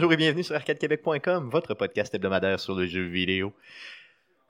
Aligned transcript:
Bonjour 0.00 0.14
et 0.14 0.16
bienvenue 0.16 0.42
sur 0.42 0.54
arcadequebec.com, 0.54 1.50
votre 1.50 1.74
podcast 1.74 2.14
hebdomadaire 2.14 2.58
sur 2.58 2.74
le 2.74 2.86
jeu 2.86 3.02
vidéo. 3.02 3.52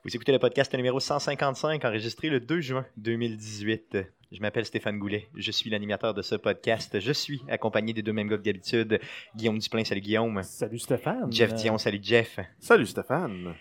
Vous 0.05 0.15
écoutez 0.15 0.31
le 0.31 0.39
podcast 0.39 0.73
numéro 0.73 1.01
155, 1.01 1.83
enregistré 1.83 2.29
le 2.29 2.39
2 2.39 2.61
juin 2.61 2.85
2018. 2.95 3.97
Je 4.31 4.39
m'appelle 4.39 4.63
Stéphane 4.63 4.97
Goulet, 4.97 5.27
je 5.35 5.51
suis 5.51 5.69
l'animateur 5.69 6.13
de 6.13 6.21
ce 6.21 6.35
podcast. 6.35 6.97
Je 7.01 7.11
suis 7.11 7.41
accompagné 7.49 7.91
des 7.91 8.01
deux 8.01 8.13
mêmes 8.13 8.29
gars 8.29 8.37
que 8.37 8.43
d'habitude, 8.43 9.01
Guillaume 9.35 9.59
Duplain, 9.59 9.83
salut 9.83 9.99
Guillaume. 9.99 10.41
Salut 10.41 10.79
Stéphane. 10.79 11.29
Jeff 11.33 11.53
Dion, 11.55 11.77
salut 11.77 11.99
Jeff. 12.01 12.39
Salut 12.57 12.85
Stéphane. 12.85 13.53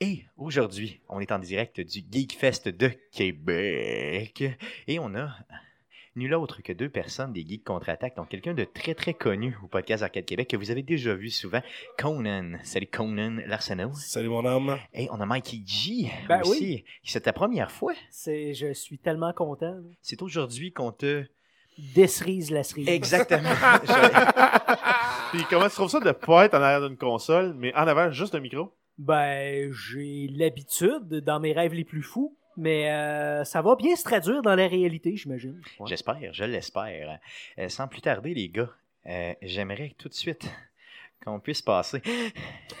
Et 0.00 0.24
aujourd'hui, 0.36 1.00
on 1.08 1.20
est 1.20 1.30
en 1.30 1.38
direct 1.38 1.80
du 1.80 2.00
Geekfest 2.10 2.70
de 2.70 2.90
Québec. 3.12 4.42
Et 4.88 4.98
on 4.98 5.14
a 5.14 5.30
nul 6.16 6.34
autre 6.34 6.62
que 6.62 6.72
deux 6.72 6.88
personnes 6.88 7.32
des 7.32 7.44
Geeks 7.44 7.64
Contre-Attaque, 7.64 8.16
donc 8.16 8.28
quelqu'un 8.28 8.54
de 8.54 8.64
très 8.64 8.94
très 8.94 9.14
connu 9.14 9.56
au 9.64 9.66
podcast 9.66 10.02
Arcade 10.02 10.24
Québec 10.24 10.48
que 10.48 10.56
vous 10.56 10.70
avez 10.70 10.82
déjà 10.82 11.14
vu 11.14 11.30
souvent, 11.30 11.60
Conan. 11.98 12.58
Salut 12.62 12.86
Conan 12.86 13.38
Larsenault. 13.46 13.94
Salut 13.94 14.28
mon 14.28 14.44
homme. 14.44 14.78
Et 14.92 15.08
on 15.10 15.20
a 15.20 15.26
Mikey 15.26 15.62
G 15.66 16.10
Ben 16.28 16.40
aussi. 16.42 16.84
C'est 17.02 17.22
ta 17.22 17.32
première 17.32 17.70
fois? 17.70 17.94
C'est, 18.10 18.54
je 18.54 18.72
suis 18.72 18.98
tellement 18.98 19.32
content. 19.32 19.76
C'est 20.02 20.22
aujourd'hui 20.22 20.72
qu'on 20.72 20.92
te... 20.92 21.24
Décerise 21.96 22.52
la 22.52 22.62
cerise. 22.62 22.88
Exactement. 22.88 23.48
Puis 25.32 25.42
comment 25.50 25.68
tu 25.68 25.74
trouves 25.74 25.90
ça 25.90 25.98
de 25.98 26.12
pas 26.12 26.44
être 26.44 26.54
en 26.54 26.62
arrière 26.62 26.88
d'une 26.88 26.96
console, 26.96 27.54
mais 27.54 27.74
en 27.74 27.88
avant 27.88 28.12
juste 28.12 28.36
un 28.36 28.40
micro? 28.40 28.72
Ben, 28.98 29.72
j'ai 29.72 30.28
l'habitude 30.28 31.08
dans 31.08 31.40
mes 31.40 31.52
rêves 31.52 31.74
les 31.74 31.82
plus 31.82 32.02
fous, 32.02 32.36
mais 32.56 32.90
euh, 32.90 33.44
ça 33.44 33.62
va 33.62 33.76
bien 33.76 33.96
se 33.96 34.04
traduire 34.04 34.42
dans 34.42 34.54
la 34.54 34.68
réalité, 34.68 35.16
j'imagine. 35.16 35.60
Ouais. 35.78 35.88
J'espère, 35.88 36.32
je 36.32 36.44
l'espère. 36.44 37.18
Euh, 37.58 37.68
sans 37.68 37.88
plus 37.88 38.00
tarder, 38.00 38.34
les 38.34 38.48
gars, 38.48 38.70
euh, 39.06 39.34
j'aimerais 39.42 39.94
tout 39.98 40.08
de 40.08 40.14
suite 40.14 40.48
qu'on 41.24 41.40
puisse 41.40 41.62
passer 41.62 42.02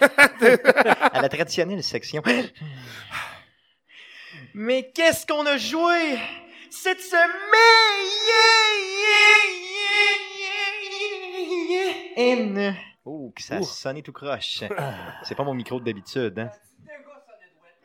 à 0.00 1.20
la 1.20 1.28
traditionnelle 1.28 1.82
section. 1.82 2.22
Mais 4.54 4.90
qu'est-ce 4.94 5.26
qu'on 5.26 5.44
a 5.46 5.56
joué 5.56 6.18
cette 6.70 7.00
semaine? 7.00 7.24
Oh, 13.04 13.32
que 13.34 13.42
ça 13.42 13.56
a 13.56 13.62
sonné 13.62 14.02
tout 14.02 14.12
croche. 14.12 14.62
C'est 15.24 15.34
pas 15.34 15.44
mon 15.44 15.54
micro 15.54 15.80
d'habitude, 15.80 16.38
hein? 16.38 16.50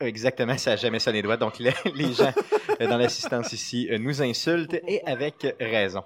Exactement, 0.00 0.56
ça 0.56 0.70
n'a 0.70 0.76
jamais 0.76 0.98
sonné 0.98 1.22
droit. 1.22 1.36
Donc, 1.36 1.58
les, 1.58 1.72
les 1.94 2.12
gens 2.12 2.32
euh, 2.80 2.86
dans 2.88 2.96
l'assistance 2.96 3.52
ici 3.52 3.88
euh, 3.90 3.98
nous 3.98 4.22
insultent 4.22 4.80
et 4.86 5.02
avec 5.04 5.54
raison. 5.60 6.02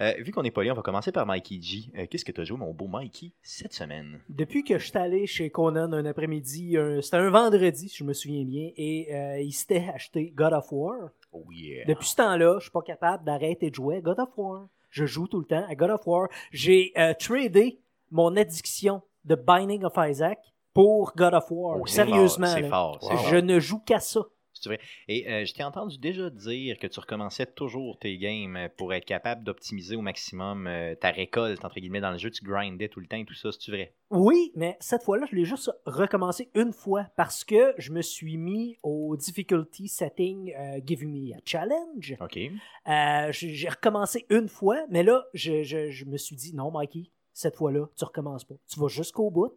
Euh, 0.00 0.14
vu 0.18 0.32
qu'on 0.32 0.42
n'est 0.42 0.50
pas 0.50 0.64
là, 0.64 0.72
on 0.72 0.76
va 0.76 0.82
commencer 0.82 1.12
par 1.12 1.26
Mikey 1.26 1.58
G. 1.60 1.90
Euh, 1.96 2.06
Qu'est-ce 2.10 2.24
que 2.24 2.32
tu 2.32 2.40
as 2.40 2.44
joué, 2.44 2.56
mon 2.56 2.72
beau 2.72 2.88
Mikey, 2.88 3.32
cette 3.42 3.74
semaine? 3.74 4.20
Depuis 4.28 4.64
que 4.64 4.78
je 4.78 4.86
suis 4.86 4.98
allé 4.98 5.26
chez 5.26 5.50
Conan 5.50 5.92
un 5.92 6.06
après-midi, 6.06 6.76
c'était 7.02 7.16
un 7.18 7.30
vendredi, 7.30 7.88
si 7.88 7.98
je 7.98 8.04
me 8.04 8.12
souviens 8.12 8.44
bien, 8.44 8.70
et 8.76 9.14
euh, 9.14 9.40
il 9.40 9.52
s'était 9.52 9.86
acheté 9.94 10.32
God 10.34 10.52
of 10.52 10.66
War. 10.70 11.10
Oh 11.32 11.44
yeah. 11.52 11.84
Depuis 11.86 12.08
ce 12.08 12.16
temps-là, 12.16 12.56
je 12.58 12.64
suis 12.64 12.70
pas 12.70 12.82
capable 12.82 13.24
d'arrêter 13.24 13.70
de 13.70 13.74
jouer 13.74 13.96
à 13.96 14.00
God 14.00 14.18
of 14.18 14.30
War. 14.36 14.68
Je 14.90 15.04
joue 15.04 15.26
tout 15.26 15.40
le 15.40 15.44
temps 15.46 15.64
à 15.68 15.74
God 15.74 15.90
of 15.90 16.06
War. 16.06 16.28
J'ai 16.52 16.92
euh, 16.96 17.12
tradé 17.14 17.78
mon 18.10 18.34
addiction 18.36 19.02
de 19.24 19.34
Binding 19.34 19.84
of 19.84 19.92
Isaac 19.98 20.38
pour 20.76 21.12
God 21.16 21.34
of 21.34 21.50
War. 21.50 21.78
Oh, 21.80 21.86
Sérieusement. 21.86 22.46
C'est 22.46 22.68
fort. 22.68 22.98
Wow. 23.02 23.16
Je 23.30 23.36
ne 23.36 23.58
joue 23.58 23.80
qu'à 23.80 23.98
ça. 24.00 24.20
C'est 24.58 24.70
vrai. 24.70 24.80
Et 25.06 25.28
euh, 25.30 25.44
je 25.44 25.52
t'ai 25.52 25.62
entendu 25.62 25.98
déjà 25.98 26.30
dire 26.30 26.78
que 26.78 26.86
tu 26.86 26.98
recommençais 26.98 27.44
toujours 27.44 27.98
tes 27.98 28.16
games 28.16 28.70
pour 28.78 28.94
être 28.94 29.04
capable 29.04 29.44
d'optimiser 29.44 29.96
au 29.96 30.00
maximum 30.00 30.66
euh, 30.66 30.94
ta 30.94 31.10
récolte, 31.10 31.62
entre 31.62 31.78
guillemets, 31.78 32.00
dans 32.00 32.10
le 32.10 32.16
jeu. 32.16 32.30
Tu 32.30 32.42
grindais 32.42 32.88
tout 32.88 33.00
le 33.00 33.06
temps 33.06 33.18
et 33.18 33.26
tout 33.26 33.34
ça, 33.34 33.50
c'est 33.52 33.70
vrai? 33.70 33.92
Oui, 34.10 34.52
mais 34.54 34.78
cette 34.80 35.02
fois-là, 35.02 35.26
je 35.30 35.36
l'ai 35.36 35.44
juste 35.44 35.70
recommencé 35.84 36.48
une 36.54 36.72
fois 36.72 37.04
parce 37.16 37.44
que 37.44 37.74
je 37.76 37.92
me 37.92 38.00
suis 38.00 38.38
mis 38.38 38.78
au 38.82 39.14
difficulty 39.18 39.88
setting 39.88 40.54
euh, 40.58 40.80
Give 40.86 41.06
Me 41.06 41.34
a 41.34 41.38
Challenge. 41.44 42.16
OK. 42.18 42.38
Euh, 42.38 43.32
j'ai 43.32 43.52
j'ai 43.52 43.68
recommencé 43.68 44.24
une 44.30 44.48
fois, 44.48 44.78
mais 44.88 45.02
là, 45.02 45.26
je, 45.34 45.64
je- 45.64 45.90
je 45.90 46.04
me 46.06 46.16
suis 46.16 46.34
dit, 46.34 46.54
non, 46.54 46.70
Mikey, 46.70 47.10
cette 47.34 47.56
fois-là, 47.56 47.86
tu 47.94 48.04
recommences 48.06 48.44
pas. 48.44 48.54
Tu 48.72 48.80
vas 48.80 48.88
jusqu'au 48.88 49.30
bout 49.30 49.52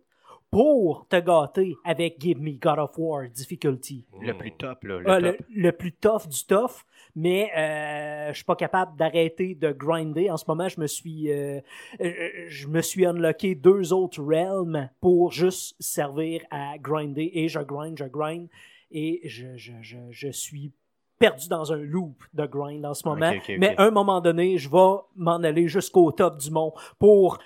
pour 0.51 1.07
te 1.07 1.17
gâter 1.19 1.75
avec 1.83 2.19
Give 2.19 2.39
Me 2.41 2.53
God 2.53 2.79
of 2.79 2.97
War 2.97 3.27
Difficulty. 3.29 4.05
Le 4.21 4.33
plus 4.33 4.51
top, 4.53 4.83
là. 4.83 4.99
Le 4.99 5.09
Ah, 5.09 5.21
top. 5.21 5.35
le, 5.49 5.61
le 5.61 5.71
plus 5.71 5.91
tough 5.93 6.27
du 6.27 6.43
tough, 6.45 6.85
mais 7.15 7.51
euh, 7.55 8.29
je 8.31 8.35
suis 8.37 8.45
pas 8.45 8.55
capable 8.55 8.97
d'arrêter 8.97 9.53
de 9.55 9.71
grinder. 9.71 10.29
En 10.31 10.38
ce 10.38 10.45
moment, 10.47 10.67
je 10.67 10.79
me 10.79 10.88
suis 10.88 11.31
euh, 11.31 11.59
euh, 12.01 12.13
je 12.47 12.67
me 12.67 12.81
suis 12.81 13.05
unlocké 13.05 13.53
deux 13.55 13.93
autres 13.93 14.21
realms 14.23 14.89
pour 15.01 15.31
juste 15.31 15.75
servir 15.79 16.41
à 16.49 16.77
grinder 16.79 17.29
et 17.33 17.47
je 17.47 17.59
grind, 17.59 17.97
je 17.97 18.05
grind 18.05 18.47
et 18.91 19.21
je, 19.25 19.55
je, 19.55 19.73
je, 19.81 19.97
je 20.09 20.29
suis 20.29 20.71
perdu 21.19 21.49
dans 21.49 21.73
un 21.73 21.77
loop 21.77 22.23
de 22.33 22.45
grind 22.45 22.85
en 22.85 22.93
ce 22.93 23.07
moment. 23.07 23.33
Mais 23.49 23.75
à 23.77 23.83
un 23.83 23.91
moment 23.91 24.21
donné, 24.21 24.57
je 24.57 24.69
vais 24.69 25.01
m'en 25.17 25.35
aller 25.43 25.67
jusqu'au 25.67 26.11
top 26.13 26.38
du 26.38 26.49
mont 26.49 26.73
pour 26.97 27.38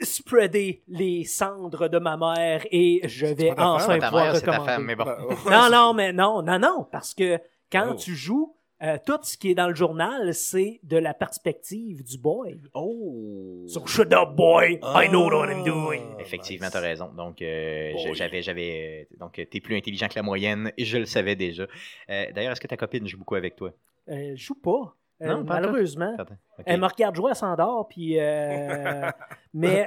spreader 0.00 0.82
les 0.88 1.24
cendres 1.24 1.88
de 1.88 1.98
ma 1.98 2.16
mère 2.16 2.64
et 2.70 3.00
je 3.04 3.26
vais 3.26 3.54
pas 3.54 3.54
ta 3.54 3.62
femme, 3.64 3.74
enfin 3.74 3.98
ta 3.98 4.06
pouvoir 4.06 4.24
mère, 4.24 4.36
c'est 4.36 4.42
ta 4.42 4.50
recommander. 4.52 4.72
femme, 4.72 4.84
mais 4.84 4.96
bon. 4.96 5.04
Non, 5.50 5.68
non, 5.72 5.94
mais 5.94 6.12
non, 6.12 6.42
non, 6.42 6.58
non, 6.58 6.86
parce 6.90 7.14
que 7.14 7.38
quand 7.70 7.88
Oh. 7.92 7.94
tu 7.94 8.14
joues, 8.14 8.54
euh, 8.80 8.96
tout 9.04 9.18
ce 9.22 9.36
qui 9.36 9.50
est 9.50 9.54
dans 9.54 9.68
le 9.68 9.74
journal, 9.74 10.32
c'est 10.34 10.78
de 10.84 10.96
la 10.96 11.12
perspective 11.12 12.04
du 12.04 12.16
boy. 12.16 12.60
Oh! 12.74 13.64
So, 13.66 13.84
shut 13.86 14.12
up, 14.12 14.36
boy, 14.36 14.78
I 14.82 15.08
know 15.08 15.28
what. 15.28 15.50
I'm 15.50 15.64
doing. 15.64 16.02
Effectivement, 16.20 16.68
t'as 16.70 16.78
raison. 16.80 17.08
Donc, 17.16 17.42
euh, 17.42 17.92
j'avais, 18.14 18.40
j'avais, 18.40 19.08
donc, 19.18 19.38
euh, 19.40 19.44
t'es 19.50 19.60
plus 19.60 19.76
intelligent 19.76 20.06
que 20.06 20.14
la 20.14 20.22
moyenne, 20.22 20.72
et 20.78 20.84
je 20.84 20.98
le 20.98 21.06
savais 21.06 21.34
déjà. 21.34 21.64
Euh, 22.08 22.26
d'ailleurs, 22.32 22.52
est-ce 22.52 22.60
que 22.60 22.68
ta 22.68 22.76
copine 22.76 23.06
joue 23.08 23.18
beaucoup 23.18 23.34
avec 23.34 23.56
toi? 23.56 23.72
Je 24.06 24.36
joue 24.36 24.54
pas. 24.54 24.94
Euh, 25.20 25.26
Non, 25.26 25.44
pas 25.44 25.54
malheureusement. 25.54 26.16
Elle 26.64 26.80
me 26.80 26.86
regarde 26.86 27.16
jouer, 27.16 27.30
elle 27.30 27.36
s'endort, 27.36 27.88
puis... 27.88 28.20
euh, 28.20 29.10
mais 29.54 29.84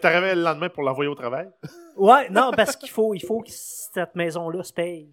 t'arrivais 0.00 0.34
le 0.34 0.42
lendemain 0.42 0.68
pour 0.68 0.82
l'envoyer 0.82 1.08
au 1.10 1.14
travail? 1.14 1.48
Ouais, 1.94 2.30
non, 2.30 2.52
parce 2.56 2.74
qu'il 2.74 2.88
faut, 2.88 3.12
il 3.12 3.20
faut 3.20 3.42
que 3.42 3.50
cette 3.50 4.14
maison-là 4.14 4.62
se 4.62 4.72
paye. 4.72 5.12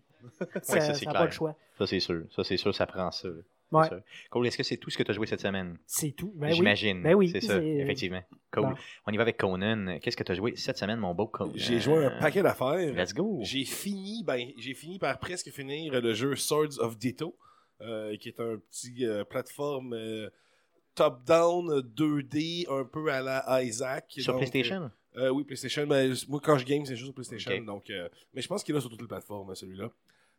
Ça 0.61 0.79
ça, 0.79 0.93
c'est 0.93 1.05
pas 1.05 1.25
le 1.25 1.31
choix. 1.31 1.53
Ça, 1.77 1.85
c'est 1.85 1.99
sûr. 1.99 2.23
Ça, 2.33 2.45
c'est 2.45 2.55
sûr, 2.55 2.73
ça 2.73 2.85
prend 2.85 3.11
ça. 3.11 3.27
Ouais. 3.71 3.85
Sûr. 3.87 3.99
Cole, 4.29 4.47
est-ce 4.47 4.57
que 4.57 4.63
c'est 4.63 4.77
tout 4.77 4.89
ce 4.89 4.97
que 4.97 5.03
tu 5.03 5.11
as 5.11 5.13
joué 5.13 5.27
cette 5.27 5.41
semaine? 5.41 5.77
C'est 5.85 6.11
tout. 6.11 6.31
Ben. 6.35 6.51
J'imagine. 6.51 7.03
Ben 7.03 7.13
oui, 7.15 7.29
C'est 7.29 7.41
ça, 7.41 7.57
effectivement. 7.61 8.21
Cool. 8.51 8.63
Bon. 8.63 8.73
On 9.07 9.11
y 9.11 9.17
va 9.17 9.23
avec 9.23 9.35
Conan. 9.37 9.97
Qu'est-ce 10.01 10.15
que 10.17 10.23
tu 10.23 10.31
as 10.31 10.35
joué 10.35 10.55
cette 10.55 10.77
semaine, 10.77 10.99
mon 10.99 11.13
beau 11.13 11.27
Conan? 11.27 11.51
J'ai 11.55 11.79
joué 11.81 12.05
un 12.05 12.19
paquet 12.19 12.41
d'affaires. 12.41 12.93
Let's 12.93 13.13
go. 13.13 13.39
J'ai 13.41 13.65
fini, 13.65 14.23
ben, 14.25 14.47
j'ai 14.57 14.73
fini 14.73 14.99
par 14.99 15.19
presque 15.19 15.49
finir 15.51 16.01
le 16.01 16.13
jeu 16.13 16.35
Swords 16.37 16.79
of 16.79 16.97
Ditto, 16.97 17.27
euh, 17.27 17.48
qui 18.19 18.29
est 18.29 18.39
un 18.39 18.57
petit 18.57 19.05
euh, 19.05 19.23
plateforme 19.23 19.93
euh, 19.93 20.29
top-down 20.95 21.79
2D, 21.95 22.65
un 22.69 22.83
peu 22.85 23.07
à 23.11 23.21
la 23.21 23.63
Isaac. 23.63 24.05
Sur 24.17 24.33
Donc, 24.33 24.41
PlayStation? 24.41 24.91
euh, 25.17 25.29
oui, 25.29 25.43
PlayStation. 25.43 25.85
Mais 25.87 26.09
moi, 26.27 26.39
quand 26.43 26.57
je 26.57 26.65
game, 26.65 26.85
c'est 26.85 26.95
juste 26.95 27.05
sur 27.05 27.13
PlayStation. 27.13 27.61
Donc, 27.63 27.89
euh, 27.89 28.09
mais 28.33 28.41
je 28.41 28.47
pense 28.47 28.63
qu'il 28.63 28.73
est 28.73 28.77
là 28.77 28.81
sur 28.81 28.89
toutes 28.89 29.01
les 29.01 29.07
plateformes, 29.07 29.53
celui-là. 29.55 29.91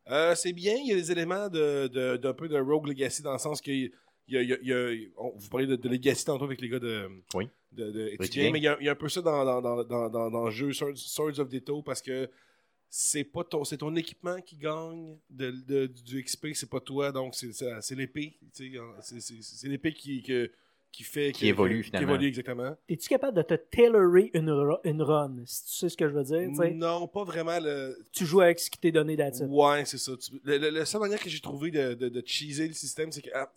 Euh, 0.09 0.35
c'est 0.35 0.53
bien, 0.53 0.75
il 0.75 0.87
y 0.87 0.91
a 0.93 0.95
des 0.95 1.11
éléments 1.11 1.47
de, 1.47 1.87
de- 1.87 2.17
d'un 2.17 2.33
peu 2.33 2.47
de 2.47 2.59
Rogue 2.59 2.87
Legacy 2.87 3.21
dans 3.21 3.33
le 3.33 3.37
sens 3.39 3.61
que 3.61 3.69
il 3.71 3.91
y 4.27 4.37
a, 4.37 4.41
il 4.41 4.49
y 4.49 4.53
a- 4.53 4.57
il 4.61 4.67
y 4.67 4.73
a- 4.73 5.09
on- 5.17 5.33
vous 5.37 5.49
parlez 5.49 5.67
de, 5.67 5.75
de 5.75 5.89
Legacy 5.89 6.25
tantôt 6.25 6.45
avec 6.45 6.59
les 6.61 6.69
gars 6.69 6.79
de, 6.79 7.07
Oui. 7.35 7.49
de, 7.71 7.91
mais 8.51 8.59
il 8.59 8.63
y, 8.63 8.67
a, 8.67 8.77
il 8.79 8.85
y 8.85 8.89
a 8.89 8.93
un 8.93 8.95
peu 8.95 9.09
ça 9.09 9.21
dans, 9.21 9.61
dans, 9.61 10.45
le 10.45 10.51
jeu 10.51 10.73
Swords, 10.73 10.95
Swords 10.97 11.39
of 11.39 11.49
Ditto 11.49 11.81
parce 11.83 12.01
que 12.01 12.29
c'est 12.93 13.23
pas 13.23 13.45
ton 13.45 13.63
c'est 13.63 13.77
ton 13.77 13.95
équipement 13.95 14.41
qui 14.41 14.57
gagne 14.57 15.17
de, 15.29 15.51
de- 15.51 15.87
du 15.87 16.21
XP, 16.23 16.47
c'est 16.53 16.69
pas 16.69 16.81
toi, 16.81 17.11
donc 17.13 17.33
c'est, 17.35 17.53
c'est, 17.53 17.71
c'est 17.81 17.95
l'épée. 17.95 18.37
tu 18.53 18.73
sais, 18.73 18.79
C'est, 19.01 19.21
c'est, 19.21 19.41
c'est 19.41 19.67
l'épée 19.69 19.93
qui, 19.93 20.21
que- 20.21 20.51
qui 20.91 21.03
fait 21.03 21.31
Qui 21.31 21.47
évolue, 21.47 21.77
Qui 21.83 21.83
finalement. 21.87 22.09
évolue 22.15 22.27
exactement. 22.27 22.75
Es-tu 22.89 23.07
capable 23.07 23.37
de 23.37 23.43
te 23.43 23.53
tailorer 23.53 24.29
une, 24.33 24.49
une 24.83 25.01
run, 25.01 25.37
si 25.45 25.63
tu 25.63 25.71
sais 25.71 25.87
ce 25.87 25.95
que 25.95 26.09
je 26.09 26.13
veux 26.13 26.23
dire? 26.25 26.49
Non, 26.75 27.07
pas 27.07 27.23
vraiment 27.23 27.57
le. 27.61 27.97
Tu 28.11 28.25
joues 28.25 28.41
avec 28.41 28.59
ce 28.59 28.69
qui 28.69 28.77
t'est 28.77 28.91
donné 28.91 29.15
d'attitude. 29.15 29.47
Ouais, 29.49 29.85
c'est 29.85 29.97
ça. 29.97 30.11
Tu- 30.17 30.33
le, 30.43 30.57
le- 30.57 30.69
la 30.69 30.85
seule 30.85 30.99
manière 30.99 31.21
que 31.21 31.29
j'ai 31.29 31.39
trouvé 31.39 31.71
de, 31.71 31.93
de, 31.93 32.09
de 32.09 32.21
cheeser 32.25 32.67
le 32.67 32.73
système, 32.73 33.09
c'est 33.09 33.21
que 33.21 33.29
ah, 33.33 33.49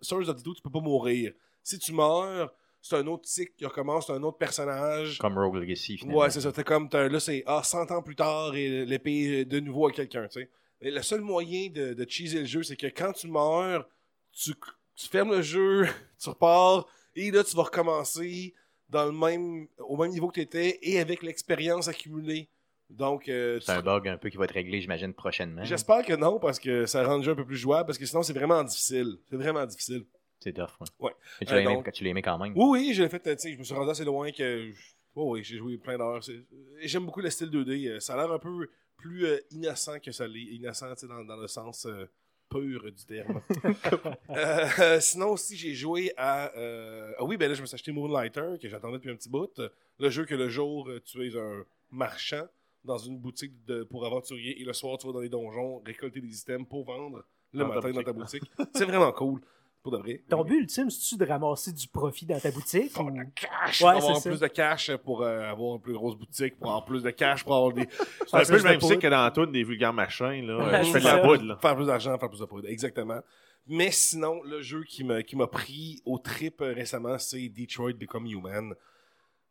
Swords 0.00 0.28
of 0.28 0.42
tu 0.44 0.62
peux 0.62 0.70
pas 0.70 0.78
mourir. 0.80 1.32
Si 1.64 1.76
tu 1.76 1.92
meurs, 1.92 2.54
c'est 2.82 2.96
un 2.96 3.06
autre 3.06 3.28
cycle 3.28 3.52
qui 3.56 3.64
recommence, 3.66 4.06
c'est 4.06 4.12
un 4.12 4.22
autre 4.22 4.38
personnage. 4.38 5.18
Comme 5.18 5.38
Rogue 5.38 5.56
Legacy, 5.56 5.98
finalement. 5.98 6.20
Ouais, 6.20 6.30
c'est 6.30 6.40
ça. 6.40 6.50
T'es 6.52 6.64
comme, 6.64 6.88
là, 6.92 7.20
c'est 7.20 7.42
ah, 7.46 7.62
100 7.62 7.90
ans 7.90 8.02
plus 8.02 8.16
tard 8.16 8.54
et 8.54 8.84
l'épée 8.86 9.44
de 9.44 9.60
nouveau 9.60 9.86
à 9.88 9.92
quelqu'un, 9.92 10.26
tu 10.28 10.40
sais. 10.40 10.50
Mais 10.82 10.90
le 10.90 11.02
seul 11.02 11.20
moyen 11.20 11.68
de, 11.68 11.92
de 11.92 12.06
cheeser 12.08 12.40
le 12.40 12.46
jeu, 12.46 12.62
c'est 12.62 12.76
que 12.76 12.86
quand 12.86 13.12
tu 13.12 13.28
meurs, 13.28 13.86
tu, 14.32 14.52
tu 14.96 15.08
fermes 15.08 15.32
le 15.32 15.42
jeu, 15.42 15.86
tu 16.18 16.28
repars, 16.30 16.86
et 17.14 17.30
là, 17.30 17.44
tu 17.44 17.54
vas 17.56 17.64
recommencer 17.64 18.54
dans 18.88 19.04
le 19.04 19.12
même, 19.12 19.66
au 19.78 19.96
même 19.96 20.10
niveau 20.10 20.28
que 20.28 20.34
tu 20.34 20.40
étais 20.40 20.78
et 20.82 20.98
avec 21.00 21.22
l'expérience 21.22 21.86
accumulée. 21.86 22.48
Donc, 22.88 23.28
euh, 23.28 23.58
tu- 23.58 23.66
C'est 23.66 23.72
un 23.72 23.82
bug 23.82 24.08
un 24.08 24.16
peu 24.16 24.30
qui 24.30 24.36
va 24.36 24.44
être 24.46 24.54
réglé, 24.54 24.80
j'imagine, 24.80 25.12
prochainement. 25.14 25.62
j'espère 25.64 26.04
que 26.04 26.14
non, 26.14 26.40
parce 26.40 26.58
que 26.58 26.86
ça 26.86 27.06
rend 27.06 27.18
le 27.18 27.22
jeu 27.22 27.32
un 27.32 27.36
peu 27.36 27.44
plus 27.46 27.56
jouable, 27.56 27.86
parce 27.86 27.98
que 27.98 28.06
sinon, 28.06 28.22
c'est 28.24 28.32
vraiment 28.32 28.64
difficile. 28.64 29.18
C'est 29.28 29.36
vraiment 29.36 29.64
difficile. 29.66 30.04
C'est 30.42 30.52
tough, 30.52 30.70
ouais. 30.80 30.86
Ouais. 31.00 31.12
Mais 31.40 31.46
tu 31.46 31.52
Euh, 31.52 31.56
l'as 31.56 31.62
aimé, 31.62 31.74
donc- 31.74 31.92
tu 31.92 32.04
l'as 32.04 32.10
aimé 32.10 32.22
quand 32.22 32.38
même. 32.38 32.52
Oui, 32.56 32.64
oui, 32.88 32.94
j'ai 32.94 33.08
fait, 33.08 33.20
tu 33.20 33.38
sais, 33.38 33.52
je 33.52 33.58
me 33.58 33.64
suis 33.64 33.74
rendu 33.74 33.90
assez 33.90 34.04
loin 34.04 34.30
que 34.32 34.70
Oh 35.16 35.32
oui, 35.32 35.42
j'ai 35.44 35.58
joué 35.58 35.76
plein 35.76 35.98
d'heures. 35.98 36.22
C'est- 36.22 36.44
J'aime 36.82 37.04
beaucoup 37.06 37.20
le 37.20 37.28
style 37.30 37.50
2D. 37.50 37.88
euh, 37.88 38.00
Ça 38.00 38.14
a 38.14 38.16
l'air 38.16 38.32
un 38.32 38.38
peu 38.38 38.68
plus 38.96 39.26
euh, 39.26 39.38
innocent 39.50 39.98
que 39.98 40.12
ça 40.12 40.26
l'est. 40.26 40.40
Innocent, 40.40 40.86
dans, 41.08 41.24
dans 41.24 41.36
le 41.36 41.48
sens 41.48 41.84
euh, 41.86 42.06
pur 42.48 42.84
du 42.92 43.04
terme. 43.06 43.40
Euh, 44.30 44.66
euh, 44.78 45.00
sinon 45.00 45.30
aussi, 45.30 45.56
j'ai 45.56 45.74
joué 45.74 46.12
à... 46.16 46.56
euh, 46.56 47.12
Ah 47.18 47.24
oui, 47.24 47.36
ben 47.36 47.48
là, 47.48 47.54
je 47.54 47.60
me 47.60 47.66
suis 47.66 47.74
acheté 47.74 47.90
Moonlighter, 47.92 48.54
que 48.62 48.68
j'attendais 48.68 48.98
depuis 48.98 49.10
un 49.10 49.16
petit 49.16 49.28
bout. 49.28 49.60
Le 49.98 50.10
jeu 50.10 50.24
que 50.24 50.34
le 50.36 50.48
jour, 50.48 50.88
euh, 50.88 51.00
tu 51.04 51.26
es 51.26 51.36
un 51.36 51.64
marchand 51.90 52.46
dans 52.84 52.96
une 52.98 53.18
boutique 53.18 53.64
de, 53.66 53.82
pour 53.82 54.06
aventurier 54.06 54.60
et 54.60 54.64
le 54.64 54.72
soir, 54.72 54.96
tu 54.98 55.06
vas 55.08 55.12
dans 55.12 55.20
les 55.20 55.28
donjons 55.28 55.82
récolter 55.84 56.20
des 56.20 56.38
items 56.40 56.66
pour 56.68 56.84
vendre 56.84 57.24
le 57.52 57.58
Dans 57.64 57.68
ta 57.68 57.74
matin 57.74 57.90
dans 57.90 58.02
ta 58.04 58.12
boutique. 58.12 58.44
C'est 58.74 58.84
vraiment 58.86 59.12
cool, 59.12 59.40
pour 59.82 59.92
de 59.92 59.98
vrai. 59.98 60.22
Ton 60.28 60.44
but 60.44 60.58
ultime, 60.60 60.90
c'est-tu 60.90 61.16
de 61.16 61.24
ramasser 61.26 61.72
du 61.72 61.88
profit 61.88 62.26
dans 62.26 62.38
ta 62.38 62.50
boutique? 62.50 62.98
Ou- 63.00 63.10
de 63.10 63.16
la 63.16 63.24
cash, 63.26 63.80
Ouais, 63.82 63.92
pour 63.92 64.02
avoir 64.02 64.16
ça. 64.20 64.30
plus 64.30 64.40
de 64.40 64.46
cash 64.46 64.94
pour 64.98 65.22
euh, 65.22 65.50
avoir 65.50 65.76
une 65.76 65.80
plus 65.80 65.94
grosse 65.94 66.16
boutique, 66.16 66.58
pour 66.58 66.68
avoir 66.68 66.84
plus 66.84 67.02
de 67.02 67.10
cash, 67.10 67.44
pour 67.44 67.54
avoir 67.56 67.72
des. 67.72 67.86
C'est 68.26 68.36
un 68.36 68.44
peu 68.44 68.56
le 68.58 68.62
même 68.62 68.80
cycle 68.80 68.98
que 68.98 69.06
dans 69.08 69.30
tout 69.30 69.46
des 69.46 69.62
vulgaires 69.62 69.92
machins. 69.92 70.46
Là. 70.46 70.58
Ouais, 70.58 70.84
je 70.84 70.92
fais 70.92 71.00
de 71.00 71.04
la 71.04 71.18
poudre. 71.18 71.44
Là. 71.44 71.56
Faire 71.60 71.76
plus 71.76 71.86
d'argent, 71.86 72.18
faire 72.18 72.28
plus 72.28 72.40
de 72.40 72.44
poudre. 72.44 72.68
Exactement. 72.68 73.20
Mais 73.66 73.90
sinon, 73.90 74.42
le 74.42 74.62
jeu 74.62 74.82
qui 74.84 75.04
m'a 75.04 75.22
qui 75.22 75.36
m'a 75.36 75.46
pris 75.46 76.00
au 76.04 76.18
trip 76.18 76.60
euh, 76.60 76.72
récemment, 76.72 77.18
c'est 77.18 77.48
Detroit 77.48 77.92
Become 77.92 78.26
Human. 78.26 78.74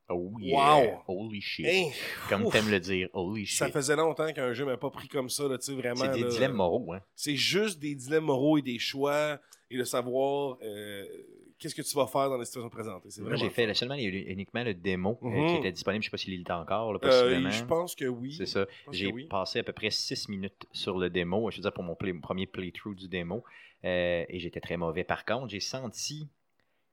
Oh 0.09 0.31
yeah. 0.39 0.75
Wow. 0.75 1.03
Holy 1.07 1.39
shit. 1.41 1.65
Hein, 1.67 1.89
Comme 2.29 2.49
t'aimes 2.49 2.69
le 2.69 2.79
dire, 2.79 3.09
holy 3.13 3.45
shit. 3.45 3.57
ça 3.59 3.69
faisait 3.69 3.95
longtemps 3.95 4.31
qu'un 4.33 4.53
jeu 4.53 4.65
m'a 4.65 4.77
pas 4.77 4.89
pris 4.89 5.07
comme 5.07 5.29
ça, 5.29 5.47
là, 5.47 5.57
tu 5.57 5.65
sais, 5.65 5.73
vraiment. 5.73 5.95
C'est 5.97 6.11
des 6.13 6.23
là. 6.23 6.29
dilemmes 6.29 6.53
moraux, 6.55 6.93
hein. 6.93 7.01
C'est 7.15 7.35
juste 7.35 7.79
des 7.79 7.93
dilemmes 7.95 8.25
moraux 8.25 8.57
et 8.57 8.61
des 8.61 8.79
choix 8.79 9.39
et 9.69 9.77
de 9.77 9.83
savoir 9.83 10.57
euh, 10.63 11.05
qu'est-ce 11.59 11.75
que 11.75 11.81
tu 11.83 11.95
vas 11.95 12.07
faire 12.07 12.27
dans 12.29 12.37
les 12.37 12.45
situations 12.45 12.69
présentées. 12.71 13.09
C'est 13.11 13.21
Moi, 13.21 13.35
j'ai 13.35 13.49
fait 13.51 13.71
seulement 13.75 13.93
les- 13.95 14.03
uniquement 14.05 14.63
le 14.63 14.73
démo 14.73 15.19
euh, 15.21 15.27
Mhm. 15.27 15.47
qui 15.49 15.55
était 15.57 15.71
disponible. 15.71 16.03
Je 16.03 16.07
sais 16.07 16.11
pas 16.11 16.17
s'il 16.17 16.33
est 16.39 16.51
encore, 16.51 16.93
là, 16.93 16.99
Euh, 17.03 17.07
possiblement. 17.07 17.51
je 17.51 17.63
pense 17.65 17.93
que 17.95 18.05
oui. 18.05 18.33
C'est 18.33 18.45
ça. 18.47 18.65
J'ai 18.91 19.11
oui. 19.11 19.27
passé 19.27 19.59
à 19.59 19.63
peu 19.63 19.73
près 19.73 19.91
6 19.91 20.27
minutes 20.29 20.65
sur 20.71 20.97
le 20.97 21.09
démo. 21.11 21.51
Je 21.51 21.57
veux 21.57 21.61
dire, 21.61 21.73
pour 21.73 21.83
mon, 21.83 21.95
play- 21.95 22.13
mon 22.13 22.21
premier 22.21 22.47
playthrough 22.47 22.95
du 22.95 23.07
démo. 23.07 23.43
Euh, 23.85 24.25
et 24.27 24.39
j'étais 24.39 24.59
très 24.59 24.75
mauvais. 24.77 25.03
Par 25.03 25.23
contre, 25.23 25.49
j'ai 25.49 25.59
senti 25.59 26.27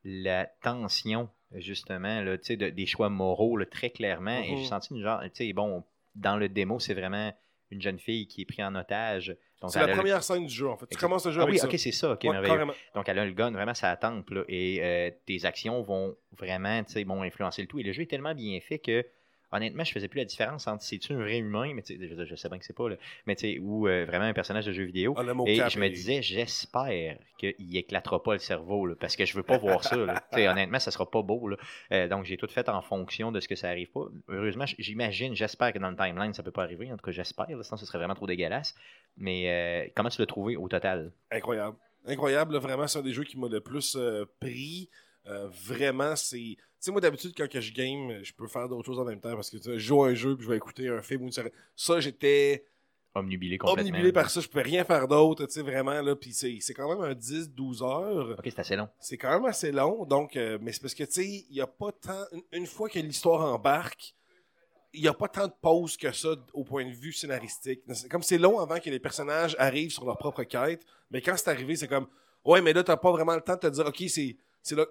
la 0.04 0.46
tension, 0.62 1.28
justement, 1.52 2.20
là, 2.22 2.36
tu 2.38 2.44
sais, 2.44 2.56
de- 2.56 2.70
des 2.70 2.86
choix 2.86 3.08
moraux 3.08 3.56
là, 3.56 3.66
très 3.66 3.90
clairement. 3.90 4.42
Et 4.42 4.52
Mhm. 4.52 4.56
j'ai 4.58 4.64
senti 4.64 4.94
une 4.94 5.02
genre, 5.02 5.20
tu 5.24 5.30
sais, 5.34 5.52
bon, 5.52 5.84
dans 6.14 6.36
le 6.36 6.48
démo, 6.48 6.78
c'est 6.80 6.94
vraiment 6.94 7.32
une 7.70 7.80
jeune 7.82 7.98
fille 7.98 8.26
qui 8.28 8.42
est 8.42 8.44
prise 8.44 8.64
en 8.64 8.74
otage. 8.74 9.36
C'est 9.68 9.80
la 9.80 9.86
le- 9.86 9.92
première 9.94 10.22
scène 10.22 10.46
du 10.46 10.54
jeu, 10.54 10.68
en 10.68 10.76
fait. 10.76 10.86
Tu 10.86 10.96
commences 10.98 11.26
le 11.26 11.32
jeu 11.32 11.40
Ah 11.40 11.44
avec 11.44 11.54
oui, 11.54 11.58
ça. 11.58 11.66
ok, 11.66 11.74
c'est 11.78 11.90
ça. 11.92 12.12
Ok, 12.12 12.22
Ouais, 12.24 12.30
merveilleux. 12.30 12.54
carrément. 12.54 12.74
Donc, 12.94 13.08
elle 13.08 13.18
a 13.18 13.24
le 13.24 13.32
gun 13.32 13.50
vraiment 13.50 13.74
sa 13.74 13.96
tempe, 13.96 14.30
là, 14.30 14.44
et 14.48 14.78
euh, 14.82 15.10
tes 15.24 15.44
actions 15.44 15.82
vont 15.82 16.16
vraiment, 16.32 16.84
tu 16.84 16.92
sais, 16.92 17.04
bon, 17.04 17.22
influencer 17.22 17.62
le 17.62 17.68
tout. 17.68 17.78
Et 17.78 17.82
le 17.82 17.92
jeu 17.92 18.02
est 18.02 18.06
tellement 18.10 18.34
bien 18.34 18.60
fait 18.60 18.78
que, 18.78 19.04
honnêtement, 19.52 19.84
je 19.84 19.92
faisais 19.92 20.08
plus 20.08 20.18
la 20.18 20.24
différence 20.24 20.66
entre 20.66 20.82
c'est-tu 20.82 21.12
un 21.12 21.18
vrai 21.18 21.38
humain, 21.38 21.72
mais 21.74 21.82
je, 21.88 22.24
je 22.24 22.34
sais 22.34 22.48
bien 22.48 22.58
que 22.58 22.64
c'est 22.64 22.76
pas, 22.76 22.88
là, 22.88 22.96
mais 23.26 23.36
ou 23.58 23.86
euh, 23.88 24.04
vraiment 24.04 24.24
un 24.24 24.32
personnage 24.32 24.66
de 24.66 24.72
jeu 24.72 24.84
vidéo. 24.84 25.14
Ah, 25.16 25.22
Et 25.46 25.56
je 25.68 25.78
me 25.78 25.88
disais, 25.88 26.22
j'espère 26.22 27.18
qu'il 27.38 27.76
éclatera 27.76 28.22
pas 28.22 28.32
le 28.32 28.38
cerveau, 28.38 28.86
là, 28.86 28.94
parce 28.98 29.16
que 29.16 29.24
je 29.24 29.34
veux 29.34 29.42
pas 29.42 29.58
voir 29.58 29.84
ça. 29.84 29.96
là. 29.96 30.22
Honnêtement, 30.32 30.78
ça 30.78 30.90
sera 30.90 31.10
pas 31.10 31.22
beau. 31.22 31.48
Là. 31.48 31.56
Euh, 31.92 32.08
donc, 32.08 32.24
j'ai 32.24 32.36
tout 32.36 32.48
fait 32.48 32.68
en 32.68 32.82
fonction 32.82 33.32
de 33.32 33.40
ce 33.40 33.48
que 33.48 33.54
ça 33.54 33.68
arrive 33.68 33.90
pas. 33.90 34.06
Heureusement, 34.28 34.64
j'imagine, 34.78 35.34
j'espère 35.34 35.72
que 35.72 35.78
dans 35.78 35.90
le 35.90 35.96
timeline, 35.96 36.32
ça 36.34 36.42
peut 36.42 36.50
pas 36.50 36.62
arriver. 36.62 36.90
En 36.92 36.96
tout 36.96 37.04
cas, 37.04 37.12
j'espère. 37.12 37.46
Sinon, 37.46 37.76
ce 37.76 37.86
serait 37.86 37.98
vraiment 37.98 38.14
trop 38.14 38.26
dégueulasse. 38.26 38.74
Mais 39.16 39.50
euh, 39.50 39.88
comment 39.94 40.08
tu 40.08 40.20
l'as 40.20 40.26
trouvé 40.26 40.56
au 40.56 40.68
total? 40.68 41.12
Incroyable. 41.30 41.76
Incroyable, 42.06 42.56
vraiment, 42.58 42.86
c'est 42.86 42.98
un 42.98 43.02
des 43.02 43.12
jeux 43.12 43.24
qui 43.24 43.38
m'a 43.38 43.48
le 43.48 43.60
plus 43.60 43.96
pris. 44.40 44.88
Vraiment, 45.24 46.14
c'est. 46.16 46.56
Sais, 46.86 46.92
moi, 46.92 47.00
d'habitude, 47.00 47.32
quand 47.36 47.48
que 47.50 47.60
je 47.60 47.72
game, 47.72 48.22
je 48.22 48.32
peux 48.32 48.46
faire 48.46 48.68
d'autres 48.68 48.86
choses 48.86 49.00
en 49.00 49.04
même 49.04 49.18
temps 49.20 49.34
parce 49.34 49.50
que 49.50 49.56
tu 49.56 49.64
sais, 49.64 49.72
je 49.72 49.78
joue 49.80 50.04
à 50.04 50.10
un 50.10 50.14
jeu 50.14 50.36
puis 50.36 50.44
je 50.44 50.50
vais 50.50 50.56
écouter 50.56 50.86
un 50.86 51.02
film 51.02 51.22
ou 51.22 51.26
une 51.26 51.32
série. 51.32 51.50
Ça, 51.74 51.98
j'étais 51.98 52.64
Omnubilé 53.12 53.58
complètement. 53.58 53.90
omnibulé 53.90 54.12
par 54.12 54.30
ça. 54.30 54.40
Je 54.40 54.46
pouvais 54.46 54.62
rien 54.62 54.84
faire 54.84 55.08
d'autre, 55.08 55.46
tu 55.46 55.52
sais, 55.54 55.62
vraiment, 55.62 56.00
là. 56.00 56.14
Puis 56.14 56.32
c'est 56.32 56.74
quand 56.74 56.88
même 56.88 57.00
un 57.00 57.12
10-12 57.12 57.82
heures. 57.82 58.36
Ok, 58.38 58.44
c'est 58.44 58.60
assez 58.60 58.76
long. 58.76 58.88
C'est 59.00 59.16
quand 59.16 59.30
même 59.30 59.46
assez 59.46 59.72
long, 59.72 60.04
donc, 60.04 60.36
euh, 60.36 60.58
mais 60.62 60.70
c'est 60.70 60.80
parce 60.80 60.94
que, 60.94 61.02
tu 61.02 61.10
sais, 61.10 61.26
il 61.26 61.54
n'y 61.54 61.60
a 61.60 61.66
pas 61.66 61.90
tant. 61.90 62.24
Une, 62.30 62.42
une 62.52 62.66
fois 62.66 62.88
que 62.88 63.00
l'histoire 63.00 63.52
embarque, 63.52 64.14
il 64.92 65.02
n'y 65.02 65.08
a 65.08 65.14
pas 65.14 65.26
tant 65.26 65.48
de 65.48 65.54
pauses 65.60 65.96
que 65.96 66.12
ça 66.12 66.36
au 66.52 66.62
point 66.62 66.84
de 66.84 66.94
vue 66.94 67.12
scénaristique. 67.12 67.80
Comme 68.08 68.22
c'est 68.22 68.38
long 68.38 68.60
avant 68.60 68.78
que 68.78 68.90
les 68.90 69.00
personnages 69.00 69.56
arrivent 69.58 69.90
sur 69.90 70.04
leur 70.04 70.18
propre 70.18 70.44
quête, 70.44 70.86
mais 71.10 71.20
quand 71.20 71.36
c'est 71.36 71.50
arrivé, 71.50 71.74
c'est 71.74 71.88
comme, 71.88 72.06
ouais, 72.44 72.62
mais 72.62 72.72
là, 72.72 72.84
t'as 72.84 72.96
pas 72.96 73.10
vraiment 73.10 73.34
le 73.34 73.40
temps 73.40 73.54
de 73.54 73.60
te 73.60 73.66
dire, 73.66 73.86
ok, 73.86 74.04
c'est. 74.06 74.36
C'est 74.66 74.74
là- 74.76 74.86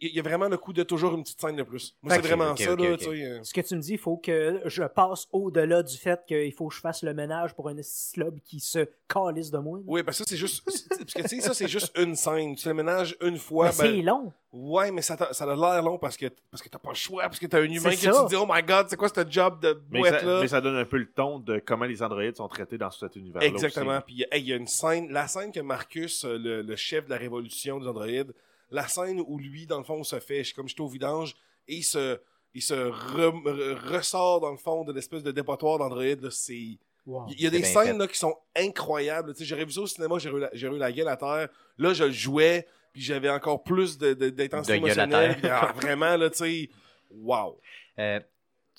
Il 0.00 0.14
y 0.14 0.18
a 0.18 0.22
vraiment 0.22 0.48
le 0.48 0.56
coup 0.56 0.72
de 0.72 0.82
toujours 0.82 1.14
une 1.14 1.22
petite 1.22 1.40
scène 1.40 1.56
de 1.56 1.62
plus. 1.62 1.96
Moi, 2.02 2.14
c'est 2.14 2.20
vraiment 2.22 2.56
ça, 2.56 2.64
là, 2.76 2.92
ok. 2.92 2.98
tu 2.98 3.04
sais. 3.04 3.24
euh. 3.24 3.40
Ce 3.42 3.54
que 3.54 3.60
tu 3.60 3.76
me 3.76 3.80
dis, 3.80 3.92
il 3.92 3.98
faut 3.98 4.16
que 4.16 4.60
je 4.64 4.82
passe 4.84 5.26
au-delà 5.32 5.82
du 5.82 5.96
fait 5.96 6.20
qu'il 6.26 6.52
faut 6.52 6.68
que 6.68 6.74
je 6.74 6.80
fasse 6.80 7.02
le 7.02 7.14
ménage 7.14 7.54
pour 7.54 7.68
un 7.68 7.76
slob 7.82 8.38
qui 8.44 8.60
se 8.60 8.86
calisse 9.08 9.50
de 9.50 9.58
moi. 9.58 9.78
là. 9.78 9.84
Oui, 9.86 10.02
parce 10.02 10.18
que 10.18 10.24
ça, 10.24 10.30
c'est 10.30 10.36
juste. 10.36 10.62
c'est- 10.70 10.88
Parce 10.98 11.12
que, 11.14 11.22
tu 11.22 11.28
sais, 11.28 11.40
ça, 11.40 11.54
c'est 11.54 11.68
juste 11.68 11.96
une 11.98 12.14
scène. 12.16 12.54
Tu 12.56 12.68
le 12.68 12.74
ménages 12.74 13.16
une 13.22 13.38
fois. 13.38 13.66
Mais 13.66 13.70
ben, 13.70 13.76
c'est 13.96 14.02
long. 14.02 14.32
Ouais, 14.52 14.90
mais 14.90 15.00
ça, 15.02 15.14
a 15.14 15.46
l'air 15.46 15.82
long 15.82 15.96
parce 15.96 16.16
que, 16.16 16.26
parce 16.50 16.60
que 16.60 16.68
t'as 16.68 16.78
pas 16.80 16.88
le 16.90 16.96
choix, 16.96 17.22
parce 17.22 17.38
que 17.38 17.46
t'as 17.46 17.60
un 17.60 17.64
humain 17.64 17.90
C'est 17.90 17.96
qui 17.98 18.06
te 18.06 18.28
dit, 18.28 18.34
oh 18.34 18.46
my 18.50 18.60
god, 18.64 18.86
c'est 18.90 18.96
quoi 18.96 19.08
ce 19.08 19.20
job 19.30 19.60
de 19.62 19.80
Mais 19.90 20.00
boîte 20.00 20.20
ça, 20.20 20.26
là? 20.26 20.40
mais 20.40 20.48
ça 20.48 20.60
donne 20.60 20.74
un 20.74 20.84
peu 20.84 20.96
le 20.96 21.06
ton 21.08 21.38
de 21.38 21.60
comment 21.64 21.84
les 21.84 22.02
androïdes 22.02 22.34
sont 22.36 22.48
traités 22.48 22.76
dans 22.76 22.90
cet 22.90 23.14
univers-là. 23.14 23.46
Exactement. 23.46 23.92
aussi. 23.98 24.02
Puis 24.06 24.24
hey, 24.32 24.42
il 24.42 24.48
y 24.48 24.52
a 24.52 24.56
une 24.56 24.66
scène, 24.66 25.08
la 25.12 25.28
scène 25.28 25.52
que 25.52 25.60
Marcus, 25.60 26.24
euh, 26.24 26.36
le, 26.36 26.62
le 26.62 26.76
chef 26.76 27.04
de 27.04 27.10
la 27.10 27.16
révolution 27.16 27.78
des 27.78 27.86
androïdes, 27.86 28.32
la 28.70 28.86
scène 28.88 29.20
où 29.26 29.38
lui, 29.38 29.66
dans 29.66 29.78
le 29.78 29.84
fond, 29.84 30.02
se 30.04 30.18
fait, 30.20 30.44
je- 30.44 30.54
comme 30.54 30.68
j'étais 30.68 30.80
au 30.80 30.88
vidange, 30.88 31.34
et 31.68 31.76
il 31.76 31.82
se, 31.82 32.18
il 32.54 32.62
se 32.62 32.74
re- 32.74 33.42
re- 33.42 33.74
ressort 33.96 34.40
dans 34.40 34.50
le 34.50 34.56
fond 34.56 34.84
de 34.84 34.92
l'espèce 34.92 35.22
de 35.22 35.30
dépotoir 35.32 35.78
d'androïdes, 35.78 36.22
là, 36.22 36.30
c'est. 36.30 36.78
Wow. 37.06 37.26
Il 37.30 37.40
y 37.40 37.46
a 37.46 37.50
des 37.50 37.62
scènes 37.64 37.98
là, 37.98 38.06
qui 38.06 38.18
sont 38.18 38.36
incroyables. 38.54 39.34
J'aurais 39.40 39.64
vu 39.64 39.72
ça 39.72 39.80
au 39.80 39.86
cinéma, 39.86 40.18
j'aurais 40.18 40.50
eu, 40.52 40.58
eu 40.66 40.78
la 40.78 40.92
gueule 40.92 41.08
à 41.08 41.16
terre. 41.16 41.48
Là, 41.78 41.92
je 41.94 42.04
le 42.04 42.12
jouais, 42.12 42.66
puis 42.92 43.02
j'avais 43.02 43.30
encore 43.30 43.62
plus 43.62 43.96
de- 43.98 44.12
de- 44.14 44.30
d'intensité 44.30 44.78
De 44.78 44.86
gueule 44.86 45.00
à 45.00 45.04
émotionnelle. 45.04 45.40
terre. 45.40 45.40
Puis, 45.40 45.70
ah, 45.70 45.72
vraiment, 45.80 46.16
là, 46.16 46.28
tu 46.30 46.36
sais, 46.38 46.70
wow. 47.10 47.58
Euh, 47.98 48.20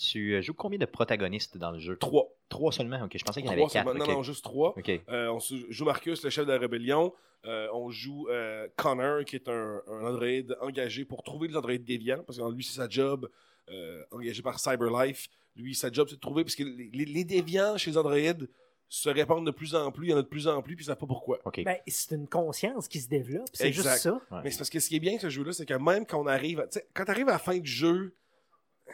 tu 0.02 0.34
euh, 0.36 0.42
joues 0.42 0.54
combien 0.54 0.80
de 0.80 0.86
protagonistes 0.86 1.58
dans 1.58 1.72
le 1.72 1.80
jeu? 1.80 1.96
Trois. 1.98 2.28
Trois 2.50 2.72
seulement? 2.72 3.02
Ok, 3.04 3.18
je 3.18 3.24
pensais 3.24 3.42
qu'il 3.42 3.50
y 3.50 3.54
en 3.54 3.58
avait 3.58 3.68
quatre. 3.68 3.94
Non, 3.94 4.06
non, 4.06 4.24
juste 4.24 4.44
trois. 4.44 4.74
Ok. 4.78 4.90
Euh, 5.10 5.28
on 5.30 5.40
joue 5.40 5.86
Marcus, 5.86 6.24
le 6.24 6.30
chef 6.30 6.46
de 6.46 6.52
la 6.52 6.58
rébellion. 6.60 7.14
Euh, 7.46 7.68
on 7.74 7.90
joue 7.90 8.28
euh, 8.30 8.68
Connor, 8.76 9.24
qui 9.26 9.36
est 9.36 9.48
un, 9.50 9.82
un 9.88 10.06
androïde 10.06 10.56
engagé 10.62 11.06
pour 11.06 11.24
trouver 11.24 11.48
les 11.48 11.56
androïdes 11.56 11.84
déviants, 11.86 12.24
parce 12.26 12.38
que 12.38 12.52
lui, 12.52 12.64
c'est 12.64 12.76
sa 12.78 12.88
job, 12.90 13.30
euh, 13.70 14.04
engagé 14.12 14.42
par 14.42 14.60
CyberLife. 14.60 15.28
Lui, 15.56 15.74
sa 15.76 15.92
job, 15.92 16.08
c'est 16.10 16.16
de 16.16 16.20
trouver, 16.22 16.44
parce 16.44 16.56
que 16.56 16.64
les, 16.64 16.90
les- 16.94 17.06
les 17.06 17.24
déviants 17.24 17.78
chez 17.78 17.92
les 17.92 17.98
androïdes 17.98 18.48
se 18.90 19.10
répandent 19.10 19.46
de 19.46 19.52
plus 19.52 19.74
en 19.74 19.92
plus, 19.92 20.08
il 20.08 20.10
y 20.12 20.14
en 20.14 20.18
a 20.18 20.22
de 20.22 20.28
plus 20.28 20.48
en 20.48 20.62
plus, 20.62 20.76
puis 20.76 20.84
ils 20.84 20.88
savent 20.88 20.98
pas 20.98 21.08
pourquoi. 21.08 21.40
Ok. 21.46 21.64
Ben, 21.64 21.78
c'est 21.88 22.14
une 22.14 22.28
conscience 22.28 22.88
qui 22.90 23.00
se 23.00 23.08
développe. 23.08 23.48
C'est 23.54 23.72
juste 23.72 23.88
ça. 23.88 24.14
Ouais. 24.30 24.40
Mais 24.44 24.52
c'est 24.52 24.58
parce 24.58 24.70
que 24.70 24.80
ce 24.80 24.90
qui 24.90 24.98
est 24.98 25.00
bien 25.00 25.12
avec 25.12 25.22
ce 25.22 25.30
jeu-là, 25.30 25.54
c'est 25.54 25.66
que 25.66 25.74
même 25.74 26.06
quand 26.06 26.22
on 26.22 26.28
arrive, 26.28 26.60
à- 26.60 26.68
quand 26.94 27.06
tu 27.06 27.12
arrives 27.12 27.30
à 27.30 27.34
la 27.34 27.40
fin 27.40 27.58
du 27.58 27.72
jeu, 27.72 28.14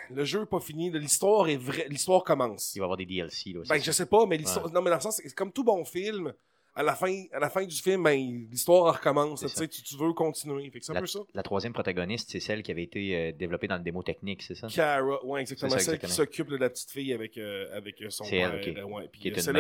le 0.10 0.24
jeu 0.26 0.40
n'est 0.42 0.46
pas 0.46 0.60
fini, 0.60 0.90
l'histoire 0.92 1.48
est 1.50 1.58
vraie, 1.58 1.88
l'histoire 1.90 2.24
commence. 2.24 2.76
Il 2.76 2.80
va 2.80 2.84
y 2.84 2.86
avoir 2.86 2.98
des 2.98 3.06
DLC. 3.06 3.52
Là, 3.54 3.62
Ben, 3.68 3.76
c'est 3.78 3.86
je 3.86 3.92
sais 3.92 4.06
pas, 4.06 4.26
mais 4.26 4.38
l'histoire. 4.38 4.72
Non, 4.72 4.82
mais 4.82 4.90
dans 4.90 4.96
le 4.98 5.02
sens, 5.02 5.22
c'est 5.24 5.34
comme 5.36 5.52
tout 5.52 5.64
bon 5.64 5.84
film, 5.86 6.34
à 6.76 6.84
la 6.84 6.94
fin, 6.96 7.24
à 7.32 7.40
la 7.40 7.50
fin 7.50 7.66
du 7.66 7.76
film, 7.76 8.04
ben, 8.04 8.48
l'histoire 8.52 8.94
recommence. 8.96 9.44
Tu 9.56 9.96
veux 9.98 10.14
continuer. 10.14 10.70
Fait 10.70 10.80
que 10.80 10.92
un 10.92 11.00
peu 11.00 11.08
ça. 11.08 11.20
La 11.34 11.42
troisième 11.42 11.74
protagoniste, 11.74 12.30
c'est 12.32 12.40
celle 12.40 12.62
qui 12.62 12.70
avait 12.72 12.84
été 12.84 13.16
euh, 13.16 13.32
développée 13.32 13.68
dans 13.68 13.78
le 13.78 13.84
démo 13.84 14.04
technique, 14.04 14.44
c'est 14.44 14.54
ça? 14.54 14.68
Kara, 14.68 15.26
ouais, 15.26 15.42
exactement. 15.42 15.72
Ça, 15.72 15.80
celle 15.80 15.96
exactement. 15.96 16.10
qui 16.10 16.16
s'occupe 16.16 16.48
de 16.50 16.58
la 16.58 16.70
petite 16.70 16.92
fille 16.92 17.14
avec, 17.14 17.36
euh, 17.40 17.66
avec 17.76 18.00
euh, 18.04 18.10
son 18.12 18.26
C'est 18.26 18.38
elle, 18.38 18.78
euh, 18.78 18.84
ouais. 18.84 19.10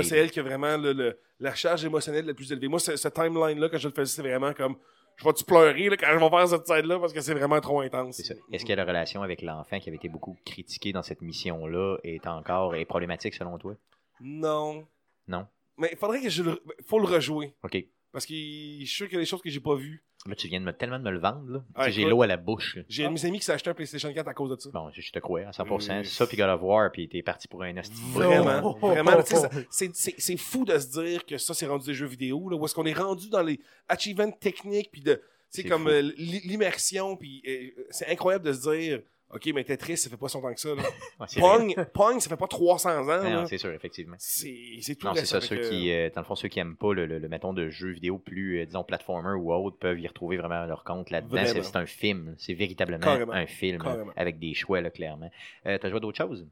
C'est 0.03 0.17
elle 0.17 0.29
qui 0.29 0.39
a 0.39 0.44
vraiment 0.44 0.77
le, 0.77 0.94
le- 0.94 1.17
la 1.39 1.56
charge 1.56 1.84
émotionnelle 1.86 2.25
la 2.25 2.34
plus 2.36 2.51
élevée. 2.51 2.67
Moi, 2.67 2.79
ce, 2.79 2.96
ce 2.96 3.08
timeline-là, 3.08 3.70
quand 3.70 3.77
je 3.79 3.88
le 3.88 3.94
faisais, 3.96 4.15
c'est 4.15 4.22
vraiment 4.22 4.53
comme. 4.53 4.75
Je 5.18 5.24
vais-tu 5.26 5.44
pleurer 5.44 5.90
là, 5.90 5.98
quand 5.98 6.08
je 6.14 6.20
vais 6.20 6.30
faire 6.30 6.48
cette 6.48 6.68
scène-là 6.68 7.00
parce 7.00 7.12
que 7.12 7.22
c'est 7.22 7.34
vraiment 7.34 7.60
trop 7.60 7.82
intense. 7.82 8.20
Est-ce 8.52 8.66
que 8.66 8.74
la 8.74 8.86
relation 8.86 9.24
avec 9.24 9.42
l'enfant 9.42 9.80
qui 9.80 9.90
avait 9.90 9.98
été 9.98 10.10
beaucoup 10.10 10.38
critiquée 10.46 10.94
dans 10.94 11.02
cette 11.02 11.22
mission-là 11.22 11.98
est 12.04 12.28
encore 12.28 12.76
est 12.76 12.86
problématique 12.86 13.34
selon 13.34 13.58
toi? 13.58 13.74
Non. 14.22 14.86
Non? 15.28 15.48
Mais 15.78 15.90
il 15.92 15.98
faudrait 15.98 16.22
que 16.22 16.30
je 16.30 16.44
le. 16.44 16.64
Faut 16.86 17.00
le 17.00 17.08
rejouer. 17.08 17.54
Ok. 17.64 17.84
Parce 18.18 18.26
que 18.26 18.34
je 18.34 18.40
suis 18.86 18.88
sûr 18.88 19.06
qu'il 19.08 19.14
y 19.14 19.18
a 19.18 19.22
des 19.22 19.28
choses 19.28 19.44
que 19.44 19.50
j'ai 19.52 19.60
pas 19.60 19.76
vues. 19.76 20.04
Là, 20.26 20.34
tu 20.34 20.48
viens 20.48 20.60
de 20.60 20.66
me, 20.66 20.74
tellement 20.74 20.98
de 20.98 21.04
me 21.04 21.12
le 21.12 21.20
vendre. 21.20 21.48
Là. 21.52 21.64
Ah, 21.76 21.84
Tu 21.86 21.86
sais, 21.86 21.92
J'ai 21.92 22.02
écoute. 22.02 22.10
l'eau 22.10 22.22
à 22.24 22.28
la 22.28 22.36
bouche. 22.38 22.76
là. 22.78 22.82
J'ai 22.90 23.06
un 23.06 23.10
de 23.10 23.14
mes 23.14 23.26
amis 23.26 23.38
qui 23.38 23.46
s'est 23.46 23.52
acheté 23.52 23.70
un 23.70 23.76
PlayStation 23.76 24.12
4 24.12 24.28
à 24.28 24.34
cause 24.34 24.50
de 24.50 24.60
ça. 24.60 24.72
Bon, 24.74 24.90
je 24.92 25.02
je 25.02 25.12
te 25.12 25.20
crois 25.20 25.42
à 25.42 25.52
100%. 25.52 25.92
Euh, 26.00 26.04
C'est 26.04 26.10
ça, 26.10 26.26
puis 26.26 26.36
God 26.36 26.50
of 26.50 26.62
War, 26.64 26.92
puis 26.92 27.08
t'es 27.08 27.22
parti 27.22 27.48
pour 27.48 27.62
un 27.62 27.72
de 27.74 27.82
Vraiment, 28.12 28.62
Oh, 28.64 28.78
oh, 28.82 28.88
vraiment. 28.88 29.12
oh, 29.20 29.22
tu 29.22 29.36
sais, 29.36 29.42
ça- 29.42 29.50
c'est- 29.70 29.92
C'est 29.96 30.16
c'est 30.18 30.38
fou 30.38 30.66
de 30.66 30.76
se 30.80 30.88
dire 31.00 31.26
que 31.28 31.38
ça, 31.38 31.54
c'est 31.54 31.68
rendu 31.68 31.86
des 31.86 31.94
jeux 31.94 32.08
vidéo. 32.08 32.50
Là, 32.50 32.58
où 32.58 32.66
est-ce 32.66 32.74
qu'on 32.74 32.88
est 32.88 32.94
rendu 32.98 33.30
dans 33.30 33.44
les 33.44 33.60
achievements 33.88 34.32
techniques, 34.32 34.90
puis 34.92 35.02
de. 35.02 35.22
C'est 35.52 35.62
C'est 35.62 35.68
comme 35.70 35.84
fou. 35.84 35.90
euh, 35.90 36.02
l'i- 36.18 36.42
l'immersion, 36.44 37.16
puis 37.16 37.44
euh, 37.48 37.84
c'est 37.92 38.08
incroyable 38.08 38.46
de 38.46 38.54
se 38.54 38.70
dire 38.72 39.02
Ok, 39.34 39.50
mais 39.53 39.63
Tetris, 39.65 39.98
ça 39.98 40.10
fait 40.10 40.15
pas 40.15 40.29
si 40.29 40.38
longtemps 40.38 40.53
que 40.53 40.60
ça. 40.60 40.74
Là. 40.74 40.84
Ouais. 41.19 41.27
Pong, 41.41 41.75
Pong, 41.93 42.19
ça 42.22 42.29
fait 42.29 42.38
pas 42.38 42.48
300 42.48 43.10
ans. 43.10 43.29
Non, 43.29 43.46
c'est 43.46 43.57
sûr, 43.57 43.72
effectivement. 43.72 44.15
C'est 44.19 44.96
tout 44.98 45.05
Non, 45.07 45.13
c'est 45.15 45.25
ça. 45.25 45.41
Ceux 45.41 45.57
que- 45.57 45.69
qui, 45.69 45.91
euh, 45.91 46.10
dans 46.15 46.22
le 46.22 46.25
fond, 46.25 46.36
ceux 46.36 46.48
qui 46.48 46.60
aiment 46.60 46.77
pas 46.77 46.93
le, 46.93 47.05
le, 47.05 47.19
le, 47.19 47.27
mettons, 47.27 47.51
de 47.53 47.69
jeux 47.69 47.91
vidéo 47.91 48.19
plus, 48.19 48.62
euh, 48.62 48.65
disons, 48.65 48.84
platformer 48.86 49.34
ou 49.38 49.51
autre, 49.51 49.77
peuvent 49.77 50.00
y 50.00 50.07
retrouver 50.07 50.38
vraiment 50.38 50.65
leur 50.65 50.84
compte 50.86 51.10
là-dedans. 51.10 51.41
C'est 51.46 51.75
un 51.75 51.86
film. 51.86 52.36
C'est 52.38 52.53
véritablement 52.53 53.03
Carrément. 53.03 53.34
un 53.34 53.48
film 53.48 53.81
Carrément. 53.84 54.12
avec 54.15 54.39
des 54.39 54.53
choix, 54.53 54.79
là, 54.79 54.89
clairement. 54.91 55.29
Euh, 55.65 55.77
T'as 55.77 55.89
joué 55.89 55.98
à 55.98 56.00
d'autres 56.00 56.17
choses? 56.17 56.48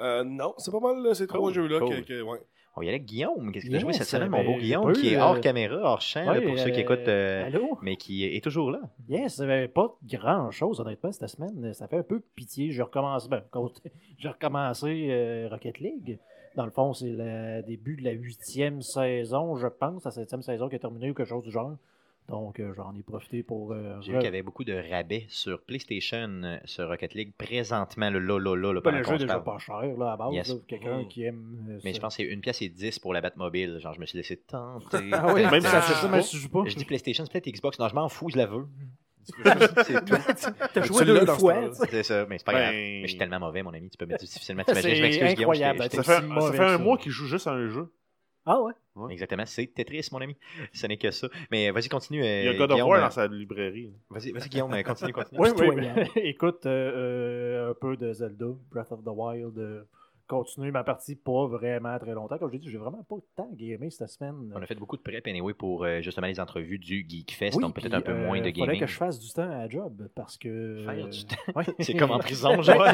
Euh, 0.00 0.24
non, 0.24 0.52
c'est 0.58 0.70
pas 0.72 0.80
mal 0.80 1.02
là, 1.02 1.14
ces 1.14 1.26
trois 1.28 1.40
Cool, 1.40 1.54
jeux-là. 1.54 1.78
cool. 1.78 2.04
que- 2.04 2.08
que- 2.08 2.22
ouais. 2.22 2.38
On 2.78 2.82
y 2.82 2.88
allait 2.88 2.96
avec 2.96 3.06
Guillaume. 3.06 3.52
Qu'est-ce 3.52 3.64
que 3.66 3.70
tu 3.70 3.76
as 3.76 3.80
joué 3.80 3.92
cette 3.94 4.06
semaine, 4.06 4.28
ben, 4.30 4.38
mon 4.44 4.52
beau 4.52 4.58
j'ai 4.58 4.64
Guillaume, 4.66 4.92
qui 4.92 5.08
est 5.14 5.16
euh, 5.16 5.22
hors 5.22 5.40
caméra, 5.40 5.76
hors 5.82 6.00
champ, 6.02 6.24
pour 6.46 6.58
ceux 6.58 6.70
qui 6.70 6.80
euh, 6.80 6.82
écoutent, 6.82 7.08
euh, 7.08 7.50
mais 7.82 7.96
qui 7.96 8.24
est 8.24 8.44
toujours 8.44 8.70
là. 8.70 8.80
Yes, 9.08 9.42
pas 9.74 9.96
grand 10.06 10.50
chose 10.50 10.80
honnêtement 10.80 11.10
cette 11.10 11.28
semaine. 11.28 11.72
Ça 11.72 11.88
fait 11.88 11.96
un 11.98 12.02
peu 12.02 12.20
pitié. 12.34 12.70
J'ai 12.72 12.82
recommencé, 12.82 13.28
ben, 13.28 13.42
quand- 13.50 13.72
j'ai 14.18 14.28
recommencé 14.28 15.46
Rocket 15.50 15.78
League. 15.80 16.18
Dans 16.54 16.64
le 16.64 16.70
fond, 16.70 16.92
c'est 16.94 17.10
le 17.12 17.62
début 17.62 17.96
de 17.96 18.04
la 18.04 18.12
huitième 18.12 18.80
saison, 18.82 19.56
je 19.56 19.66
pense, 19.66 20.04
la 20.04 20.10
septième 20.10 20.42
saison 20.42 20.68
qui 20.68 20.76
est 20.76 20.78
terminée 20.78 21.10
ou 21.10 21.14
quelque 21.14 21.28
chose 21.28 21.44
du 21.44 21.50
genre. 21.50 21.76
Donc, 22.28 22.58
euh, 22.58 22.72
j'en 22.74 22.92
ai 22.96 23.02
profité 23.04 23.42
pour. 23.44 23.72
euh, 23.72 24.00
J'ai 24.00 24.10
vu 24.10 24.16
re- 24.18 24.20
qu'il 24.20 24.24
y 24.26 24.28
avait 24.28 24.42
beaucoup 24.42 24.64
de 24.64 24.74
rabais 24.90 25.26
sur 25.28 25.62
PlayStation 25.62 26.28
euh, 26.42 26.58
sur 26.64 26.88
Rocket 26.88 27.14
League 27.14 27.32
présentement, 27.38 28.10
le 28.10 28.18
là, 28.18 28.38
là, 28.40 28.56
là, 28.56 28.72
là, 28.72 28.80
Ben, 28.80 28.90
le 28.90 29.04
jeu 29.04 29.14
est 29.14 29.18
déjà 29.18 29.38
pas 29.38 29.58
cher 29.58 29.80
là, 29.96 30.12
à 30.12 30.16
base. 30.16 30.34
Yes. 30.34 30.52
Quelqu'un 30.66 31.02
Mm. 31.02 31.08
qui 31.08 31.22
aime. 31.22 31.66
euh, 31.70 31.78
Mais 31.84 31.92
ça. 31.92 31.96
je 31.96 32.00
pense 32.00 32.16
que 32.16 32.22
c'est 32.24 32.28
une 32.28 32.40
pièce 32.40 32.60
et 32.62 32.68
10 32.68 32.98
pour 32.98 33.14
la 33.14 33.20
Batmobile. 33.20 33.78
Genre, 33.80 33.94
je 33.94 34.00
me 34.00 34.06
suis 34.06 34.16
laissé 34.18 34.36
tenter. 34.38 34.98
Ah 35.12 35.32
oui, 35.34 35.42
Même 35.44 35.60
si 35.60 35.66
ça 35.68 35.80
joue 35.80 36.02
même 36.08 36.10
pas. 36.10 36.22
si 36.22 36.30
tu 36.30 36.36
joues 36.38 36.48
pas. 36.48 36.62
Je 36.66 36.74
dis 36.74 36.84
PlayStation, 36.84 37.24
c'est 37.24 37.32
peut-être 37.32 37.48
Xbox. 37.54 37.78
Non, 37.78 37.88
je 37.88 37.94
m'en 37.94 38.08
fous, 38.08 38.28
je 38.28 38.36
la 38.38 38.46
veux. 38.46 38.66
c'est 39.84 40.04
tout. 40.04 40.16
T'as 40.74 40.82
joué 40.82 41.04
deux 41.04 41.26
fois. 41.26 41.70
C'est 41.74 42.02
ça, 42.02 42.26
mais 42.28 42.38
c'est 42.38 42.44
pas 42.44 42.52
Ben- 42.52 42.58
grave. 42.60 42.72
Mais 42.74 43.02
je 43.02 43.06
suis 43.08 43.18
tellement 43.18 43.40
mauvais, 43.40 43.62
mon 43.62 43.72
ami. 43.74 43.88
Tu 43.90 43.96
peux 43.98 44.06
me 44.06 44.16
difficilement 44.16 44.62
t'imaginer. 44.64 44.94
Je 44.96 45.02
m'excuse, 45.02 45.34
Guillaume. 45.34 45.54
je 45.54 45.58
je 45.60 45.64
Ça 45.64 45.88
C'est 45.90 45.96
fait, 46.02 46.40
ça 46.40 46.52
fait 46.52 46.64
un 46.64 46.78
mois 46.78 46.96
qu'il 46.98 47.10
joue 47.12 47.26
juste 47.26 47.46
à 47.46 47.52
un 47.52 47.68
jeu. 47.68 47.92
Ah 48.44 48.60
ouais? 48.62 48.72
Exactement, 49.10 49.44
c'est 49.46 49.66
Tetris, 49.66 50.08
mon 50.12 50.20
ami. 50.20 50.36
Ce 50.72 50.86
n'est 50.86 50.96
que 50.96 51.10
ça. 51.10 51.28
Mais 51.50 51.70
vas-y, 51.70 51.88
continue. 51.88 52.22
euh, 52.24 52.42
Il 52.42 52.46
y 52.46 52.48
a 52.48 52.54
God 52.54 52.70
of 52.70 52.74
Guillaume, 52.76 52.88
War 52.90 52.98
euh, 52.98 53.02
dans 53.04 53.10
sa 53.10 53.26
librairie. 53.26 53.92
Vas-y, 54.10 54.32
vas-y, 54.32 54.48
Guillaume, 54.48 54.72
euh, 54.74 54.82
continue, 54.82 55.12
continue. 55.12 55.40
Oui, 55.40 55.48
oui. 55.58 55.86
Écoute, 56.16 56.66
euh, 56.66 57.66
euh, 57.66 57.70
un 57.70 57.74
peu 57.74 57.96
de 57.96 58.12
Zelda, 58.12 58.46
Breath 58.70 58.92
of 58.92 59.02
the 59.04 59.08
Wild. 59.08 59.58
euh, 59.58 59.82
continuer 60.28 60.72
ma 60.72 60.82
partie 60.82 61.14
pas 61.14 61.46
vraiment 61.46 61.96
très 62.00 62.12
longtemps. 62.12 62.36
Comme 62.36 62.48
je 62.48 62.54
l'ai 62.54 62.58
dit, 62.58 62.68
j'ai 62.68 62.78
vraiment 62.78 63.04
pas 63.08 63.14
de 63.14 63.22
temps 63.36 63.48
gamé 63.52 63.90
cette 63.90 64.08
semaine. 64.08 64.52
On 64.56 64.60
a 64.60 64.66
fait 64.66 64.74
beaucoup 64.74 64.96
de 64.96 65.02
prep 65.02 65.24
anyway 65.28 65.54
pour 65.54 65.84
euh, 65.84 66.00
justement 66.00 66.26
les 66.26 66.40
entrevues 66.40 66.80
du 66.80 67.06
Geekfest, 67.08 67.52
Oui, 67.54 67.62
donc 67.62 67.76
peut-être 67.76 67.94
un 67.94 68.00
peu 68.00 68.10
euh, 68.10 68.26
moins 68.26 68.38
de 68.38 68.42
fallait 68.42 68.52
gaming. 68.52 68.80
que 68.80 68.86
je 68.88 68.96
fasse 68.96 69.20
du 69.20 69.30
temps 69.32 69.48
à 69.48 69.54
la 69.58 69.68
job 69.68 70.08
parce 70.16 70.36
que. 70.36 70.82
Faire 70.84 71.06
du 71.08 71.24
temps? 71.26 71.36
Ouais. 71.54 71.64
C'est 71.78 71.94
comme 71.94 72.10
en 72.10 72.18
prison, 72.18 72.60
genre. 72.62 72.84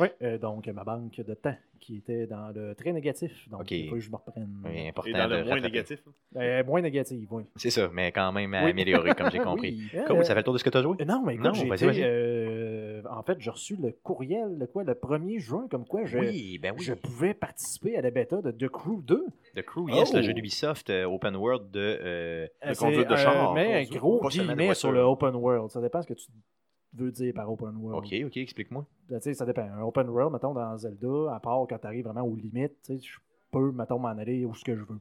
Oui, 0.00 0.08
euh, 0.22 0.38
donc 0.38 0.66
ma 0.68 0.84
banque 0.84 1.16
de 1.20 1.34
temps 1.34 1.56
qui 1.80 1.98
était 1.98 2.26
dans 2.26 2.48
le 2.54 2.74
très 2.74 2.92
négatif. 2.92 3.48
Donc 3.50 3.70
il 3.70 3.88
faut 3.88 3.96
que 3.96 4.00
je 4.00 4.10
me 4.10 4.16
reprenne. 4.16 4.48
Oui, 4.64 4.88
important 4.88 5.10
Et 5.10 5.12
dans 5.12 5.28
de 5.28 5.34
le 5.34 5.44
moins 5.44 5.54
rattraper. 5.54 5.60
négatif. 5.72 6.02
Euh, 6.36 6.64
moins 6.64 6.80
négatif, 6.80 7.28
oui. 7.30 7.44
C'est 7.56 7.70
ça, 7.70 7.90
mais 7.92 8.10
quand 8.10 8.32
même 8.32 8.54
à 8.54 8.64
Oui. 8.64 8.70
améliorer, 8.70 9.14
comme 9.14 9.30
j'ai 9.30 9.38
compris. 9.40 9.90
Oui. 9.92 10.00
Cool, 10.06 10.16
Euh, 10.18 10.22
ça 10.24 10.32
fait 10.34 10.40
le 10.40 10.44
tour 10.44 10.54
de 10.54 10.58
ce 10.58 10.64
que 10.64 10.70
tu 10.70 10.78
as 10.78 10.82
joué? 10.82 10.96
Euh, 11.00 11.04
Non, 11.04 11.22
mais 11.24 11.34
écoute, 11.34 11.46
Non, 11.46 11.52
j'ai 11.52 11.68
vas-y, 11.68 11.76
été, 11.76 11.86
vas-y. 11.86 12.02
euh, 12.04 13.02
en 13.10 13.22
fait, 13.22 13.38
j'ai 13.38 13.50
reçu 13.50 13.76
le 13.76 13.92
courriel 14.02 14.58
de 14.58 14.64
quoi, 14.66 14.82
le 14.84 14.94
1er 14.94 15.38
juin, 15.38 15.66
comme 15.70 15.84
quoi 15.86 16.04
je, 16.06 16.18
Oui, 16.18 16.58
ben 16.58 16.72
oui. 16.76 16.82
je 16.84 16.94
pouvais 16.94 17.34
participer 17.34 17.96
à 17.96 18.00
la 18.00 18.10
bêta 18.10 18.40
de 18.40 18.50
The 18.50 18.68
Crew 18.70 19.02
2. 19.02 19.26
The 19.54 19.62
Crew, 19.62 19.88
yes, 19.90 20.10
Oh. 20.12 20.16
le 20.16 20.22
jeu 20.22 20.32
d'Ubisoft 20.32 20.88
euh, 20.90 21.04
Open 21.04 21.36
World 21.36 21.70
de. 21.70 21.80
euh, 21.80 22.46
Euh, 22.66 22.74
conduite 22.74 23.08
de 23.08 23.16
char, 23.16 23.50
euh, 23.50 23.54
mais 23.54 23.74
un 23.74 23.84
gros 23.96 24.20
de 24.24 24.28
guillemet 24.28 24.72
sur 24.74 24.90
le 24.90 25.00
open 25.00 25.34
world. 25.34 25.70
Ça 25.70 25.80
dépend 25.82 26.00
ce 26.00 26.06
que 26.08 26.14
tu 26.14 26.26
veux 26.96 27.10
dire 27.10 27.34
par 27.34 27.50
open 27.50 27.76
world. 27.76 28.04
Ok, 28.04 28.14
ok, 28.26 28.36
explique-moi. 28.36 28.86
Ben, 29.08 29.18
tu 29.18 29.24
sais, 29.24 29.34
ça 29.34 29.44
dépend. 29.44 29.62
Un 29.62 29.82
open 29.82 30.08
world, 30.08 30.32
mettons, 30.32 30.54
dans 30.54 30.76
Zelda, 30.76 31.34
à 31.34 31.40
part 31.40 31.66
quand 31.68 31.78
tu 31.78 31.86
arrives 31.86 32.04
vraiment 32.04 32.26
aux 32.26 32.36
limites, 32.36 32.76
je 32.88 33.18
peux, 33.50 33.72
mettons, 33.72 33.98
m'en 33.98 34.08
aller 34.08 34.44
où 34.44 34.54
ce 34.54 34.64
que 34.64 34.76
je 34.76 34.84
veux. 34.84 35.00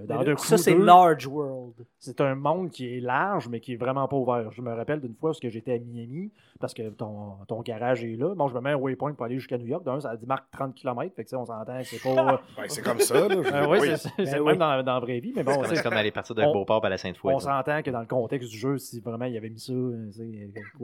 Euh, 0.00 0.06
dans 0.06 0.22
là, 0.22 0.36
ça, 0.36 0.58
c'est 0.58 0.74
2, 0.74 0.84
Large 0.84 1.26
World. 1.26 1.74
c'est 1.98 2.20
un 2.20 2.34
monde 2.34 2.70
qui 2.70 2.96
est 2.96 3.00
large, 3.00 3.48
mais 3.48 3.60
qui 3.60 3.74
est 3.74 3.76
vraiment 3.76 4.08
pas 4.08 4.16
ouvert. 4.16 4.50
Je 4.50 4.60
me 4.62 4.72
rappelle 4.72 5.00
d'une 5.00 5.14
fois 5.14 5.30
parce 5.30 5.40
que 5.40 5.48
j'étais 5.48 5.74
à 5.74 5.78
Miami, 5.78 6.32
parce 6.60 6.74
que 6.74 6.88
ton, 6.90 7.34
ton 7.46 7.60
garage 7.62 8.04
est 8.04 8.16
là. 8.16 8.34
Bon, 8.34 8.48
je 8.48 8.54
me 8.54 8.60
mets 8.60 8.70
un 8.70 8.76
waypoint 8.76 9.12
pour 9.14 9.24
aller 9.26 9.38
jusqu'à 9.38 9.56
New 9.58 9.66
York. 9.66 9.84
D'un, 9.84 10.00
ça 10.00 10.16
dit 10.16 10.26
marque 10.26 10.50
30 10.50 10.74
km, 10.74 11.14
fait 11.14 11.22
que 11.24 11.28
tu 11.28 11.30
sais, 11.30 11.36
on 11.36 11.44
s'entend 11.44 11.78
que 11.78 11.84
c'est 11.84 12.02
pas. 12.02 12.40
Ben, 12.56 12.64
c'est 12.68 12.82
comme 12.82 12.98
ça. 13.00 13.28
Là. 13.28 13.34
Euh, 13.54 13.66
Oui. 13.70 13.88
c'est 13.96 14.10
Ben 14.18 14.40
oui. 14.40 14.46
même 14.46 14.58
dans, 14.58 14.82
dans 14.82 14.94
la 14.94 15.00
vraie 15.00 15.20
vie, 15.20 15.32
mais 15.34 15.42
bon, 15.44 15.62
C'est 15.64 15.82
comme, 15.82 15.92
aller 15.92 16.10
partir 16.10 16.34
de 16.34 16.42
on- 16.42 16.52
Beauport 16.52 16.84
à 16.84 16.88
la 16.88 16.98
Sainte-Foy. 16.98 17.32
on 17.34 17.38
s'entend 17.38 17.82
que 17.82 17.90
dans 17.90 18.00
le 18.00 18.06
contexte 18.06 18.50
du 18.50 18.56
jeu, 18.58 18.78
si 18.78 19.00
vraiment 19.00 19.24
il 19.26 19.36
avait 19.36 19.50
mis 19.50 19.60
ça, 19.60 19.72
euh, 19.72 20.10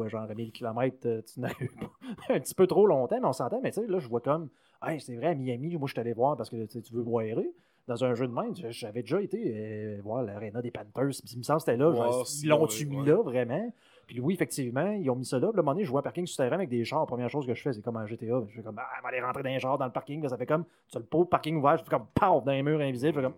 genre 0.09 0.23
à 0.31 0.35
1000 0.35 0.53
km, 0.53 0.97
tu 1.33 1.41
n'arrives 1.41 1.73
pas 2.29 2.35
un 2.35 2.41
petit 2.41 2.55
peu 2.55 2.67
trop 2.67 2.87
longtemps, 2.87 3.19
mais 3.21 3.27
on 3.27 3.33
s'entend, 3.33 3.61
mais 3.63 3.71
tu 3.73 3.81
sais, 3.81 3.87
là, 3.87 3.99
je 3.99 4.09
vois 4.09 4.21
comme, 4.21 4.49
hey, 4.87 5.01
c'est 5.01 5.17
vrai, 5.17 5.29
à 5.29 5.35
Miami, 5.35 5.77
moi, 5.77 5.87
je 5.89 5.93
suis 5.93 6.01
allé 6.01 6.13
voir 6.13 6.37
parce 6.37 6.51
que 6.51 6.65
tu 6.67 6.95
veux 6.95 7.03
boirer. 7.03 7.51
Dans 7.91 8.05
un 8.05 8.15
jeu 8.15 8.27
de 8.29 8.33
même, 8.33 8.55
Je- 8.55 8.71
j'avais 8.71 9.03
déjà 9.03 9.21
été 9.21 9.53
euh, 9.55 10.01
voir 10.03 10.23
l'aréna 10.23 10.63
des 10.63 10.71
Panthers, 10.71 11.09
puis 11.25 11.33
il 11.35 11.39
me 11.39 11.43
semble 11.43 11.59
que 11.59 11.65
c'était 11.65 11.77
là, 11.77 11.93
genre, 11.95 12.25
ils 12.43 12.49
l'ont-tu 12.49 12.85
vrai, 12.87 12.97
mis 12.97 13.05
là, 13.07 13.23
vraiment? 13.23 13.75
Puis 14.07 14.21
oui, 14.21 14.35
effectivement, 14.35 14.91
ils 14.93 15.09
ont 15.11 15.17
mis 15.17 15.25
ça 15.25 15.39
là. 15.39 15.49
Puis, 15.49 15.57
à 15.57 15.61
un 15.61 15.63
moment 15.63 15.73
donné, 15.73 15.85
je 15.85 15.91
vois 15.91 16.01
un 16.01 16.03
parking 16.03 16.27
souterrain 16.27 16.55
avec 16.57 16.69
des 16.69 16.85
chars. 16.85 17.01
La 17.01 17.07
première 17.07 17.29
chose 17.31 17.47
que 17.47 17.55
je 17.55 17.63
fais, 17.63 17.73
c'est 17.73 17.83
comme 17.83 17.97
en 17.97 18.07
GTA. 18.07 18.43
Je 18.49 18.55
fais 18.57 18.63
comme, 18.63 18.79
ah, 18.79 18.87
on 18.99 19.03
va 19.03 19.09
aller 19.09 19.21
rentrer 19.21 19.43
dans 19.43 19.51
les 19.51 19.59
chars, 19.61 19.77
dans 19.79 19.87
le 19.87 19.93
parking. 19.93 20.23
Là, 20.23 20.29
ça 20.29 20.37
fait 20.37 20.47
comme, 20.47 20.65
tu 20.89 20.97
as 20.97 21.01
le 21.01 21.07
pot 21.07 21.25
parking 21.25 21.57
ouvert, 21.57 21.77
je 21.79 21.85
fais 21.85 21.91
comme, 21.91 22.07
paf, 22.15 22.45
dans 22.45 22.53
les 22.53 22.63
murs 22.63 22.81
invisibles. 22.81 23.13
Je 23.15 23.21
fais 23.21 23.23
comme, 23.25 23.35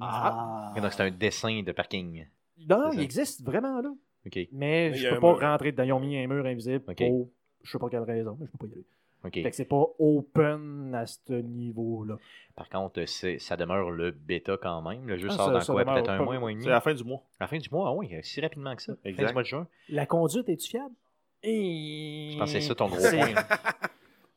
ah. 0.00 0.72
Et 0.76 0.80
donc, 0.80 0.92
c'est 0.92 1.02
un 1.02 1.10
dessin 1.10 1.62
de 1.62 1.72
parking. 1.72 2.26
Non, 2.68 2.90
il 2.92 3.00
existe 3.00 3.42
vraiment 3.44 3.80
là. 3.80 3.90
Ok, 4.26 4.34
Mais 4.34 4.48
Mais 4.52 4.94
je 4.94 5.08
peux 5.08 5.16
un 5.16 5.20
pas 5.20 5.32
mur. 5.32 5.40
rentrer 5.40 5.72
dedans. 5.72 5.84
Ils 5.84 5.92
ont 5.94 6.00
mis 6.00 6.16
un 6.18 6.26
mur 6.26 6.44
invisible 6.44 6.84
Ok. 6.88 6.96
pour 6.98 7.30
je 7.62 7.70
sais 7.70 7.78
pas 7.78 7.88
quelle 7.90 8.02
raison, 8.02 8.36
mais 8.40 8.46
je 8.46 8.50
peux 8.52 8.58
pas 8.58 8.66
y 8.66 8.72
aller. 8.72 8.86
Ok. 9.24 9.32
Fait 9.34 9.50
que 9.50 9.56
c'est 9.56 9.64
pas 9.64 9.84
open 9.98 10.94
à 10.94 11.06
ce 11.06 11.32
niveau-là. 11.32 12.16
Par 12.56 12.68
contre, 12.68 13.04
c'est- 13.06 13.38
ça 13.38 13.56
demeure 13.56 13.90
le 13.90 14.10
bêta 14.10 14.56
quand 14.60 14.82
même. 14.82 15.06
Le 15.08 15.16
jeu 15.16 15.28
Ah, 15.30 15.34
sort 15.34 15.46
ça- 15.46 15.52
dans 15.52 15.60
ça 15.60 15.72
quoi 15.72 15.84
Peut-être 15.84 16.10
un 16.10 16.18
pas- 16.18 16.24
mois, 16.24 16.34
un 16.34 16.40
mois 16.40 16.50
et 16.50 16.54
demi 16.54 16.64
C'est 16.64 16.70
à 16.70 16.74
la 16.74 16.80
fin 16.80 16.94
du 16.94 17.04
mois. 17.04 17.22
À 17.38 17.44
la 17.44 17.48
fin 17.48 17.58
du 17.58 17.68
mois, 17.70 17.88
ah 17.88 17.94
oui, 17.94 18.10
si 18.22 18.40
rapidement 18.40 18.74
que 18.76 18.82
ça. 18.82 18.94
Fin 19.02 19.08
Exact. 19.08 19.26
du 19.28 19.32
mois 19.34 19.42
de 19.42 19.46
juin. 19.48 19.66
La 19.88 20.06
conduite, 20.06 20.48
es-tu 20.48 20.68
fiable? 20.70 20.94
Et... 21.42 22.30
Je 22.34 22.38
pense 22.38 22.52
que 22.52 22.60
c'est 22.60 22.66
ça 22.68 22.74
ton 22.74 22.88
gros 22.88 22.98
point. 22.98 23.34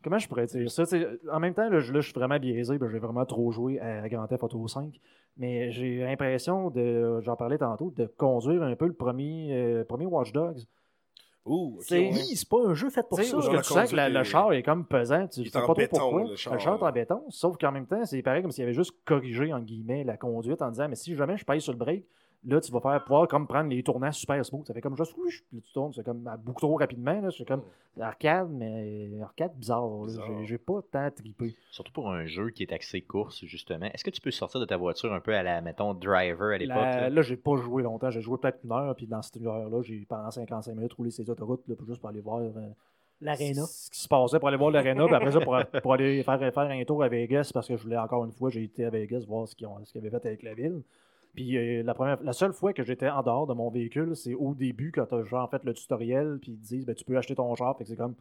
Comment 0.03 0.19
je 0.19 0.27
pourrais 0.27 0.45
dire 0.47 0.69
ça? 0.69 0.83
T'sais, 0.85 1.07
en 1.31 1.39
même 1.39 1.53
temps, 1.53 1.69
là, 1.69 1.79
je, 1.79 1.93
là, 1.93 2.01
je 2.01 2.05
suis 2.09 2.13
vraiment 2.13 2.37
biaisé, 2.37 2.77
ben, 2.77 2.89
j'ai 2.89 2.99
vraiment 2.99 3.25
trop 3.25 3.51
joué 3.51 3.79
à 3.79 4.07
Grand 4.09 4.27
Theft 4.27 4.43
Auto 4.43 4.67
5. 4.67 4.99
Mais 5.37 5.71
j'ai 5.71 5.99
l'impression 5.99 6.69
de, 6.69 7.21
j'en 7.21 7.35
parlais 7.35 7.57
tantôt, 7.57 7.91
de 7.95 8.05
conduire 8.05 8.61
un 8.63 8.75
peu 8.75 8.85
le 8.85 8.93
premier, 8.93 9.49
euh, 9.53 9.83
premier 9.85 10.05
Watch 10.05 10.31
Dogs. 10.33 10.59
Ouh, 11.45 11.75
ok, 11.77 11.83
C'est- 11.85 11.99
ouais. 11.99 12.09
Oui, 12.13 12.35
c'est 12.35 12.47
pas 12.47 12.65
un 12.65 12.73
jeu 12.73 12.89
fait 12.89 13.03
pour 13.07 13.17
Tu 13.19 13.25
sais, 13.25 13.31
ça. 13.31 13.37
que 13.37 13.57
tu 13.57 13.63
sens 13.63 13.91
que 13.91 13.95
la- 13.97 14.07
le 14.07 14.23
char 14.23 14.53
est 14.53 14.63
comme 14.63 14.85
pesant, 14.85 15.27
tu 15.27 15.43
sais 15.43 15.51
pas 15.51 15.61
trop 15.61 15.73
béton, 15.73 15.97
pourquoi. 15.99 16.23
le 16.23 16.29
Le 16.29 16.35
char, 16.37 16.53
est 16.55 16.83
en 16.83 16.91
béton, 16.91 17.23
sauf 17.29 17.57
qu'en 17.57 17.71
même 17.73 17.85
temps, 17.85 18.05
c'est 18.05 18.21
pareil 18.21 18.41
comme 18.41 18.51
s'il 18.51 18.63
avait 18.63 18.73
juste 18.73 18.93
corrigé, 19.03 19.51
en 19.53 19.59
guillemets, 19.59 20.03
la 20.05 20.15
conduite 20.15 20.61
en 20.61 20.69
disant, 20.69 20.87
mais 20.87 20.95
si 20.95 21.15
jamais 21.15 21.35
je 21.37 21.43
pèse 21.43 21.61
sur 21.63 21.73
le 21.73 21.77
break, 21.77 22.05
là, 22.45 22.59
tu 22.61 22.71
vas 22.71 22.79
faire 22.79 23.03
pouvoir 23.03 23.27
comme 23.27 23.47
prendre 23.47 23.69
les 23.69 23.81
tournants 23.83 24.11
super 24.11 24.43
smooth. 24.45 24.65
Ça 24.67 24.73
fait 24.73 24.81
comme 24.81 24.95
juste, 24.97 25.15
whoosh, 25.17 25.43
puis 25.47 25.57
là, 25.57 25.61
tu 25.65 25.73
tournes, 25.73 25.93
c'est 25.93 26.03
comme 26.03 26.29
beaucoup 26.43 26.61
trop 26.61 26.75
rapidement, 26.75 27.19
là, 27.21 27.29
c'est 27.31 27.47
comme 27.47 27.63
arcade, 27.99 28.49
mais 28.51 29.09
arcade 29.21 29.53
bizarre. 29.55 29.87
Bizarre. 30.05 30.25
J'ai- 30.39 30.45
J'ai 30.45 30.57
pas 30.57 30.81
tant 30.91 31.09
trippé. 31.11 31.55
Surtout 31.71 31.91
pour 31.93 32.09
un 32.11 32.25
jeu 32.25 32.49
qui 32.49 32.63
est 32.63 32.71
axé 32.73 33.01
course, 33.01 33.45
justement. 33.45 33.85
Est-ce 33.87 34.03
que 34.03 34.09
tu 34.09 34.21
peux 34.21 34.31
sortir 34.31 34.59
de 34.59 34.65
ta 34.65 34.77
voiture 34.77 35.13
un 35.13 35.19
peu 35.19 35.33
à 35.35 35.43
la, 35.43 35.61
mettons, 35.61 35.93
driver 35.93 36.53
à 36.53 36.57
l'époque 36.57 36.75
La- 36.75 37.01
là? 37.01 37.09
Là, 37.09 37.21
j'ai 37.21 37.37
pas 37.37 37.55
joué 37.57 37.83
longtemps, 37.83 38.09
j'ai 38.09 38.21
joué 38.21 38.37
peut-être 38.37 38.59
une 38.63 38.71
heure, 38.71 38.95
puis 38.95 39.07
dans 39.07 39.21
cette 39.21 39.41
heure-là, 39.41 39.81
j'ai 39.83 40.05
pendant 40.07 40.31
55 40.31 40.73
minutes 40.75 40.93
roulé 40.93 41.11
ces 41.11 41.29
autoroutes, 41.29 41.67
là, 41.67 41.75
pour- 41.75 41.87
juste 41.87 41.99
pour 41.99 42.09
aller 42.09 42.21
voir. 42.21 42.39
euh, 42.39 42.51
L'aréna. 43.21 43.63
ce 43.65 43.89
qui 43.89 43.99
se 43.99 44.07
passait 44.07 44.37
pour 44.39 44.49
aller 44.49 44.57
voir 44.57 44.71
l'aréna, 44.71 45.05
puis 45.05 45.15
après 45.15 45.31
ça, 45.31 45.39
pour, 45.39 45.55
pour 45.81 45.93
aller 45.93 46.23
faire, 46.23 46.37
faire 46.39 46.57
un 46.59 46.83
tour 46.83 47.03
à 47.03 47.07
Vegas, 47.07 47.51
parce 47.53 47.67
que 47.67 47.77
je 47.77 47.83
voulais 47.83 47.97
encore 47.97 48.25
une 48.25 48.33
fois, 48.33 48.49
j'ai 48.49 48.63
été 48.63 48.83
à 48.83 48.89
Vegas 48.89 49.23
voir 49.25 49.47
ce 49.47 49.55
qu'ils 49.55 49.65
ont- 49.67 49.83
ce 49.85 49.93
qu'ils 49.93 50.01
avaient 50.01 50.09
fait 50.09 50.25
avec 50.25 50.43
la 50.43 50.53
ville. 50.53 50.81
Puis 51.33 51.57
euh, 51.57 51.83
la, 51.83 51.93
première, 51.93 52.21
la 52.23 52.33
seule 52.33 52.53
fois 52.53 52.73
que 52.73 52.83
j'étais 52.83 53.09
en 53.09 53.23
dehors 53.23 53.47
de 53.47 53.53
mon 53.53 53.69
véhicule, 53.69 54.15
c'est 54.15 54.35
au 54.35 54.53
début, 54.53 54.91
quand 54.91 55.07
tu 55.07 55.15
as 55.15 55.23
genre 55.23 55.49
fait 55.49 55.63
le 55.63 55.73
tutoriel, 55.73 56.39
puis 56.41 56.51
ils 56.51 56.59
disent 56.59 56.85
ben, 56.85 56.95
tu 56.95 57.03
peux 57.05 57.17
acheter 57.17 57.35
ton 57.35 57.53
char, 57.55 57.77
fait 57.77 57.83
que 57.83 57.89
c'est 57.89 57.95
comme 57.95 58.15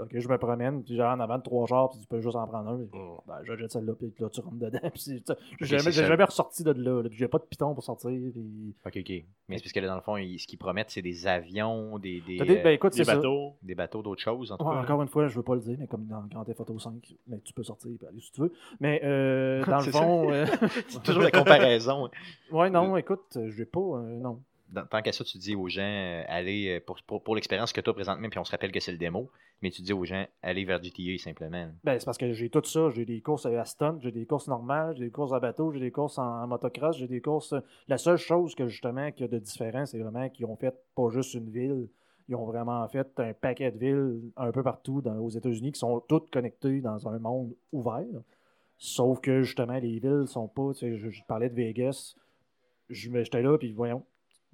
Ok, 0.00 0.08
je 0.12 0.28
me 0.28 0.38
promène, 0.38 0.82
puis 0.82 0.96
j'ai 0.96 1.02
en 1.02 1.20
avant 1.20 1.38
de 1.38 1.42
trois 1.42 1.66
chars, 1.66 1.90
puis 1.90 2.00
tu 2.00 2.06
peux 2.06 2.20
juste 2.20 2.36
en 2.36 2.46
prendre 2.46 2.70
un. 2.70 2.76
Mm. 2.76 2.88
Ben, 3.26 3.34
j'achète 3.44 3.70
celle-là, 3.72 3.92
puis 3.94 4.12
là, 4.18 4.28
tu 4.30 4.40
rentres 4.40 4.56
dedans. 4.56 4.78
Puis 4.94 5.22
j'ai 5.60 5.78
jamais, 5.78 6.24
ressorti 6.24 6.62
de 6.64 6.72
là, 6.72 7.02
là, 7.02 7.08
puis 7.08 7.18
j'ai 7.18 7.28
pas 7.28 7.38
de 7.38 7.44
piton 7.44 7.74
pour 7.74 7.84
sortir. 7.84 8.10
Puis... 8.10 8.74
Ok, 8.86 8.96
ok. 8.96 9.24
Mais 9.48 9.56
c'est 9.58 9.62
parce 9.64 9.72
que 9.72 9.80
là, 9.80 9.88
dans 9.88 9.94
le 9.96 10.00
fond, 10.00 10.16
ils- 10.16 10.38
ce 10.38 10.46
qu'ils 10.46 10.58
promettent, 10.58 10.90
c'est 10.90 11.02
des 11.02 11.26
avions, 11.26 11.98
des, 11.98 12.20
des, 12.20 12.38
des- 12.38 12.58
euh, 12.58 12.62
ben, 12.62 12.70
écoute, 12.70 12.92
Des 12.92 12.98
c'est 12.98 13.04
ça. 13.04 13.16
bateaux. 13.16 13.54
des 13.62 13.74
bateaux, 13.74 14.02
d'autres 14.02 14.20
choses, 14.22 14.52
en 14.52 14.56
tout 14.56 14.64
Ouais, 14.64 14.74
cas. 14.74 14.80
encore 14.82 15.02
une 15.02 15.08
fois, 15.08 15.26
je 15.28 15.36
veux 15.36 15.42
pas 15.42 15.54
le 15.54 15.60
dire, 15.60 15.76
mais 15.78 15.86
comme 15.86 16.06
dans 16.06 16.22
Grand 16.30 16.44
Theft 16.44 16.60
Auto 16.60 16.78
5, 16.78 17.14
mais 17.26 17.38
tu 17.40 17.52
peux 17.52 17.62
sortir 17.62 17.90
aller 18.08 18.20
si 18.20 18.32
tu 18.32 18.40
veux. 18.42 18.52
Mais 18.80 19.00
euh, 19.04 19.64
dans 19.66 19.78
le 19.80 19.90
fond, 19.92 20.32
euh, 20.32 20.46
C'est 20.88 21.02
toujours 21.02 21.22
la 21.22 21.30
comparaison. 21.30 22.08
ouais, 22.52 22.70
non, 22.70 22.96
écoute, 22.96 23.26
je 23.34 23.56
vais 23.56 23.64
pas, 23.66 23.80
euh, 23.80 24.18
non. 24.20 24.40
Tant 24.90 25.02
qu'à 25.02 25.12
ça, 25.12 25.24
tu 25.24 25.38
dis 25.38 25.56
aux 25.56 25.68
gens, 25.68 25.82
euh, 25.82 26.22
allez, 26.28 26.78
euh, 26.78 26.80
pour, 26.80 27.20
pour, 27.20 27.34
l'expérience 27.34 27.72
que 27.72 27.80
tu 27.80 27.90
as 27.90 27.92
présentement, 27.92 28.28
puis 28.28 28.38
on 28.38 28.44
se 28.44 28.50
rappelle 28.50 28.70
que 28.70 28.80
c'est 28.80 28.92
le 28.92 28.98
démo, 28.98 29.30
mais 29.62 29.70
tu 29.70 29.82
dis 29.82 29.92
aux 29.92 30.04
gens, 30.04 30.24
allez 30.42 30.64
vers 30.64 30.82
GTA 30.82 31.18
simplement. 31.18 31.68
Ben, 31.82 31.98
c'est 31.98 32.04
parce 32.04 32.18
que 32.18 32.32
j'ai 32.32 32.50
tout 32.50 32.64
ça. 32.64 32.88
J'ai 32.90 33.04
des 33.04 33.20
courses 33.20 33.46
à 33.46 33.64
stunt, 33.64 33.98
j'ai 34.00 34.12
des 34.12 34.26
courses 34.26 34.48
normales, 34.48 34.94
j'ai 34.96 35.04
des 35.04 35.10
courses 35.10 35.32
à 35.32 35.40
bateau, 35.40 35.72
j'ai 35.72 35.80
des 35.80 35.90
courses 35.90 36.18
en, 36.18 36.46
motocross, 36.46 36.96
j'ai 36.96 37.08
des 37.08 37.20
courses. 37.20 37.54
La 37.88 37.98
seule 37.98 38.16
chose 38.16 38.54
que 38.54 38.68
justement 38.68 39.10
qu'il 39.10 39.22
y 39.22 39.24
a 39.24 39.28
de 39.28 39.38
différent, 39.38 39.86
c'est 39.86 39.98
vraiment 39.98 40.28
qu'ils 40.28 40.46
ont 40.46 40.56
fait 40.56 40.74
pas 40.94 41.08
juste 41.10 41.34
une 41.34 41.50
ville. 41.50 41.88
Ils 42.28 42.36
ont 42.36 42.44
vraiment 42.44 42.86
fait 42.88 43.08
un 43.18 43.32
paquet 43.32 43.72
de 43.72 43.78
villes 43.78 44.20
un 44.36 44.52
peu 44.52 44.62
partout 44.62 45.00
dans- 45.00 45.18
aux 45.18 45.30
États-Unis 45.30 45.72
qui 45.72 45.80
sont 45.80 45.98
toutes 46.08 46.30
connectées 46.30 46.80
dans 46.80 47.08
un 47.08 47.18
monde 47.18 47.54
ouvert. 47.72 48.04
Sauf 48.78 49.20
que 49.20 49.42
justement, 49.42 49.78
les 49.78 49.98
villes 49.98 50.24
sont 50.26 50.46
pas. 50.46 50.70
Je, 50.80 51.10
je 51.10 51.22
parlais 51.24 51.50
de 51.50 51.54
Vegas. 51.54 52.14
J'étais 52.88 53.42
là, 53.42 53.58
puis 53.58 53.72
voyons. 53.72 54.04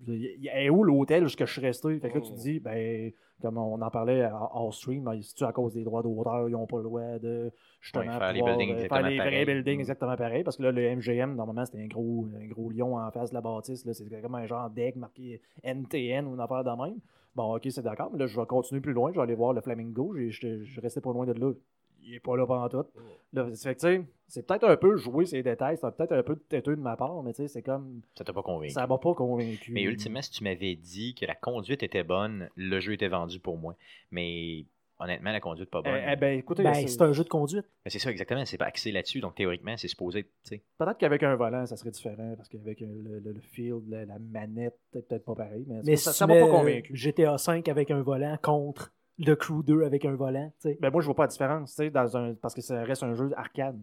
A 0.08 0.70
où 0.70 0.84
l'hôtel 0.84 1.24
où 1.24 1.28
je 1.28 1.44
suis 1.44 1.60
resté? 1.60 1.98
Fait 1.98 2.10
que 2.10 2.14
là, 2.18 2.20
tu 2.20 2.32
te 2.32 2.38
dis, 2.38 2.60
ben, 2.60 3.12
comme 3.40 3.56
on 3.58 3.80
en 3.80 3.90
parlait 3.90 4.22
à 4.22 4.36
All 4.54 4.72
Stream, 4.72 5.04
ben, 5.04 5.20
c'est-tu 5.22 5.44
à 5.44 5.52
cause 5.52 5.72
des 5.74 5.84
droits 5.84 6.02
d'auteur, 6.02 6.48
ils 6.48 6.52
n'ont 6.52 6.66
pas 6.66 6.76
le 6.78 6.82
droit 6.84 7.18
de 7.18 7.50
justement 7.80 8.04
faire 8.18 8.32
les 8.32 8.42
buildings 8.42 8.70
euh, 8.72 8.76
faire 8.88 9.02
exactement 9.02 9.08
les 9.08 9.20
vrais 9.20 9.44
buildings 9.46 9.76
Mm. 9.78 9.80
exactement 9.80 10.16
pareil. 10.16 10.44
Parce 10.44 10.56
que 10.56 10.62
là, 10.62 10.72
le 10.72 10.82
MGM, 10.82 11.34
normalement, 11.34 11.64
c'était 11.64 11.82
un 11.82 11.86
gros, 11.86 12.26
un 12.40 12.46
gros 12.46 12.70
lion 12.70 12.96
en 12.98 13.10
face 13.10 13.30
de 13.30 13.34
la 13.34 13.40
bâtisse. 13.40 13.90
C'est 13.90 14.22
comme 14.22 14.34
un 14.34 14.46
genre 14.46 14.70
deck 14.70 14.96
marqué 14.96 15.40
NTN 15.62 16.26
ou 16.26 16.34
une 16.34 16.40
affaire 16.40 16.64
de 16.64 16.70
même. 16.70 16.98
Bon, 17.34 17.54
ok, 17.56 17.66
c'est 17.70 17.82
d'accord, 17.82 18.10
mais 18.12 18.18
là, 18.18 18.26
je 18.26 18.38
vais 18.38 18.46
continuer 18.46 18.80
plus 18.80 18.92
loin. 18.92 19.10
Je 19.12 19.16
vais 19.16 19.22
aller 19.22 19.34
voir 19.34 19.52
le 19.52 19.60
Flamingo. 19.60 20.14
J'ai- 20.16 20.30
Je 20.30 20.64
je 20.64 20.80
restais 20.80 21.00
pas 21.00 21.12
loin 21.12 21.26
de 21.26 21.32
là. 21.32 21.52
Il 22.06 22.14
est 22.14 22.20
pas 22.20 22.36
là 22.36 22.46
pendant 22.46 22.68
tout. 22.68 22.88
Là, 23.32 23.48
c'est 23.54 23.68
fait 23.68 23.74
que, 23.74 23.80
tu 23.80 23.86
sais, 24.02 24.06
c'est 24.28 24.46
peut-être 24.46 24.64
un 24.64 24.76
peu 24.76 24.96
jouer 24.96 25.26
ces 25.26 25.42
détails. 25.42 25.76
C'est 25.80 25.90
peut-être 25.96 26.12
un 26.12 26.22
peu 26.22 26.36
têteux 26.36 26.76
de 26.76 26.80
ma 26.80 26.96
part, 26.96 27.22
mais 27.22 27.32
tu 27.32 27.42
sais, 27.42 27.48
c'est 27.48 27.62
comme. 27.62 28.00
Ça 28.16 28.24
t'a 28.24 28.32
pas 28.32 28.42
convaincu. 28.42 28.72
Ça 28.72 28.86
m'a 28.86 28.96
pas 28.98 29.14
convaincu. 29.14 29.72
Mais 29.72 29.82
ultimement, 29.82 30.22
si 30.22 30.30
tu 30.30 30.44
m'avais 30.44 30.76
dit 30.76 31.14
que 31.14 31.26
la 31.26 31.34
conduite 31.34 31.82
était 31.82 32.04
bonne, 32.04 32.48
le 32.54 32.78
jeu 32.80 32.92
était 32.92 33.08
vendu 33.08 33.40
pour 33.40 33.58
moi. 33.58 33.74
Mais 34.12 34.64
honnêtement, 34.98 35.32
la 35.32 35.40
conduite 35.40 35.68
pas 35.68 35.82
Eh, 35.84 35.90
bonne. 35.90 36.00
eh 36.08 36.16
ben, 36.16 36.38
écoutez, 36.38 36.62
Ben, 36.62 36.72
c'est- 36.74 37.02
un 37.02 37.12
jeu 37.12 37.24
de 37.24 37.28
conduite. 37.28 37.66
Mais 37.84 37.90
c'est 37.90 37.98
ça, 37.98 38.10
exactement. 38.10 38.44
C'est 38.46 38.56
pas 38.56 38.64
axé 38.66 38.92
là-dessus. 38.92 39.20
Donc, 39.20 39.34
théoriquement, 39.34 39.76
c'est 39.76 39.88
supposé. 39.88 40.22
tu 40.24 40.30
sais. 40.44 40.62
peut-être 40.78 40.96
qu'avec 40.98 41.22
un 41.24 41.34
volant, 41.36 41.66
ça 41.66 41.76
serait 41.76 41.90
différent. 41.90 42.34
Parce 42.36 42.48
qu'avec 42.48 42.80
euh, 42.82 42.86
le, 43.02 43.18
le, 43.18 43.32
le 43.32 43.40
field, 43.40 43.82
la, 43.88 44.04
la 44.06 44.18
manette, 44.18 44.78
c'est 44.92 45.06
peut-être 45.06 45.24
pas 45.24 45.34
pareil. 45.34 45.64
Mais, 45.66 45.80
Mais 45.84 45.96
ça 45.96 46.12
si 46.12 46.18
ça 46.18 46.26
m'a 46.26 46.34
pas 46.34 46.48
convaincu. 46.48 46.94
GTA 46.96 47.36
5 47.36 47.68
avec 47.68 47.90
un 47.90 48.00
volant 48.02 48.38
contre 48.42 48.92
le 49.18 49.34
Crew 49.34 49.62
2 49.64 49.82
avec 49.84 50.04
un 50.04 50.14
volant, 50.14 50.52
tu 50.60 50.70
sais. 50.70 50.78
Ben, 50.80 50.90
moi, 50.90 51.00
je 51.00 51.06
vois 51.06 51.14
pas 51.14 51.24
la 51.24 51.28
différence, 51.28 51.70
tu 51.70 51.76
sais, 51.76 51.90
dans 51.90 52.16
un... 52.16 52.34
parce 52.34 52.54
que 52.54 52.60
ça 52.60 52.82
reste 52.82 53.02
un 53.02 53.14
jeu 53.14 53.30
arcade. 53.36 53.80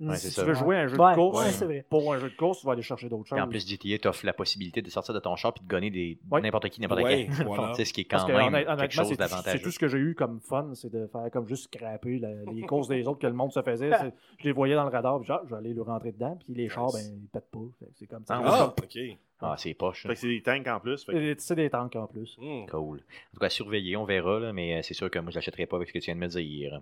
Ouais, 0.00 0.16
si 0.16 0.22
c'est 0.22 0.28
tu 0.30 0.34
ça. 0.34 0.44
veux 0.44 0.54
jouer 0.54 0.76
à 0.76 0.80
un 0.80 0.86
jeu 0.88 0.96
Ouais, 0.98 1.10
de 1.12 1.14
course, 1.14 1.38
ouais, 1.44 1.50
c'est 1.52 1.88
pour 1.88 2.12
un 2.12 2.18
jeu 2.18 2.28
de 2.28 2.34
course, 2.36 2.60
tu 2.60 2.66
vas 2.66 2.72
aller 2.72 2.82
chercher 2.82 3.08
d'autres 3.08 3.26
choses. 3.28 3.36
Puis 3.36 3.40
en 3.42 3.48
plus, 3.48 3.66
GTA 3.66 3.98
t'offre 3.98 4.26
la 4.26 4.32
possibilité 4.32 4.82
de 4.82 4.90
sortir 4.90 5.14
de 5.14 5.20
ton 5.20 5.36
char 5.36 5.52
et 5.56 5.62
de 5.62 5.68
gonner 5.68 5.90
des... 5.90 6.18
Ouais. 6.30 6.40
n'importe 6.40 6.68
qui, 6.68 6.80
n'importe 6.80 7.02
Ouais, 7.02 7.28
quel. 7.36 7.46
voilà. 7.46 7.72
Sais, 7.74 7.84
ce 7.84 7.92
qui 7.92 8.00
est 8.00 8.04
quand 8.04 8.26
que, 8.26 8.32
même 8.32 8.52
quelque 8.76 8.90
chose 8.92 9.06
c'est 9.08 9.16
tout, 9.16 9.22
c'est 9.22 9.30
d'avantageux. 9.30 9.62
tout 9.62 9.70
ce 9.70 9.78
que 9.78 9.86
j'ai 9.88 9.98
eu 9.98 10.14
comme 10.16 10.40
fun, 10.40 10.70
c'est 10.74 10.90
de 10.90 11.06
faire 11.06 11.30
comme 11.32 11.46
juste 11.46 11.72
scraper 11.72 12.18
la- 12.18 12.44
les 12.52 12.62
courses 12.66 12.88
des 12.88 13.06
autres 13.06 13.20
que 13.20 13.26
le 13.28 13.32
monde 13.34 13.52
se 13.52 13.62
faisait. 13.62 13.90
C'est- 13.92 14.12
Je 14.40 14.44
les 14.44 14.52
voyais 14.52 14.74
dans 14.74 14.84
le 14.84 14.90
radar, 14.90 15.18
puis 15.20 15.28
genre, 15.28 15.42
je 15.44 15.50
vais 15.50 15.56
aller 15.58 15.72
le 15.74 15.82
rentrer 15.82 16.10
dedans, 16.10 16.36
puis 16.44 16.54
les 16.54 16.68
chars, 16.68 16.90
ben, 16.92 17.00
ils 17.00 17.28
pètent 17.28 17.50
pas. 17.52 17.60
C'est 17.94 18.06
comme 18.08 18.24
ça. 18.26 18.40
Ah, 18.44 18.74
ok. 18.76 18.98
Ah, 19.40 19.54
c'est 19.58 19.74
poche. 19.74 20.02
Fait 20.06 20.14
que 20.14 20.20
c'est 20.20 20.28
des 20.28 20.42
tanks 20.42 20.66
en 20.66 20.80
plus. 20.80 21.04
Fait 21.04 21.12
que- 21.12 21.18
Et 21.18 21.34
C'est 21.38 21.54
des 21.54 21.68
tanks 21.70 21.94
en 21.96 22.06
plus. 22.06 22.36
Hmm. 22.40 22.66
Cool. 22.66 22.98
En 22.98 23.34
tout 23.34 23.40
cas, 23.40 23.50
surveiller, 23.50 23.96
on 23.96 24.04
verra, 24.04 24.40
là, 24.40 24.52
mais 24.52 24.76
euh, 24.76 24.82
c'est 24.82 24.94
sûr 24.94 25.10
que 25.10 25.18
moi, 25.18 25.30
je 25.30 25.36
l'achèterai 25.36 25.66
pas 25.66 25.76
avec 25.76 25.88
ce 25.88 25.92
que 25.92 25.98
tu 25.98 26.06
viens 26.06 26.14
de 26.14 26.20
me 26.20 26.26
dire. 26.28 26.80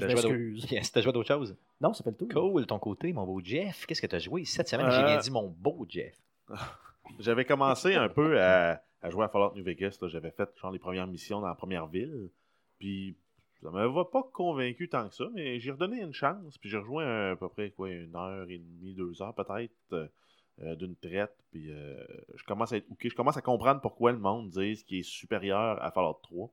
Je 0.00 0.06
T'as 0.06 0.08
joué 0.10 0.18
à 0.18 0.22
d'autres- 0.22 0.34
m'excuse. 0.34 0.90
T'as 0.92 1.00
joué 1.00 1.08
à 1.10 1.12
d'autres 1.12 1.28
choses? 1.28 1.56
Non, 1.80 1.92
ça 1.92 2.02
fait 2.04 2.10
le 2.10 2.16
tour. 2.16 2.28
Cool, 2.52 2.66
ton 2.66 2.78
côté, 2.78 3.12
mon 3.12 3.24
beau 3.24 3.40
Jeff. 3.42 3.86
Qu'est-ce 3.86 4.02
que 4.02 4.06
t'as 4.06 4.18
joué? 4.18 4.44
Cette 4.44 4.68
semaine? 4.68 4.90
J'ai 4.90 4.98
Euh, 4.98 5.06
bien 5.06 5.18
dit 5.18 5.30
mon 5.30 5.48
beau 5.48 5.86
Jeff. 5.88 6.14
J'avais 7.18 7.44
commencé 7.44 7.94
un 7.94 8.08
peu 8.08 8.40
à, 8.40 8.82
à 9.02 9.10
jouer 9.10 9.24
à 9.24 9.28
Fallout 9.28 9.52
New 9.54 9.64
Vegas. 9.64 9.98
J'avais 10.02 10.30
fait 10.30 10.48
genre 10.60 10.70
les 10.70 10.78
premières 10.78 11.06
missions 11.06 11.40
dans 11.40 11.48
la 11.48 11.54
première 11.54 11.86
ville. 11.86 12.28
Puis 12.78 13.16
ça 13.62 13.70
m'avait 13.70 13.92
pas 14.10 14.22
convaincu 14.32 14.88
tant 14.88 15.08
que 15.08 15.14
ça, 15.14 15.24
mais 15.34 15.58
j'ai 15.60 15.72
redonné 15.72 16.00
une 16.00 16.12
chance. 16.14 16.56
Puis 16.58 16.70
j'ai 16.70 16.78
rejoint 16.78 17.32
à 17.32 17.36
peu 17.36 17.48
près 17.48 17.70
quoi, 17.70 17.90
une 17.90 18.14
heure 18.16 18.48
et 18.48 18.58
demie, 18.58 18.94
deux 18.94 19.20
heures 19.22 19.34
peut-être 19.34 19.72
euh, 19.92 20.06
euh, 20.62 20.74
d'une 20.76 20.96
traite. 20.96 21.34
Puis 21.50 21.70
euh, 21.70 21.96
je 22.36 22.44
commence 22.44 22.72
à 22.72 22.76
être 22.76 22.90
hooké. 22.90 23.08
Je 23.10 23.14
commence 23.16 23.36
à 23.36 23.42
comprendre 23.42 23.80
pourquoi 23.80 24.12
le 24.12 24.18
monde 24.18 24.48
dit 24.50 24.82
qu'il 24.86 24.98
est 25.00 25.02
supérieur 25.02 25.82
à 25.82 25.90
Fallout 25.90 26.18
3. 26.22 26.50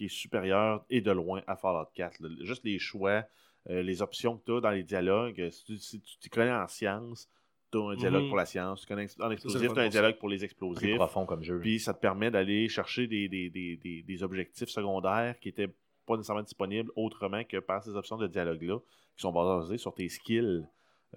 Qu'il 0.00 0.06
est 0.06 0.08
supérieur 0.08 0.82
et 0.88 1.02
de 1.02 1.10
loin 1.10 1.42
à 1.46 1.56
Fallout 1.56 1.84
4. 1.94 2.20
là. 2.20 2.30
Juste 2.40 2.64
les 2.64 2.78
choix, 2.78 3.22
euh, 3.68 3.82
les 3.82 4.00
options 4.00 4.38
que 4.38 4.44
tu 4.46 4.52
as 4.56 4.60
dans 4.62 4.70
les 4.70 4.82
dialogues. 4.82 5.50
Si 5.50 5.62
tu 5.64 5.76
si 5.76 6.00
tu 6.00 6.18
t'y 6.18 6.30
connais 6.30 6.50
en 6.52 6.66
science, 6.68 7.28
tu 7.70 7.76
as 7.76 7.82
un 7.82 7.96
dialogue 7.96 8.22
Mhm. 8.22 8.28
pour 8.28 8.38
la 8.38 8.46
science. 8.46 8.80
Tu 8.80 8.86
connais 8.86 9.04
en 9.04 9.28
c'est 9.28 9.32
explosif, 9.34 9.72
tu 9.74 9.78
as 9.78 9.82
un 9.82 9.88
dialogue 9.90 10.16
pour 10.18 10.30
les 10.30 10.42
explosifs. 10.42 10.96
profond 10.96 11.26
comme 11.26 11.42
jeu. 11.42 11.60
Puis 11.60 11.80
ça 11.80 11.92
te 11.92 12.00
permet 12.00 12.30
d'aller 12.30 12.66
chercher 12.70 13.06
des, 13.08 13.28
des, 13.28 13.50
des, 13.50 13.76
des, 13.76 14.02
des 14.02 14.22
objectifs 14.22 14.70
secondaires 14.70 15.38
qui 15.38 15.50
étaient 15.50 15.68
pas 16.06 16.16
nécessairement 16.16 16.42
disponibles 16.42 16.90
autrement 16.96 17.44
que 17.44 17.58
par 17.58 17.84
ces 17.84 17.94
options 17.94 18.16
de 18.16 18.26
dialogue-là, 18.26 18.78
qui 18.78 19.20
sont 19.20 19.32
basées 19.32 19.76
sur 19.76 19.92
tes 19.94 20.08
skills 20.08 20.66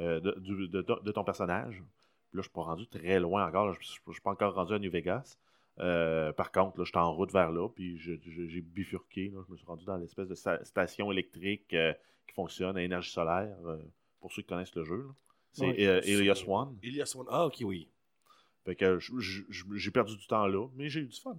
euh, 0.01 0.19
de, 0.19 0.31
de 0.67 0.81
ton- 0.81 0.99
de 1.01 1.11
ton 1.13 1.23
personnage. 1.23 1.75
Puis 1.75 2.35
là, 2.37 2.41
je 2.41 2.41
suis 2.41 2.51
pas 2.51 2.63
rendu 2.63 2.85
très 2.87 3.19
loin 3.21 3.47
encore. 3.47 3.67
là. 3.67 3.73
Je 3.79 3.87
je 3.87 4.11
suis 4.11 4.21
pas 4.21 4.31
encore 4.31 4.53
rendu 4.55 4.73
à 4.73 4.79
New 4.79 4.91
Vegas. 4.91 5.37
Euh, 5.79 6.31
par 6.33 6.51
contre, 6.51 6.77
là, 6.77 6.83
je 6.85 6.89
suis 6.91 6.97
en 6.99 7.13
route 7.13 7.31
vers 7.31 7.51
là, 7.51 7.67
puis 7.69 7.97
j'ai 7.97 8.61
bifurqué. 8.61 9.29
là. 9.29 9.41
Je 9.47 9.51
me 9.51 9.57
suis 9.57 9.65
rendu 9.65 9.85
dans 9.85 9.97
l'espèce 9.97 10.27
de 10.27 10.35
sta- 10.35 10.63
station 10.63 11.11
électrique 11.11 11.73
euh, 11.73 11.93
qui 12.27 12.33
fonctionne 12.35 12.77
à 12.77 12.83
énergie 12.83 13.11
solaire, 13.11 13.57
euh, 13.65 13.77
pour 14.19 14.31
ceux 14.31 14.41
qui 14.43 14.47
connaissent 14.49 14.75
le 14.75 14.83
jeu. 14.83 15.07
C'est 15.51 15.65
Ouais. 15.67 15.79
Elias 16.07 16.43
One. 16.47 16.77
Ilias 16.83 17.13
One. 17.17 17.27
Ah, 17.29 17.45
ok, 17.47 17.57
oui. 17.61 17.89
Fait 18.65 18.75
que 18.75 18.97
j'ai 18.99 19.91
perdu 19.91 20.15
du 20.15 20.25
temps 20.27 20.47
là, 20.47 20.67
mais 20.75 20.89
j'ai 20.89 21.01
eu 21.01 21.07
du 21.07 21.19
fun. 21.19 21.37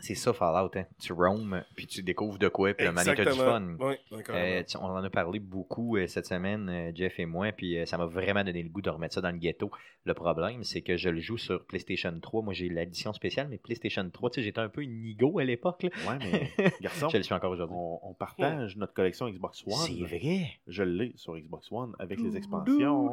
C'est 0.00 0.14
ça, 0.14 0.32
Fallout. 0.32 0.70
Hein. 0.76 0.84
Tu 1.00 1.12
roam, 1.12 1.62
puis 1.76 1.86
tu 1.86 2.02
découvres 2.02 2.38
de 2.38 2.48
quoi, 2.48 2.72
puis 2.74 2.86
le 2.90 2.94
t'as 3.14 3.24
du 3.32 3.38
fun. 3.38 3.76
Oui, 3.80 3.94
d'accord. 4.10 4.34
Euh, 4.38 4.62
tu- 4.62 4.76
on 4.78 4.84
en 4.86 5.04
a 5.04 5.10
parlé 5.10 5.38
beaucoup 5.38 5.96
euh, 5.96 6.06
cette 6.06 6.26
semaine, 6.26 6.68
euh, 6.68 6.92
Jeff 6.94 7.18
et 7.20 7.26
moi, 7.26 7.52
puis 7.52 7.78
euh, 7.78 7.86
ça 7.86 7.98
m'a 7.98 8.06
vraiment 8.06 8.42
donné 8.44 8.62
le 8.62 8.68
goût 8.68 8.80
de 8.82 8.90
remettre 8.90 9.14
ça 9.14 9.20
dans 9.20 9.30
le 9.30 9.38
ghetto. 9.38 9.70
Le 10.04 10.14
problème, 10.14 10.64
c'est 10.64 10.80
que 10.80 10.96
je 10.96 11.10
le 11.10 11.20
joue 11.20 11.36
sur 11.36 11.64
PlayStation 11.66 12.12
3. 12.20 12.42
Moi, 12.42 12.54
j'ai 12.54 12.68
l'édition 12.70 13.12
spéciale, 13.12 13.48
mais 13.50 13.58
PlayStation 13.58 14.08
3, 14.10 14.30
tu 14.30 14.40
sais, 14.40 14.44
j'étais 14.44 14.60
un 14.60 14.70
peu 14.70 14.82
nigo 14.82 15.38
à 15.38 15.44
l'époque. 15.44 15.82
là. 15.82 15.90
Ouais, 16.10 16.18
mais 16.58 16.66
garçon, 16.80 17.08
Je 17.10 17.18
le 17.18 17.22
suis 17.22 17.34
encore 17.34 17.50
aujourd'hui. 17.52 17.76
on, 17.78 18.00
on 18.02 18.14
partage 18.14 18.76
notre 18.78 18.94
collection 18.94 19.28
Xbox 19.28 19.62
One. 19.66 19.74
C'est 19.86 19.92
vrai. 20.02 20.46
Je 20.66 20.82
l'ai 20.82 21.12
sur 21.16 21.36
Xbox 21.36 21.70
One 21.70 21.92
avec 21.98 22.18
les 22.20 22.36
expansions. 22.36 23.10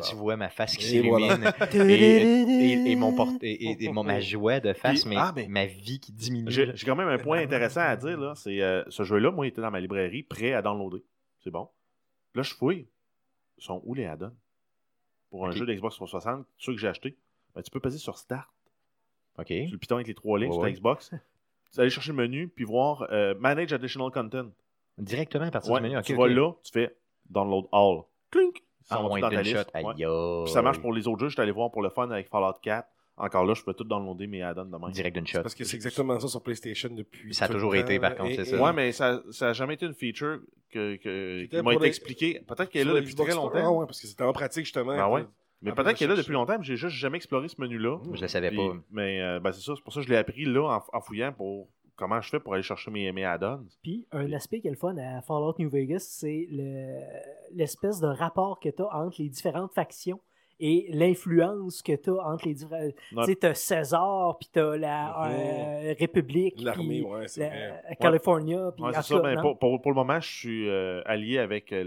Tu 0.00 0.14
vois 0.16 0.36
ma 0.36 0.48
face 0.48 0.76
qui 0.76 0.84
s'illumine 0.84 1.52
et, 1.74 2.22
et- 2.86 2.92
et 2.92 2.96
mon 2.96 3.12
port- 3.12 3.32
et, 3.42 3.70
et- 3.70 3.84
et 3.84 3.88
mon, 3.92 4.04
ma 4.04 4.20
joie 4.20 4.60
de 4.60 4.72
face, 4.72 5.04
mais, 5.06 5.16
ah, 5.18 5.32
mais- 5.36 5.46
ma 5.60 5.66
vie 5.66 6.00
qui 6.00 6.12
diminue. 6.12 6.50
J'ai 6.50 6.72
quand 6.84 6.96
même 6.96 7.08
un 7.08 7.18
point 7.18 7.38
intéressant 7.42 7.80
à 7.80 7.96
dire. 7.96 8.18
là. 8.18 8.34
C'est 8.34 8.60
euh, 8.62 8.82
ce 8.88 9.02
jeu-là, 9.02 9.30
moi, 9.30 9.46
il 9.46 9.50
était 9.50 9.60
dans 9.60 9.70
ma 9.70 9.80
librairie, 9.80 10.22
prêt 10.22 10.52
à 10.52 10.62
downloader. 10.62 11.02
C'est 11.40 11.50
bon. 11.50 11.68
Là, 12.34 12.42
je 12.42 12.54
fouille. 12.54 12.86
Ils 13.58 13.64
sont 13.64 13.80
où 13.84 13.94
les 13.94 14.04
add-ons? 14.06 14.32
Pour 15.30 15.46
un 15.46 15.50
jeu 15.50 15.66
d'Xbox 15.66 15.96
360, 15.96 16.46
ceux 16.56 16.72
que 16.72 16.78
j'ai 16.78 16.88
acheté, 16.88 17.16
ben, 17.54 17.60
tu 17.62 17.70
peux 17.70 17.80
passer 17.80 17.98
sur 17.98 18.16
Start, 18.16 18.48
OK. 19.38 19.48
sur 19.48 19.72
le 19.72 19.78
piton 19.78 19.96
avec 19.96 20.06
les 20.06 20.14
trois 20.14 20.38
lignes 20.38 20.48
Ouais, 20.48 20.54
sur 20.54 20.62
ta 20.62 20.66
ouais. 20.68 20.72
Xbox. 20.72 21.10
Tu 21.10 21.76
vas 21.76 21.82
aller 21.82 21.90
chercher 21.90 22.12
le 22.12 22.16
menu, 22.16 22.48
puis 22.48 22.64
voir 22.64 23.06
euh, 23.10 23.34
Manage 23.38 23.72
Additional 23.74 24.10
Content. 24.10 24.50
Directement 24.96 25.44
à 25.44 25.50
partir 25.50 25.72
Ouais, 25.72 25.80
du 25.82 25.88
menu. 25.90 26.02
Tu 26.02 26.12
OK. 26.14 26.18
vas 26.18 26.28
là, 26.28 26.52
tu 26.62 26.72
fais 26.72 26.96
Download 27.28 27.66
All. 27.72 28.02
Clink! 28.30 28.64
Ça 28.84 28.96
dans 29.02 29.08
ta 29.20 29.44
shot. 29.44 29.58
aïe. 29.74 29.84
Puis 29.94 30.52
ça 30.52 30.62
marche 30.62 30.80
pour 30.80 30.94
les 30.94 31.06
autres 31.06 31.20
jeux. 31.20 31.28
Je 31.28 31.34
suis 31.34 31.42
allé 31.42 31.52
voir 31.52 31.70
pour 31.70 31.82
le 31.82 31.90
fun 31.90 32.10
avec 32.10 32.28
Fallout 32.28 32.54
4. 32.62 32.88
Encore 33.18 33.44
là, 33.44 33.54
je 33.54 33.62
peux 33.62 33.74
tout 33.74 33.84
downloader 33.84 34.26
mes 34.26 34.42
add-ons 34.42 34.66
demain. 34.66 34.90
Direct 34.90 35.16
d'une 35.16 35.26
shot. 35.26 35.42
parce 35.42 35.54
que 35.54 35.64
c'est 35.64 35.76
exactement 35.76 36.18
ça 36.20 36.28
sur 36.28 36.42
PlayStation 36.42 36.88
depuis. 36.90 37.34
Ça 37.34 37.46
a 37.46 37.48
toujours 37.48 37.74
été, 37.74 37.98
par 37.98 38.14
contre, 38.16 38.34
c'est 38.36 38.44
ça. 38.44 38.62
Ouais, 38.62 38.72
mais 38.72 38.92
ça 38.92 39.20
n'a 39.40 39.52
jamais 39.52 39.74
été 39.74 39.86
une 39.86 39.94
feature 39.94 40.40
que, 40.70 40.96
que, 40.96 41.40
C'était 41.42 41.56
qui 41.58 41.62
m'a 41.64 41.72
été 41.74 41.82
les- 41.82 41.88
expliquée. 41.88 42.40
Peut-être 42.46 42.68
qu'elle 42.70 42.88
est 42.88 42.92
là 42.92 43.00
depuis 43.00 43.12
Xbox 43.14 43.30
très 43.30 43.36
longtemps. 43.36 43.58
Ah 43.62 43.70
ouais, 43.72 43.86
parce 43.86 44.00
que 44.00 44.06
c'était 44.06 44.24
en 44.24 44.32
pratique 44.32 44.64
justement. 44.64 44.94
Ben 44.96 45.08
ouais. 45.08 45.24
Mais 45.62 45.72
Ah, 45.72 45.74
peut-être 45.74 45.96
qu'elle 45.96 46.10
est 46.10 46.14
là 46.14 46.20
depuis 46.22 46.32
longtemps, 46.32 46.56
mais 46.58 46.64
j'ai 46.64 46.76
juste 46.76 46.94
jamais 46.96 47.16
exploré 47.16 47.48
ce 47.48 47.60
menu-là. 47.60 47.98
Je 48.12 48.20
le 48.20 48.28
savais 48.28 48.48
Puis- 48.50 48.56
pas. 48.58 48.74
Mais 48.92 49.20
euh, 49.20 49.40
ben, 49.40 49.50
c'est 49.50 49.62
ça, 49.62 49.72
c'est 49.74 49.82
pour 49.82 49.92
ça 49.92 50.00
que 50.00 50.06
je 50.06 50.10
l'ai 50.12 50.16
appris 50.18 50.44
là 50.44 50.62
en, 50.92 50.96
en 50.96 51.00
fouillant 51.00 51.32
pour 51.32 51.68
comment 51.96 52.20
je 52.20 52.28
fais 52.28 52.38
pour 52.38 52.54
aller 52.54 52.62
chercher 52.62 52.92
mes, 52.92 53.10
mes 53.10 53.24
add-ons. 53.24 53.64
Puis, 53.82 54.06
un 54.12 54.32
aspect 54.34 54.60
qui 54.60 54.68
est 54.68 54.70
le 54.70 54.76
fun 54.76 54.96
à 54.98 55.20
Fallout 55.22 55.54
New 55.58 55.68
Vegas, 55.68 56.06
c'est 56.10 56.46
le- 56.48 57.00
l'espèce 57.56 57.98
de 57.98 58.06
rapport 58.06 58.60
que 58.60 58.68
tu 58.68 58.82
as 58.82 58.94
entre 58.94 59.20
les 59.20 59.28
différentes 59.28 59.72
factions 59.72 60.20
et 60.60 60.86
l'influence 60.90 61.82
que 61.82 61.92
tu 61.94 62.10
as 62.10 62.14
entre 62.26 62.46
les 62.46 62.54
différents. 62.54 62.82
Ouais. 62.82 62.92
Tu 63.18 63.24
sais, 63.24 63.36
tu 63.36 63.46
as 63.46 63.54
César, 63.54 64.36
puis 64.38 64.48
tu 64.52 64.58
as 64.58 64.76
la 64.76 65.28
euh, 65.30 65.94
République, 65.98 66.60
L'armée, 66.60 67.02
ouais, 67.02 67.26
la- 67.36 67.48
vrai. 67.48 67.96
California. 68.00 68.72
Puis 68.76 68.84
c'est 68.94 69.02
ça. 69.02 69.20
Ben, 69.20 69.40
pour, 69.40 69.58
pour- 69.58 69.80
pour 69.80 69.90
le 69.90 69.96
moment, 69.96 70.20
je 70.20 70.28
suis 70.28 70.68
euh, 70.68 71.00
allié 71.04 71.38
avec 71.38 71.72
euh, 71.72 71.84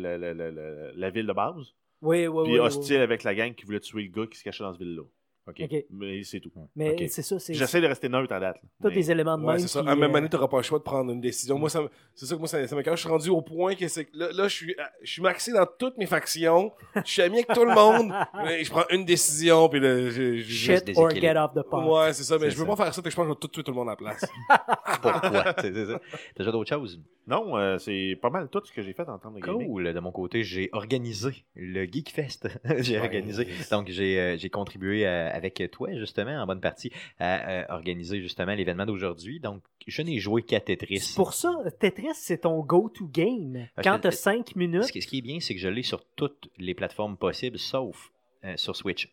la, 0.96 1.10
ville 1.10 1.28
de 1.28 1.34
base. 1.34 1.74
Oui, 2.02 2.28
oui, 2.28 2.44
Puis 2.46 2.54
oui, 2.54 2.60
hostile 2.60 2.98
avec 3.02 3.24
la 3.24 3.36
gang 3.36 3.54
qui 3.54 3.66
voulait 3.66 3.80
tuer 3.80 4.04
le 4.04 4.10
gars 4.10 4.28
qui 4.28 4.38
se 4.38 4.44
cachait 4.44 4.64
dans 4.64 4.72
cette 4.74 4.82
ville-là. 4.82 5.04
OK. 5.52 5.58
oui. 5.60 5.78
OK. 5.80 5.86
Mais 5.92 6.24
c'est 6.24 6.40
tout. 6.40 6.52
Mais 6.76 6.92
Ok. 6.92 7.04
c'est 7.10 7.22
ça, 7.22 7.40
c'est 7.40 7.54
J'essaie 7.54 7.82
de 7.82 7.88
rester 7.88 8.10
neutre 8.10 8.34
à 8.34 8.40
date. 8.40 8.56
là. 8.58 8.70
tous 8.82 8.88
Mais- 8.90 8.96
les 8.96 9.12
éléments 9.12 9.38
de 9.38 9.44
Ouais, 9.44 9.54
même. 9.54 9.60
c'est 9.60 9.68
ça. 9.68 9.82
qui, 9.82 9.88
À 9.88 9.92
la 9.92 9.96
même 9.96 10.14
euh, 10.14 10.18
année, 10.18 10.30
t'auras 10.30 10.48
pas 10.48 10.58
le 10.58 10.64
choix 10.64 10.80
de 10.80 10.84
prendre 10.84 11.12
une 11.12 11.22
décision. 11.22 11.58
Moi, 11.60 11.70
ça 11.70 11.82
me- 11.82 11.90
c'est 12.16 12.26
ça 12.26 12.36
que 12.36 12.40
moi, 12.40 12.48
ça, 12.48 12.68
ça 12.68 12.76
me 12.76 12.82
quand 12.82 12.96
je 12.96 13.02
suis 13.02 13.10
rendu 13.10 13.30
au 13.30 13.42
point 13.42 13.76
que 13.76 13.88
c'est 13.88 14.06
que 14.06 14.18
là, 14.18 14.30
là, 14.32 14.48
je 14.48 14.56
suis, 14.56 14.76
je 15.02 15.12
suis 15.12 15.22
maxé 15.22 15.52
dans 15.54 15.66
toutes 15.78 15.98
mes 15.98 16.06
factions. 16.06 16.72
Je 16.96 17.02
suis 17.12 17.22
ami 17.22 17.36
avec 17.38 17.48
tout 17.48 17.66
le 17.66 17.74
monde. 17.74 18.12
mais 18.46 18.64
je 18.64 18.72
prends 18.72 18.86
une 18.90 19.06
décision, 19.06 19.70
puis 19.70 19.80
là, 19.80 20.10
je, 20.10 20.10
je- 20.10 20.36
je- 20.38 20.76
Shit 20.78 20.92
or 20.98 21.10
get 21.12 21.36
off 21.38 21.52
the 21.54 21.62
pot. 21.70 21.82
Ouais, 22.00 22.14
c'est 22.14 22.24
ça, 22.24 22.36
mais 22.38 22.46
C'est 22.46 22.52
je 22.52 22.58
veux 22.58 22.66
ça. 22.66 22.76
pas 22.76 22.84
faire 22.86 22.94
ça, 22.94 23.02
fait 23.02 23.10
que 23.10 23.12
je 23.12 23.16
pense 23.16 23.24
que 23.26 23.30
je 23.30 23.34
vais 23.34 23.40
tout 23.40 23.48
tuer 23.48 23.64
tout 23.64 23.72
le 23.72 23.76
monde 23.78 23.88
à 23.90 23.92
la 23.92 23.96
place. 23.98 24.26
Pourquoi? 25.02 25.54
C'est 25.62 25.74
c'est 25.74 25.86
ça. 25.86 26.00
T'as 26.36 26.44
déjà 26.44 26.52
d'autres 26.52 26.70
choses? 26.70 27.02
Non, 27.28 27.56
euh, 27.58 27.78
c'est 27.78 28.18
pas 28.22 28.30
mal 28.30 28.50
tout 28.50 28.62
ce 28.66 28.72
que 28.72 28.82
j'ai 28.82 28.94
fait 28.94 29.08
en 29.08 29.18
termes 29.20 29.36
de 29.36 29.40
gaming. 29.42 29.68
Cool. 29.68 29.94
De 29.94 30.00
mon 30.00 30.12
côté, 30.12 30.44
j'ai 30.44 30.70
organisé 30.74 31.46
le 31.56 31.86
Geek 31.86 32.10
Fest. 32.12 32.48
j'ai 32.80 32.96
Ouais. 32.98 33.02
organisé. 33.06 33.48
Donc, 33.70 33.90
j'ai 33.90 34.20
euh, 34.20 34.38
j'ai 34.38 34.50
contribué 34.50 35.06
à- 35.06 35.28
avec 35.42 35.72
toi, 35.72 35.90
justement, 35.98 36.42
en 36.42 36.46
bonne 36.46 36.62
partie, 36.62 36.92
à 37.20 37.50
euh, 37.50 37.66
organiser 37.70 38.22
justement 38.22 38.54
l'événement 38.54 38.86
d'aujourd'hui. 38.86 39.40
Donc, 39.40 39.64
je 39.88 40.02
n'ai 40.02 40.20
joué 40.20 40.44
qu'à 40.44 40.60
Tetris. 40.60 41.14
Pour 41.16 41.34
ça, 41.34 41.52
Tetris, 41.80 42.14
c'est 42.14 42.40
ton 42.40 42.60
go-to 42.60 43.08
game. 43.08 43.68
Quand 43.84 44.00
tu 44.00 44.08
as 44.08 44.12
5 44.12 44.56
minutes 44.56 44.84
Ce 44.84 44.92
qui, 44.92 45.18
est 45.18 45.22
bien, 45.22 45.40
c'est 45.40 45.56
que 45.56 45.60
je 45.60 45.70
l'ai 45.70 45.84
sur 45.84 46.04
toutes 46.16 46.50
les 46.58 46.74
plateformes 46.74 47.18
possibles, 47.18 47.58
sauf 47.58 48.12
euh, 48.44 48.56
sur 48.58 48.76
Switch. 48.76 49.10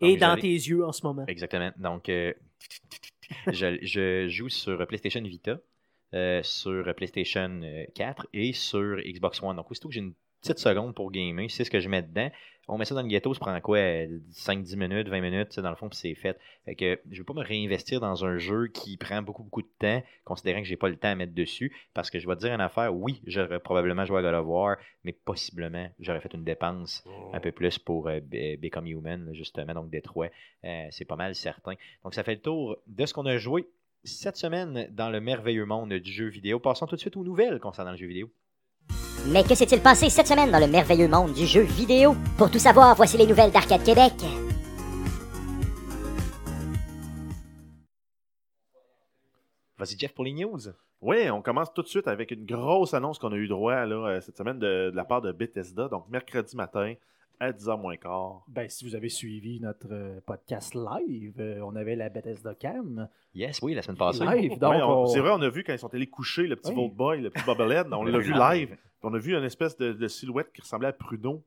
et 0.00 0.16
dans 0.16 0.36
tes 0.36 0.52
yeux 0.52 0.84
en 0.84 0.92
ce 0.92 1.04
moment. 1.04 1.24
Exactement. 1.26 1.72
Donc, 1.76 2.08
euh, 2.08 2.32
je, 3.52 3.78
je 3.82 4.28
joue 4.28 4.48
sur 4.48 4.86
PlayStation 4.86 5.22
Vita, 5.22 5.58
euh, 6.14 6.44
sur 6.44 6.94
PlayStation 6.94 7.60
euh, 7.64 7.86
4 7.96 8.28
et 8.34 8.52
sur 8.52 8.98
Xbox 8.98 9.42
One. 9.42 9.56
Donc, 9.56 9.68
aussitôt 9.72 9.88
que 9.88 9.94
j'ai 9.94 10.00
une 10.00 10.14
petite 10.44 10.58
seconde 10.58 10.94
pour 10.94 11.10
gamer, 11.10 11.50
c'est 11.50 11.64
ce 11.64 11.70
que 11.70 11.80
je 11.80 11.88
mets 11.88 12.02
dedans. 12.02 12.30
On 12.66 12.78
met 12.78 12.86
ça 12.86 12.94
dans 12.94 13.02
le 13.02 13.08
ghetto, 13.08 13.34
ça 13.34 13.40
prend 13.40 13.60
quoi 13.60 13.76
5-10 13.78 14.76
minutes, 14.76 15.08
20 15.08 15.20
minutes, 15.20 15.60
dans 15.60 15.68
le 15.68 15.76
fond, 15.76 15.90
puis 15.90 15.98
c'est 15.98 16.14
fait. 16.14 16.38
Fait 16.64 16.74
que 16.74 16.98
je 17.10 17.16
ne 17.16 17.18
veux 17.18 17.24
pas 17.24 17.34
me 17.34 17.42
réinvestir 17.44 18.00
dans 18.00 18.24
un 18.24 18.38
jeu 18.38 18.68
qui 18.68 18.96
prend 18.96 19.20
beaucoup, 19.20 19.42
beaucoup 19.42 19.60
de 19.60 19.68
temps, 19.78 20.02
considérant 20.24 20.60
que 20.60 20.64
j'ai 20.66 20.76
pas 20.78 20.88
le 20.88 20.96
temps 20.96 21.08
à 21.10 21.14
mettre 21.14 21.34
dessus. 21.34 21.76
Parce 21.92 22.10
que 22.10 22.18
je 22.18 22.26
vais 22.26 22.34
te 22.36 22.40
dire 22.40 22.54
une 22.54 22.62
affaire, 22.62 22.94
oui, 22.94 23.20
j'aurais 23.26 23.60
probablement 23.60 24.06
joué 24.06 24.20
à 24.20 24.22
God 24.22 24.34
of 24.34 24.46
War, 24.46 24.76
mais 25.04 25.12
possiblement, 25.12 25.90
j'aurais 26.00 26.20
fait 26.20 26.32
une 26.32 26.44
dépense 26.44 27.04
un 27.34 27.40
peu 27.40 27.52
plus 27.52 27.78
pour 27.78 28.08
euh, 28.08 28.20
Be- 28.20 28.58
Become 28.58 28.86
Human, 28.86 29.28
justement, 29.34 29.74
donc 29.74 29.90
Détroit. 29.90 30.28
Euh, 30.64 30.86
c'est 30.90 31.04
pas 31.04 31.16
mal 31.16 31.34
certain. 31.34 31.74
Donc, 32.02 32.14
ça 32.14 32.22
fait 32.22 32.36
le 32.36 32.40
tour 32.40 32.78
de 32.86 33.04
ce 33.04 33.12
qu'on 33.12 33.26
a 33.26 33.36
joué 33.36 33.66
cette 34.04 34.36
semaine 34.38 34.88
dans 34.90 35.10
le 35.10 35.20
merveilleux 35.20 35.66
monde 35.66 35.92
du 35.92 36.12
jeu 36.12 36.28
vidéo. 36.28 36.60
Passons 36.60 36.86
tout 36.86 36.94
de 36.96 37.00
suite 37.00 37.16
aux 37.18 37.24
nouvelles 37.24 37.60
concernant 37.60 37.90
le 37.90 37.96
jeu 37.98 38.06
vidéo. 38.06 38.30
Mais 39.26 39.42
que 39.42 39.54
s'est-il 39.54 39.80
passé 39.80 40.10
cette 40.10 40.26
semaine 40.26 40.50
dans 40.50 40.58
le 40.58 40.66
merveilleux 40.66 41.08
monde 41.08 41.32
du 41.32 41.46
jeu 41.46 41.62
vidéo? 41.62 42.14
Pour 42.36 42.50
tout 42.50 42.58
savoir, 42.58 42.94
voici 42.94 43.16
les 43.16 43.26
nouvelles 43.26 43.50
d'Arcade 43.50 43.82
Québec. 43.82 44.12
Vas-y, 49.78 49.98
Jeff, 49.98 50.12
pour 50.12 50.24
les 50.24 50.34
news. 50.34 50.60
Oui, 51.00 51.30
on 51.30 51.40
commence 51.40 51.72
tout 51.72 51.82
de 51.82 51.88
suite 51.88 52.06
avec 52.06 52.32
une 52.32 52.44
grosse 52.44 52.92
annonce 52.92 53.18
qu'on 53.18 53.32
a 53.32 53.36
eu 53.36 53.48
droit 53.48 53.86
là, 53.86 53.96
euh, 54.08 54.20
cette 54.20 54.36
semaine 54.36 54.58
de, 54.58 54.90
de 54.90 54.96
la 54.96 55.04
part 55.04 55.22
de 55.22 55.32
Bethesda. 55.32 55.88
Donc, 55.88 56.06
mercredi 56.10 56.54
matin 56.54 56.94
à 57.40 57.52
10h 57.52 57.80
moins 57.80 57.96
quart. 57.96 58.42
Ben, 58.48 58.68
si 58.68 58.84
vous 58.84 58.94
avez 58.94 59.08
suivi 59.08 59.60
notre 59.60 59.88
euh, 59.92 60.20
podcast 60.26 60.74
live, 60.74 61.34
euh, 61.40 61.60
on 61.62 61.74
avait 61.76 61.96
la 61.96 62.08
Bethesda 62.08 62.54
Cam. 62.54 63.08
Yes, 63.34 63.60
oui, 63.62 63.74
la 63.74 63.82
semaine 63.82 63.96
passée. 63.98 64.24
Live, 64.24 64.58
donc 64.58 64.70
Ouais, 64.72 64.82
on- 64.82 65.02
on- 65.02 65.06
C'est 65.06 65.20
vrai, 65.20 65.30
on 65.32 65.42
a 65.42 65.48
vu 65.48 65.64
quand 65.64 65.72
ils 65.72 65.78
sont 65.78 65.92
allés 65.94 66.06
coucher 66.06 66.46
le 66.46 66.56
petit 66.56 66.70
Oui. 66.70 66.76
Vault 66.76 66.88
Boy, 66.88 67.20
le 67.20 67.30
petit 67.30 67.44
Bobblehead. 67.44 67.86
On 67.92 68.02
l'a 68.04 68.18
vu 68.18 68.32
live. 68.32 68.76
On 69.02 69.12
a 69.14 69.18
vu 69.18 69.34
une 69.36 69.44
espèce 69.44 69.76
de, 69.76 69.92
de 69.92 70.08
silhouette 70.08 70.50
qui 70.52 70.60
ressemblait 70.62 70.88
à 70.88 70.92
Pruneau 70.92 71.42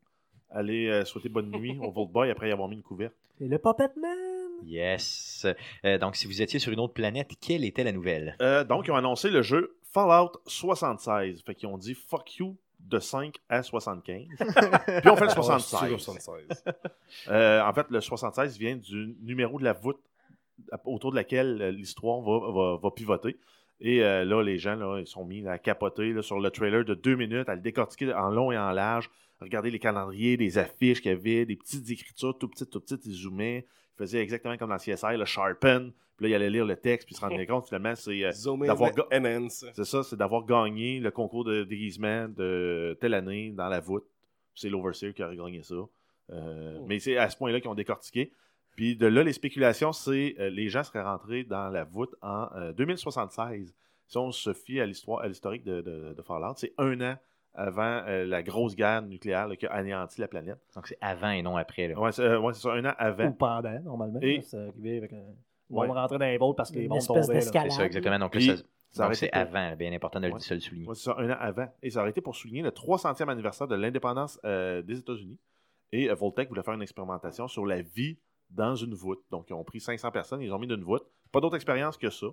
aller 0.50 0.88
euh, 0.88 1.04
souhaiter 1.06 1.30
bonne 1.30 1.52
nuit 1.52 1.78
au 1.82 1.92
Vault 1.92 2.06
Boy 2.08 2.30
après 2.30 2.50
y 2.50 2.52
avoir 2.52 2.68
mis 2.70 2.76
une 2.76 2.84
couverte. 2.84 3.14
Et 3.40 3.48
le 3.48 3.58
Puppet 3.58 3.90
Man. 4.00 4.18
Yes. 4.64 5.46
Euh, 5.86 5.98
donc, 5.98 6.16
si 6.16 6.26
vous 6.28 6.42
étiez 6.42 6.60
sur 6.60 6.72
une 6.72 6.80
autre 6.80 6.94
planète, 6.94 7.32
quelle 7.40 7.64
était 7.64 7.84
la 7.84 7.92
nouvelle? 7.92 8.36
Euh, 8.42 8.64
donc, 8.64 8.88
ils 8.88 8.92
ont 8.92 8.96
annoncé 8.96 9.30
le 9.30 9.42
jeu 9.42 9.76
Fallout 9.92 10.32
76. 10.46 11.42
Fait 11.44 11.56
qu'ils 11.56 11.68
ont 11.70 11.78
dit 11.78 11.94
fuck 11.94 12.38
you 12.38 12.56
de 12.88 13.00
5 13.00 13.36
à 13.50 13.64
75. 13.64 14.26
Puis 14.38 15.10
on 15.10 15.16
fait 15.16 15.26
le 15.26 15.30
76. 15.30 15.98
76. 15.98 16.64
Euh, 17.30 17.62
en 17.62 17.74
fait, 17.74 17.86
le 17.90 18.02
76 18.02 18.58
vient 18.58 18.76
du 18.78 19.16
numéro 19.22 19.60
de 19.60 19.64
la 19.64 19.74
voûte 19.74 20.00
autour 20.86 21.12
de 21.12 21.16
laquelle 21.18 21.62
euh, 21.62 21.72
l'histoire 21.72 22.22
va, 22.22 22.52
va- 22.52 22.78
va 22.82 22.92
pivoter. 22.92 23.38
Et 23.80 24.04
euh, 24.04 24.26
là, 24.26 24.42
les 24.42 24.58
gens 24.58 24.76
là, 24.76 25.00
ils 25.00 25.08
sont 25.08 25.24
mis 25.26 25.48
à 25.48 25.60
capoter 25.60 26.12
là, 26.14 26.22
sur 26.22 26.40
le 26.40 26.50
trailer 26.50 26.84
de 26.84 26.96
deux 26.96 27.16
minutes, 27.16 27.48
à 27.50 27.56
le 27.56 27.62
décortiquer 27.62 28.14
en 28.14 28.30
long 28.30 28.52
et 28.52 28.58
en 28.58 28.72
large, 28.72 29.10
regarder 29.40 29.70
les 29.70 29.80
calendriers, 29.80 30.36
des 30.38 30.58
affiches 30.58 31.02
qu'il 31.02 31.12
y 31.12 31.14
avait, 31.14 31.46
des 31.46 31.56
petites 31.56 31.90
écritures 31.92 32.38
tout 32.38 32.48
petites, 32.48 32.72
tout 32.72 32.80
petites, 32.82 33.06
ils 33.06 33.14
zoomaient. 33.14 33.66
Ils 33.98 34.04
faisaient 34.04 34.22
exactement 34.22 34.58
comme 34.58 34.70
dans 34.70 34.78
CSI, 34.78 35.18
le 35.18 35.26
sharpen. 35.26 35.92
Puis 36.18 36.24
là, 36.26 36.30
il 36.30 36.36
allait 36.36 36.50
lire 36.50 36.66
le 36.66 36.76
texte, 36.76 37.08
puis 37.08 37.16
se 37.16 37.22
rendait 37.22 37.46
compte 37.48 37.66
finalement, 37.68 37.96
c'est 37.96 38.24
euh, 38.24 38.32
D'avoir 38.68 38.92
c'est 39.74 39.86
ça, 39.86 40.04
c'est 40.04 40.16
d'avoir 40.16 40.46
gagné 40.46 41.00
le 41.00 41.12
concours 41.12 41.44
de 41.44 41.64
déguisement 41.64 42.28
de 42.28 42.98
telle 43.00 43.14
année 43.14 43.52
dans 43.52 43.70
la 43.70 43.80
voûte. 43.80 44.06
C'est 44.56 44.70
l'Overseer 44.70 45.14
qui 45.14 45.24
aurait 45.24 45.36
gagné 45.38 45.62
ça. 45.64 45.76
Euh, 45.76 46.78
Oh. 46.80 46.86
Mais 46.88 47.00
c'est 47.00 47.18
à 47.18 47.30
ce 47.30 47.38
point-là 47.38 47.60
qu'ils 47.62 47.70
ont 47.70 47.76
décortiqué. 47.76 48.32
Puis 48.76 48.96
de 48.96 49.08
là, 49.08 49.24
les 49.24 49.34
spéculations, 49.34 49.92
c'est 49.94 50.36
euh, 50.40 50.50
les 50.50 50.70
gens 50.70 50.84
seraient 50.84 51.02
rentrés 51.04 51.44
dans 51.44 51.70
la 51.70 51.84
voûte 51.84 52.14
en 52.22 52.48
euh, 52.56 52.74
2076. 52.74 53.74
Si 54.08 54.18
on 54.18 54.32
se 54.32 54.54
fie 54.54 54.80
à 54.80 54.86
l'histoire, 54.86 55.22
à 55.22 55.28
l'historique 55.28 55.64
de, 55.64 55.82
de- 55.82 56.14
de 56.14 56.22
Fallout, 56.22 56.54
c'est 56.58 56.74
un 56.78 57.00
an 57.02 57.16
avant 57.58 58.04
euh, 58.08 58.26
la 58.26 58.44
grosse 58.44 58.76
guerre 58.76 59.02
nucléaire 59.02 59.48
là, 59.48 59.56
qui 59.56 59.66
a 59.66 59.74
anéanti 59.74 60.22
la 60.22 60.28
planète. 60.28 60.60
Donc, 60.76 60.88
c'est 60.88 60.98
avant 61.02 61.32
et 61.32 61.42
non 61.42 61.58
après. 61.58 61.94
c'est 62.12 62.22
euh, 62.22 62.40
ouais, 62.40 62.54
c'est 62.54 62.62
ça, 62.62 62.74
un 62.74 62.86
an 62.86 62.94
avant. 62.98 63.26
Ou 63.28 63.34
pendant, 63.34 63.80
normalement. 63.82 64.20
Et- 64.22 64.38
là, 64.38 64.42
C'est 64.44 64.58
arrivé 64.58 64.98
avec 64.98 65.14
un... 65.14 65.24
Ouais. 65.70 65.86
On 65.90 65.94
rentrait 65.94 66.18
dans 66.18 66.26
les 66.26 66.38
votes 66.38 66.56
parce 66.56 66.72
que 66.72 66.78
les 66.78 66.84
Une 66.84 66.90
bombes 66.90 67.00
espèce 67.00 67.28
tombaient. 67.28 67.42
C'est 67.42 67.70
ça, 67.70 67.86
exactement. 67.86 68.20
Donc, 68.20 68.36
là, 68.36 68.42
ça- 68.42 68.64
Ça 68.90 69.06
donc, 69.06 69.16
c'est 69.16 69.32
avant. 69.34 69.76
Bien 69.76 69.92
important 69.92 70.22
de 70.22 70.28
le- 70.28 70.34
Ouais. 70.34 70.40
le 70.50 70.60
souligner. 70.62 70.88
Ouais, 70.88 70.96
c'est 70.96 71.04
ça, 71.04 71.16
un 71.18 71.30
an 71.30 71.36
avant. 71.40 71.68
Et 71.84 71.90
ça 71.90 72.00
aurait 72.00 72.12
été 72.12 72.22
pour 72.22 72.36
souligner 72.38 72.62
le 72.62 72.72
300e 72.72 73.28
anniversaire 73.28 73.68
de 73.68 73.76
l'indépendance 73.76 74.40
euh, 74.46 74.82
des 74.82 75.00
États-Unis. 75.00 75.38
Et 75.92 76.10
euh, 76.10 76.16
Voltec 76.16 76.48
voulait 76.48 76.64
faire 76.64 76.74
une 76.74 76.82
expérimentation 76.82 77.50
sur 77.50 77.66
la 77.66 77.82
vie 77.82 78.18
dans 78.50 78.76
une 78.76 78.94
voûte. 78.94 79.20
Donc, 79.30 79.50
ils 79.50 79.54
ont 79.54 79.64
pris 79.66 79.82
500 79.82 80.10
personnes, 80.12 80.42
ils 80.42 80.46
les 80.46 80.54
ont 80.54 80.60
mis 80.60 80.68
dans 80.68 80.76
une 80.76 80.84
voûte. 80.86 81.04
Pas 81.34 81.42
d'autre 81.42 81.56
expérience 81.58 81.98
que 81.98 82.10
ça, 82.10 82.28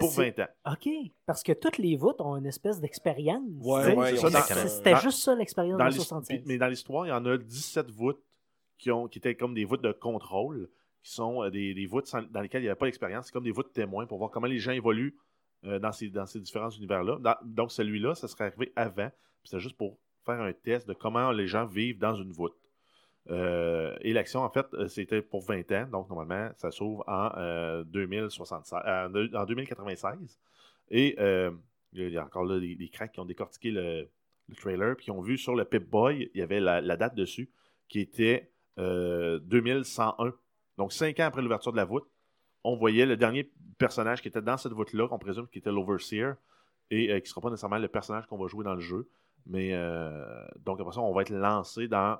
pour 0.00 0.10
C'est- 0.10 0.34
20 0.36 0.44
ans. 0.44 0.72
OK. 0.72 0.88
Parce 1.26 1.42
que 1.44 1.52
toutes 1.52 1.78
les 1.78 1.96
voûtes 1.96 2.20
ont 2.20 2.36
une 2.36 2.46
espèce 2.46 2.80
d'expérience. 2.80 3.42
Ouais, 3.60 3.94
ouais. 3.94 4.16
C'était 4.16 4.90
dans- 4.92 4.98
juste 5.00 5.20
ça 5.20 5.34
l'expérience 5.36 5.78
Dans 5.78 5.84
de 5.84 5.90
l'his- 5.90 5.96
76. 5.98 6.42
mais 6.46 6.58
dans 6.58 6.66
l'histoire, 6.66 7.06
il 7.06 7.10
y 7.10 7.12
en 7.12 7.24
a 7.26 7.36
17 7.38 7.90
voûtes 7.90 8.22
qui, 8.78 8.90
ont, 8.90 9.06
qui 9.08 9.18
étaient 9.18 9.34
comme 9.36 9.54
des 9.54 9.64
voûtes 9.64 9.82
de 9.82 9.92
contrôle, 9.92 10.68
qui 11.02 11.12
sont 11.12 11.42
euh, 11.44 11.50
des, 11.50 11.72
des 11.74 11.86
voûtes 11.86 12.06
sans- 12.06 12.22
dans 12.30 12.40
lesquelles 12.40 12.62
il 12.62 12.64
n'y 12.64 12.70
avait 12.70 12.78
pas 12.78 12.86
d'expérience. 12.86 13.26
C'est 13.26 13.32
comme 13.32 13.44
des 13.44 13.52
voûtes 13.52 13.72
témoins 13.72 14.06
pour 14.06 14.18
voir 14.18 14.30
comment 14.30 14.46
les 14.46 14.58
gens 14.58 14.72
évoluent 14.72 15.16
euh, 15.64 15.78
dans, 15.78 15.92
ces, 15.92 16.08
dans 16.08 16.26
ces 16.26 16.40
différents 16.40 16.70
univers-là. 16.70 17.18
Dans- 17.20 17.36
donc, 17.44 17.70
celui-là, 17.72 18.14
ça 18.14 18.26
serait 18.28 18.44
arrivé 18.46 18.72
avant. 18.76 19.10
C'était 19.44 19.60
juste 19.60 19.76
pour 19.76 19.98
faire 20.24 20.40
un 20.40 20.52
test 20.52 20.86
de 20.88 20.92
comment 20.94 21.30
les 21.32 21.46
gens 21.46 21.66
vivent 21.66 21.98
dans 21.98 22.14
une 22.14 22.32
voûte. 22.32 22.54
Euh, 23.28 23.96
et 24.00 24.12
l'action, 24.12 24.40
en 24.40 24.50
fait, 24.50 24.66
euh, 24.74 24.88
c'était 24.88 25.22
pour 25.22 25.42
20 25.42 25.70
ans. 25.72 25.86
Donc, 25.90 26.08
normalement, 26.08 26.50
ça 26.56 26.70
s'ouvre 26.70 27.04
en, 27.06 27.30
euh, 27.36 27.84
2076, 27.84 28.82
de- 29.12 29.36
en 29.36 29.44
2096. 29.44 30.38
Et 30.90 31.16
il 31.92 32.08
y 32.10 32.18
a 32.18 32.24
encore 32.24 32.48
des, 32.48 32.88
cracks 32.92 33.12
qui 33.12 33.20
ont 33.20 33.24
décortiqué 33.24 33.70
le, 33.70 34.08
le 34.48 34.54
trailer, 34.56 34.96
puis 34.96 35.04
qui 35.04 35.10
ont 35.10 35.20
vu 35.20 35.38
sur 35.38 35.54
le 35.54 35.64
Pip-Boy, 35.64 36.30
il 36.34 36.38
y 36.38 36.42
avait 36.42 36.60
la, 36.60 36.80
la 36.80 36.96
date 36.96 37.14
dessus, 37.14 37.50
qui 37.88 38.00
était 38.00 38.50
euh, 38.78 39.38
2101. 39.40 40.32
Donc, 40.78 40.92
cinq 40.92 41.20
ans 41.20 41.24
après 41.24 41.42
l'ouverture 41.42 41.72
de 41.72 41.76
la 41.76 41.84
voûte, 41.84 42.08
on 42.64 42.76
voyait 42.76 43.06
le 43.06 43.16
dernier 43.16 43.50
personnage 43.78 44.22
qui 44.22 44.28
était 44.28 44.42
dans 44.42 44.56
cette 44.56 44.72
voûte-là, 44.72 45.08
qu'on 45.08 45.18
présume 45.18 45.46
qui 45.48 45.58
était 45.58 45.70
l'Overseer, 45.70 46.34
et 46.90 47.06
qui 47.06 47.12
ne 47.12 47.24
sera 47.24 47.40
pas 47.40 47.50
nécessairement 47.50 47.78
le 47.78 47.88
personnage 47.88 48.26
qu'on 48.26 48.36
va 48.36 48.48
jouer 48.48 48.64
dans 48.64 48.74
le 48.74 48.80
jeu. 48.80 49.08
Mais 49.46 49.70
donc, 50.64 50.80
après 50.80 50.92
ça, 50.92 51.00
on 51.00 51.14
va 51.14 51.22
être 51.22 51.30
lancé 51.30 51.86
dans, 51.86 52.18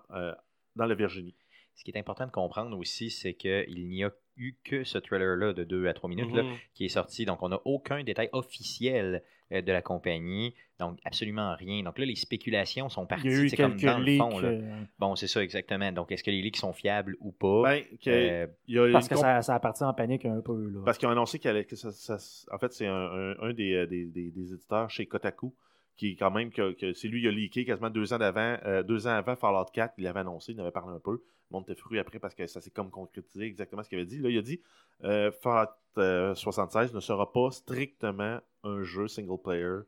dans 0.77 0.87
la 0.87 0.95
Virginie. 0.95 1.35
Ce 1.75 1.85
qui 1.85 1.91
est 1.93 1.99
important 1.99 2.27
de 2.27 2.31
comprendre 2.33 2.77
aussi, 2.77 3.11
c'est 3.11 3.35
qu'il 3.35 3.89
n'y 3.89 4.05
a 4.05 4.11
eu 4.37 4.55
que 4.65 4.85
ce 4.85 4.99
trailer-là 4.99 5.53
de 5.53 5.65
2 5.65 5.87
à 5.87 5.95
3 5.95 6.11
minutes 6.11 6.33
là, 6.35 6.43
Mhm. 6.43 6.55
qui 6.75 6.85
est 6.85 6.89
sorti. 6.89 7.25
Donc, 7.25 7.43
on 7.43 7.49
n'a 7.49 7.61
aucun 7.65 8.03
détail 8.03 8.29
officiel 8.33 9.23
euh, 9.53 9.63
de 9.63 9.73
la 9.73 9.83
compagnie. 9.83 10.55
Donc, 10.79 10.99
absolument 11.05 11.55
rien. 11.57 11.83
Donc 11.83 11.99
là, 11.99 12.05
les 12.05 12.15
spéculations 12.15 12.89
sont 12.89 13.03
Il 13.05 13.09
parties. 13.09 13.27
y 13.29 13.31
a 13.31 13.43
eu 13.43 13.49
C'est 13.49 13.57
comme 13.57 13.77
quelques 13.77 13.85
dans 13.93 13.99
le 13.99 14.05
leaks. 14.05 14.19
fond. 14.21 14.39
là. 14.39 14.49
euh, 14.49 14.83
Bon, 15.01 15.17
c'est 15.17 15.27
ça, 15.27 15.43
exactement. 15.43 15.91
Donc, 15.91 16.13
est-ce 16.13 16.23
que 16.23 16.31
les 16.31 16.41
leaks 16.41 16.57
sont 16.59 16.73
fiables 16.73 17.17
ou 17.21 17.33
pas? 17.33 17.63
Ben, 17.65 17.83
que- 18.01 18.11
Euh, 18.11 18.47
il 18.69 18.75
y 18.77 18.79
a 18.79 18.93
parce 18.93 19.09
que 19.09 19.15
comp- 19.15 19.23
ça, 19.23 19.43
ça 19.43 19.55
a 19.57 19.61
parti 19.61 19.83
en 19.83 19.93
panique 19.93 20.25
un 20.25 20.41
peu. 20.41 20.69
Là. 20.71 20.83
Parce 20.85 20.99
qu'ils 20.99 21.09
ont 21.09 21.13
annoncé 21.13 21.39
qu'il 21.41 21.51
allait- 21.51 21.65
que 21.65 21.75
ça, 21.75 21.91
ça- 21.91 22.19
En 22.55 22.59
fait, 22.59 22.73
c'est 22.73 22.87
un, 22.87 22.95
un- 22.95 23.39
un 23.41 23.53
des, 23.53 23.87
des, 23.89 24.05
des- 24.07 24.31
des 24.31 24.53
éditeurs 24.53 24.89
chez 24.89 25.07
Kotaku 25.07 25.53
qui, 26.01 26.17
quand 26.17 26.31
même, 26.31 26.51
que, 26.51 26.73
que 26.73 26.95
c'est 26.95 27.09
lui 27.09 27.21
qui 27.21 27.29
a 27.29 27.31
leaké 27.31 27.67
quasiment 27.67 27.91
deux 27.91 28.15
ans 28.15 28.19
d'avant, 28.19 28.57
euh, 28.65 28.83
deux 28.83 29.07
ans 29.07 29.11
avant 29.11 29.37
Fallout 29.37 29.67
4, 29.71 29.97
il 29.99 30.05
l'avait 30.05 30.21
annoncé, 30.21 30.53
il 30.53 30.59
en 30.59 30.63
avait 30.63 30.73
parlé 30.73 30.97
un 30.97 30.99
peu. 30.99 31.11
Le 31.11 31.21
monde 31.51 31.65
était 31.65 31.75
fruit 31.75 31.99
après 31.99 32.19
parce 32.19 32.35
que 32.35 32.47
ça 32.47 32.63
s'est 32.63 32.71
comme 32.71 32.91
concrétisé 32.91 33.45
exactement 33.45 33.83
ce 33.83 33.91
qu'il 33.91 33.99
avait 33.99 34.07
dit. 34.07 34.19
Là, 34.19 34.31
il 34.31 34.39
a 34.39 34.43
dit 34.43 34.63
euh, 35.05 35.31
Fallout 35.31 35.69
euh, 35.99 36.35
76 36.35 36.95
ne 36.95 37.01
sera 37.01 37.31
pas 37.31 37.51
strictement 37.51 38.41
un 38.65 38.83
jeu 38.83 39.09
single 39.09 39.43
player. 39.43 39.81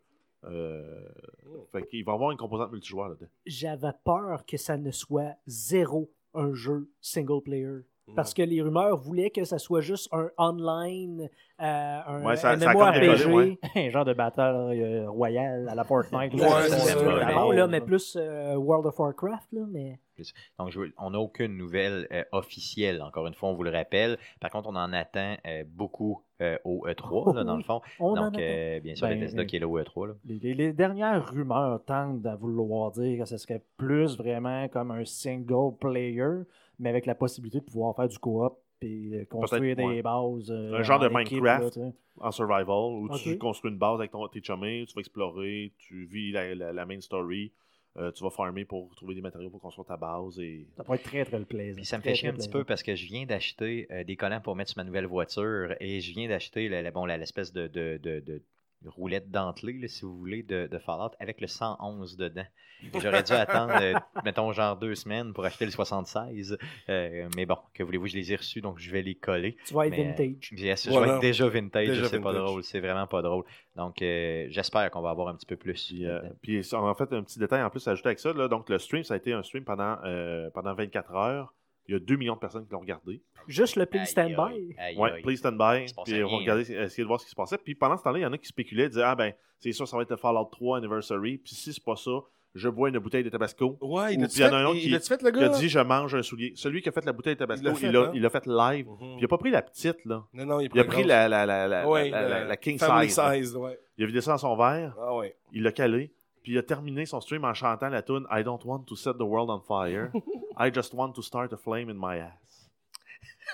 Euh, 0.44 1.08
fait 1.70 1.86
qu'il 1.86 2.04
va 2.04 2.12
y 2.12 2.14
avoir 2.14 2.30
une 2.30 2.36
composante 2.36 2.72
multijoueur 2.72 3.08
là-dedans. 3.08 3.30
J'avais 3.46 3.92
peur 4.04 4.44
que 4.44 4.58
ça 4.58 4.76
ne 4.76 4.90
soit 4.90 5.36
zéro 5.46 6.12
un 6.34 6.52
jeu 6.52 6.90
single 7.00 7.42
player. 7.42 7.86
Parce 8.16 8.34
que 8.34 8.42
les 8.42 8.60
rumeurs 8.60 8.96
voulaient 8.96 9.30
que 9.30 9.44
ça 9.44 9.58
soit 9.58 9.80
juste 9.80 10.08
un 10.12 10.28
online, 10.36 11.28
euh, 11.60 12.00
un 12.06 12.22
Ouais, 12.24 12.36
ça- 12.36 12.56
MMORPG. 12.56 13.26
ouais. 13.32 13.58
un 13.76 13.88
genre 13.90 14.04
de 14.04 14.12
bataille 14.12 14.82
euh, 14.82 15.08
royale 15.08 15.68
à 15.68 15.74
la 15.74 15.84
Fortnite. 15.84 16.34
Là. 16.34 16.62
ça. 16.68 17.52
Là, 17.54 17.66
mais 17.68 17.80
plus 17.80 18.16
euh, 18.20 18.56
World 18.56 18.86
of 18.86 18.98
Warcraft, 18.98 19.52
là, 19.52 19.62
mais... 19.70 19.98
Donc, 20.58 20.70
je 20.70 20.78
veux- 20.80 20.92
on 20.98 21.10
n'a 21.10 21.18
aucune 21.18 21.56
nouvelle 21.56 22.06
euh, 22.12 22.22
officielle, 22.32 23.00
encore 23.02 23.26
une 23.26 23.34
fois, 23.34 23.48
on 23.48 23.54
vous 23.54 23.62
le 23.62 23.70
rappelle. 23.70 24.18
Par 24.40 24.50
contre, 24.50 24.68
on 24.68 24.76
en 24.76 24.92
attend 24.92 25.36
euh, 25.46 25.64
beaucoup 25.66 26.22
euh, 26.42 26.58
au 26.64 26.86
E3, 26.86 27.34
là, 27.36 27.44
dans 27.44 27.56
le 27.56 27.62
fond. 27.62 27.80
On 27.98 28.14
Donc, 28.14 28.38
euh, 28.38 28.80
bien 28.80 28.94
sûr, 28.94 29.06
Ben, 29.08 29.18
Bethesda 29.18 29.44
qui 29.46 29.56
est 29.56 29.60
là 29.60 29.68
au 29.68 29.78
E3. 29.80 30.08
là. 30.08 30.14
Les, 30.24 30.38
les- 30.38 30.54
les 30.54 30.72
dernières 30.72 31.26
rumeurs 31.32 31.82
tendent 31.84 32.26
à 32.26 32.36
vouloir 32.36 32.90
dire 32.92 33.18
que 33.20 33.24
ce 33.24 33.36
serait 33.38 33.62
plus 33.78 34.16
vraiment 34.16 34.68
comme 34.68 34.90
un 34.90 35.04
single 35.04 35.76
player, 35.80 36.42
mais 36.82 36.90
avec 36.90 37.06
la 37.06 37.14
possibilité 37.14 37.60
de 37.60 37.64
pouvoir 37.64 37.96
faire 37.96 38.08
du 38.08 38.18
coop 38.18 38.58
puis 38.80 39.14
euh, 39.16 39.24
construire 39.24 39.76
des 39.76 39.84
ouais. 39.84 40.02
bases. 40.02 40.50
euh, 40.50 40.74
Un 40.74 40.82
genre 40.82 40.98
de 40.98 41.06
équipe, 41.20 41.40
Minecraft. 41.40 41.76
là, 41.76 41.92
en 42.20 42.30
survival 42.32 42.66
où 42.68 43.08
tu 43.16 43.38
construis 43.38 43.70
une 43.70 43.78
base 43.78 44.00
avec 44.00 44.10
ton, 44.10 44.26
tes 44.28 44.42
chummies, 44.42 44.84
tu 44.86 44.94
vas 44.94 45.00
explorer, 45.00 45.72
tu 45.78 46.04
vis 46.06 46.32
la, 46.32 46.54
la- 46.54 46.72
la 46.72 46.84
main 46.84 47.00
story, 47.00 47.52
euh, 47.96 48.10
tu 48.10 48.24
vas 48.24 48.30
farmer 48.30 48.64
pour 48.64 48.94
trouver 48.96 49.14
des 49.14 49.20
matériaux 49.20 49.50
pour 49.50 49.60
construire 49.60 49.86
ta 49.86 49.96
base 49.96 50.38
et 50.40 50.66
Ça 50.76 50.82
pourrait 50.82 50.98
être 50.98 51.04
très, 51.04 51.24
très 51.24 51.40
plaisant. 51.44 51.76
Puis 51.76 51.84
ça 51.84 51.96
me 51.98 52.02
Très, 52.02 52.10
fait 52.10 52.16
chier 52.16 52.28
un 52.30 52.32
petit 52.32 52.48
peu 52.48 52.64
parce 52.64 52.82
que 52.82 52.96
je 52.96 53.06
viens 53.06 53.24
d'acheter 53.24 53.86
euh, 53.92 54.02
des 54.02 54.16
collants 54.16 54.40
pour 54.40 54.56
mettre 54.56 54.70
sur 54.70 54.78
ma 54.78 54.84
nouvelle 54.84 55.06
voiture 55.06 55.74
et 55.78 56.00
je 56.00 56.12
viens 56.12 56.28
d'acheter 56.28 56.68
bon, 56.92 57.04
l'espèce 57.06 57.52
de, 57.52 57.68
de, 57.68 57.98
de, 58.02 58.18
de 58.20 58.42
roulette 58.88 59.30
dentelée, 59.30 59.74
là, 59.74 59.88
si 59.88 60.02
vous 60.04 60.16
voulez, 60.16 60.42
de, 60.42 60.66
de 60.66 60.78
Fallout 60.78 61.10
avec 61.20 61.40
le 61.40 61.46
111 61.46 62.16
dedans. 62.16 62.44
J'aurais 63.00 63.22
dû 63.22 63.32
attendre, 63.32 63.74
euh, 63.80 63.94
mettons, 64.24 64.50
genre 64.52 64.76
deux 64.76 64.96
semaines 64.96 65.32
pour 65.32 65.44
acheter 65.44 65.64
le 65.64 65.70
76. 65.70 66.58
Euh, 66.88 67.28
mais 67.36 67.46
bon, 67.46 67.56
que 67.74 67.84
voulez-vous, 67.84 68.08
je 68.08 68.16
les 68.16 68.32
ai 68.32 68.36
reçus, 68.36 68.60
donc 68.60 68.78
je 68.80 68.90
vais 68.90 69.02
les 69.02 69.14
coller. 69.14 69.56
Tu 69.66 69.74
vas 69.74 69.86
être 69.86 69.96
Mais, 69.96 70.04
vintage. 70.08 70.50
Yes, 70.52 70.84
je 70.86 70.90
Voilà. 70.90 71.06
vais 71.06 71.12
être 71.14 71.20
déjà 71.20 71.48
vintage, 71.48 71.86
Déjà 71.86 72.08
c'est 72.08 72.20
pas 72.20 72.32
drôle, 72.32 72.64
c'est 72.64 72.80
vraiment 72.80 73.06
pas 73.06 73.22
drôle. 73.22 73.44
Donc, 73.76 74.02
euh, 74.02 74.46
j'espère 74.50 74.90
qu'on 74.90 75.00
va 75.00 75.10
avoir 75.10 75.28
un 75.28 75.34
petit 75.36 75.46
peu 75.46 75.56
plus. 75.56 75.92
Puis, 76.42 76.56
euh, 76.58 76.62
en 76.76 76.94
fait, 76.94 77.12
un 77.12 77.22
petit 77.22 77.38
détail 77.38 77.62
en 77.62 77.70
plus 77.70 77.86
à 77.86 77.92
ajouter 77.92 78.08
avec 78.08 78.18
ça. 78.18 78.32
là, 78.32 78.48
donc, 78.48 78.68
le 78.68 78.78
stream, 78.78 79.04
ça 79.04 79.14
a 79.14 79.16
été 79.16 79.32
un 79.32 79.42
stream 79.44 79.64
pendant, 79.64 79.98
euh, 80.04 80.50
pendant 80.50 80.74
24 80.74 81.14
heures. 81.14 81.54
Il 81.88 81.92
y 81.92 81.96
a 81.96 81.98
2 81.98 82.16
millions 82.16 82.34
de 82.34 82.38
personnes 82.38 82.64
qui 82.64 82.72
l'ont 82.72 82.80
regardé. 82.80 83.20
Juste 83.48 83.74
le 83.76 83.86
please 83.86 84.06
stand 84.06 84.36
by. 84.36 84.74
aïe. 84.78 85.22
please 85.22 85.36
stand 85.38 85.58
by. 85.58 85.84
Il 85.86 85.92
Puis, 86.04 86.22
on 86.22 86.28
va 86.30 86.36
regarder, 86.36 86.62
essayer 86.72 87.02
de 87.02 87.08
voir 87.08 87.18
ce 87.20 87.24
qui 87.26 87.30
se 87.30 87.36
passait. 87.36 87.58
Puis, 87.58 87.74
pendant 87.74 87.96
ce 87.96 88.02
temps-là, 88.04 88.18
il 88.20 88.22
y 88.22 88.26
en 88.26 88.32
a 88.32 88.38
qui 88.38 88.46
spéculaient, 88.46 88.88
disaient 88.88 89.02
Ah, 89.02 89.16
ben, 89.16 89.32
c'est 89.58 89.72
sûr, 89.72 89.88
ça 89.88 89.96
va 89.96 90.04
être 90.04 90.10
le 90.10 90.16
Fallout 90.16 90.44
3 90.52 90.78
Anniversary. 90.78 91.38
Puis, 91.38 91.54
si 91.56 91.72
c'est 91.72 91.84
pas 91.84 91.96
ça, 91.96 92.10
je 92.54 92.68
bois 92.68 92.88
une 92.90 92.98
bouteille 92.98 93.24
de 93.24 93.30
Tabasco. 93.30 93.78
Ouais, 93.80 94.14
il 94.14 94.22
a-tu 94.22 94.34
puis 94.34 94.42
il 94.42 94.42
y 94.42 94.44
en 94.44 94.48
fait, 94.50 94.54
a 94.54 94.58
un 94.58 94.64
autre 94.66 94.76
il 94.76 94.88
qui- 94.90 94.94
a-tu 94.94 95.08
fait 95.08 95.22
le 95.22 95.30
Qui 95.32 95.40
gars? 95.40 95.46
a 95.46 95.58
dit 95.58 95.68
Je 95.68 95.78
mange 95.80 96.14
un 96.14 96.22
soulier. 96.22 96.52
Celui 96.54 96.82
qui 96.82 96.88
a 96.88 96.92
fait 96.92 97.04
la 97.04 97.12
bouteille 97.12 97.34
de 97.34 97.38
Tabasco, 97.40 97.62
Il 97.64 97.66
l'a 97.66 97.72
il 97.72 97.76
fait, 97.80 97.92
l'a 97.92 98.00
hein? 98.00 98.10
il 98.14 98.22
l'a 98.22 98.30
fait 98.30 98.46
live. 98.46 98.86
Mhm. 98.88 98.96
Puis, 98.98 99.16
il 99.20 99.24
a 99.24 99.28
pas 99.28 99.38
pris 99.38 99.50
la 99.50 99.62
petite, 99.62 100.04
là. 100.04 100.24
Non, 100.34 100.44
non, 100.46 100.60
il 100.60 100.66
a 100.66 100.68
Il 100.74 100.80
a 100.80 100.84
pris 100.84 100.96
pris 100.98 101.04
la, 101.04 101.28
la, 101.28 101.46
la, 101.46 101.66
la, 101.66 102.56
king 102.58 102.78
size. 102.78 103.58
Il 103.98 104.04
a 104.04 104.06
vidé 104.06 104.20
ça 104.20 104.32
dans 104.32 104.38
son 104.38 104.56
verre. 104.56 104.94
Ah 105.00 105.14
ouais. 105.16 105.34
il 105.52 105.62
l'a 105.62 105.72
calé, 105.72 106.12
puis 106.42 106.52
il 106.52 106.58
a 106.58 106.62
terminé 106.62 107.06
son 107.06 107.20
stream 107.20 107.44
en 107.44 107.54
chantant 107.54 107.88
la 107.88 108.02
tune 108.02 108.26
I 108.30 108.42
don't 108.42 108.60
want 108.64 108.84
to 108.88 108.96
set 108.96 109.16
the 109.18 109.22
world 109.22 109.48
on 109.50 109.60
fire. 109.60 110.10
I 110.58 110.70
just 110.74 110.92
want 110.94 111.12
to 111.12 111.22
start 111.22 111.52
a 111.52 111.56
flame 111.56 111.88
in 111.90 111.94
my 111.96 112.18
ass. 112.20 112.70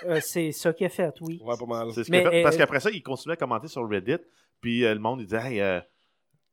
Euh, 0.05 0.19
c'est 0.21 0.51
ça 0.53 0.71
qu'il 0.73 0.85
a 0.85 0.89
fait, 0.89 1.13
oui. 1.21 1.41
Ouais, 1.43 1.55
pas 1.57 1.65
mal. 1.65 1.91
C'est 1.93 2.03
ce 2.05 2.11
Mais, 2.11 2.19
qu'il 2.19 2.27
a 2.27 2.31
fait. 2.31 2.39
euh, 2.39 2.43
Parce 2.43 2.57
qu'après 2.57 2.79
ça, 2.79 2.89
il 2.89 3.03
continuait 3.03 3.33
à 3.33 3.37
commenter 3.37 3.67
sur 3.67 3.87
Reddit, 3.87 4.17
puis 4.61 4.85
euh, 4.85 4.93
le 4.93 4.99
monde 4.99 5.19
il 5.21 5.25
disait 5.25 5.41
Hey, 5.53 5.61
euh, 5.61 5.79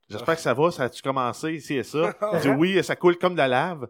j'espère 0.09 0.35
que 0.35 0.41
ça 0.41 0.53
va, 0.55 0.71
ça 0.71 0.85
a-tu 0.85 1.01
commencé 1.03 1.53
ici 1.55 1.75
et 1.75 1.83
ça? 1.85 2.13
Il 2.35 2.41
dit 2.41 2.49
Oui, 2.49 2.83
ça 2.83 2.97
coule 2.97 3.17
comme 3.19 3.35
de 3.35 3.39
la 3.39 3.49
lave. 3.49 3.89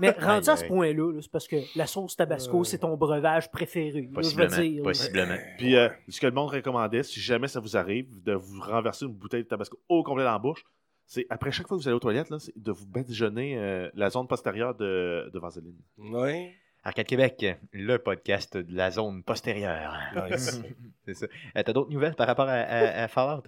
Mais 0.00 0.10
rendu 0.12 0.48
à 0.48 0.56
ce 0.56 0.64
point-là, 0.64 1.12
là, 1.12 1.20
c'est 1.20 1.30
parce 1.30 1.46
que 1.46 1.56
la 1.76 1.86
sauce 1.86 2.16
Tabasco, 2.16 2.60
Euh. 2.60 2.64
c'est 2.64 2.78
ton 2.78 2.96
breuvage 2.96 3.50
préféré. 3.50 3.90
là, 3.90 3.98
je 4.00 4.06
veux 4.06 4.12
Possiblement. 4.46 4.56
dire, 4.56 4.76
là. 4.76 4.82
possiblement. 4.84 5.36
Puis 5.58 5.76
euh, 5.76 5.90
ce 6.08 6.18
que 6.18 6.26
le 6.26 6.32
monde 6.32 6.48
recommandait, 6.48 7.02
si 7.02 7.20
jamais 7.20 7.46
ça 7.48 7.60
vous 7.60 7.76
arrive, 7.76 8.06
de 8.22 8.32
vous 8.32 8.62
renverser 8.62 9.04
une 9.04 9.12
bouteille 9.12 9.42
de 9.42 9.48
tabasco 9.48 9.78
au 9.90 10.02
complet 10.02 10.24
dans 10.24 10.32
la 10.32 10.38
bouche, 10.38 10.64
c'est 11.12 11.26
après 11.28 11.52
chaque 11.52 11.68
fois 11.68 11.76
que 11.76 11.82
vous 11.82 11.88
allez 11.88 11.94
aux 11.94 12.00
toilettes, 12.00 12.30
là, 12.30 12.38
c'est 12.38 12.56
de 12.56 12.72
vous 12.72 12.86
badigeonner 12.86 13.58
euh, 13.58 13.90
la 13.94 14.08
zone 14.08 14.26
postérieure 14.26 14.74
de, 14.74 15.30
de 15.30 15.38
vaseline. 15.38 15.76
Ouais. 15.98 16.54
Arcade 16.84 17.06
Québec, 17.06 17.44
le 17.72 17.98
podcast 17.98 18.56
de 18.56 18.74
la 18.74 18.90
zone 18.90 19.22
postérieure. 19.22 19.94
Nice. 20.30 20.62
c'est 21.04 21.12
ça. 21.14 21.26
Euh, 21.56 21.62
T'as 21.62 21.72
d'autres 21.74 21.90
nouvelles 21.90 22.14
par 22.14 22.26
rapport 22.26 22.48
à, 22.48 22.54
à- 22.54 23.02
à 23.04 23.08
Fallout? 23.08 23.42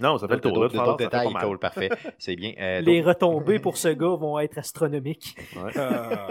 Non, 0.00 0.18
ça 0.18 0.28
fait 0.28 0.34
le 0.36 0.40
tour. 0.40 0.52
d'autres 0.52 0.96
détails, 0.96 1.32
parfait. 1.60 1.88
C'est 2.18 2.36
bien. 2.36 2.52
Euh, 2.60 2.80
Les 2.80 3.02
retombées 3.02 3.58
pour 3.58 3.76
ce 3.76 3.88
gars 3.88 4.14
vont 4.14 4.38
être 4.38 4.56
astronomiques. 4.58 5.34
Ah. 5.74 6.28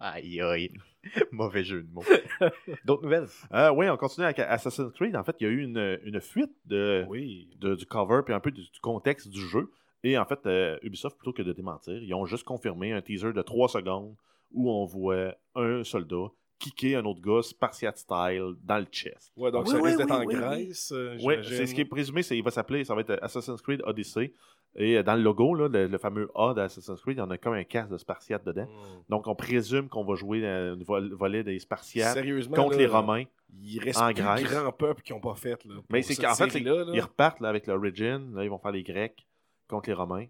Aïe, 0.00 0.40
aïe. 0.40 0.70
Mauvais 1.32 1.64
jeu 1.64 1.82
de 1.82 1.92
mots. 1.92 2.04
D'autres 2.84 3.02
nouvelles? 3.04 3.26
Euh, 3.52 3.70
oui, 3.72 3.88
on 3.88 3.96
continue 3.96 4.24
avec 4.26 4.38
Assassin's 4.38 4.92
Creed. 4.92 5.16
En 5.16 5.24
fait, 5.24 5.36
il 5.40 5.44
y 5.44 5.46
a 5.46 5.50
eu 5.52 5.62
une, 5.62 5.98
une 6.04 6.20
fuite 6.20 6.52
de, 6.66 7.04
Oui. 7.08 7.48
de- 7.58 7.74
du 7.74 7.86
cover 7.86 8.20
puis 8.24 8.34
un 8.34 8.40
peu 8.40 8.50
du, 8.50 8.62
du 8.62 8.80
contexte 8.80 9.28
du 9.28 9.40
jeu. 9.40 9.70
Et 10.02 10.16
en 10.18 10.24
fait, 10.24 10.40
euh, 10.46 10.78
Ubisoft, 10.82 11.16
plutôt 11.18 11.32
que 11.32 11.42
de 11.42 11.52
démentir, 11.52 12.02
ils 12.02 12.14
ont 12.14 12.24
juste 12.26 12.44
confirmé 12.44 12.92
un 12.92 13.02
teaser 13.02 13.32
de 13.32 13.42
3 13.42 13.68
secondes 13.68 14.14
où 14.52 14.70
on 14.70 14.84
voit 14.84 15.34
un 15.54 15.84
soldat 15.84 16.26
kicker 16.58 16.96
un 16.96 17.04
autre 17.06 17.20
gars 17.22 17.42
Spartiate 17.42 17.96
style 17.96 18.54
dans 18.62 18.78
le 18.78 18.84
chest. 18.90 19.32
Ouais, 19.36 19.50
donc 19.50 19.64
Oui, 19.66 19.70
ça 19.72 19.76
oui, 19.78 19.82
risque 19.88 19.98
d'être 19.98 20.10
en. 20.10 20.24
Grèce. 20.24 20.92
euh, 20.92 21.16
Oui, 21.22 21.36
c'est 21.42 21.66
ce 21.66 21.74
qui 21.74 21.80
est 21.80 21.86
présumé, 21.86 22.22
c'est 22.22 22.36
il 22.36 22.42
va 22.44 22.50
s'appeler, 22.50 22.84
ça 22.84 22.94
va 22.94 23.00
être 23.00 23.18
Assassin's 23.22 23.62
Creed 23.62 23.80
Odyssey. 23.84 24.34
Et 24.76 24.96
euh, 24.98 25.02
dans 25.02 25.14
le 25.16 25.22
logo, 25.22 25.54
là, 25.54 25.68
le, 25.68 25.86
le 25.88 25.98
fameux 25.98 26.30
A 26.34 26.54
d'Assassin's 26.54 27.00
Creed, 27.00 27.16
il 27.16 27.20
y 27.20 27.22
en 27.22 27.30
a 27.30 27.38
comme 27.38 27.54
un 27.54 27.64
casque 27.64 27.90
de 27.90 27.98
Spartiate 27.98 28.44
dedans. 28.46 28.66
Hmm. 28.66 29.02
Donc 29.08 29.26
on 29.26 29.34
présume 29.34 29.88
qu'on 29.88 30.04
va 30.04 30.14
jouer 30.14 30.40
vol- 30.86 31.12
volet 31.12 31.42
des 31.42 31.58
Spartiates 31.58 32.14
contre 32.54 32.72
là, 32.72 32.78
les 32.78 32.86
Romains. 32.86 33.24
Il 33.62 33.80
reste 33.82 34.00
en 34.00 34.12
Grèce. 34.12 34.44
grands 34.44 34.70
peuples 34.72 35.02
qui 35.02 35.12
n'ont 35.12 35.20
pas 35.20 35.34
fait. 35.34 35.64
Là, 35.64 35.74
Mais 35.90 36.02
c'est 36.02 36.14
qu'en 36.14 36.34
fait, 36.34 36.60
là. 36.60 36.84
ils 36.94 37.00
repartent 37.00 37.40
là, 37.40 37.48
avec 37.48 37.66
l'Origin. 37.66 38.22
Là, 38.34 38.44
ils 38.44 38.50
vont 38.50 38.58
faire 38.58 38.70
les 38.70 38.84
Grecs 38.84 39.26
contre 39.68 39.88
les 39.88 39.94
Romains. 39.94 40.26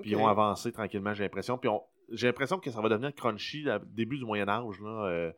Puis 0.00 0.10
ils 0.10 0.16
vont 0.16 0.26
avancer 0.28 0.70
tranquillement, 0.72 1.12
j'ai 1.14 1.24
l'impression. 1.24 1.58
Puis 1.58 1.68
on- 1.68 1.82
j'ai 2.12 2.26
l'impression 2.28 2.58
que 2.58 2.70
ça 2.70 2.80
va 2.80 2.88
devenir 2.88 3.14
crunchy 3.14 3.64
au 3.68 3.78
début 3.86 4.18
du 4.18 4.24
Moyen-Âge, 4.24 4.80
là, 4.80 5.06
euh, 5.06 5.32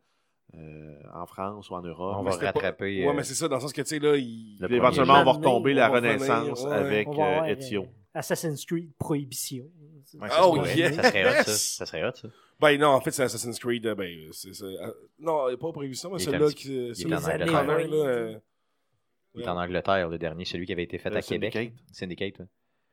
euh, 0.57 0.99
en 1.15 1.27
France 1.27 1.69
ou 1.71 1.75
en 1.75 1.83
Europe. 1.83 2.17
On 2.19 2.23
Mais 2.23 2.31
va 2.31 2.37
pas- 2.39 2.47
rattraper. 2.47 3.05
Ouais, 3.05 3.09
euh, 3.09 3.13
mais 3.15 3.23
c'est 3.23 3.35
ça, 3.35 3.49
dans 3.49 3.57
le 3.57 3.61
sens 3.61 3.73
que, 3.73 3.83
tu 3.83 3.89
sais, 3.89 3.99
là, 3.99 4.17
il... 4.17 4.57
Éventuellement, 4.71 5.21
on 5.21 5.25
va 5.25 5.33
retomber 5.33 5.73
on 5.73 5.77
la 5.77 5.89
Renaissance 5.89 6.63
ouais. 6.65 6.73
avec 6.73 7.09
On 7.09 7.13
va 7.17 7.23
euh, 7.23 7.31
avoir, 7.37 7.47
Ezio. 7.49 7.87
Assassin's 8.15 8.65
Creed 8.65 8.93
Prohibition. 8.99 9.67
ouais, 10.15 10.29
ça, 10.29 10.49
Oh, 10.49 10.65
yes! 10.65 10.95
ça 10.97 11.03
serait 11.03 11.25
hot, 11.27 11.43
ça. 11.45 11.53
Ça 11.53 11.87
serait 11.87 12.05
hot, 12.09 12.13
ça. 12.15 12.29
Ben 12.59 12.81
non, 12.81 12.89
en 12.89 13.01
fait, 13.01 13.11
c'est 13.11 13.23
Assassin's 13.25 13.59
Creed. 13.59 13.87
Ben, 13.97 14.29
c'est... 14.33 14.53
Non, 15.19 15.55
pas 15.57 15.73
Prohibition, 15.73 16.11
mais 16.11 16.19
celui-là 16.19 16.51
qui... 16.53 16.69
il 16.97 17.13
est 17.13 17.15
en 17.15 17.19
Angleterre. 17.69 18.41
Il 19.35 19.43
est 19.43 19.49
en 19.49 19.57
Angleterre, 19.59 20.09
le 20.09 20.17
dernier, 20.19 20.47
celui 20.47 20.65
qui 20.65 20.73
avait 20.73 20.85
été 20.85 20.97
fait 20.97 21.15
à 21.15 21.21
Québec. 21.21 21.53
Syndicate. 21.53 21.75
Syndicate, 21.93 22.39
ouais. 22.41 22.47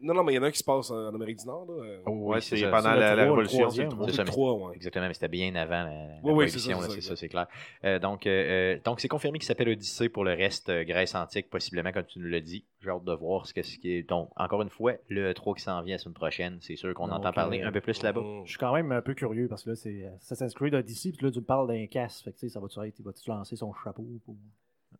Non, 0.03 0.13
non, 0.13 0.23
mais 0.23 0.33
il 0.33 0.35
y 0.35 0.39
en 0.39 0.43
a 0.43 0.47
un 0.47 0.51
qui 0.51 0.59
se 0.59 0.63
passe 0.63 0.91
en 0.91 1.13
Amérique 1.15 1.39
du 1.39 1.45
Nord, 1.47 1.65
là. 1.65 1.83
euh. 1.83 1.99
Oh, 2.05 2.11
Ouais, 2.11 2.35
oui, 2.35 2.41
c'est 2.41 2.61
pendant 2.69 2.91
la, 2.91 3.15
la 3.15 3.15
le 3.15 3.21
Révolution, 3.23 3.69
c'est 3.69 3.83
le 3.83 3.89
troisième. 3.89 3.89
trois. 3.89 4.07
C'est 4.09 4.15
ça, 4.15 4.23
mais 4.23 4.29
trois, 4.31 4.53
ouais. 4.53 4.75
Exactement, 4.75 5.07
mais 5.07 5.13
c'était 5.13 5.27
bien 5.29 5.55
avant 5.55 5.83
la, 5.83 5.83
la 5.83 6.13
Oui, 6.23 6.31
oui, 6.33 6.49
c'est 6.49 6.59
prohibition, 6.59 6.81
ça, 6.81 6.87
là, 6.87 6.93
c'est 6.93 7.01
ça, 7.01 7.15
c'est 7.15 7.29
clair. 7.29 7.47
Euh, 7.85 7.99
donc, 7.99 8.27
euh, 8.27 8.75
euh, 8.75 8.79
donc 8.83 8.99
c'est 8.99 9.07
confirmé 9.07 9.39
qu'il 9.39 9.45
s'appelle 9.47 9.69
Odyssée 9.69 10.09
pour 10.09 10.23
le 10.25 10.33
reste 10.33 10.69
euh, 10.69 10.83
Grèce 10.83 11.15
antique, 11.15 11.49
possiblement, 11.49 11.91
comme 11.91 12.05
tu 12.05 12.19
nous 12.19 12.27
l'as 12.27 12.41
dit. 12.41 12.65
J'ai 12.81 12.89
hâte 12.89 13.03
de 13.05 13.13
voir 13.13 13.45
ce 13.47 13.53
que 13.53 13.61
ce 13.63 13.77
qui 13.77 13.91
est. 13.93 14.03
Donc, 14.03 14.29
encore 14.35 14.61
une 14.61 14.69
fois, 14.69 14.93
le 15.07 15.31
3 15.33 15.55
qui 15.55 15.63
s'en 15.63 15.81
vient 15.81 15.95
la 15.95 15.99
semaine 15.99 16.13
prochaine, 16.15 16.57
c'est 16.59 16.75
sûr 16.75 16.93
qu'on 16.93 17.09
entend 17.09 17.31
parler 17.31 17.61
euh, 17.61 17.67
un 17.67 17.71
peu 17.71 17.79
plus 17.81 18.03
là-bas. 18.03 18.19
Mm. 18.21 18.41
Je 18.45 18.49
suis 18.49 18.59
quand 18.59 18.73
même 18.73 18.91
un 18.91 19.01
peu 19.01 19.13
curieux 19.13 19.47
parce 19.47 19.63
que 19.63 19.69
là, 19.69 19.75
c'est 19.75 20.05
Assassin's 20.19 20.53
Creed 20.53 20.73
Odyssey, 20.75 21.13
puis 21.13 21.25
là, 21.25 21.31
tu 21.31 21.39
me 21.39 21.45
parles 21.45 21.67
d'un 21.67 21.85
casque. 21.87 22.25
Fait 22.25 22.31
que, 22.31 22.39
tu 22.39 22.47
sais, 22.47 22.53
ça 22.53 22.59
va-tu 22.59 22.77
être, 22.85 22.99
il 22.99 23.05
va-tu 23.05 23.29
lancer 23.29 23.55
son 23.55 23.71
chapeau 23.73 24.05
pour 24.25 24.35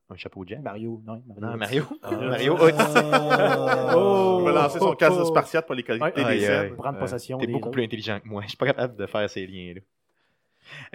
Un 0.10 0.16
chapeau 0.16 0.44
de 0.44 0.50
Jack. 0.50 0.62
Mario? 0.62 1.02
Non, 1.06 1.24
Mario. 1.26 1.42
Non, 1.52 1.58
Mario. 1.58 1.84
Ah. 2.04 2.12
Mario 2.22 2.54
Odyssey. 2.60 3.02
Oh! 3.96 4.38
Il 4.42 4.46
va 4.46 4.52
lancer 4.64 4.80
son 4.80 4.94
casque 4.96 5.18
de 5.20 5.24
Spartiate 5.24 5.66
pour 5.66 5.76
les 5.76 5.84
collecter 5.84 6.24
des 6.24 6.40
scènes. 6.42 6.76
Prendre 6.76 6.98
Euh, 6.98 7.00
possession 7.02 7.38
T'es 7.38 7.48
beaucoup 7.48 7.66
autres. 7.68 7.72
plus 7.72 7.84
intelligent 7.84 8.20
que 8.20 8.28
moi. 8.28 8.42
Je 8.44 8.50
suis 8.50 8.58
pas 8.58 8.66
capable 8.68 8.96
de 8.96 9.06
faire 9.06 9.30
ces 9.30 9.48
liens-là. 9.48 9.82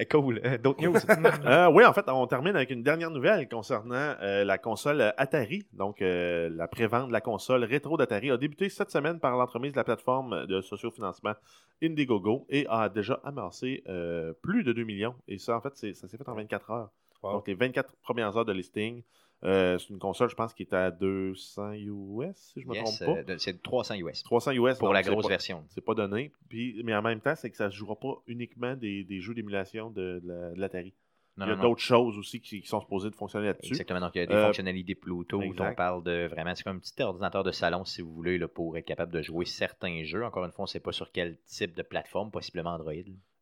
Euh, 0.00 0.04
Cool. 0.10 0.40
Euh, 0.44 0.58
D'autres 0.58 0.82
news? 0.82 0.94
Euh, 1.46 1.68
oui, 1.70 1.84
en 1.84 1.92
fait, 1.92 2.04
on 2.08 2.26
termine 2.26 2.54
avec 2.56 2.70
une 2.70 2.82
dernière 2.82 3.10
nouvelle 3.10 3.48
concernant 3.48 4.14
euh, 4.22 4.44
la 4.44 4.58
console 4.58 5.12
Atari. 5.16 5.66
Donc, 5.72 6.00
euh, 6.02 6.48
la 6.54 6.68
prévente 6.68 7.08
de 7.08 7.12
la 7.12 7.20
console 7.20 7.64
rétro 7.64 7.96
d'Atari 7.96 8.30
a 8.30 8.36
débuté 8.36 8.68
cette 8.68 8.90
semaine 8.90 9.18
par 9.20 9.36
l'entremise 9.36 9.72
de 9.72 9.76
la 9.78 9.84
plateforme 9.84 10.46
de 10.46 10.60
sociofinancement 10.60 11.34
Indiegogo 11.82 12.46
et 12.50 12.66
a 12.68 12.88
déjà 12.88 13.20
amassé 13.24 13.82
euh, 13.88 14.32
plus 14.42 14.64
de 14.64 14.72
2 14.72 14.84
millions. 14.84 15.14
Et 15.28 15.38
ça, 15.38 15.56
en 15.56 15.60
fait, 15.60 15.72
c'est- 15.76 15.94
ça 15.94 16.08
s'est 16.08 16.16
fait 16.18 16.28
en 16.28 16.34
24 16.34 16.70
heures. 16.70 16.90
Wow. 17.22 17.32
Donc, 17.32 17.48
les 17.48 17.54
24 17.54 17.96
premières 17.96 18.36
heures 18.36 18.44
de 18.44 18.52
listing. 18.52 19.02
Euh, 19.44 19.78
c'est 19.78 19.90
une 19.90 20.00
console, 20.00 20.28
je 20.28 20.34
pense, 20.34 20.52
qui 20.52 20.64
est 20.64 20.72
à 20.72 20.90
200 20.90 21.72
US, 21.74 22.34
si 22.36 22.60
je 22.60 22.66
ne 22.66 22.70
me 22.70 22.74
Yes, 22.74 22.98
trompe 22.98 23.24
pas. 23.24 23.32
euh, 23.32 23.36
c'est 23.38 23.62
300 23.62 23.94
US 23.94 24.24
300 24.24 24.50
US. 24.52 24.78
pour 24.78 24.92
la 24.92 25.02
grosse 25.02 25.22
pas- 25.26 25.28
version. 25.28 25.64
c'est 25.68 25.80
pas 25.84 25.94
donné. 25.94 26.32
Puis, 26.48 26.80
mais 26.84 26.92
en 26.94 27.02
même 27.02 27.20
temps, 27.20 27.36
c'est 27.36 27.48
que 27.50 27.56
ça 27.56 27.66
ne 27.66 27.70
jouera 27.70 27.94
pas 27.94 28.20
uniquement 28.26 28.74
des, 28.74 29.04
des 29.04 29.20
jeux 29.20 29.34
d'émulation 29.34 29.90
de, 29.90 30.20
de 30.24 30.28
la- 30.28 30.50
de 30.54 30.60
l'Atari. 30.60 30.92
Il 31.40 31.46
y 31.46 31.50
a 31.52 31.54
d'autres 31.54 31.80
choses 31.80 32.18
aussi 32.18 32.40
qui, 32.40 32.62
qui 32.62 32.66
sont 32.66 32.80
supposées 32.80 33.10
de 33.10 33.14
fonctionner 33.14 33.46
là-dessus. 33.46 33.68
Exactement. 33.74 34.00
Donc, 34.00 34.10
il 34.16 34.18
y 34.18 34.22
a 34.22 34.26
des 34.26 34.34
Euh, 34.34 34.46
fonctionnalités 34.46 34.96
Bluetooth. 34.96 35.40
exact. 35.44 35.70
On 35.70 35.74
parle 35.76 36.02
de 36.02 36.26
vraiment. 36.26 36.52
C'est 36.56 36.64
comme 36.64 36.78
un 36.78 36.80
petit 36.80 37.00
ordinateur 37.00 37.44
de 37.44 37.52
salon, 37.52 37.84
si 37.84 38.02
vous 38.02 38.12
voulez, 38.12 38.38
là, 38.38 38.48
pour 38.48 38.76
être 38.76 38.84
capable 38.84 39.12
de 39.12 39.22
jouer 39.22 39.44
certains 39.44 40.02
jeux. 40.02 40.24
Encore 40.24 40.44
une 40.44 40.50
fois, 40.50 40.62
on 40.62 40.64
ne 40.64 40.68
sait 40.68 40.80
pas 40.80 40.90
sur 40.90 41.12
quel 41.12 41.38
type 41.46 41.76
de 41.76 41.82
plateforme, 41.82 42.32
possiblement 42.32 42.70
Android. 42.70 42.92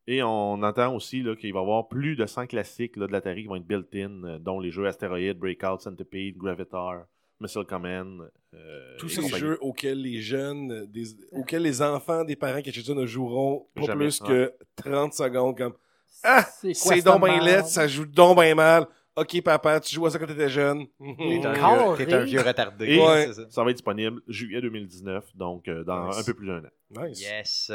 Et 0.08 0.22
on 0.22 0.62
entend 0.62 0.94
aussi 0.94 1.22
là, 1.22 1.34
qu'il 1.34 1.52
va 1.52 1.58
y 1.60 1.62
avoir 1.62 1.88
plus 1.88 2.14
de 2.16 2.26
100 2.26 2.46
classiques 2.46 2.96
là, 2.96 3.06
de 3.06 3.12
l'Atari 3.12 3.42
qui 3.42 3.48
vont 3.48 3.56
être 3.56 3.66
built-in, 3.66 4.22
euh, 4.24 4.38
dont 4.38 4.60
les 4.60 4.70
jeux 4.70 4.86
Asteroid, 4.86 5.34
Breakout, 5.34 5.80
Centipede, 5.80 6.36
Gravitar, 6.36 7.06
Missile 7.40 7.64
Command. 7.64 8.30
euh, 8.54 8.96
Tous 8.98 9.08
ces 9.08 9.20
compagnie. 9.20 9.40
jeux 9.40 9.58
auxquels 9.60 10.00
les 10.00 10.20
jeunes, 10.20 10.72
euh, 10.72 10.86
des- 10.86 11.16
auxquels 11.32 11.62
les 11.62 11.82
enfants 11.82 12.24
des 12.24 12.36
parents 12.36 12.62
qui 12.62 12.70
achètent 12.70 12.86
ça 12.86 12.94
ne 12.94 13.04
joueront 13.04 13.66
pas 13.74 13.82
Jamais, 13.82 14.04
plus 14.06 14.20
que 14.20 14.52
30 14.76 15.12
secondes. 15.12 15.56
Comme 15.58 15.74
Ah, 16.22 16.44
C'est 16.62 17.02
donc 17.04 17.24
bien 17.24 17.40
laid, 17.42 17.64
ça 17.66 17.86
joue 17.86 18.06
donc 18.06 18.40
bien 18.40 18.54
mal. 18.54 18.86
Ok, 19.16 19.42
papa, 19.42 19.80
tu 19.80 19.94
joues 19.94 20.06
à 20.06 20.10
ça 20.10 20.18
quand 20.18 20.26
t'étais 20.26 20.48
jeune. 20.48 20.86
T'es 20.98 21.46
un, 21.46 21.52
vieux- 21.94 22.06
t'es 22.06 22.12
un 22.14 22.24
vieux 22.24 22.40
retardé. 22.40 22.86
Et- 22.94 23.00
Ouais, 23.00 23.26
c'est 23.28 23.34
ça. 23.34 23.46
Ça 23.50 23.64
va 23.64 23.70
être 23.70 23.76
disponible 23.76 24.20
juillet 24.28 24.60
2019, 24.60 25.24
donc 25.36 25.68
euh, 25.68 25.84
dans 25.84 26.08
Nice. 26.08 26.18
un 26.18 26.24
peu 26.24 26.34
plus 26.34 26.46
d'un 26.46 26.58
an. 26.64 27.02
nice. 27.06 27.20
Yes. 27.22 27.72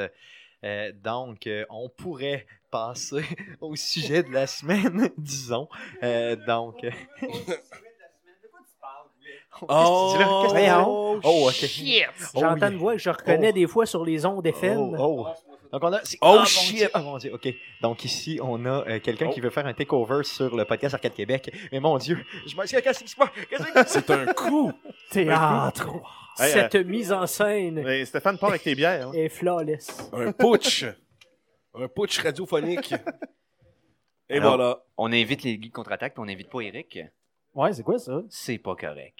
Euh, 0.63 0.91
donc, 1.04 1.47
euh, 1.47 1.65
on 1.69 1.89
pourrait 1.89 2.45
passer 2.69 3.24
au 3.62 3.76
sujet 3.76 4.24
de 4.24 4.30
la 4.32 4.47
semaine, 4.47 5.10
disons. 5.17 5.67
Euh, 6.04 6.36
donc. 6.36 6.84
euh, 6.84 6.91
Oh, 9.63 10.15
Qu'est-ce 10.17 10.24
que 10.24 10.47
tu 10.56 10.60
dis 10.62 10.65
là? 10.67 10.84
oh, 10.88 11.19
Oh, 11.24 11.47
ok. 11.50 11.54
shit. 11.54 12.06
Oh, 12.34 12.39
J'entends 12.39 12.69
une 12.71 12.78
voix 12.78 12.93
que 12.93 13.00
je 13.00 13.10
reconnais 13.12 13.50
Oh. 13.50 13.54
des 13.54 13.67
fois 13.67 13.86
sur 13.86 14.04
les 14.04 14.26
ondes 14.26 14.45
FM. 14.45 14.95
Oh, 14.97 14.97
oh. 14.97 15.28
Donc 15.71 15.84
on 15.84 15.93
a. 15.93 16.00
Oh, 16.21 16.28
Ah, 16.34 16.36
mon 16.39 16.45
shit. 16.45 16.89
Ah 16.93 17.02
mon 17.02 17.17
dieu, 17.17 17.32
ok. 17.34 17.47
Donc 17.82 18.04
ici 18.04 18.39
on 18.41 18.65
a 18.65 18.88
euh, 18.88 19.00
quelqu'un 19.00 19.30
qui 19.30 19.39
veut 19.39 19.52
faire 19.52 19.67
un 19.67 19.74
takeover 19.74 20.24
sur 20.24 20.56
le 20.56 20.65
podcast 20.65 20.95
Arcade 20.95 21.13
Québec. 21.13 21.54
Mais 21.71 21.80
mon 21.80 21.97
dieu, 21.97 22.17
je 22.47 22.56
m'en 22.56 22.65
suis 22.65 22.82
qu'est-ce 22.82 23.04
qui 23.04 23.10
se 23.10 23.15
passe? 23.15 23.30
Qu'est-ce 23.50 23.62
qui 23.63 23.67
se 23.69 23.74
passe? 23.74 23.91
C'est 23.91 24.10
un 24.10 24.26
coup. 24.34 24.71
Théâtre. 25.12 25.88
Hey, 26.42 26.52
Cette 26.54 26.76
mise 26.76 27.12
en 27.12 27.28
scène 27.28 27.82
Mais 27.84 28.06
Stéphane 28.06 28.38
part 28.38 28.50
avec 28.50 28.64
tes 28.64 28.76
bières. 28.76 29.10
hein. 29.10 29.12
est 29.16 29.30
flawless. 29.30 30.10
Un 30.14 30.32
putsch. 30.32 30.86
Un 31.74 31.88
putsch 31.88 32.20
radiophonique. 32.20 32.94
Et 34.30 34.38
Alors- 34.38 34.56
voilà. 34.58 34.84
On 34.98 35.12
invite 35.12 35.44
les 35.44 35.62
geeks 35.62 35.74
contre-attaque, 35.74 36.14
puis 36.14 36.22
on 36.22 36.26
n'invite 36.26 36.50
pas 36.50 36.62
Eric. 36.62 37.00
Ouais, 37.54 37.74
c'est 37.74 37.84
quoi 37.84 37.98
ça? 38.00 38.22
C'est 38.30 38.58
pas 38.58 38.76
correct. 38.76 39.20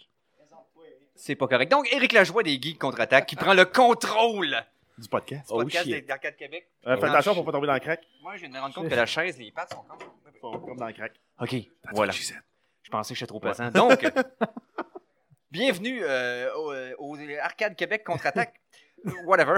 C'est 1.16 1.36
pas 1.36 1.48
correct. 1.48 1.70
Donc, 1.72 1.88
Eric 1.94 2.14
Lajoie 2.14 2.44
des 2.44 2.60
geeks 2.62 2.80
contre-attaque 2.80 3.26
qui 3.28 3.36
prend 3.36 3.54
le 3.54 3.66
contrôle 3.66 4.56
Du 4.98 5.08
podcast. 5.10 5.50
du 5.50 5.56
podcast 5.58 5.86
shit. 5.86 6.06
d'Arcade 6.08 6.36
Québec. 6.36 6.68
Euh, 6.88 6.98
fais 6.98 7.06
attention 7.08 7.34
pour 7.36 7.46
pas 7.46 7.52
tomber 7.52 7.68
dans 7.68 7.74
le 7.74 7.80
crack. 7.80 8.02
Moi, 8.24 8.36
je 8.36 8.42
viens 8.42 8.50
de 8.50 8.54
me 8.56 8.60
rendre 8.60 8.74
compte 8.74 8.90
que 8.90 8.96
la 8.96 9.06
chaise, 9.06 9.38
les 9.38 9.52
pattes 9.52 9.72
sont 9.74 9.82
comme. 9.84 10.00
Faut- 10.40 10.58
Comme 10.60 10.78
dans 10.78 10.88
le 10.88 10.94
crack. 10.94 11.12
OK, 11.40 11.56
voilà. 11.94 12.12
Je 12.12 12.90
pensais 12.90 13.14
que 13.14 13.20
j'étais 13.20 13.28
trop 13.28 13.40
pesant. 13.40 13.70
Donc, 13.70 14.02
bienvenue 15.52 16.00
euh, 16.04 16.50
au, 16.56 16.72
euh, 16.72 16.94
au 17.00 17.16
Arcade 17.42 17.76
Québec 17.76 18.04
contre-attaque. 18.06 18.56
Whatever. 19.26 19.56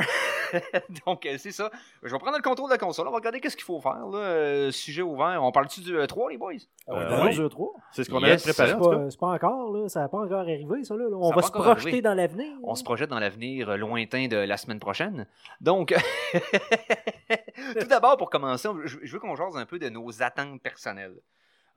Donc, 1.06 1.26
euh, 1.26 1.36
c'est 1.38 1.52
ça. 1.52 1.70
Je 2.02 2.10
vais 2.14 2.18
prendre 2.18 2.38
le 2.38 2.42
contrôle 2.42 2.70
de 2.70 2.76
la 2.76 2.78
console. 2.78 3.08
On 3.10 3.12
va 3.12 3.18
regarder 3.18 3.42
qu'est-ce 3.42 3.58
qu'il 3.58 3.66
faut 3.66 3.82
faire. 3.82 4.08
Là. 4.08 4.18
Euh, 4.18 4.72
sujet 4.72 5.02
ouvert. 5.02 5.44
On 5.44 5.52
parle-tu 5.52 5.82
du 5.82 5.98
euh, 5.98 6.06
3, 6.08 6.32
les 6.32 6.38
boys? 6.38 6.54
Euh, 6.88 7.26
oui. 7.26 7.36
deux, 7.36 7.50
trois. 7.50 7.74
C'est 7.92 8.06
ce 8.06 8.10
qu'on 8.10 8.22
Yes. 8.22 8.42
avait 8.46 8.54
préparé 8.54 8.70
C'est 8.70 8.76
en 8.76 8.80
tout 8.80 8.90
cas. 8.90 8.98
pas, 8.98 9.18
pas 9.20 9.48
encore, 9.48 9.74
là. 9.74 9.90
Ça 9.90 10.00
n'a 10.00 10.08
pas 10.08 10.20
encore 10.20 10.40
arrivé, 10.40 10.84
ça, 10.86 10.96
là. 10.96 11.04
On 11.12 11.30
Ça 11.30 11.36
va 11.36 11.42
se 11.42 11.52
projeter 11.52 11.72
arrivé. 11.90 12.02
dans 12.02 12.14
l'avenir. 12.14 12.54
On 12.64 12.76
se 12.76 12.86
projette 12.86 13.10
dans 13.10 13.20
l'avenir 13.20 13.76
lointain 13.76 14.28
de 14.28 14.38
la 14.38 14.56
semaine 14.56 14.80
prochaine. 14.80 15.28
Donc, 15.60 15.94
tout 17.80 17.88
d'abord, 17.88 18.16
pour 18.16 18.30
commencer, 18.30 18.70
je 18.86 18.98
je 19.04 19.12
veux 19.12 19.20
qu'on 19.20 19.36
jase 19.36 19.58
un 19.58 19.66
peu 19.66 19.78
de 19.78 19.90
nos 19.90 20.24
attentes 20.24 20.62
personnelles 20.62 21.18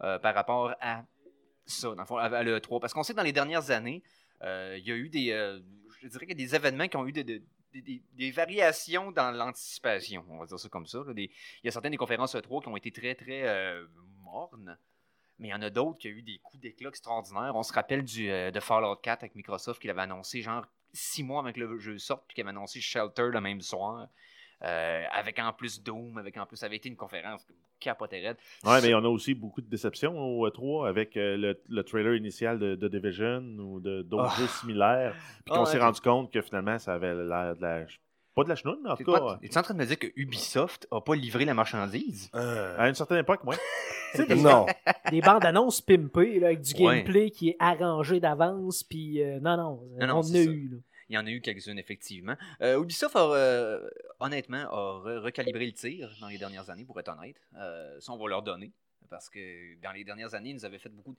euh, 0.04 0.20
par 0.20 0.34
rapport 0.36 0.72
à 0.80 1.02
ça, 1.66 1.88
dans 1.94 2.02
le 2.02 2.06
fond, 2.06 2.16
à 2.16 2.24
à 2.26 2.42
le 2.42 2.60
3. 2.60 2.80
Parce 2.80 2.92
qu'on 2.94 3.02
sait 3.02 3.12
que 3.12 3.18
dans 3.18 3.22
les 3.24 3.32
dernières 3.32 3.70
années, 3.70 4.02
euh, 4.42 4.76
il 4.78 4.86
y 4.86 4.92
a 4.92 4.96
eu 4.96 5.08
des, 5.08 5.30
euh, 5.32 5.60
je 6.02 6.08
dirais 6.08 6.26
qu'il 6.26 6.38
y 6.38 6.42
a 6.42 6.46
des 6.46 6.54
événements 6.54 6.88
qui 6.88 6.96
ont 6.96 7.06
eu 7.06 7.12
des, 7.12 7.24
des- 7.24 8.30
variations 8.30 9.10
dans 9.12 9.30
l'anticipation, 9.32 10.24
on 10.28 10.38
va 10.38 10.46
dire 10.46 10.58
ça 10.58 10.68
comme 10.68 10.86
ça. 10.86 11.02
il 11.16 11.30
y 11.64 11.68
a 11.68 11.70
certaines 11.70 11.90
des 11.92 11.96
conférences 11.98 12.34
E3 12.34 12.62
qui 12.62 12.68
ont 12.68 12.76
été 12.76 12.90
très, 12.92 13.14
très 13.14 13.42
euh, 13.46 13.86
mornes. 14.22 14.78
Mais 15.38 15.48
il 15.48 15.50
y 15.50 15.54
en 15.54 15.60
a 15.60 15.68
d'autres 15.68 15.98
qui 15.98 16.08
ont 16.08 16.12
eu 16.12 16.22
des 16.22 16.38
coups 16.38 16.62
d'éclat 16.62 16.88
extraordinaires. 16.88 17.52
On 17.54 17.62
se 17.62 17.72
rappelle 17.72 18.04
de 18.04 18.60
Fallout 18.60 18.96
4 18.96 19.22
avec 19.24 19.34
Microsoft 19.34 19.80
qui 19.82 19.86
l'avait 19.86 20.00
annoncé 20.02 20.40
genre 20.40 20.64
six 20.94 21.22
mois 21.22 21.40
avant 21.40 21.52
que 21.52 21.60
le 21.60 21.78
jeu 21.78 21.98
sorte, 21.98 22.24
puis 22.26 22.36
qui 22.36 22.40
avait 22.40 22.50
annoncé 22.50 22.80
Shelter 22.80 23.28
le 23.30 23.40
même 23.42 23.60
soir. 23.60 24.08
Euh, 24.64 25.04
avec 25.12 25.38
en 25.38 25.52
plus 25.52 25.82
Doom, 25.82 26.16
avec 26.18 26.36
en 26.38 26.46
plus, 26.46 26.56
ça 26.56 26.66
avait 26.66 26.76
été 26.76 26.88
une 26.88 26.96
conférence 26.96 27.46
capoté 27.78 28.20
raide. 28.26 28.36
Ouais, 28.64 28.80
mais 28.80 28.94
on 28.94 29.04
a 29.04 29.08
aussi 29.08 29.34
beaucoup 29.34 29.60
de 29.60 29.68
déceptions 29.68 30.18
au 30.18 30.48
E3 30.48 30.88
avec 30.88 31.14
euh, 31.18 31.36
le, 31.36 31.60
le 31.68 31.82
trailer 31.84 32.14
initial 32.14 32.58
de, 32.58 32.74
de 32.74 32.88
Division 32.88 33.42
ou 33.58 33.80
de 33.80 34.00
d'autres 34.00 34.32
Ah. 34.34 34.40
jeux 34.40 34.46
similaires. 34.46 35.12
Puis 35.44 35.52
Ah 35.52 35.56
qu'on 35.58 35.64
ouais. 35.64 35.70
s'est 35.70 35.78
rendu 35.78 36.00
compte 36.00 36.32
que 36.32 36.40
finalement, 36.40 36.78
ça 36.78 36.94
avait 36.94 37.14
l'air 37.14 37.54
de 37.54 37.60
la. 37.60 37.84
Pas 38.34 38.44
de 38.44 38.48
la 38.50 38.54
chenoune, 38.54 38.78
mais 38.84 38.90
en 38.90 38.96
tout 38.96 39.04
cas. 39.04 39.18
pas- 39.18 39.38
Es-tu 39.42 39.56
en 39.58 39.62
train 39.62 39.72
de 39.74 39.78
me 39.78 39.86
dire 39.86 39.98
que 39.98 40.08
Ubisoft 40.16 40.86
a 40.90 41.00
pas 41.00 41.14
livré 41.14 41.44
la 41.46 41.54
marchandise? 41.54 42.30
Euh, 42.34 42.76
À 42.78 42.88
une 42.88 42.94
certaine 42.94 43.18
époque, 43.18 43.42
moi. 43.44 43.54
non. 44.36 44.66
Des 45.10 45.20
bandes 45.20 45.44
annonces 45.44 45.80
pimpées, 45.80 46.38
là, 46.40 46.48
avec 46.48 46.60
du 46.62 46.74
Ouais. 46.82 46.96
gameplay 47.02 47.30
qui 47.30 47.50
est 47.50 47.56
arrangé 47.58 48.20
d'avance. 48.20 48.82
Puis, 48.84 49.22
euh, 49.22 49.38
non, 49.40 49.56
non, 49.56 49.80
on 50.00 50.08
en 50.10 50.22
c'est 50.22 50.40
a 50.40 50.44
ça. 50.44 50.50
eu, 50.50 50.68
là. 50.70 50.76
Il 51.08 51.14
y 51.14 51.18
en 51.18 51.26
a 51.26 51.30
eu 51.30 51.40
quelques-unes, 51.40 51.78
effectivement. 51.78 52.36
Euh, 52.60 52.82
Ubisoft, 52.82 53.14
a, 53.16 53.20
euh, 53.32 53.88
honnêtement, 54.20 54.64
a 54.70 55.00
re- 55.04 55.18
recalibré 55.18 55.66
le 55.66 55.72
tir 55.72 56.10
dans 56.20 56.28
les 56.28 56.38
dernières 56.38 56.68
années, 56.70 56.84
pour 56.84 56.98
être 56.98 57.08
honnête. 57.16 57.40
Euh, 57.56 58.00
ça, 58.00 58.12
on 58.12 58.16
va 58.16 58.28
leur 58.28 58.42
donner. 58.42 58.72
Parce 59.08 59.30
que 59.30 59.80
dans 59.82 59.92
les 59.92 60.02
dernières 60.02 60.34
années, 60.34 60.50
ils 60.50 60.54
nous 60.56 60.64
avaient 60.64 60.80
fait 60.80 60.88
beaucoup 60.88 61.12
de... 61.12 61.18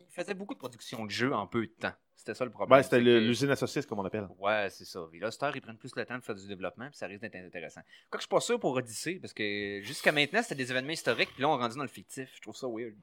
Ils 0.00 0.24
faisaient 0.24 0.34
beaucoup 0.34 0.54
de 0.54 0.58
production 0.58 1.04
de 1.04 1.10
jeux 1.10 1.32
en 1.34 1.46
peu 1.46 1.66
de 1.66 1.72
temps. 1.72 1.92
C'était 2.16 2.34
ça 2.34 2.44
le 2.44 2.50
problème. 2.50 2.78
Ben, 2.78 2.82
c'était 2.82 3.00
l'usine 3.00 3.50
à 3.50 3.56
saucisses, 3.56 3.84
comme 3.86 3.98
on 4.00 4.04
appelle. 4.04 4.26
Ouais, 4.38 4.68
c'est 4.70 4.86
ça. 4.86 5.06
Et 5.12 5.18
là, 5.18 5.28
ils 5.54 5.60
prennent 5.60 5.76
plus 5.76 5.94
le 5.94 6.04
temps 6.06 6.16
de 6.18 6.24
faire 6.24 6.34
du 6.34 6.46
développement, 6.48 6.88
puis 6.88 6.96
ça 6.96 7.06
risque 7.06 7.20
d'être 7.20 7.36
intéressant. 7.36 7.82
Quoi 8.10 8.18
que 8.18 8.18
je 8.18 8.22
suis 8.22 8.28
pas 8.28 8.40
sûr 8.40 8.58
pour 8.58 8.72
Odyssey, 8.72 9.16
parce 9.20 9.32
que 9.34 9.80
jusqu'à 9.82 10.10
maintenant, 10.10 10.42
c'était 10.42 10.56
des 10.56 10.70
événements 10.70 10.92
historiques, 10.92 11.30
puis 11.34 11.42
là, 11.42 11.50
on 11.50 11.58
est 11.58 11.62
rendu 11.62 11.76
dans 11.76 11.82
le 11.82 11.88
fictif. 11.88 12.30
Je 12.34 12.40
trouve 12.40 12.56
ça 12.56 12.66
weird. 12.66 12.94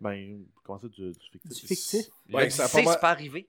Ben, 0.00 0.44
comment 0.64 0.80
ça, 0.80 0.88
du, 0.88 1.12
du 1.12 1.28
fictif? 1.30 1.52
Du 1.60 1.66
fictif? 1.66 2.06
Ouais, 2.32 2.48
pas 2.48 2.62
mal- 2.62 2.68
c'est 2.68 3.00
pas 3.00 3.10
arrivé. 3.10 3.48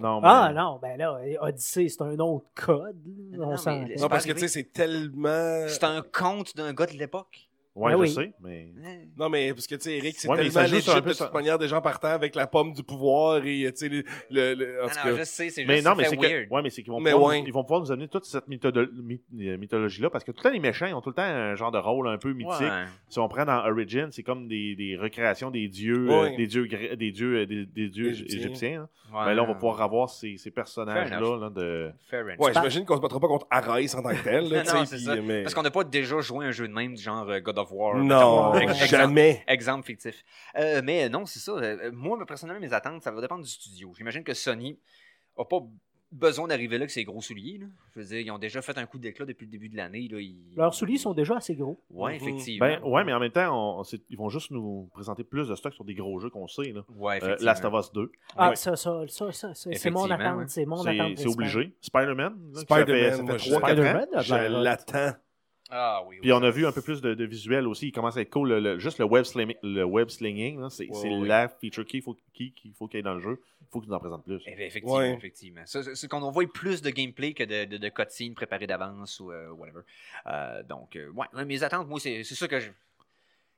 Non, 0.00 0.20
mais. 0.20 0.28
Ah, 0.30 0.52
non, 0.54 0.78
ben 0.80 0.96
là, 0.96 1.20
Odyssey, 1.40 1.88
c'est 1.88 2.02
un 2.02 2.18
autre 2.18 2.46
code. 2.54 2.96
là, 3.32 3.38
Non, 3.38 3.56
on 3.56 3.70
mais 3.70 3.96
Non, 3.96 4.08
parce 4.08 4.24
que, 4.24 4.32
tu 4.32 4.40
sais, 4.40 4.48
c'est 4.48 4.72
tellement... 4.72 5.66
C'est 5.68 5.84
un 5.84 6.02
conte 6.02 6.56
d'un 6.56 6.72
gars 6.72 6.86
de 6.86 6.92
l'époque. 6.92 7.48
Ouais, 7.78 7.92
Ben 7.92 7.96
je 7.98 8.02
oui. 8.02 8.08
sais, 8.10 8.32
mais. 8.42 8.68
Non, 9.16 9.28
mais 9.28 9.52
parce 9.52 9.66
que, 9.66 9.74
tu 9.76 9.82
sais, 9.82 9.96
Eric, 9.98 10.16
c'est 10.18 10.28
Ouais, 10.28 10.36
tellement 10.36 10.60
un 10.60 10.64
de 11.00 11.00
toute 11.00 11.12
ça. 11.14 11.30
manière 11.32 11.58
des 11.58 11.68
gens 11.68 11.80
partant 11.80 12.08
avec 12.08 12.34
la 12.34 12.46
pomme 12.46 12.72
du 12.72 12.82
pouvoir 12.82 13.36
et, 13.44 13.70
tu 13.72 13.76
sais, 13.76 13.88
le, 13.88 14.02
le, 14.30 14.54
le- 14.54 14.80
en 14.82 14.86
Non, 14.86 14.88
tout 14.88 14.96
non, 15.08 15.14
cas... 15.14 15.18
je 15.20 15.24
sais, 15.24 15.50
c'est 15.50 15.62
juste 15.62 15.68
Mais 15.68 15.80
non, 15.82 15.94
mais 15.96 16.04
c'est 16.04 16.16
weird. 16.16 16.48
que. 16.48 16.54
Ouais, 16.54 16.62
mais 16.62 16.70
c'est 16.70 16.82
qu'ils 16.82 16.92
vont, 16.92 17.00
Mais 17.00 17.12
pouvoir 17.12 17.30
ouais. 17.30 17.44
ils 17.46 17.52
vont 17.52 17.62
pouvoir 17.62 17.80
nous 17.80 17.92
amener 17.92 18.08
toute 18.08 18.24
cette 18.24 18.44
euh, 18.48 19.56
mythologie-là 19.56 20.10
parce 20.10 20.24
que 20.24 20.32
tout 20.32 20.38
le 20.38 20.42
temps, 20.48 20.52
les 20.52 20.60
méchants 20.60 20.86
ils 20.86 20.94
ont 20.94 21.00
tout 21.00 21.10
le 21.10 21.14
temps 21.14 21.22
un 21.22 21.54
genre 21.54 21.70
de 21.70 21.78
rôle 21.78 22.08
un 22.08 22.18
peu 22.18 22.32
mythique. 22.32 22.60
Ouais. 22.60 22.84
Si 23.08 23.18
on 23.18 23.28
prend 23.28 23.44
dans 23.44 23.64
Origin, 23.66 24.08
c'est 24.10 24.22
comme 24.22 24.48
des, 24.48 24.74
des 24.76 24.96
recréations 24.96 25.50
des 25.50 25.68
dieux, 25.68 26.08
Ouais. 26.08 26.32
euh, 26.32 26.36
des 26.36 26.46
dieux, 26.46 26.66
des 26.96 27.10
dieux, 27.12 27.36
euh, 27.38 27.46
des, 27.46 27.66
des 27.66 27.88
dieux 27.88 28.10
Égyptiens. 28.10 28.38
égyptiens. 28.38 28.82
hein. 28.82 28.88
Ouais. 29.14 29.24
Mais 29.26 29.34
là, 29.34 29.42
on 29.42 29.46
va 29.46 29.54
pouvoir 29.54 29.80
avoir 29.80 30.10
ces, 30.10 30.36
personnages-là. 30.54 31.18
là, 31.38 31.50
de... 31.50 31.90
Fair. 32.10 32.24
Ouais, 32.38 32.52
j'imagine 32.52 32.84
qu'on 32.84 32.96
se 32.96 33.00
battra 33.00 33.18
pas 33.20 33.28
contre 33.28 33.46
Arès 33.50 33.94
en 33.94 34.02
tant 34.02 34.10
que 34.10 34.22
tel, 34.22 34.44
tu 34.48 34.74
Non, 34.74 34.84
sais. 34.84 35.42
Parce 35.42 35.54
qu'on 35.54 35.62
n'a 35.62 35.70
pas 35.70 35.84
déjà 35.84 36.20
joué 36.20 36.44
un 36.46 36.50
jeu 36.50 36.68
de 36.68 36.72
même 36.74 36.94
du 36.94 37.02
genre 37.02 37.28
euh, 37.28 37.40
God 37.40 37.58
of 37.58 37.67
War. 37.72 37.96
Non, 37.98 38.54
Exemple- 38.54 38.86
jamais. 38.86 39.44
Exemple 39.46 39.84
fictif. 39.86 40.24
Euh, 40.56 40.80
mais 40.84 41.04
euh, 41.04 41.08
non, 41.08 41.26
c'est 41.26 41.38
ça. 41.40 41.52
Euh, 41.52 41.90
moi, 41.92 42.18
personnellement, 42.26 42.60
mes 42.60 42.72
attentes, 42.72 43.02
ça 43.02 43.10
va 43.10 43.20
dépendre 43.20 43.42
du 43.44 43.50
studio. 43.50 43.92
J'imagine 43.96 44.24
que 44.24 44.34
Sony 44.34 44.78
n'a 45.38 45.44
pas 45.44 45.58
besoin 46.10 46.48
d'arriver 46.48 46.78
là 46.78 46.84
avec 46.84 46.90
ses 46.90 47.04
gros 47.04 47.20
souliers. 47.20 47.58
là. 47.58 47.66
Je 47.94 48.00
veux 48.00 48.06
dire, 48.06 48.20
ils 48.20 48.30
ont 48.30 48.38
déjà 48.38 48.62
fait 48.62 48.78
un 48.78 48.86
coup 48.86 48.98
d'éclat 48.98 49.26
depuis 49.26 49.44
le 49.44 49.50
début 49.52 49.68
de 49.68 49.76
l'année. 49.76 49.98
Ils... 50.10 50.54
Leurs 50.56 50.72
souliers 50.72 50.96
sont 50.96 51.12
déjà 51.12 51.36
assez 51.36 51.54
gros. 51.54 51.78
Ouais, 51.90 52.12
Mhm. 52.12 52.16
effectivement. 52.28 52.66
Ben, 52.66 52.82
ouais, 52.82 53.04
mais 53.04 53.12
en 53.12 53.20
même 53.20 53.30
temps, 53.30 53.78
on- 53.80 53.84
c'est- 53.84 54.00
ils 54.08 54.16
vont 54.16 54.30
juste 54.30 54.50
nous 54.50 54.88
présenter 54.94 55.22
plus 55.22 55.48
de 55.48 55.54
stock 55.54 55.74
sur 55.74 55.84
des 55.84 55.94
gros 55.94 56.18
jeux 56.18 56.30
qu'on 56.30 56.48
sait. 56.48 56.72
Là. 56.72 56.80
Ouais, 56.96 57.16
Euh, 57.16 57.16
effectivement. 57.18 57.44
Last 57.44 57.64
of 57.66 57.74
Us 57.74 57.92
2, 57.92 58.10
Ah, 58.36 58.48
Ouais. 58.48 58.56
ça, 58.56 58.74
ça, 58.76 59.02
ça, 59.06 59.32
ça, 59.32 59.52
ça, 59.54 59.70
c'est 59.74 59.90
mon 59.90 60.10
attente. 60.10 60.38
ouais. 60.38 60.44
C'est 60.48 60.64
mon 60.64 60.76
c'est 60.78 60.88
attente. 60.98 61.08
c'est 61.18 61.24
principale. 61.24 61.32
obligé. 61.34 61.76
Spider-Man, 61.82 62.38
Spider-Man, 62.54 62.86
fait, 62.86 63.12
ça 63.12 63.22
moi, 63.22 63.32
fait 63.32 63.38
je- 63.38 63.50
3-4 63.50 63.62
ans. 63.62 63.66
Spider-Man, 63.74 64.08
Je 64.22 64.34
l'attends. 64.62 65.12
Ah 65.70 66.02
oui. 66.06 66.16
Puis 66.20 66.30
oui, 66.32 66.38
on 66.38 66.42
a 66.42 66.50
vu 66.50 66.66
un 66.66 66.72
peu 66.72 66.80
plus 66.80 67.02
de, 67.02 67.12
de 67.14 67.24
visuel 67.24 67.66
aussi. 67.66 67.88
Il 67.88 67.92
commence 67.92 68.16
à 68.16 68.22
être 68.22 68.30
cool. 68.30 68.48
Le, 68.48 68.60
le- 68.60 68.78
juste 68.78 68.98
le 68.98 69.04
web, 69.04 69.24
slim- 69.24 69.54
le 69.62 69.84
web 69.84 70.08
slinging, 70.08 70.68
c'est 70.70 70.88
Ouais, 70.88 70.94
c'est 70.94 71.08
ouais. 71.10 71.26
la 71.28 71.48
feature 71.48 71.84
qu'il 71.84 72.00
faut 72.02 72.16
qu'il 72.32 72.52
qu'il 72.54 72.72
faut 72.72 72.88
qu'il 72.88 72.98
y 72.98 73.00
ait 73.00 73.02
dans 73.02 73.14
le 73.14 73.20
jeu. 73.20 73.40
Il 73.60 73.66
faut 73.70 73.80
qu'ils 73.80 73.90
nous 73.90 73.94
en 73.96 74.00
présentent 74.00 74.24
plus. 74.24 74.40
Eh 74.46 74.54
bien, 74.54 74.66
effectivement, 74.66 74.96
Ouais. 74.96 75.12
effectivement. 75.12 75.60
C'est 75.66 76.08
qu'on 76.08 76.22
en 76.22 76.30
voit 76.30 76.46
plus 76.50 76.80
de 76.80 76.88
gameplay 76.88 77.34
que 77.34 77.44
de, 77.44 77.66
de, 77.66 77.76
de 77.76 77.88
cutscenes 77.90 78.34
préparées 78.34 78.66
d'avance 78.66 79.20
ou 79.20 79.30
euh, 79.30 79.50
whatever. 79.50 79.80
Euh, 80.26 80.62
donc, 80.62 80.96
euh, 80.96 81.10
ouais, 81.10 81.44
mes 81.44 81.62
attentes, 81.62 81.86
moi, 81.86 82.00
c'est 82.00 82.24
c'est 82.24 82.34
ça 82.34 82.48
que 82.48 82.60
je. 82.60 82.70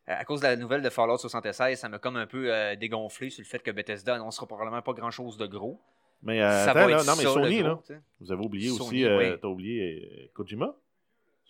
À 0.07 0.25
cause 0.25 0.41
de 0.41 0.47
la 0.47 0.57
nouvelle 0.57 0.83
de 0.83 0.91
Fallout 0.91 1.19
76, 1.19 1.79
ça 1.79 1.89
m'a 1.89 2.01
comme 2.01 2.17
un 2.17 2.27
peu 2.27 2.53
euh, 2.53 2.75
dégonflé 2.75 3.31
sur 3.31 3.43
le 3.43 3.47
fait 3.47 3.63
que 3.63 3.71
Bethesda 3.71 4.17
annoncera 4.17 4.47
probablement 4.49 4.83
pas 4.83 4.93
grand 4.95 5.13
chose 5.13 5.37
de 5.37 5.47
gros. 5.47 5.81
Mais, 6.23 6.43
euh, 6.43 6.51
ça 6.65 6.73
attends, 6.73 6.81
va 6.81 6.89
là, 6.89 6.97
être 6.99 7.07
non, 7.07 7.13
mais 7.17 7.23
ça, 7.23 7.33
Sony, 7.33 7.63
là, 7.63 7.75
gros, 7.75 7.83
vous 8.21 8.33
avez 8.33 8.45
oublié 8.45 8.69
Sony, 8.71 8.81
aussi, 8.81 9.05
euh, 9.05 9.19
oui. 9.19 9.39
t'as 9.41 9.47
oublié 9.49 10.11
euh, 10.25 10.27
Kojima, 10.35 10.75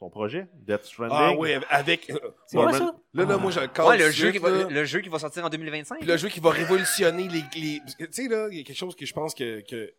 son 0.01 0.09
projet, 0.09 0.48
Death 0.66 0.84
Stranding. 0.84 1.16
Ah 1.18 1.34
oui, 1.36 1.53
avec... 1.68 2.11
C'est 2.46 2.57
quoi 2.57 2.72
Là, 2.72 2.78
ça? 2.78 2.94
là, 3.12 3.36
moi, 3.36 3.51
je 3.51 3.61
le 3.61 3.66
casse 3.68 3.86
Ouais, 3.86 3.98
le 3.98 4.11
jeu, 4.11 4.32
qui 4.32 4.38
va, 4.38 4.51
là. 4.51 4.66
le 4.68 4.84
jeu 4.86 5.01
qui 5.03 5.11
va 5.11 5.18
sortir 5.18 5.44
en 5.44 5.51
2025. 5.51 5.98
Puis 5.98 6.09
le 6.09 6.16
jeu 6.16 6.28
qui 6.30 6.40
va 6.40 6.51
révolutionner 6.51 7.28
les... 7.28 7.44
les... 7.61 7.80
Tu 7.98 8.07
sais, 8.11 8.28
là, 8.28 8.48
il 8.51 8.57
y 8.57 8.61
a 8.61 8.64
quelque 8.64 8.76
chose 8.76 8.96
que 8.96 9.05
je 9.05 9.12
pense 9.12 9.34
que... 9.34 9.61
que 9.61 9.92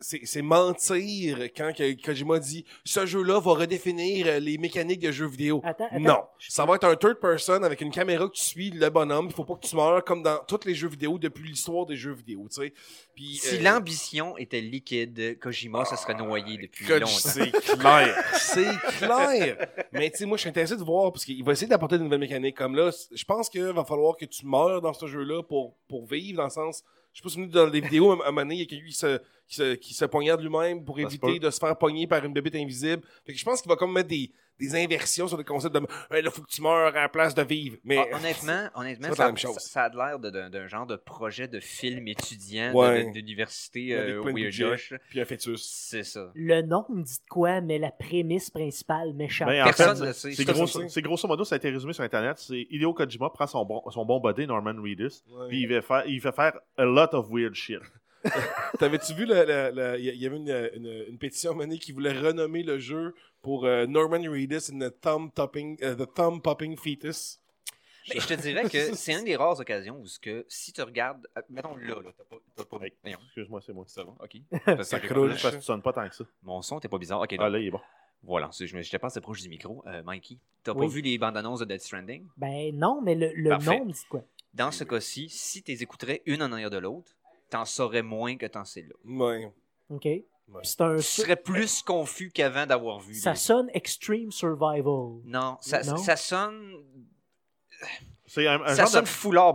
c'est 0.00 0.42
mentir 0.42 1.38
quand 1.56 1.72
que 1.76 1.92
Kojima 2.02 2.38
dit 2.38 2.64
«Ce 2.84 3.06
jeu-là 3.06 3.40
va 3.40 3.52
redéfinir 3.52 4.40
les 4.40 4.58
mécaniques 4.58 5.00
de 5.00 5.10
jeux 5.12 5.26
vidéo. 5.26 5.60
Attends, 5.64 5.86
attends. 5.86 6.00
Non, 6.00 6.18
ça 6.38 6.64
va 6.64 6.76
être 6.76 6.84
un 6.84 6.96
third 6.96 7.18
person 7.20 7.62
avec 7.62 7.80
une 7.80 7.90
caméra 7.90 8.28
que 8.28 8.34
tu 8.34 8.42
suis 8.42 8.70
le 8.70 8.88
bonhomme. 8.90 9.26
Il 9.28 9.32
faut 9.34 9.44
pas 9.44 9.54
que 9.54 9.66
tu 9.66 9.76
meurs 9.76 10.04
comme 10.04 10.22
dans 10.22 10.38
tous 10.46 10.64
les 10.66 10.74
jeux 10.74 10.88
vidéo 10.88 11.18
depuis 11.18 11.48
l'histoire 11.48 11.86
des 11.86 11.96
jeux 11.96 12.12
vidéo, 12.12 12.46
tu 12.50 12.62
sais. 12.62 12.72
Puis 13.14 13.36
Si 13.36 13.56
euh, 13.56 13.62
l'ambition 13.62 14.36
était 14.36 14.60
liquide, 14.60 15.38
Kojima 15.38 15.84
se 15.84 15.96
serait 15.96 16.14
noyé 16.14 16.58
depuis 16.58 16.84
Koji- 16.84 17.00
longtemps. 17.00 17.06
C'est 17.06 17.50
clair. 17.78 18.24
c'est 18.34 18.78
clair. 18.98 19.68
Mais 19.92 20.10
tu 20.10 20.18
sais, 20.18 20.26
moi, 20.26 20.36
je 20.36 20.40
suis 20.42 20.50
intéressé 20.50 20.76
de 20.76 20.82
voir 20.82 21.12
parce 21.12 21.24
qu'il 21.24 21.42
va 21.44 21.52
essayer 21.52 21.68
d'apporter 21.68 21.98
de 21.98 22.02
nouvelles 22.02 22.20
mécaniques. 22.20 22.56
Comme 22.56 22.74
là, 22.74 22.90
je 23.12 23.24
pense 23.24 23.48
qu'il 23.48 23.62
va 23.62 23.84
falloir 23.84 24.16
que 24.16 24.24
tu 24.24 24.46
meurs 24.46 24.80
dans 24.80 24.92
ce 24.92 25.06
jeu-là 25.06 25.42
pour, 25.42 25.76
pour 25.88 26.06
vivre, 26.06 26.38
dans 26.38 26.44
le 26.44 26.50
sens. 26.50 26.82
Je 27.14 27.20
sais 27.20 27.22
pas 27.22 27.28
si 27.28 27.40
vous 27.40 27.46
dans 27.46 27.70
des 27.70 27.80
vidéos, 27.80 28.10
à 28.10 28.14
un 28.14 28.32
moment 28.32 28.42
donné, 28.42 28.56
il 28.56 28.60
y 28.60 28.62
a 28.62 28.66
quelqu'un 28.66 28.86
qui 28.86 28.92
se, 28.92 29.18
qui 29.46 29.54
se, 29.54 29.74
qui 29.76 29.94
se 29.94 30.04
poignarde 30.04 30.42
lui-même 30.42 30.84
pour 30.84 30.98
éviter 30.98 31.38
de 31.38 31.48
se 31.48 31.58
faire 31.58 31.78
pogner 31.78 32.08
par 32.08 32.24
une 32.24 32.32
bébête 32.32 32.56
invisible. 32.56 33.02
Fait 33.24 33.32
que 33.32 33.38
je 33.38 33.44
pense 33.44 33.62
qu'il 33.62 33.68
va 33.68 33.76
comme 33.76 33.92
mettre 33.92 34.08
des, 34.08 34.32
des 34.58 34.74
inversions 34.76 35.26
sur 35.28 35.36
le 35.36 35.44
concept 35.44 35.74
de 35.74 35.80
hey, 36.10 36.22
là, 36.22 36.30
faut 36.30 36.42
que 36.42 36.48
tu 36.48 36.62
meurs 36.62 36.88
à 36.96 37.02
la 37.02 37.08
place 37.08 37.34
de 37.34 37.42
vivre. 37.42 37.76
Mais 37.84 37.98
Ah, 37.98 38.16
honnêtement, 38.16 38.68
honnêtement 38.74 39.12
ça, 39.14 39.26
a 39.84 39.88
l'air 39.88 40.18
de- 40.18 40.30
d'un 40.30 40.50
d'un 40.50 40.66
genre 40.68 40.86
de 40.86 40.96
projet 40.96 41.48
de 41.48 41.60
film 41.60 42.06
étudiant 42.08 42.72
Ouais. 42.72 43.10
d'université 43.10 43.94
euh, 43.94 44.22
Weird. 44.22 44.52
Josh. 44.52 44.94
puis 45.08 45.20
un 45.20 45.24
fœtus. 45.24 45.62
C'est 45.64 46.04
ça. 46.04 46.30
Le 46.34 46.62
nom 46.62 46.84
me 46.88 47.02
dit 47.02 47.18
de 47.18 47.28
quoi, 47.28 47.60
mais 47.60 47.78
la 47.78 47.90
prémisse 47.90 48.50
principale 48.50 49.12
m'échappe. 49.14 49.48
Ben, 49.48 49.62
en 49.62 49.64
Personne 49.66 49.96
fait, 49.96 50.02
ne 50.02 50.06
le 50.06 50.12
sait. 50.12 50.32
C'est 50.32 50.44
Personne 50.44 50.64
grosso, 50.64 50.78
ne 50.82 50.88
sait. 50.88 50.94
c'est 50.94 51.02
grosso 51.02 51.28
modo, 51.28 51.44
ça 51.44 51.54
a 51.54 51.58
été 51.58 51.70
résumé 51.70 51.92
sur 51.92 52.04
Internet. 52.04 52.38
C'est 52.38 52.66
Hideo 52.70 52.94
Kojima 52.94 53.30
prend 53.30 53.46
son 53.46 53.64
bon, 53.64 53.82
son 53.90 54.04
bon 54.04 54.20
body, 54.20 54.46
Norman 54.46 54.74
Reedus, 54.82 55.22
Ouais. 55.30 55.48
puis 55.48 55.62
il 55.62 55.68
fait, 55.68 55.82
faire, 55.82 56.04
il 56.06 56.20
fait 56.20 56.34
faire 56.34 56.58
a 56.76 56.84
lot 56.84 57.08
of 57.14 57.28
weird 57.30 57.54
shit. 57.54 57.80
T'avais-tu 58.78 59.14
vu, 59.14 59.24
il 59.24 59.28
y- 59.28 60.26
avait 60.26 60.36
une, 60.36 60.70
une, 60.74 61.04
une 61.08 61.18
pétition 61.18 61.54
donné 61.54 61.78
qui 61.78 61.92
voulait 61.92 62.12
renommer 62.12 62.62
le 62.62 62.78
jeu 62.78 63.14
pour 63.42 63.64
euh, 63.66 63.86
Norman 63.86 64.22
Reedus 64.22 64.70
and 64.72 64.78
the 64.80 65.00
Thumb 65.00 65.30
Topping, 65.34 65.76
euh, 65.82 65.94
the 65.94 66.12
Thumb 66.14 66.40
Popping 66.42 66.76
Fetus? 66.76 67.38
Mais 68.12 68.20
je 68.20 68.26
te 68.26 68.34
dirais 68.34 68.68
que 68.68 68.94
c'est 68.94 69.12
une 69.14 69.24
des 69.24 69.36
rares 69.36 69.58
occasions 69.60 69.98
où 70.00 70.06
ce 70.06 70.18
que 70.18 70.44
si 70.48 70.72
tu 70.72 70.82
regardes. 70.82 71.26
euh, 71.38 71.42
Mettons 71.48 71.76
là, 71.76 71.94
là. 72.02 72.10
T'as 72.56 72.64
pas. 72.64 72.78
pas- 72.78 72.84
Hey, 73.04 73.14
Excuse-moi, 73.26 73.60
c'est 73.64 73.72
moi. 73.72 73.84
ça 73.88 74.04
va, 74.04 74.10
ok. 74.22 74.36
Parce 74.64 74.88
Ça 74.88 75.00
croule. 75.00 75.30
Parce 75.30 75.42
que 75.50 75.56
tu 75.56 75.62
sonnes 75.62 75.82
pas 75.82 75.92
tant 75.92 76.08
que 76.08 76.14
ça. 76.14 76.24
Mon 76.42 76.60
son 76.62 76.78
était 76.78 76.88
pas 76.88 76.98
bizarre. 76.98 77.20
Ok, 77.20 77.34
Ah 77.38 77.48
là, 77.48 77.58
il 77.58 77.66
est 77.66 77.70
bon. 77.70 77.80
voilà. 78.22 78.50
Je 78.58 78.96
pas 78.98 79.06
assez 79.06 79.20
proche 79.20 79.40
du 79.42 79.48
micro. 79.48 79.82
Euh, 79.86 80.02
Mikey, 80.04 80.38
t'as 80.62 80.72
Oui. 80.72 80.86
pas 80.86 80.92
vu 80.92 81.00
les 81.00 81.16
bandes 81.18 81.36
annonces 81.36 81.60
de 81.60 81.64
Death 81.66 81.82
Stranding? 81.82 82.26
Ben 82.36 82.74
non, 82.76 83.00
mais 83.02 83.14
le, 83.14 83.30
le 83.34 83.50
nom 83.50 83.84
me 83.86 83.92
dit 83.92 84.04
quoi. 84.08 84.22
Dans 84.52 84.70
ce 84.70 84.84
cas-ci, 84.84 85.28
si 85.30 85.62
tu 85.62 85.72
les 85.72 85.82
écouterais 85.82 86.22
une 86.26 86.42
en 86.42 86.52
arrière 86.52 86.70
de 86.70 86.78
l'autre, 86.78 87.12
t'en 87.54 87.64
saurais 87.64 88.02
moins 88.02 88.36
que 88.36 88.46
t'en 88.46 88.64
sais 88.64 88.82
là. 88.82 88.94
Ouais. 89.26 89.52
OK? 89.90 90.08
Un. 90.48 90.96
Tu 90.96 91.02
serais 91.02 91.36
plus 91.36 91.82
confus 91.82 92.30
qu'avant 92.30 92.66
d'avoir 92.66 92.98
vu. 93.00 93.14
Ça 93.14 93.30
les- 93.30 93.36
sonne 93.36 93.70
Extreme 93.72 94.30
Survival. 94.32 95.20
Non, 95.24 95.56
ça, 95.60 95.82
Non? 95.82 95.96
ça 95.96 96.16
sonne. 96.16 96.74
C'est 98.26 98.46
un, 98.46 98.60
un 98.62 98.68
ça 98.74 98.82
genre 98.82 98.88
sonne 98.88 99.04
de... 99.04 99.08
foulard 99.08 99.54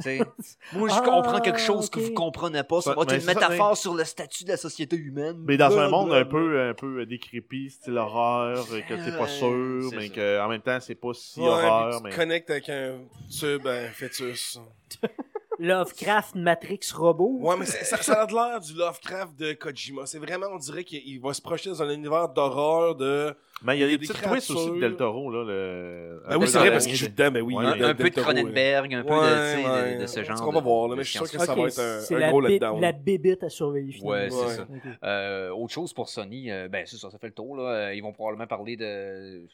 sais, 0.00 0.18
Moi, 0.72 0.88
je 0.88 0.94
Ah, 0.96 1.02
comprends 1.04 1.40
quelque 1.40 1.60
chose 1.60 1.88
que 1.88 2.00
vous 2.00 2.12
comprenez 2.12 2.64
pas. 2.64 2.80
Ça 2.80 2.94
va 2.94 3.02
être 3.02 3.12
mais 3.12 3.20
une 3.20 3.26
métaphore 3.26 3.76
sur 3.76 3.94
le 3.94 4.04
statut 4.04 4.44
de 4.44 4.48
la 4.50 4.56
société 4.56 4.96
humaine. 4.96 5.36
Mais 5.46 5.56
dans 5.56 5.78
un 5.78 5.88
monde 5.88 6.08
blah, 6.08 6.18
un 6.18 6.24
peu, 6.24 6.60
un 6.70 6.74
peu 6.74 7.06
décrépit, 7.06 7.70
style 7.70 7.96
horreur, 7.98 8.66
euh, 8.72 8.80
que 8.80 8.94
t'es 8.94 9.12
pas 9.16 9.22
Ouais, 9.24 9.28
sûr, 9.28 9.90
mais 9.96 10.08
qu'en 10.10 10.48
même 10.48 10.62
temps, 10.62 10.80
c'est 10.80 10.94
pas 10.96 11.12
si 11.14 11.40
Ouais, 11.40 11.46
horreur. 11.46 11.98
tu 11.98 12.02
Mais... 12.02 12.10
te 12.10 12.16
connectes 12.16 12.50
avec 12.50 12.68
un 12.68 12.98
tube, 13.30 13.66
un 13.66 13.88
fœtus. 13.90 14.58
Lovecraft 15.62 16.34
Matrix 16.34 16.80
Robot. 16.94 17.38
Ouais, 17.40 17.56
mais 17.58 17.66
ça, 17.66 17.96
ça 17.96 18.22
a 18.22 18.26
l'air 18.26 18.60
du 18.60 18.74
Lovecraft 18.74 19.38
de 19.38 19.52
Kojima. 19.52 20.06
C'est 20.06 20.18
vraiment, 20.18 20.46
on 20.52 20.58
dirait 20.58 20.84
qu'il 20.84 21.20
va 21.20 21.32
se 21.32 21.40
projeter 21.40 21.70
dans 21.70 21.82
un 21.82 21.90
univers 21.90 22.28
d'horreur 22.28 22.94
de. 22.96 23.34
Mais 23.64 23.76
il 23.76 23.80
y 23.80 23.84
a 23.84 23.86
Il 23.86 23.92
y 23.92 23.94
a 23.94 23.98
des 23.98 24.06
des 24.06 24.12
petites 24.12 24.22
twists 24.28 24.50
aussi 24.50 24.70
de. 24.72 24.80
Del 24.80 24.96
Toro. 24.96 25.30
Là, 25.30 25.44
le... 25.44 26.22
Ah 26.26 26.36
oui, 26.36 26.48
c'est 26.48 26.58
vrai, 26.58 26.72
parce 26.72 26.84
qu'il 26.86 26.96
joue 26.96 27.06
dedans, 27.08 27.30
ben 27.30 27.42
oui. 27.42 27.54
Ouais, 27.54 27.64
un, 27.64 27.94
peu 27.94 28.10
de 28.10 28.20
Cronenberg, 28.20 28.92
un 28.94 29.02
peu 29.04 29.10
Ouais, 29.14 29.20
de, 29.20 29.62
de- 29.62 29.68
ouais. 29.92 29.98
de, 29.98 30.06
ce 30.06 30.24
genre. 30.24 30.42
On 30.48 30.50
va 30.52 30.58
de- 30.58 30.64
voir, 30.64 30.88
là, 30.88 30.94
de 30.94 30.98
mais 30.98 31.04
je 31.04 31.10
suis 31.10 31.18
sûr 31.18 31.30
que 31.30 31.38
ça 31.46 31.54
va 31.54 31.62
être 31.68 31.78
un- 31.78 32.00
c'est 32.00 32.14
un 32.16 32.18
la, 32.18 32.28
gros 32.30 32.40
letdown. 32.40 32.80
la 32.80 32.90
bébite 32.92 33.44
à 33.44 33.48
surveiller. 33.48 33.94
Ouais, 34.02 34.28
finalement. 34.30 34.48
c'est 34.48 34.56
ça. 34.56 34.66
Euh, 35.04 35.50
autre 35.50 35.72
chose 35.72 35.92
pour 35.92 36.08
Sony, 36.08 36.50
euh, 36.50 36.66
ben 36.68 36.84
c'est 36.86 36.96
ça, 36.96 37.08
ça 37.10 37.18
fait 37.18 37.28
le 37.28 37.34
tour. 37.34 37.56
Là. 37.56 37.62
Euh, 37.62 37.94
Ils 37.94 38.02
vont 38.02 38.12
probablement 38.12 38.48
parler 38.48 38.76
de. 38.76 39.46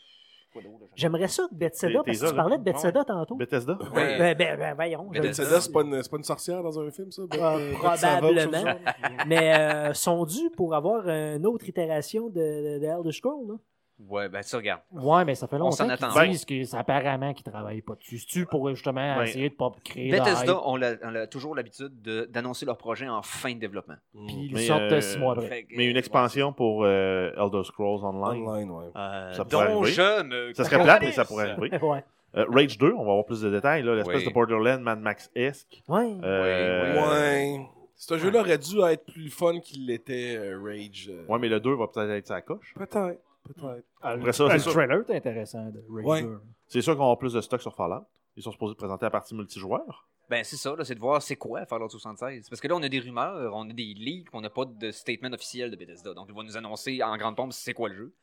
J'aimerais 0.95 1.29
ça 1.29 1.45
que 1.51 1.55
Bethesda, 1.55 2.03
parce 2.05 2.19
que 2.21 2.27
tu 2.29 2.35
parlais 2.35 2.59
de. 2.59 2.63
Bethesda 2.63 3.05
tantôt. 3.05 3.35
Bethesda? 3.37 3.79
Ouais. 3.95 4.19
Ben, 4.19 4.37
ben, 4.37 4.59
ben, 4.59 4.75
voyons. 4.75 5.05
Bethesda. 5.11 5.61
C'est 5.61 5.73
pas, 5.73 5.83
une- 5.83 6.03
c'est 6.03 6.11
pas 6.11 6.17
une 6.17 6.25
sorcière 6.25 6.63
dans 6.63 6.79
un 6.81 6.91
film, 6.91 7.11
ça? 7.13 7.23
Beth- 7.23 7.39
Ah, 7.41 7.97
probablement. 8.19 8.53
ça? 8.63 8.77
Mais 9.27 9.55
euh, 9.59 9.95
sont 9.95 10.25
dus 10.25 10.51
pour 10.57 10.75
avoir 10.75 11.09
une 11.09 11.47
autre 11.47 11.69
itération 11.69 12.29
de, 12.29 12.35
de, 12.41 12.79
de 12.81 12.85
Elder 12.87 13.13
Scrolls. 13.13 13.47
Là. 13.49 13.55
Ouais, 14.09 14.29
ben 14.29 14.43
ça, 14.43 14.59
regarde. 14.59 14.81
Ouais, 14.93 15.25
mais 15.25 15.35
ça 15.35 15.47
fait 15.49 15.57
On 15.57 15.71
longtemps 15.71 15.89
qu'ils 15.89 16.31
disent 16.31 16.45
que 16.45 16.63
c'est 16.65 16.77
apparemment 16.77 17.35
qu'ils 17.35 17.45
travaillent 17.51 17.83
pas 17.83 17.95
dessus. 17.97 18.19
C'est-tu 18.19 18.47
pour 18.47 18.69
justement 18.71 19.17
Ben, 19.17 19.23
essayer 19.25 19.49
de 19.49 19.55
pas 19.55 19.73
créer 19.85 20.11
Bethesda 20.13 20.61
ont 20.67 20.77
la- 20.77 21.27
toujours 21.27 21.55
l'habitude 21.57 22.01
de- 22.03 22.25
d'annoncer 22.31 22.65
leur 22.65 22.77
projet 22.79 23.09
en 23.09 23.23
fin 23.23 23.53
de 23.55 23.59
développement. 23.59 23.97
puis 24.13 24.47
ils 24.51 24.55
Mais, 24.55 24.67
sortent 24.67 24.83
euh, 24.83 25.01
six 25.01 25.19
mois 25.19 25.33
après. 25.33 25.49
Fait 25.49 25.67
Mais 25.77 25.87
une 25.87 25.97
euh, 25.97 25.99
expansion 25.99 26.53
pour 26.53 26.85
euh, 26.85 27.33
Elder 27.37 27.65
Scrolls 27.65 28.05
Online. 28.05 28.47
Online, 28.47 28.71
ouais. 28.71 28.85
euh, 28.95 29.33
Ça 29.33 29.45
pourrait 29.45 29.67
dont 29.73 29.81
arriver. 29.83 29.93
je 29.93 30.23
me 30.23 30.53
Ça 30.55 30.65
serait 30.65 30.83
plate, 30.83 31.03
mais 31.03 31.13
ça 31.13 31.25
pourrait 31.25 31.51
arriver. 31.51 31.79
ouais. 31.83 32.05
Euh, 32.37 32.45
Rage 32.51 32.79
2, 32.79 32.93
on 32.93 33.05
va 33.05 33.11
avoir 33.11 33.25
plus 33.25 33.41
de 33.41 33.51
détails. 33.51 33.83
là, 33.83 33.95
L'espèce 33.97 34.19
Oui. 34.23 34.29
de 34.29 34.33
Borderland 34.33 34.81
Mad 34.83 35.01
Max-esque. 35.01 35.83
Ouais. 35.89 36.15
Euh, 36.23 36.95
Oui, 36.95 37.09
Ouais. 37.09 37.67
Ce 37.97 38.17
jeu-là 38.17 38.41
aurait 38.41 38.59
dû 38.59 38.81
être 38.83 39.07
plus 39.07 39.29
fun 39.29 39.59
qu'il 39.59 39.87
l'était, 39.87 40.37
euh, 40.37 40.61
Rage. 40.63 41.11
euh. 41.11 41.25
Ouais, 41.27 41.39
mais 41.41 41.49
le 41.49 41.59
2 41.59 41.75
va 41.75 41.89
peut-être 41.89 42.11
être 42.11 42.29
sa 42.29 42.41
coche. 42.43 42.73
Peut-être, 42.77 43.19
peut-être. 43.55 43.87
Après 44.01 44.33
ça, 44.33 44.47
c'est 44.49 44.53
le 44.55 44.59
sûr, 44.61 44.73
trailer 44.73 45.05
est 45.11 45.17
intéressant 45.17 45.71
de 45.71 45.83
Rage 45.91 46.05
Ouais. 46.05 46.23
2. 46.23 46.41
c'est 46.67 46.81
sûr 46.83 46.93
qu'on 46.95 46.99
va 47.01 47.05
avoir 47.05 47.19
plus 47.19 47.33
de 47.33 47.41
stock 47.41 47.61
sur 47.61 47.75
Fallout. 47.75 48.05
Ils 48.37 48.43
sont 48.43 48.53
supposés 48.53 48.75
présenter 48.75 49.05
la 49.07 49.11
partie 49.11 49.35
multijoueur. 49.35 50.09
Ben, 50.31 50.45
c'est 50.45 50.57
ça, 50.57 50.77
là, 50.77 50.85
c'est 50.85 50.95
de 50.95 51.01
voir 51.01 51.23
c'est 51.23 51.37
quoi 51.37 51.65
Fallout 51.67 51.89
76. 51.89 52.49
Parce 52.51 52.61
que 52.61 52.69
là, 52.69 52.77
on 52.77 52.83
a 52.83 52.89
des 52.89 53.01
rumeurs, 53.01 53.53
on 53.55 53.69
a 53.69 53.73
des 53.73 53.95
leaks, 53.95 54.29
on 54.35 54.41
n'a 54.43 54.51
pas 54.51 54.65
de 54.67 54.91
statement 54.91 55.33
officiel 55.33 55.71
de 55.71 55.77
Bethesda. 55.77 56.13
Donc, 56.15 56.27
ils 56.29 56.35
vont 56.35 56.43
nous 56.43 56.57
annoncer 56.57 57.03
en 57.03 57.17
grande 57.17 57.35
pompe 57.37 57.53
c'est 57.53 57.73
quoi 57.73 57.89
le 57.89 57.95
jeu. 57.95 58.15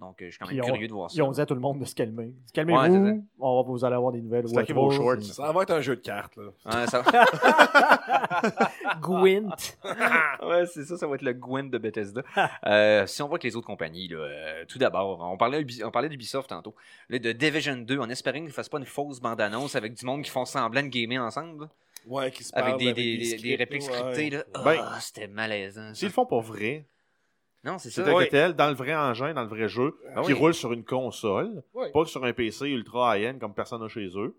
Donc, 0.00 0.22
euh, 0.22 0.26
je 0.26 0.30
suis 0.30 0.38
quand 0.38 0.46
même 0.46 0.54
Puis 0.60 0.62
on- 0.62 0.72
curieux 0.72 0.88
de 0.88 0.92
voir 0.94 1.10
ça. 1.10 1.16
Ils 1.16 1.22
ont 1.22 1.30
dit 1.30 1.40
à 1.40 1.46
tout 1.46 1.54
le 1.54 1.60
monde 1.60 1.78
de 1.78 1.84
se 1.84 1.94
calmer. 1.94 2.24
Ouais, 2.24 2.32
c'est 2.46 2.52
Calmez-vous, 2.54 3.22
on 3.38 3.62
va 3.62 3.68
vous 3.68 3.84
allez 3.84 3.94
avoir 3.96 4.12
des 4.12 4.22
nouvelles. 4.22 4.48
Stackez 4.48 4.72
vos 4.72 4.90
shorts. 4.90 5.22
Ça 5.22 5.52
va 5.52 5.62
être 5.62 5.72
un 5.72 5.80
jeu 5.82 5.94
de 5.96 6.00
cartes, 6.00 6.36
là. 6.36 6.44
Ouais, 6.64 6.86
ça... 6.86 7.02
Gwent. 9.00 9.76
ouais, 10.42 10.66
c'est 10.66 10.84
ça, 10.84 10.96
ça 10.96 11.06
va 11.06 11.14
être 11.16 11.22
le 11.22 11.32
Gwent 11.34 11.64
de 11.70 11.78
Bethesda. 11.78 12.22
Euh, 12.66 13.06
si 13.06 13.22
on 13.22 13.28
voit 13.28 13.38
que 13.38 13.46
les 13.46 13.56
autres 13.56 13.66
compagnies, 13.66 14.08
là, 14.08 14.18
euh, 14.18 14.64
tout 14.68 14.78
d'abord, 14.78 15.20
on 15.20 15.36
parlait, 15.36 15.60
Ubi- 15.62 15.84
on 15.84 15.90
parlait 15.90 16.08
d'Ubisoft 16.08 16.48
tantôt, 16.48 16.74
là, 17.08 17.18
de 17.18 17.32
Division 17.32 17.76
2, 17.76 17.98
en 17.98 18.08
espérant 18.08 18.36
qu'ils 18.38 18.44
ne 18.46 18.50
fassent 18.50 18.68
pas 18.68 18.78
une 18.78 18.86
fausse 18.86 19.20
bande-annonce 19.20 19.74
avec 19.76 19.94
du 19.94 20.04
monde 20.06 20.22
qui 20.22 20.30
font 20.30 20.44
semblant 20.44 20.82
de 20.82 20.88
gamer 20.88 21.22
ensemble, 21.22 21.64
là, 21.64 21.70
Ouais, 22.06 22.30
qui 22.30 22.44
se 22.44 22.54
avec 22.54 22.68
parle 22.70 22.78
des, 22.78 22.92
des, 22.94 23.18
des- 23.18 23.24
scripts, 23.26 23.42
des 23.44 23.56
répliques 23.56 23.82
ouais. 23.82 23.92
scriptées. 23.92 24.30
Là. 24.30 24.44
Ben, 24.64 24.76
Ah, 24.82 24.98
c'était 25.00 25.28
malaisant. 25.28 25.88
ça. 25.88 25.94
S'ils 25.94 26.08
le 26.08 26.12
font 26.14 26.24
pour 26.24 26.40
vrai, 26.40 26.86
Non, 27.62 27.78
c'est 27.78 27.90
c'est 27.90 28.04
ça. 28.04 28.16
un 28.16 28.26
tel 28.26 28.54
dans 28.54 28.68
le 28.68 28.74
vrai 28.74 28.94
engin, 28.94 29.34
dans 29.34 29.42
le 29.42 29.48
vrai 29.48 29.68
jeu, 29.68 29.94
Ah 30.14 30.22
qui 30.22 30.32
oui. 30.32 30.38
roule 30.38 30.54
sur 30.54 30.72
une 30.72 30.84
console, 30.84 31.62
pas 31.92 32.04
sur 32.06 32.24
un 32.24 32.32
PC 32.32 32.68
ultra 32.68 33.18
high-end 33.18 33.38
comme 33.38 33.52
personne 33.54 33.82
n'a 33.82 33.88
chez 33.88 34.08
eux. 34.16 34.34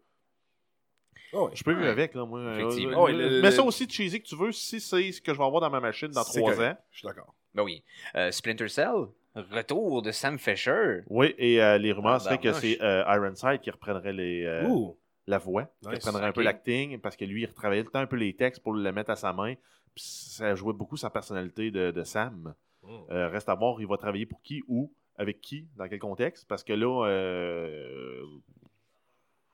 Ah 1.33 1.43
ouais. 1.43 1.51
Je 1.53 1.63
peux 1.63 1.71
vivre 1.71 1.83
Ouais. 1.85 1.89
avec, 1.91 2.13
là, 2.13 2.25
moi. 2.25 2.41
Effectivement. 2.57 2.91
Euh, 2.91 2.95
Ah 2.97 3.03
ouais, 3.03 3.11
le- 3.13 3.41
Mets 3.41 3.49
le- 3.49 3.55
ça 3.55 3.63
aussi 3.63 3.87
cheesy 3.89 4.21
que 4.21 4.27
tu 4.27 4.35
veux, 4.35 4.51
si 4.51 4.81
c'est 4.81 5.11
ce 5.11 5.21
que 5.21 5.33
je 5.33 5.37
vais 5.37 5.45
avoir 5.45 5.61
dans 5.61 5.69
ma 5.69 5.79
machine 5.79 6.09
dans 6.09 6.23
C'est 6.23 6.39
trois 6.39 6.59
ans. 6.61 6.75
Je 6.91 6.97
suis 6.97 7.07
d'accord. 7.07 7.33
Ben 7.53 7.63
oui. 7.63 7.83
Euh, 8.15 8.31
Splinter 8.31 8.67
Cell, 8.67 8.91
retour 9.35 10.01
de 10.01 10.11
Sam 10.11 10.37
Fisher. 10.39 11.01
Oui, 11.07 11.33
et 11.37 11.61
euh, 11.61 11.77
les 11.77 11.91
rumeurs 11.93 12.13
Ah, 12.15 12.19
seraient 12.19 12.37
que 12.39 12.51
c'est 12.53 12.81
euh, 12.81 13.03
Ironside 13.07 13.61
qui 13.61 13.69
reprendrait 13.71 14.11
les, 14.13 14.43
euh, 14.43 14.67
Ouh. 14.67 14.97
la 15.27 15.37
voix, 15.37 15.69
qui 15.81 15.87
reprendrait 15.89 16.25
un 16.25 16.31
peu 16.33 16.41
l'acting, 16.43 16.99
parce 16.99 17.15
que 17.15 17.23
lui, 17.23 17.43
il 17.43 17.45
retravaillait 17.45 17.83
tout 17.83 17.89
le 17.89 17.93
temps 17.93 17.99
un 17.99 18.07
peu 18.07 18.17
les 18.17 18.35
textes 18.35 18.61
pour 18.61 18.73
le 18.73 18.91
mettre 18.91 19.11
à 19.11 19.15
sa 19.15 19.31
main. 19.31 19.53
Puis 19.95 20.03
ça 20.05 20.53
jouait 20.55 20.73
beaucoup 20.73 20.97
sa 20.97 21.09
personnalité 21.09 21.71
de, 21.71 21.91
de 21.91 22.03
Sam. 22.03 22.55
Mm. 22.83 22.89
Euh, 23.11 23.27
reste 23.29 23.49
à 23.49 23.55
voir, 23.55 23.79
il 23.81 23.87
va 23.87 23.97
travailler 23.97 24.25
pour 24.25 24.41
qui, 24.41 24.63
où, 24.67 24.91
avec 25.17 25.39
qui, 25.41 25.67
dans 25.77 25.87
quel 25.87 25.99
contexte, 25.99 26.47
parce 26.47 26.63
que 26.63 26.73
là, 26.73 27.05
euh, 27.07 28.25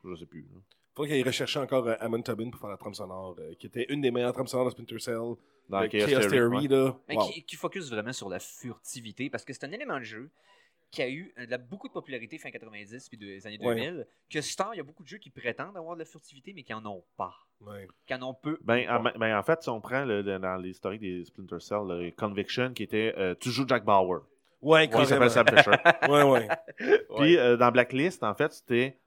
je 0.03 0.15
sais 0.15 0.25
plus. 0.25 0.43
là. 0.43 0.59
Faudrait 0.95 1.17
qu'il 1.17 1.25
recherchait 1.27 1.59
encore 1.59 1.87
euh, 1.87 1.95
Amon 1.99 2.21
Tobin 2.21 2.49
pour 2.49 2.59
faire 2.59 2.69
la 2.71 2.77
trame 2.77 2.93
sonore, 2.95 3.35
euh, 3.39 3.53
qui 3.59 3.67
était 3.67 3.85
une 3.89 4.01
des 4.01 4.09
meilleures 4.09 4.33
trames 4.33 4.47
sonores 4.47 4.65
de 4.67 4.71
Splinter 4.71 4.99
Cell. 4.99 5.35
Dans 5.69 5.81
Euh, 5.81 5.87
Chaos 5.89 6.07
Chaos 6.07 6.19
Theory, 6.21 6.29
Theory, 6.29 6.67
ouais. 6.67 6.67
là. 6.69 6.97
Mais 7.09 7.15
Wow. 7.17 7.27
qui, 7.29 7.43
qui 7.43 7.55
focus 7.55 7.89
vraiment 7.91 8.13
sur 8.13 8.29
la 8.29 8.39
furtivité, 8.39 9.29
parce 9.29 9.43
que 9.45 9.53
c'est 9.53 9.65
un 9.65 9.71
élément 9.71 9.99
de 9.99 10.03
jeu 10.05 10.29
qui 10.97 11.01
a 11.03 11.09
eu 11.09 11.31
euh, 11.39 11.57
beaucoup 11.59 11.87
de 11.87 11.93
popularité 11.93 12.37
fin 12.37 12.49
90 12.51 13.07
puis 13.09 13.17
des 13.17 13.45
années 13.47 13.57
Ouais. 13.61 13.75
2000, 13.75 14.07
que 14.29 14.41
Star, 14.41 14.73
il 14.73 14.77
y 14.77 14.79
a 14.79 14.83
beaucoup 14.83 15.03
de 15.03 15.07
jeux 15.07 15.19
qui 15.19 15.29
prétendent 15.29 15.77
avoir 15.77 15.95
de 15.95 15.99
la 15.99 16.05
furtivité, 16.05 16.53
mais 16.53 16.63
qui 16.63 16.73
en 16.73 16.83
ont 16.85 17.03
pas. 17.15 17.33
Ouais. 17.61 17.87
Qui 18.07 18.13
en 18.15 18.23
ont 18.23 18.33
peu. 18.33 18.57
Ben, 18.63 18.89
en, 18.89 19.03
ben, 19.03 19.37
en 19.37 19.43
fait, 19.43 19.61
si 19.63 19.69
on 19.69 19.79
prend 19.79 20.03
le- 20.05 20.21
le- 20.21 20.39
dans 20.39 20.55
l'historique 20.57 21.01
des 21.01 21.23
Splinter 21.25 21.59
Cell, 21.59 21.79
le 21.87 22.11
Conviction, 22.11 22.73
qui 22.73 22.83
était 22.83 23.13
euh, 23.17 23.35
Tu 23.39 23.49
joues 23.51 23.65
Jack 23.67 23.83
Bauer, 23.85 24.21
Ouais, 24.61 24.87
qui 24.87 24.93
s'appelle 25.05 25.29
carrément. 25.29 25.29
Sam 25.29 25.47
Fisher. 25.47 25.71
Ouais, 26.11 26.23
ouais. 26.23 26.47
Puis 27.17 27.37
euh, 27.37 27.57
dans 27.57 27.71
Blacklist, 27.71 28.23
en 28.23 28.33
fait, 28.33 28.51
c'était. 28.53 28.97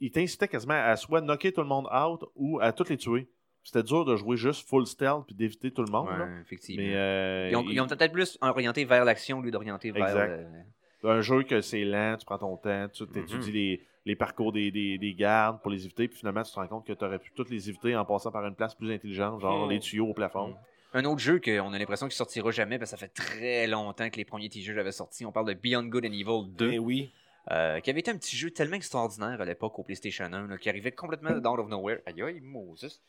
Il 0.00 0.10
t'incitait 0.10 0.48
quasiment 0.48 0.74
à 0.74 0.96
soit 0.96 1.20
knocker 1.20 1.52
tout 1.52 1.60
le 1.60 1.68
monde 1.68 1.86
out 1.94 2.24
ou 2.34 2.58
à 2.60 2.72
tous 2.72 2.88
les 2.88 2.96
tuer. 2.96 3.28
C'était 3.62 3.82
dur 3.82 4.04
de 4.04 4.16
jouer 4.16 4.36
juste 4.36 4.68
full 4.68 4.86
stealth 4.86 5.24
puis 5.26 5.34
d'éviter 5.34 5.70
tout 5.70 5.82
le 5.82 5.90
monde. 5.90 6.08
là. 6.10 6.24
Ouais, 6.26 6.40
effectivement. 6.42 6.82
Mais 6.82 6.94
euh, 6.96 7.48
ils 7.50 7.56
ont, 7.56 7.62
il- 7.62 7.72
ils 7.74 7.80
ont 7.80 7.86
peut-être 7.86 8.12
plus 8.12 8.36
orienté 8.42 8.84
vers 8.84 9.04
l'action 9.06 9.38
au 9.38 9.42
lieu 9.42 9.50
d'orienter 9.50 9.90
vers. 9.90 10.06
Exact. 10.06 10.30
euh, 10.30 10.62
un 11.04 11.20
jeu 11.20 11.42
que 11.42 11.60
c'est 11.60 11.84
lent, 11.84 12.16
tu 12.18 12.24
prends 12.26 12.38
ton 12.38 12.56
temps, 12.56 12.88
tu 12.92 13.04
étudies 13.18 13.52
les, 13.52 13.80
les 14.06 14.16
parcours 14.16 14.52
des, 14.52 14.70
des, 14.70 14.98
des 14.98 15.14
gardes 15.14 15.60
pour 15.62 15.70
les 15.70 15.84
éviter, 15.84 16.08
puis 16.08 16.18
finalement 16.18 16.42
tu 16.42 16.50
te 16.52 16.56
rends 16.58 16.66
compte 16.68 16.86
que 16.86 16.92
tu 16.92 17.04
aurais 17.04 17.18
pu 17.18 17.30
toutes 17.34 17.50
les 17.50 17.68
éviter 17.68 17.96
en 17.96 18.04
passant 18.04 18.30
par 18.30 18.44
une 18.46 18.54
place 18.54 18.74
plus 18.74 18.92
intelligente, 18.92 19.40
genre 19.40 19.66
Mm. 19.66 19.70
les 19.70 19.80
tuyaux 19.80 20.08
au 20.08 20.14
plafond. 20.14 20.54
Un 20.96 21.04
autre 21.06 21.20
jeu 21.20 21.40
qu'on 21.40 21.72
a 21.72 21.78
l'impression 21.78 22.06
qu'il 22.06 22.14
sortira 22.14 22.50
jamais, 22.52 22.78
parce 22.78 22.92
que 22.92 22.96
ça 22.98 23.06
fait 23.06 23.12
très 23.12 23.66
longtemps 23.66 24.08
que 24.10 24.16
les 24.16 24.24
premiers 24.24 24.48
petits 24.48 24.62
jeux 24.62 24.78
avaient 24.78 24.92
sorti. 24.92 25.26
On 25.26 25.32
parle 25.32 25.48
de 25.48 25.54
Beyond 25.54 25.84
Good 25.86 26.06
and 26.06 26.12
Evil 26.12 26.48
2. 26.56 26.72
Eh 26.72 26.78
oui. 26.78 27.10
Euh, 27.50 27.80
qui 27.80 27.90
avait 27.90 28.00
été 28.00 28.10
un 28.10 28.16
petit 28.16 28.36
jeu 28.38 28.50
tellement 28.50 28.76
extraordinaire 28.76 29.38
à 29.38 29.44
l'époque 29.44 29.78
au 29.78 29.82
PlayStation 29.82 30.24
1, 30.24 30.46
là, 30.46 30.56
qui 30.56 30.70
arrivait 30.70 30.92
complètement 30.92 31.30
out 31.52 31.58
of 31.58 31.68
nowhere. 31.68 31.98
Aïe 32.06 32.22
aïe, 32.22 32.40
Moses. 32.40 33.02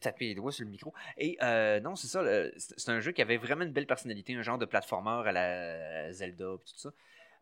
Taper 0.00 0.26
les 0.26 0.34
doigts 0.34 0.52
sur 0.52 0.64
le 0.64 0.70
micro. 0.70 0.92
Et 1.16 1.36
euh, 1.42 1.80
non, 1.80 1.96
c'est 1.96 2.06
ça, 2.08 2.22
c'est 2.56 2.90
un 2.90 3.00
jeu 3.00 3.12
qui 3.12 3.22
avait 3.22 3.36
vraiment 3.36 3.64
une 3.64 3.72
belle 3.72 3.86
personnalité, 3.86 4.34
un 4.34 4.42
genre 4.42 4.58
de 4.58 4.64
platformer 4.66 5.26
à 5.28 5.32
la 5.32 6.12
Zelda, 6.12 6.44
pis 6.64 6.72
tout 6.74 6.78
ça. 6.78 6.90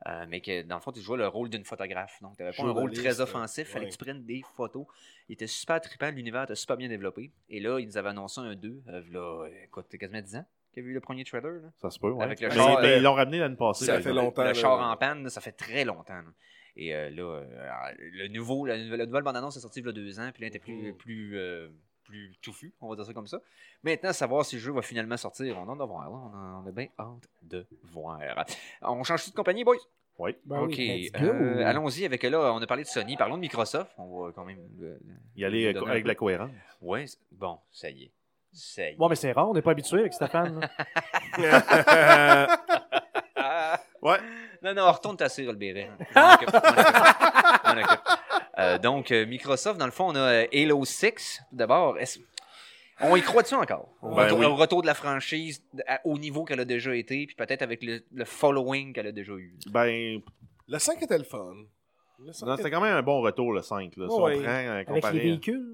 Euh, 0.07 0.27
mais 0.29 0.41
que 0.41 0.63
dans 0.63 0.77
le 0.77 0.81
fond, 0.81 0.93
tu 0.93 1.01
jouais 1.01 1.17
le 1.17 1.27
rôle 1.27 1.49
d'une 1.49 1.65
photographe. 1.65 2.19
Donc, 2.21 2.37
tu 2.37 2.43
n'avais 2.43 2.57
pas 2.57 2.63
un 2.65 2.71
rôle 2.71 2.93
très 2.93 3.21
offensif. 3.21 3.67
Il 3.69 3.73
fallait 3.73 3.85
ouais. 3.87 3.91
que 3.91 3.97
tu 3.97 4.05
prennes 4.05 4.25
des 4.25 4.43
photos. 4.55 4.87
Il 5.29 5.33
était 5.33 5.47
super 5.47 5.81
trippant. 5.81 6.11
L'univers 6.11 6.45
était 6.45 6.55
super 6.55 6.77
bien 6.77 6.89
développé. 6.89 7.33
Et 7.49 7.61
là, 7.61 7.79
ils 7.81 7.87
nous 7.87 7.97
avaient 7.97 8.11
annoncé 8.11 8.41
un 8.41 8.55
2. 8.55 8.83
Euh, 8.89 9.03
là, 9.11 9.47
écoute, 9.65 9.87
c'est 9.89 9.99
quasiment 9.99 10.21
10 10.21 10.37
ans 10.37 10.45
qu'il 10.73 10.83
y 10.85 10.87
a 10.87 10.91
eu 10.91 10.93
le 10.93 11.01
premier 11.01 11.25
trailer. 11.25 11.63
Là. 11.63 11.69
Ça 11.77 11.91
se 11.91 11.99
peut, 11.99 12.11
ouais. 12.11 12.25
Avec 12.25 12.41
le 12.41 12.49
mais, 12.49 12.55
char, 12.55 12.81
mais 12.83 12.89
euh, 12.89 12.97
ils 12.99 13.03
l'ont 13.03 13.15
ramené 13.15 13.39
l'année 13.39 13.57
passée. 13.57 13.87
ça 13.87 14.01
fait 14.01 14.13
longtemps. 14.13 14.43
le 14.43 14.49
là. 14.49 14.55
char 14.55 14.79
en 14.81 14.97
panne, 14.97 15.29
ça 15.31 15.41
fait 15.41 15.53
très 15.53 15.85
longtemps. 15.85 16.15
là. 16.15 16.33
Et 16.77 16.95
euh, 16.95 17.09
là, 17.11 17.23
euh, 17.23 17.93
le 17.99 18.29
nouveau, 18.29 18.67
la, 18.67 18.77
nouvelle- 18.77 18.99
la 18.99 19.07
nouvelle 19.07 19.23
bande-annonce 19.23 19.57
est 19.57 19.61
sortie 19.61 19.81
il 19.81 19.87
y 19.87 19.89
a 19.89 19.93
deux 19.93 20.21
ans, 20.21 20.31
puis 20.33 20.43
là, 20.43 20.49
elle 20.49 20.57
était 20.57 20.59
plus, 20.59 20.93
plus, 20.93 21.39
euh, 21.39 21.69
plus 22.07 22.35
touffu, 22.43 22.73
on 22.81 22.89
va 22.89 22.97
dire 22.97 23.05
ça 23.05 23.13
comme 23.13 23.27
ça. 23.27 23.39
Maintenant, 23.83 24.13
savoir 24.13 24.45
si 24.45 24.57
le 24.57 24.63
jeu 24.63 24.73
va 24.73 24.83
finalement 24.83 25.17
sortir, 25.17 25.57
on 25.59 25.69
en 25.69 25.79
a 25.81 25.85
voir, 25.85 26.05
là. 26.11 26.17
On, 26.17 26.35
a, 26.35 26.63
on 26.65 26.69
a 26.69 26.73
bien 26.73 26.87
hâte 26.99 27.29
de 27.43 27.67
voir. 27.83 28.19
On 28.83 29.03
change 29.05 29.27
de 29.29 29.35
compagnie, 29.35 29.65
boys? 29.65 29.77
Oui. 30.19 30.35
Ben 30.47 30.61
ok, 30.61 30.75
oui, 30.79 31.11
euh, 31.21 31.67
allons-y 31.67 32.07
avec 32.07 32.23
là, 32.23 32.53
on 32.55 32.63
a 32.63 32.67
parlé 32.67 32.85
de 32.85 32.89
Sony, 32.89 33.17
parlons 33.19 33.35
de 33.37 33.41
Microsoft. 33.43 33.91
On 33.99 34.23
va 34.25 34.33
quand 34.33 34.47
même. 34.47 34.59
euh, 34.81 34.99
Y 35.37 35.45
aller 35.45 35.67
euh, 35.75 35.83
avec 35.87 36.05
peu. 36.05 36.09
la 36.09 36.15
cohérence. 36.15 36.51
Ouais, 36.81 37.07
c'est- 37.07 37.19
bon, 37.33 37.59
ça 37.71 37.91
y 37.91 38.05
est. 38.05 38.11
Ça 38.53 38.83
y 38.89 38.93
est. 38.93 38.97
Bon, 38.97 39.11
mais 39.11 39.15
c'est 39.17 39.31
rare, 39.33 39.51
on 39.51 39.53
n'est 39.53 39.61
pas 39.61 39.73
habitué 39.73 40.01
avec 40.01 40.15
Stéphane. 40.15 40.67
Ouais. 44.03 44.19
Non, 44.63 44.75
non, 44.75 44.93
retourne 44.93 45.17
ta 45.17 45.29
cire, 45.29 45.51
le 45.51 45.57
béret. 45.59 45.91
Je 46.15 46.19
m'en 46.21 46.35
occupe, 46.35 48.01
Euh, 48.59 48.79
donc, 48.79 49.11
euh, 49.13 49.27
Microsoft, 49.27 49.79
dans 49.79 49.85
le 49.87 49.93
fond, 49.93 50.07
on 50.11 50.15
a 50.15 50.45
euh, 50.45 50.47
Halo 50.53 50.85
6. 50.85 51.41
tout 51.51 51.57
D'abord, 51.57 51.99
est-ce- 51.99 52.19
on 53.01 53.15
y 53.17 53.21
croit-tu 53.21 53.55
encore? 53.55 53.91
Au, 54.01 54.15
Ben 54.15 54.25
retour, 54.25 54.39
oui. 54.39 54.47
au 54.47 54.55
retour 54.57 54.81
de 54.83 54.87
la 54.87 54.95
franchise 54.95 55.63
à- 55.87 56.01
au 56.05 56.17
niveau 56.19 56.45
qu'elle 56.45 56.61
a 56.61 56.65
déjà 56.65 56.95
été, 56.97 57.27
puis 57.27 57.37
peut-être 57.37 57.61
avec 57.63 57.83
le, 57.83 58.01
le 58.13 58.25
following 58.25 58.93
qu'elle 58.95 59.09
a 59.09 59.13
déjà 59.13 59.33
eu. 59.35 59.59
Ben, 59.71 60.21
Le 60.69 60.79
5 60.79 61.03
était 61.03 61.19
le 61.19 61.25
fun. 61.25 61.53
Le 62.19 62.33
5 62.33 62.47
non, 62.47 62.55
était- 62.55 62.63
c'était 62.63 62.75
quand 62.75 62.81
même 62.81 62.97
un 62.97 63.03
bon 63.03 63.21
retour, 63.21 63.53
le 63.53 63.61
5. 63.61 63.95
Là, 63.97 64.07
si 64.09 64.15
on 64.15 64.19
prend, 64.21 64.31
euh, 64.31 64.73
Avec 64.73 64.89
comparé 64.89 65.15
les 65.15 65.21
véhicules. 65.21 65.73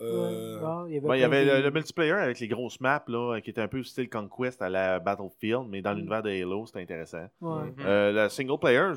Euh, 0.00 0.84
il 0.86 0.94
y 0.94 0.96
avait 0.98 1.08
Ben, 1.08 1.14
il 1.16 1.18
y 1.18 1.22
plein 1.22 1.26
avait 1.26 1.44
de- 1.44 1.50
le, 1.50 1.60
le 1.62 1.70
multiplayer 1.72 2.12
avec 2.12 2.38
les 2.38 2.46
grosses 2.46 2.80
maps, 2.80 3.02
là, 3.08 3.40
qui 3.40 3.50
était 3.50 3.60
un 3.62 3.66
peu 3.66 3.82
style 3.82 4.08
Conquest 4.08 4.62
à 4.62 4.68
la 4.68 5.00
Battlefield, 5.00 5.64
mais 5.68 5.82
dans 5.82 5.92
Mm. 5.92 5.96
l'univers 5.96 6.22
de 6.22 6.30
Halo, 6.30 6.66
c'était 6.66 6.82
intéressant. 6.82 7.26
Ouais. 7.40 7.72
Euh, 7.80 8.12
le 8.24 8.28
single 8.28 8.58
player, 8.60 8.92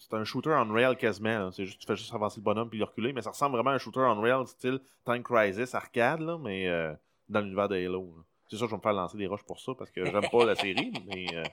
c'est 0.00 0.14
un 0.16 0.24
shooter 0.24 0.50
on 0.50 0.72
rail 0.72 0.96
quasiment. 0.96 1.38
là. 1.38 1.50
C'est 1.52 1.66
juste, 1.66 1.78
tu 1.80 1.86
fais 1.86 1.96
juste 1.96 2.12
avancer 2.14 2.40
le 2.40 2.42
bonhomme 2.44 2.68
puis 2.68 2.78
le 2.78 2.84
reculer, 2.86 3.12
mais 3.12 3.22
ça 3.22 3.30
ressemble 3.30 3.54
vraiment 3.56 3.70
à 3.70 3.74
un 3.74 3.78
shooter 3.78 4.00
on 4.00 4.20
rail 4.20 4.46
style 4.46 4.80
Time 5.04 5.22
Crisis 5.22 5.74
arcade, 5.74 6.20
là, 6.20 6.38
mais 6.38 6.66
euh, 6.68 6.92
dans 7.28 7.40
l'univers 7.40 7.68
de 7.68 7.76
Halo. 7.76 8.14
là. 8.16 8.22
C'est 8.48 8.56
sûr 8.56 8.66
que 8.66 8.70
je 8.70 8.74
vais 8.74 8.78
me 8.78 8.82
faire 8.82 8.92
lancer 8.94 9.16
des 9.16 9.26
roches 9.28 9.44
pour 9.44 9.60
ça 9.60 9.72
parce 9.78 9.90
que 9.92 10.04
j'aime 10.04 10.28
pas 10.32 10.44
la 10.44 10.56
série, 10.56 10.92
mais 11.06 11.26
euh, 11.36 11.44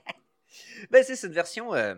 Ben, 0.90 1.02
c'est 1.04 1.16
cette 1.16 1.32
version. 1.32 1.74
euh, 1.74 1.94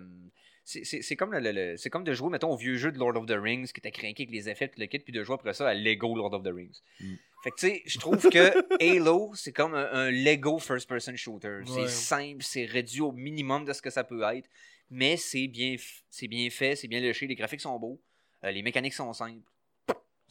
c'est- 0.65 0.85
c'est 0.85 1.01
c'est 1.03 1.17
comme, 1.17 1.33
le- 1.33 1.41
le- 1.41 1.53
le- 1.53 1.77
c'est 1.77 1.89
comme 1.91 2.05
de 2.05 2.13
jouer, 2.13 2.29
mettons, 2.31 2.51
au 2.53 2.57
vieux 2.57 2.77
jeu 2.77 2.93
de 2.93 2.99
Lord 2.99 3.17
of 3.17 3.27
the 3.27 3.37
Rings 3.41 3.67
qui 3.73 3.79
était 3.81 3.91
craqué 3.91 4.25
avec 4.25 4.31
les 4.31 4.49
effets 4.49 4.69
puis 4.69 4.81
le 4.81 4.87
kit, 4.87 4.99
puis 4.99 5.13
de 5.13 5.23
jouer 5.25 5.35
après 5.37 5.55
ça 5.55 5.69
à 5.69 5.75
Lego 5.75 6.15
Lord 6.15 6.35
of 6.35 6.43
the 6.43 6.53
Rings. 6.55 6.81
Mm. 7.01 7.15
Fait 7.43 7.51
que, 7.53 7.57
tu 7.57 7.67
sais, 7.69 7.83
je 7.87 7.99
trouve 7.99 8.19
que 8.29 8.53
Halo, 8.99 9.31
c'est 9.35 9.53
comme 9.53 9.75
un, 9.75 9.89
un 9.93 10.11
Lego 10.11 10.59
first-person 10.59 11.17
shooter. 11.17 11.61
C'est 11.67 11.89
simple, 11.89 12.43
c'est 12.43 12.67
réduit 12.67 13.01
au 13.01 13.13
minimum 13.13 13.65
de 13.65 13.73
ce 13.73 13.81
que 13.81 13.89
ça 13.89 14.05
peut 14.05 14.21
être, 14.35 14.49
mais 14.91 15.17
c'est 15.17 15.47
bien, 15.49 15.77
c'est 16.09 16.29
bien 16.29 16.49
fait, 16.51 16.77
c'est 16.77 16.89
bien 16.89 17.01
léché, 17.01 17.27
les 17.27 17.35
graphiques 17.35 17.61
sont 17.61 17.79
beaux, 17.79 18.01
euh, 18.45 18.51
les 18.51 18.63
mécaniques 18.63 18.95
sont 18.95 19.13
simples. 19.13 19.41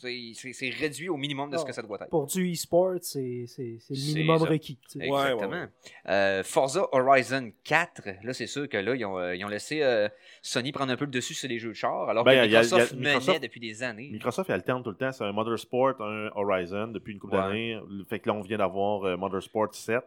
C'est- 0.01 0.69
réduit 0.79 1.09
au 1.09 1.17
minimum 1.17 1.49
de 1.49 1.57
ce 1.57 1.65
que 1.65 1.73
ça 1.73 1.81
doit 1.81 1.97
être. 1.99 2.09
Pour 2.09 2.25
du 2.25 2.53
e-sport, 2.53 2.95
c'est 3.01 3.43
c'est- 3.47 3.79
c'est 3.81 3.93
le 3.93 4.13
minimum 4.13 4.41
requis. 4.43 4.77
tu 4.89 4.97
sais. 4.97 5.09
Ouais, 5.09 5.33
Exactement. 5.33 5.67
Euh, 6.07 6.41
Forza 6.41 6.87
Horizon 6.93 7.51
4, 7.65 8.07
là, 8.23 8.31
c'est 8.31 8.47
sûr 8.47 8.69
que 8.69 8.77
là, 8.77 8.95
ils 8.95 9.03
ont, 9.03 9.19
euh, 9.19 9.35
ils 9.35 9.43
ont 9.43 9.49
laissé 9.49 9.81
euh, 9.83 10.07
Sony 10.41 10.71
prendre 10.71 10.93
un 10.93 10.95
peu 10.95 11.03
le 11.03 11.11
dessus 11.11 11.33
sur 11.33 11.49
les 11.49 11.59
jeux 11.59 11.69
de 11.71 11.73
char, 11.73 12.07
alors 12.07 12.23
Ben, 12.23 12.31
que 12.31 12.35
il 12.35 12.37
y 12.37 12.39
a- 12.39 12.45
il 12.45 12.51
y 12.51 12.55
a- 12.55 12.61
Microsoft, 12.61 12.91
il 12.93 12.95
y 13.03 13.07
a- 13.07 13.11
Microsoft- 13.11 13.27
menait 13.27 13.39
depuis 13.41 13.59
des 13.59 13.83
années. 13.83 14.09
Microsoft 14.09 14.47
il 14.47 14.53
alterne 14.53 14.83
tout 14.83 14.91
le 14.91 14.95
temps. 14.95 15.11
C'est 15.11 15.25
un 15.25 15.33
Motorsport, 15.33 15.99
un 16.01 16.29
Horizon 16.33 16.87
depuis 16.87 17.11
une 17.11 17.19
couple 17.19 17.35
Ouais. 17.35 17.41
d'années. 17.41 17.77
Fait 18.09 18.19
que 18.21 18.29
là, 18.29 18.35
on 18.35 18.41
vient 18.41 18.57
d'avoir 18.57 19.03
euh, 19.03 19.17
Motorsport 19.17 19.75
7. 19.75 20.05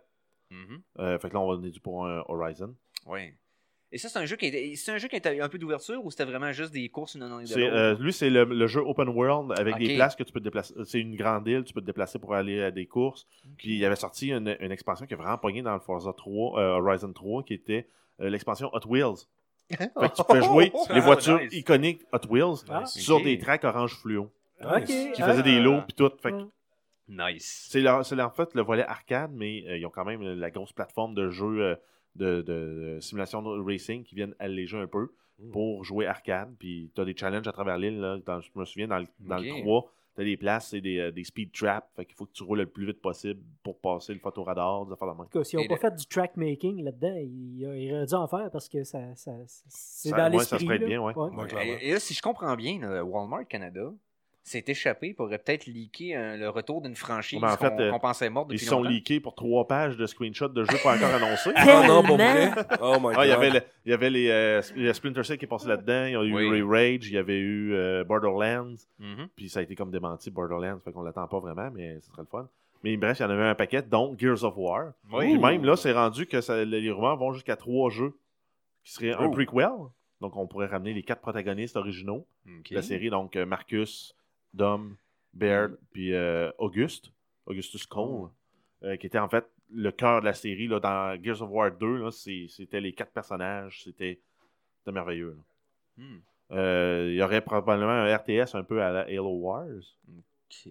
Mhm. 0.48 0.80
Euh, 1.00 1.18
fait 1.18 1.28
que 1.28 1.34
là, 1.34 1.40
on 1.40 1.62
est 1.62 1.70
dû 1.70 1.80
pour 1.80 2.07
un 2.07 2.24
Horizon. 2.28 2.74
Oui. 3.07 3.34
Et 3.95 3.99
ça, 3.99 4.09
c'est 4.09 4.18
un 4.18 4.24
jeu 4.24 4.36
qui 4.36 4.47
était, 4.47 4.72
c'est 4.74 4.90
un 4.93 4.97
jeu 4.99 5.07
qui 5.07 5.16
était 5.16 5.38
un 5.38 5.49
peu 5.51 5.59
d'ouverture 5.59 6.03
ou 6.03 6.11
c'était 6.11 6.24
vraiment 6.24 6.51
juste 6.51 6.72
des 6.72 6.88
courses 6.88 7.14
une 7.14 7.22
arrière 7.24 7.40
de 7.47 7.61
euh, 7.61 7.95
lui, 8.01 8.12
c'est 8.12 8.30
le, 8.30 8.45
le 8.45 8.66
jeu 8.66 8.80
open 8.80 9.11
world 9.11 9.53
avec 9.59 9.76
des 9.76 9.97
places 9.97 10.16
que 10.16 10.22
tu 10.22 10.32
peux 10.32 10.40
te 10.40 10.45
déplacer. 10.45 10.72
C'est 10.86 10.99
une 11.01 11.14
grande 11.14 11.47
île, 11.47 11.62
tu 11.62 11.74
peux 11.74 11.82
te 11.82 11.86
déplacer 11.86 12.18
pour 12.18 12.34
aller 12.34 12.62
à 12.62 12.70
des 12.70 12.86
courses. 12.86 13.26
Puis 13.59 13.76
il 13.76 13.84
avait 13.84 13.97
sorti 13.97 14.30
une, 14.30 14.57
une 14.61 14.72
expansion 14.72 15.05
qui 15.07 15.12
a 15.12 15.16
vraiment 15.18 15.36
pogné 15.36 15.61
dans 15.61 15.74
le 15.74 15.80
Forza 15.80 16.12
3, 16.16 16.59
euh, 16.59 16.78
Horizon 16.78 17.12
3, 17.12 17.43
qui 17.43 17.53
était 17.55 17.86
euh, 18.20 18.30
l'expansion 18.30 18.70
Hot 18.72 18.86
Wheels. 18.88 19.26
Fait 19.70 19.88
que 19.88 20.14
tu 20.16 20.24
pouvais 20.24 20.43
jouer 20.43 20.72
les 20.90 20.97
Ah, 20.97 21.01
voitures 21.01 21.38
nice. 21.40 21.53
iconiques 21.53 22.01
Hot 22.12 22.26
Wheels 22.30 22.64
Ah. 22.70 22.86
sur 22.86 23.22
des 23.22 23.38
tracks 23.38 23.64
orange 23.64 23.95
fluo. 23.97 24.30
Ok. 24.64 24.88
Nice. 24.88 25.09
Qui 25.14 25.22
Ah. 25.22 25.28
faisaient 25.28 25.43
des 25.43 25.61
lots 25.61 25.80
puis 25.86 25.95
tout. 25.95 26.11
Fait 26.22 26.30
que. 26.32 26.45
Nice. 27.09 27.68
c'est, 27.70 27.86
en 27.86 28.30
fait 28.30 28.55
le 28.55 28.62
volet 28.62 28.84
arcade, 28.84 29.32
mais 29.34 29.64
euh, 29.68 29.76
ils 29.76 29.84
ont 29.84 29.90
quand 29.90 30.05
même 30.05 30.22
la 30.22 30.51
grosse 30.51 30.72
plateforme 30.72 31.14
de 31.14 31.28
euh, 31.43 31.76
de, 32.16 32.42
de- 32.42 32.42
de 32.96 32.98
simulation 33.00 33.42
de 33.42 33.60
racing 33.62 34.02
qui 34.04 34.14
viennent 34.14 34.34
alléger 34.38 34.78
un 34.78 34.86
peu 34.86 35.08
pour 35.50 35.82
jouer 35.82 36.06
arcade. 36.06 36.54
Puis 36.58 36.90
tu 36.94 37.00
as 37.00 37.04
des 37.04 37.16
challenges 37.16 37.48
à 37.48 37.52
travers 37.52 37.76
l'île. 37.78 38.00
je 38.26 38.58
me 38.58 38.64
souviens, 38.64 38.86
dans 38.88 38.98
le, 38.98 39.06
dans 39.20 39.38
le 39.38 39.50
Ok. 39.52 39.60
3, 39.62 39.92
tu 40.14 40.20
as 40.20 40.24
des 40.24 40.36
places, 40.36 40.68
c'est 40.68 40.80
des, 40.82 40.98
euh, 40.98 41.10
des 41.10 41.24
speed 41.24 41.50
traps. 41.52 41.86
Fait 41.96 42.04
qu'il 42.04 42.14
faut 42.14 42.26
que 42.26 42.32
tu 42.32 42.42
roules 42.42 42.58
le 42.58 42.66
plus 42.66 42.84
vite 42.86 43.00
possible 43.00 43.40
pour 43.62 43.80
passer 43.80 44.12
le 44.12 44.20
photoradar, 44.20 44.84
des 44.86 44.92
affaires 44.92 45.08
de 45.08 45.12
même. 45.14 45.22
En 45.22 45.24
tout 45.24 45.38
cas, 45.38 45.42
s'ils 45.44 45.58
n'ont 45.58 45.64
Et 45.64 45.68
pas 45.68 45.74
le- 45.76 45.80
fait 45.80 45.96
du 45.96 46.06
track 46.06 46.36
making 46.36 46.84
là-dedans, 46.84 47.14
ils, 47.16 47.58
ils 47.60 47.92
auraient 47.94 48.06
dû 48.06 48.14
en 48.14 48.28
faire 48.28 48.50
parce 48.52 48.68
que 48.68 48.84
ça, 48.84 48.98
ça- 49.16 49.32
c'est 49.46 50.10
Ça- 50.10 50.16
dans 50.28 50.36
ouais, 50.36 50.44
ça 50.44 50.44
se 50.44 50.54
l'esprit. 50.56 50.66
prête 50.66 50.80
là. 50.82 50.86
bien, 50.86 51.00
ouais. 51.02 51.14
Ouais, 51.16 51.48
clairement. 51.48 51.78
Et, 51.80 51.88
et 51.88 51.92
là, 51.94 51.98
si 51.98 52.12
je 52.14 52.20
comprends 52.22 52.54
bien, 52.54 52.78
là, 52.78 53.02
Walmart 53.02 53.48
Canada 53.48 53.90
s'est 54.45 54.64
échappé 54.66 55.14
pour 55.14 55.28
peut-être 55.28 55.66
leaker 55.66 56.16
euh, 56.16 56.36
le 56.36 56.49
retour 56.49 56.82
d'une 56.82 56.97
franchise 56.97 57.40
Ouais, 57.40 57.49
qu'on 57.59 57.78
euh, 57.80 57.90
qu'on 57.93 57.99
pensait 58.01 58.28
morte 58.28 58.49
Ils 58.51 58.55
depuis 58.55 58.64
se 58.64 58.70
sont 58.70 58.78
longtemps. 58.78 58.90
leakés 58.90 59.20
pour 59.20 59.34
trois 59.36 59.68
pages 59.68 59.97
de 59.97 60.05
screenshots 60.07 60.49
de 60.49 60.64
jeux 60.64 60.78
pas 60.82 60.97
encore 60.97 61.14
annoncés. 61.14 61.53
Ah 61.57 61.84
non, 61.86 62.03
pour 62.03 62.16
vrai? 62.16 62.51
Oh 62.80 62.97
my 62.97 63.03
god. 63.03 63.14
Ah, 63.18 63.26
il 63.26 63.28
y 63.28 63.32
avait, 63.32 63.51
le- 63.51 63.61
il 63.86 63.90
y 63.90 63.95
avait 63.95 64.11
les, 64.11 64.28
euh, 64.30 64.93
Splinter 64.93 65.22
Cell 65.22 65.38
qui 65.38 65.45
est 65.45 65.49
passé 65.49 65.68
là-dedans. 65.68 66.07
Il 66.07 66.12
y 66.12 66.16
a 66.16 66.22
eu 66.24 66.51
Oui. 66.51 66.62
Rage, 66.62 67.07
il 67.07 67.12
y 67.12 67.18
avait 67.18 67.38
eu 67.38 67.72
euh, 67.74 68.03
Borderlands. 68.05 68.74
Mhm. 68.99 69.28
Puis 69.36 69.49
ça 69.49 69.61
a 69.61 69.62
été 69.62 69.76
comme 69.76 69.90
démenti 69.93 70.30
Borderlands, 70.30 70.80
fait 70.84 70.90
qu'on 70.93 71.03
l'attend 71.03 71.28
pas 71.28 71.38
vraiment, 71.38 71.70
mais 71.72 72.01
ce 72.01 72.09
serait 72.11 72.22
le 72.22 72.28
fun. 72.28 72.49
Mais 72.84 72.97
bref, 72.97 73.20
il 73.20 73.22
y 73.22 73.26
en 73.26 73.30
avait 73.30 73.45
un 73.45 73.55
paquet, 73.55 73.82
dont 73.82 74.16
Gears 74.18 74.43
of 74.43 74.55
War. 74.57 74.93
Oui. 75.12 75.26
Puis 75.34 75.38
même 75.38 75.64
là, 75.64 75.76
c'est 75.76 75.93
rendu 75.93 76.26
que 76.26 76.40
ça- 76.40 76.64
les 76.64 76.90
rumeurs 76.90 77.16
vont 77.16 77.32
jusqu'à 77.32 77.55
trois 77.55 77.90
jeux 77.90 78.12
qui 78.82 78.90
seraient 78.93 79.12
un 79.12 79.26
Oh. 79.26 79.30
prequel. 79.30 79.68
Donc 80.20 80.36
on 80.36 80.47
pourrait 80.49 80.66
ramener 80.66 80.93
les 80.95 81.03
quatre 81.05 81.20
protagonistes 81.20 81.76
originaux 81.76 82.26
de 82.47 82.74
la 82.74 82.82
série, 82.82 83.09
donc 83.11 83.36
Marcus, 83.36 84.16
Dom, 84.55 84.96
Baird, 85.32 85.76
puis 85.92 86.12
euh, 86.14 86.50
Auguste, 86.59 87.11
Augustus 87.46 87.86
Cole, 87.86 88.28
euh, 88.84 88.96
qui 88.96 89.07
était 89.07 89.18
en 89.18 89.28
fait 89.28 89.46
le 89.70 89.90
cœur 89.90 90.20
de 90.20 90.26
la 90.26 90.34
série. 90.34 90.68
Là, 90.68 90.78
dans 90.80 91.22
Gears 91.22 91.40
of 91.42 91.50
War 91.50 91.70
2, 91.70 91.96
là, 92.05 92.11
c'est- 92.11 92.46
c'était 92.48 92.80
les 92.80 92.92
quatre 92.92 93.12
personnages, 93.12 93.82
c'était 93.84 94.20
c'était 94.78 94.92
merveilleux. 94.92 95.36
Hmm. 95.96 96.18
Euh, 96.50 97.07
Il 97.11 97.14
y 97.16 97.22
aurait 97.22 97.40
probablement 97.40 97.90
un 97.92 98.14
RTS 98.16 98.55
un 98.55 98.62
peu 98.64 98.82
à 98.82 98.90
la 98.90 99.00
Halo 99.03 99.30
Wars. 99.38 99.66
Ok. 100.09 100.68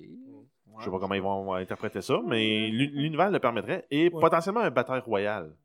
Je 0.80 0.84
sais 0.86 0.92
pas 0.92 1.00
comment 1.00 1.16
ils 1.16 1.22
vont 1.22 1.54
interpréter 1.54 2.02
ça, 2.02 2.20
mais 2.26 2.68
l'u- 2.70 2.92
l'univers 2.94 3.32
le 3.32 3.40
permettrait. 3.40 3.86
Et 3.90 4.10
potentiellement 4.22 4.60
un 4.62 4.70
bataille 4.70 5.02
royale. 5.02 5.56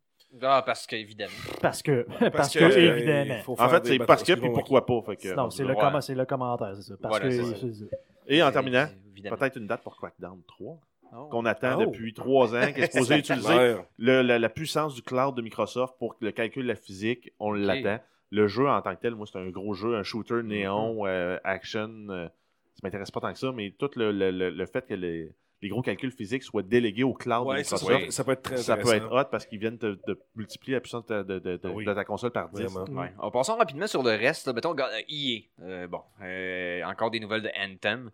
Ah, 0.43 0.63
parce 0.67 0.87
qu'évidemment. 0.87 1.31
Parce 1.63 1.83
que, 1.83 2.03
parce, 2.19 2.31
Parce 2.31 2.53
que, 2.55 2.59
que, 2.59 2.65
euh, 2.65 2.97
évidemment. 2.97 3.41
En 3.59 3.69
fait, 3.69 3.87
c'est 3.87 3.99
parce 4.01 4.23
que, 4.23 4.33
qu'ils 4.33 4.41
puis 4.43 4.51
pourquoi 4.53 4.85
pas. 4.85 5.01
Fait 5.03 5.17
que, 5.17 5.35
Non, 5.35 5.51
c'est 5.51 5.63
le, 5.63 5.71
Ouais. 5.71 5.77
comment- 5.81 6.01
c'est 6.01 6.15
le 6.15 6.25
commentaire, 6.27 6.73
c'est 6.77 6.83
ça. 6.83 6.95
Parce 7.01 7.19
Voilà, 7.21 7.35
que, 7.37 7.73
ça. 7.73 7.85
Et 8.29 8.43
en 8.43 8.51
terminant, 8.53 8.87
Évidemment. 9.13 9.37
peut-être 9.37 9.57
une 9.57 9.67
date 9.67 9.83
pour 9.83 9.97
Crackdown 9.97 10.41
3, 10.47 10.79
Oh. 11.17 11.29
qu'on 11.31 11.47
attend 11.47 11.77
Oh. 11.79 11.87
depuis 11.87 12.13
trois 12.13 12.55
ans, 12.55 12.73
qui 12.73 12.81
est 12.81 12.93
supposé 12.93 13.19
utiliser 13.19 13.49
Ouais. 13.55 13.77
le- 13.99 14.23
la, 14.23 14.39
la 14.39 14.49
puissance 14.49 14.95
du 14.95 15.03
cloud 15.03 15.35
de 15.37 15.43
Microsoft 15.43 15.95
pour 15.99 16.19
que 16.19 16.25
le 16.25 16.33
calcul 16.33 16.65
de 16.65 16.69
la 16.69 16.75
physique, 16.75 17.33
on 17.39 17.53
l'attend. 17.53 18.01
Le 18.33 18.49
jeu 18.49 18.69
en 18.69 18.83
tant 18.83 18.95
que 18.97 19.01
tel, 19.01 19.15
moi, 19.15 19.27
c'est 19.31 19.39
un 19.39 19.49
gros 19.51 19.73
jeu, 19.75 19.95
un 19.97 20.03
shooter 20.03 20.43
néon, 20.43 21.07
euh, 21.07 21.39
action. 21.45 21.89
euh, 22.11 22.27
ça 22.75 22.81
m'intéresse 22.83 23.11
pas 23.13 23.21
tant 23.21 23.33
que 23.33 23.39
ça, 23.39 23.53
mais 23.53 23.71
tout 23.79 23.89
le, 23.95 24.11
le- 24.11 24.33
le- 24.33 24.51
le 24.51 24.67
fait 24.67 24.85
que 24.87 24.95
les, 24.95 25.33
les 25.67 25.71
gros 25.71 25.83
calculs 25.83 26.11
physiques 26.13 26.43
soient 26.43 26.63
délégués 26.63 27.03
au 27.03 27.13
cloud 27.13 27.47
Ouais, 27.47 27.59
de 27.59 27.63
ça, 27.65 27.77
Microsoft, 27.77 28.05
ça, 28.07 28.11
ça 28.13 28.25
peut 28.25 28.33
être 28.33 28.43
très 28.43 28.57
ça 28.59 28.77
peut 28.77 28.95
être 28.95 29.11
hot 29.13 29.25
parce 29.31 29.47
qu'ils 29.47 29.59
viennent 29.59 29.77
de, 29.79 29.99
de 30.07 30.21
multiplier 30.35 30.75
la 30.75 30.81
puissance 30.81 31.05
de, 31.07 31.23
de- 31.23 31.39
de- 31.39 31.57
de- 31.57 31.69
oui. 31.69 31.85
de 31.85 31.93
ta 31.93 32.05
console 32.05 32.31
par 32.31 32.49
10. 32.51 32.63
Vraiment. 32.63 33.01
Ouais. 33.01 33.13
En 33.19 33.31
passant 33.31 33.57
rapidement 33.57 33.87
sur 33.87 34.03
le 34.03 34.11
reste, 34.11 34.47
là, 34.47 34.53
mettons, 34.53 34.71
regarde, 34.71 34.93
euh, 34.93 35.01
EA. 35.09 35.41
Euh, 35.63 35.87
bon, 35.87 36.01
euh, 36.23 36.83
encore 36.85 37.11
des 37.11 37.21
nouvelles 37.21 37.43
de 37.43 37.51
Anthem. 37.59 38.11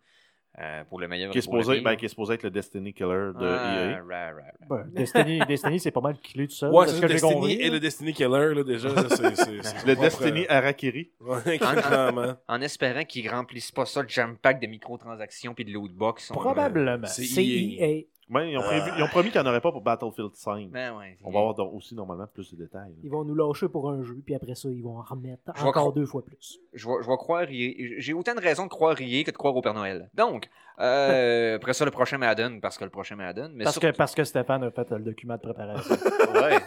Euh, 0.61 0.85
pour 0.85 1.01
le 1.01 1.09
meilleur 1.09 1.31
Qui 1.31 1.39
est, 1.39 1.41
le 1.41 1.43
supposé, 1.43 1.81
ben, 1.81 1.97
qui 1.97 2.05
est 2.05 2.09
supposé 2.09 2.35
être 2.35 2.43
le 2.43 2.51
Destiny 2.51 2.93
Killer 2.93 3.31
de 3.39 3.47
Ah, 3.47 3.75
EA. 3.75 3.87
right, 3.87 4.05
right, 4.07 4.35
right. 4.35 4.69
Ben, 4.69 4.85
Destiny, 4.93 5.41
Destiny 5.49 5.81
c'est 5.81 5.91
pas 5.91 6.01
mal 6.03 6.19
killé 6.19 6.47
tout 6.47 6.55
seul. 6.55 6.71
Ouais, 6.73 6.85
de 6.87 6.91
c'est 6.91 7.07
Destiny 7.09 7.33
compris. 7.33 7.53
et 7.55 7.71
le 7.71 7.81
Destiny 7.81 8.13
Killer, 8.13 8.55
là, 8.55 8.63
déjà, 8.63 8.89
là, 8.91 9.05
c'est... 9.09 9.35
c'est- 9.37 9.63
c'est 9.63 9.87
Le 9.87 9.97
Destiny 9.97 10.45
propre- 10.45 10.53
Harakiri. 10.53 11.11
Ouais, 11.21 11.59
clairement. 11.59 12.35
En 12.49 12.61
espérant 12.61 13.05
qu'ils 13.05 13.31
remplissent 13.31 13.73
pas 13.73 13.87
ça 13.87 14.03
de 14.03 14.09
jam 14.11 14.37
pack 14.37 14.61
de 14.61 14.67
microtransactions 14.67 15.55
puis 15.55 15.65
de 15.65 15.73
lootbox. 15.73 16.29
Probablement. 16.29 17.07
C'est 17.07 17.25
C'est 17.25 17.45
EA. 17.45 18.07
Ben, 18.33 18.45
ils, 18.45 18.57
ont 18.59 18.63
prévu- 18.63 18.91
ils 18.97 19.03
ont 19.03 19.09
promis 19.09 19.31
qu'il 19.31 19.41
n'y 19.41 19.47
en 19.47 19.51
aurait 19.51 19.61
pas 19.61 19.71
pour 19.73 19.83
Battlefield 19.83 20.31
5. 20.35 20.69
Ben 20.71 20.97
ouais. 20.97 21.19
On 21.23 21.31
va 21.31 21.41
avoir 21.41 21.55
donc 21.55 21.75
aussi 21.75 21.95
normalement 21.95 22.27
plus 22.33 22.51
de 22.55 22.57
détails. 22.65 22.89
là. 22.91 22.97
Ils 23.05 23.11
vont 23.11 23.25
nous 23.25 23.35
lâcher 23.35 23.69
pour 23.69 23.91
un 23.91 24.03
jeu, 24.03 24.17
puis 24.25 24.35
après 24.35 24.55
ça, 24.55 24.69
ils 24.71 24.83
vont 24.83 24.99
en 24.99 25.03
remettre 25.03 25.43
Je 25.55 25.65
encore 25.65 25.93
deux 25.93 26.07
fois 26.07 26.25
plus. 26.25 26.59
Je 26.73 26.87
vais, 26.89 26.95
je 27.03 27.09
vais 27.09 27.17
croire 27.17 27.51
y- 27.51 27.95
J'ai 27.99 28.13
autant 28.15 28.35
de 28.35 28.41
raisons 28.41 28.65
de 28.65 28.71
croire 28.71 29.01
y 29.01 29.23
que 29.25 29.31
de 29.31 29.37
croire 29.37 29.55
au 29.57 29.61
Père 29.61 29.75
Noël. 29.75 30.09
Donc, 30.15 30.49
euh, 30.81 31.57
après 31.57 31.75
ça, 31.75 31.85
le 31.85 31.91
prochain 31.91 32.17
Madden, 32.19 32.61
parce 32.61 32.79
que 32.79 32.85
le 32.85 32.91
prochain 32.91 33.17
Madden. 33.17 33.53
Mais 33.55 33.65
Parce, 33.65 33.75
surtout- 33.75 33.93
que, 33.93 33.97
parce 33.97 34.15
que 34.15 34.25
Stéphane 34.25 34.65
a 34.65 34.71
fait 34.71 34.91
le 34.91 35.01
document 35.01 35.35
de 35.37 35.41
préparation. 35.41 35.95
Ouais. 36.33 36.59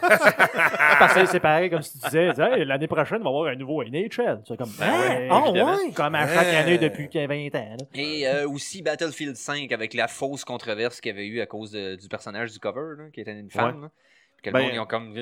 parce 0.98 1.14
que 1.14 1.26
c'est 1.26 1.40
pareil, 1.40 1.68
comme 1.70 1.82
si 1.82 1.98
tu 1.98 2.04
disais, 2.06 2.32
Hey, 2.38 2.64
l'année 2.64 2.86
prochaine, 2.86 3.18
on 3.20 3.24
va 3.24 3.30
avoir 3.30 3.46
un 3.48 3.56
nouveau 3.56 3.82
NHL. 3.82 4.42
C'est 4.46 4.56
comme, 4.56 4.70
Ben 4.78 4.92
ouais, 4.92 5.22
évidemment. 5.28 5.74
ouais? 5.74 5.90
comme 5.92 6.14
à 6.14 6.26
chaque 6.28 6.46
Ouais. 6.46 6.56
année 6.56 6.78
depuis 6.78 7.08
20 7.12 7.26
ans. 7.56 7.76
là. 7.80 7.86
Et 7.94 8.26
euh, 8.28 8.48
aussi 8.48 8.82
Battlefield 8.82 9.34
5 9.36 9.72
avec 9.72 9.92
la 9.94 10.06
fausse 10.08 10.44
controverse 10.44 11.00
qu'il 11.00 11.10
y 11.12 11.14
avait 11.14 11.26
eu 11.26 11.40
à 11.40 11.46
cause 11.46 11.55
de- 11.64 11.96
du 11.96 12.08
personnage 12.08 12.52
du 12.52 12.58
cover, 12.58 12.94
là, 12.98 13.10
qui 13.10 13.20
était 13.20 13.38
une 13.38 13.50
femme. 13.50 13.88
Puis 14.36 14.42
que 14.44 14.50
le 14.50 14.52
Ben, 14.54 14.62
monde, 14.64 14.70
ils 14.74 14.80
ont 14.80 14.86
comme. 14.86 15.12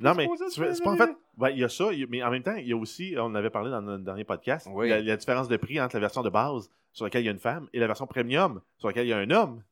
Non, 0.00 0.14
mais 0.14 0.28
c'est 0.50 0.82
pas 0.84 0.90
en 0.90 0.96
fait. 0.96 1.10
ben, 1.38 1.48
il 1.50 1.58
y 1.58 1.64
a 1.64 1.68
ça, 1.68 1.86
mais 2.10 2.22
en 2.22 2.30
même 2.30 2.42
temps, 2.42 2.54
il 2.56 2.66
y 2.68 2.72
a 2.72 2.76
aussi, 2.76 3.14
on 3.16 3.22
en 3.22 3.34
avait 3.34 3.50
parlé 3.50 3.70
dans 3.70 3.80
notre 3.80 4.04
dernier 4.04 4.24
podcast, 4.24 4.68
Oui. 4.70 4.88
la, 4.90 5.00
la 5.00 5.16
différence 5.16 5.48
de 5.48 5.56
prix 5.56 5.80
entre 5.80 5.96
la 5.96 6.00
version 6.00 6.22
de 6.22 6.28
base 6.30 6.70
sur 6.92 7.04
laquelle 7.06 7.22
il 7.22 7.26
y 7.26 7.28
a 7.28 7.32
une 7.32 7.38
femme 7.38 7.68
et 7.72 7.78
la 7.78 7.86
version 7.86 8.06
premium 8.06 8.60
sur 8.76 8.88
laquelle 8.88 9.06
il 9.06 9.10
y 9.10 9.12
a 9.14 9.18
un 9.18 9.30
homme. 9.30 9.62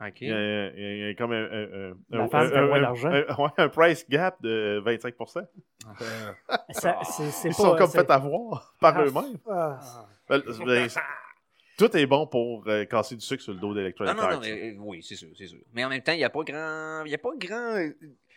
Ok. 0.00 0.20
Il, 0.22 0.28
y 0.28 0.32
a, 0.32 0.66
il 0.74 0.98
y 0.98 1.10
a- 1.10 1.14
comme 1.14 1.32
un, 1.32 1.44
un- 1.44 1.90
un- 1.90 1.94
La 2.10 2.24
un- 2.24 2.28
femme 2.28 2.48
fait 2.48 2.56
un- 2.56 2.66
moins 2.66 2.78
un- 2.78 2.82
d'argent. 2.82 3.08
un- 3.10 3.34
ouais, 3.42 3.50
un 3.58 3.68
price 3.68 4.08
gap 4.08 4.40
de 4.42 4.82
25%. 4.84 5.38
Euh, 6.00 6.32
Ça- 6.70 6.98
Ils 7.20 7.48
pas- 7.48 7.52
sont 7.52 7.76
comme 7.76 7.90
fait 7.90 8.10
avoir 8.10 8.74
par 8.80 8.96
Ah, 8.98 9.04
eux-mêmes. 9.04 9.38
ah, 9.48 9.78
Ben, 10.28 10.42
tout 11.76 11.96
est 11.96 12.06
bon 12.06 12.26
pour 12.26 12.66
euh, 12.68 12.84
casser 12.84 13.14
du 13.16 13.20
sucre 13.20 13.42
sur 13.42 13.52
le 13.52 13.58
dos 13.60 13.74
d'Electronic 13.74 14.14
Non, 14.14 14.22
non, 14.22 14.28
non, 14.28 14.34
Arts. 14.36 14.40
mais, 14.42 14.72
euh, 14.72 14.76
oui, 14.78 15.02
c'est 15.02 15.16
sûr, 15.16 15.28
c'est 15.36 15.46
sûr. 15.46 15.58
Mais 15.72 15.84
en 15.84 15.88
même 15.88 16.02
temps, 16.02 16.12
il 16.12 16.18
n'y 16.18 16.24
a 16.24 16.30
pas 16.30 16.42
grand. 16.42 17.02
Il 17.04 17.10
y 17.10 17.14
a 17.14 17.18
pas 17.18 17.30
grand. 17.36 17.76
euh, 17.76 17.90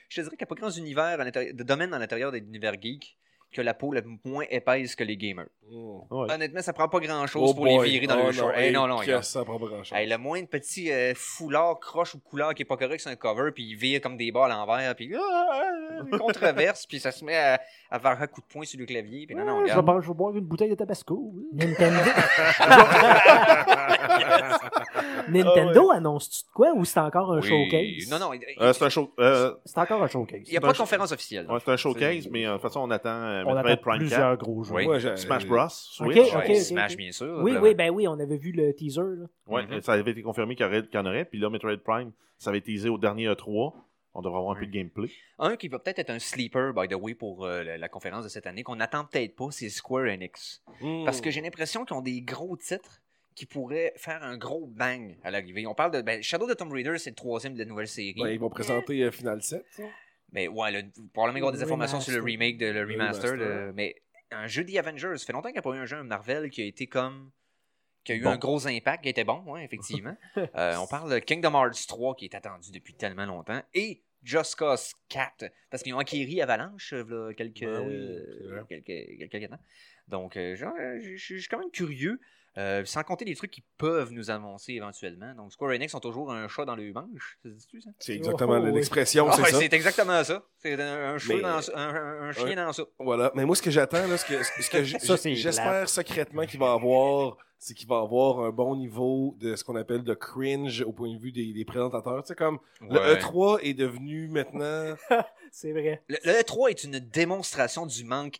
Je 0.10 0.16
te 0.16 0.22
dirais 0.22 0.30
qu'il 0.36 0.38
n'y 0.40 0.44
a 0.44 0.48
pas 0.48 0.56
grand 0.56 0.70
univers 0.72 1.20
à 1.20 1.26
de 1.32 1.64
domaine 1.64 1.94
à 1.94 2.00
l'intérieur 2.00 2.32
des 2.32 2.40
univers 2.40 2.74
geeks 2.82 3.18
que 3.52 3.62
la 3.62 3.74
peau 3.74 3.94
la 3.94 4.02
moins 4.26 4.46
épaisse 4.50 4.96
que 4.96 5.04
les 5.04 5.18
gamers. 5.18 5.46
Ouais. 5.70 6.34
Honnêtement, 6.34 6.62
ça 6.62 6.72
prend 6.74 6.88
pas 6.88 7.00
grand 7.00 7.28
chose 7.28 7.50
Oh 7.52 7.54
pour 7.54 7.66
boy. 7.66 7.88
les 7.90 8.00
virer 8.00 8.08
dans 8.08 8.20
Oh 8.22 8.28
le 8.28 8.32
show. 8.32 8.46
non, 8.46 8.52
Hey, 8.54 8.72
non, 8.72 8.88
non, 8.88 9.00
ça 9.22 9.44
prend 9.44 9.60
pas 9.60 9.66
grand 9.66 9.84
chose. 9.84 9.98
Hey, 9.98 10.08
le 10.08 10.18
moins 10.18 10.42
de 10.42 10.48
petit 10.48 10.92
euh, 10.92 11.14
foulard, 11.16 11.80
croche 11.80 12.16
ou 12.16 12.20
couleur 12.20 12.54
qui 12.54 12.62
est 12.62 12.66
pas 12.66 12.78
correct 12.78 13.02
sur 13.02 13.12
un 13.12 13.16
cover, 13.16 13.52
puis 13.54 13.64
il 13.64 13.76
vire 13.76 14.00
comme 14.02 14.18
des 14.18 14.32
bas 14.32 14.46
à 14.46 14.50
l'envers, 14.50 14.96
puis 14.96 15.14
ah, 15.16 15.20
ah, 15.52 15.70
une 16.10 16.18
controverse, 16.18 16.86
puis 16.88 17.00
ça 17.00 17.12
se 17.12 17.24
met 17.26 17.36
à, 17.38 17.60
à 17.92 18.00
faire 18.00 18.22
un 18.22 18.28
coup 18.28 18.42
de 18.42 18.46
poing 18.48 18.64
sur 18.66 18.80
le 18.80 18.86
clavier, 18.86 19.26
puis 19.28 19.36
non, 19.36 19.44
non, 19.46 19.60
je, 19.60 19.66
vais 19.66 19.72
regarde. 19.72 19.86
boire, 19.86 20.02
je 20.02 20.08
vais 20.08 20.14
boire 20.14 20.36
une 20.38 20.46
bouteille 20.46 20.70
de 20.70 20.76
Tabasco. 20.76 21.34
Nintendo, 21.54 22.00
Ah 25.38 25.44
Nintendo 25.44 25.92
annonce-tu 25.92 26.44
de 26.46 26.52
quoi 26.54 26.74
ou 26.74 26.86
c'est 26.86 27.00
encore 27.00 27.34
un 27.34 27.42
Oui. 27.42 27.48
showcase? 27.48 28.10
Non, 28.10 28.20
non, 28.20 28.34
il 28.34 28.42
Euh, 28.62 28.74
c'est 28.74 28.84
un 28.86 28.90
show. 28.90 29.14
euh, 29.20 29.54
C'est 29.66 29.78
encore 29.80 30.02
un 30.04 30.08
showcase. 30.08 30.50
n'y 30.50 30.58
a 30.58 30.62
pas 30.62 30.72
de 30.74 30.78
conférence 30.78 31.12
officielle. 31.12 31.46
ouais, 31.50 31.60
c'est 31.64 31.72
un 31.72 31.78
showcase, 31.78 32.28
mais 32.30 32.46
euh, 32.46 32.50
de 32.50 32.54
toute 32.54 32.62
façon, 32.64 32.82
on 32.82 32.92
attend 32.92 33.10
euh, 33.10 33.44
On 33.46 33.54
Metroid 33.56 33.72
attend 33.72 33.82
Prime 33.82 33.98
plusieurs 34.00 34.38
4, 34.38 34.40
gros 34.40 34.64
jeux. 34.64 34.74
Oui. 34.76 34.88
Smash 35.18 35.46
Bros. 35.46 35.68
Switch. 35.70 36.10
Ok, 36.10 36.16
Ouais, 36.16 36.36
ok, 36.36 36.44
ok, 36.50 36.56
Smash, 36.56 36.98
bien 36.98 37.12
sûr. 37.12 37.40
Oui, 37.42 37.56
oui, 37.62 37.76
ben 37.76 37.90
oui, 37.92 38.08
on 38.08 38.20
avait 38.20 38.38
vu 38.38 38.52
le 38.52 38.74
teaser. 38.74 39.02
Ouais, 39.48 39.66
Mhm. 39.66 39.82
ça 39.82 39.94
avait 39.94 40.12
été 40.12 40.22
confirmé 40.22 40.56
qu'il 40.56 40.66
y, 40.66 40.70
aurait- 40.70 40.84
qu'il 40.84 40.96
y 40.96 40.98
en 40.98 41.06
aurait. 41.06 41.26
Puis 41.26 41.40
là, 41.40 41.50
Metroid 41.50 41.78
Prime, 41.84 42.12
ça 42.38 42.50
avait 42.50 42.60
été 42.60 42.74
teasé 42.74 42.90
au 42.90 42.98
dernier 42.98 43.28
E3. 43.28 43.74
On 44.14 44.22
devrait 44.22 44.40
avoir 44.40 44.54
un 44.58 44.60
Ouais. 44.60 44.66
peu 44.66 44.72
de 44.72 44.72
gameplay. 44.76 45.10
Un 45.38 45.56
qui 45.58 45.68
va 45.68 45.78
peut-être 45.78 46.00
être 46.00 46.10
un 46.10 46.18
sleeper, 46.18 46.74
by 46.74 46.88
the 46.88 46.96
way, 47.00 47.14
pour 47.14 47.46
euh, 47.46 47.64
la, 47.64 47.78
la 47.78 47.88
conférence 47.88 48.24
de 48.24 48.30
cette 48.30 48.48
année, 48.48 48.64
qu'on 48.64 48.76
n'attend 48.78 49.06
peut-être 49.06 49.36
pas, 49.36 49.50
c'est 49.52 49.70
Square 49.70 50.06
Enix. 50.08 50.64
Mm. 50.82 51.06
Parce 51.06 51.22
que 51.22 51.30
j'ai 51.30 51.42
l'impression 51.42 51.86
qu'ils 51.86 51.96
ont 51.98 52.02
des 52.02 52.22
gros 52.22 52.58
titres 52.58 53.00
qui 53.38 53.46
pourraient 53.46 53.94
faire 53.98 54.24
un 54.24 54.36
gros 54.36 54.66
bang 54.66 55.16
à 55.24 55.30
l'arrivée. 55.30 55.68
On 55.68 55.76
parle 55.76 55.92
de 55.92 56.02
ben, 56.02 56.24
Shadow 56.24 56.46
of 56.46 56.52
the 56.52 56.58
Tomb 56.58 56.72
Raider, 56.74 56.98
c'est 56.98 57.12
le 57.12 57.16
troisième 57.16 57.54
de 57.54 57.60
la 57.60 57.66
nouvelle 57.66 57.88
série. 57.88 58.20
Ouais, 58.20 58.34
ils 58.34 58.40
vont 58.40 58.50
présenter 58.50 59.04
euh, 59.04 59.12
Final 59.12 59.44
7. 59.44 59.64
ça. 59.70 59.84
Mais 60.32 60.48
ouais, 60.48 60.72
le, 60.72 60.90
probablement 61.14 61.38
avoir 61.46 61.52
des 61.54 61.62
informations 61.62 62.02
sur 62.02 62.14
le 62.18 62.24
remake, 62.24 62.58
de, 62.58 62.66
le 62.66 62.84
Le 62.84 62.94
remaster. 62.94 63.38
de- 63.38 63.72
mais 63.76 63.96
un 64.32 64.48
jeu 64.48 64.64
des 64.64 64.80
Avengers, 64.80 65.14
ça 65.18 65.26
fait 65.28 65.34
longtemps 65.34 65.50
qu'il 65.50 65.54
n'y 65.54 65.60
a 65.60 65.62
pas 65.62 65.76
eu 65.76 65.78
un 65.78 65.86
jeu 65.86 66.02
Marvel 66.02 66.50
qui 66.50 66.64
a 66.64 66.66
été 66.66 66.88
comme. 66.88 67.32
qui 68.04 68.14
a 68.14 68.16
eu 68.16 68.22
Bon. 68.24 68.32
un 68.32 68.38
gros 68.40 68.68
impact, 68.68 69.04
qui 69.04 69.10
était 69.10 69.24
bon, 69.24 69.44
ouais, 69.46 69.64
effectivement. 69.64 70.18
Euh, 70.56 70.76
on 70.78 70.88
parle 70.88 71.14
de 71.14 71.20
Kingdom 71.20 71.54
Hearts 71.54 71.86
3 71.88 72.16
qui 72.16 72.26
est 72.26 72.34
attendu 72.36 72.72
depuis 72.72 72.96
tellement 72.96 73.28
longtemps. 73.28 73.62
Et 73.76 74.02
Just 74.24 74.56
Cause 74.56 74.94
4, 75.10 75.46
parce 75.70 75.84
qu'ils 75.84 75.94
ont 75.94 76.00
acquis 76.00 76.42
Avalanche 76.42 76.92
euh, 76.94 77.34
quelques, 77.34 77.62
Ben 77.62 77.88
oui, 77.88 78.66
quelques, 78.68 79.30
quelques 79.32 79.50
temps. 79.52 79.60
Donc, 80.08 80.34
je 80.34 81.16
suis 81.18 81.46
quand 81.48 81.60
même 81.60 81.70
curieux. 81.72 82.20
Euh, 82.58 82.84
sans 82.86 83.04
compter 83.04 83.24
les 83.26 83.36
trucs 83.36 83.52
qu'ils 83.52 83.64
peuvent 83.78 84.12
nous 84.12 84.32
annoncer 84.32 84.74
éventuellement. 84.74 85.34
Donc, 85.36 85.52
Square 85.54 85.72
Enix 85.72 85.94
ont 85.94 86.00
toujours 86.00 86.32
un 86.32 86.48
chat 86.48 86.66
dans 86.66 86.76
le 86.76 86.92
manche. 86.92 87.38
Ça 87.44 87.50
se 87.50 87.56
dit-tu, 87.56 87.82
ça? 87.82 87.90
C'est 88.00 88.16
exactement 88.16 88.60
Oh, 88.60 88.66
l'expression, 88.66 89.28
Ah, 89.30 89.34
c'est 89.36 89.42
ouais, 89.44 89.52
ça. 89.52 89.60
c'est 89.60 89.74
exactement 89.74 90.24
ça. 90.24 90.44
C'est 90.58 90.74
un, 90.82 91.14
un, 91.16 91.18
Mais- 91.30 91.42
dans, 91.42 91.70
un, 91.76 91.96
un- 92.30 92.32
chien 92.32 92.44
Ouais. 92.46 92.56
dans 92.56 92.74
ça. 92.74 92.84
Voilà. 93.00 93.32
Mais 93.36 93.46
moi, 93.46 93.56
ce 93.56 93.62
que 93.62 93.70
j'attends, 93.72 94.06
là, 94.08 94.18
ce 94.18 94.26
que, 94.26 94.44
ce 94.44 95.30
j'espère 95.36 95.88
secrètement 95.88 96.46
qu'il 96.46 96.60
va 96.60 96.72
avoir, 96.74 97.38
c'est 97.60 97.74
qu'il 97.74 97.88
va 97.88 98.00
avoir 98.00 98.40
un 98.42 98.52
bon 98.52 98.76
niveau 98.76 99.36
de 99.40 99.56
ce 99.56 99.64
qu'on 99.64 99.76
appelle 99.76 100.04
de 100.04 100.14
cringe 100.14 100.82
au 100.82 100.92
point 100.94 101.14
de 101.14 101.20
vue 101.20 101.32
des, 101.32 101.54
des 101.54 101.66
présentateurs. 101.66 102.24
Tu 102.24 102.30
sais, 102.30 102.36
comme 102.36 102.60
le 102.82 103.00
Ouais. 103.00 103.16
E3 103.16 103.60
est 103.64 103.74
devenu 103.74 104.28
maintenant. 104.30 104.96
C'est 105.52 105.72
vrai. 105.72 106.04
Le, 106.08 106.18
le 106.24 106.32
E3 106.42 106.70
est 106.72 106.84
une 106.84 107.00
démonstration 107.00 107.86
du 107.86 108.04
manque 108.04 108.40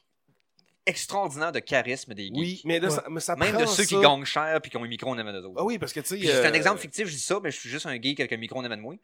extraordinaire 0.88 1.52
de 1.52 1.60
charisme 1.60 2.14
des 2.14 2.26
geeks. 2.26 2.36
Oui, 2.36 2.62
mais 2.66 2.80
là, 2.80 2.88
Ouais. 2.88 2.94
ça, 2.96 3.04
mais 3.10 3.20
ça 3.20 3.36
Même 3.36 3.52
prend 3.54 3.62
de 3.62 3.66
ceux 3.68 3.84
ça. 3.84 3.88
qui 3.96 4.02
gagnent 4.02 4.26
cher 4.26 4.60
puis 4.62 4.72
qui 4.72 4.78
ont 4.78 4.84
un 4.84 4.88
micro 4.88 5.10
en 5.12 5.18
avant 5.18 5.32
d'eux 5.32 5.46
autres. 5.46 5.58
Ah 5.60 5.64
oui, 5.64 5.78
parce 5.78 5.94
que 5.94 6.00
tu 6.00 6.08
sais. 6.08 6.20
C'est 6.26 6.46
un 6.46 6.50
euh, 6.52 6.54
exemple 6.54 6.80
fictif, 6.80 7.08
je 7.08 7.14
dis 7.14 7.20
ça, 7.20 7.40
mais 7.44 7.52
je 7.52 7.60
suis 7.60 7.70
juste 7.70 7.86
un 7.86 7.96
geek 8.02 8.20
avec 8.20 8.34
un 8.34 8.38
micro 8.38 8.60
en 8.60 8.64
avant 8.64 8.78
de 8.78 8.82
moi. 8.82 8.96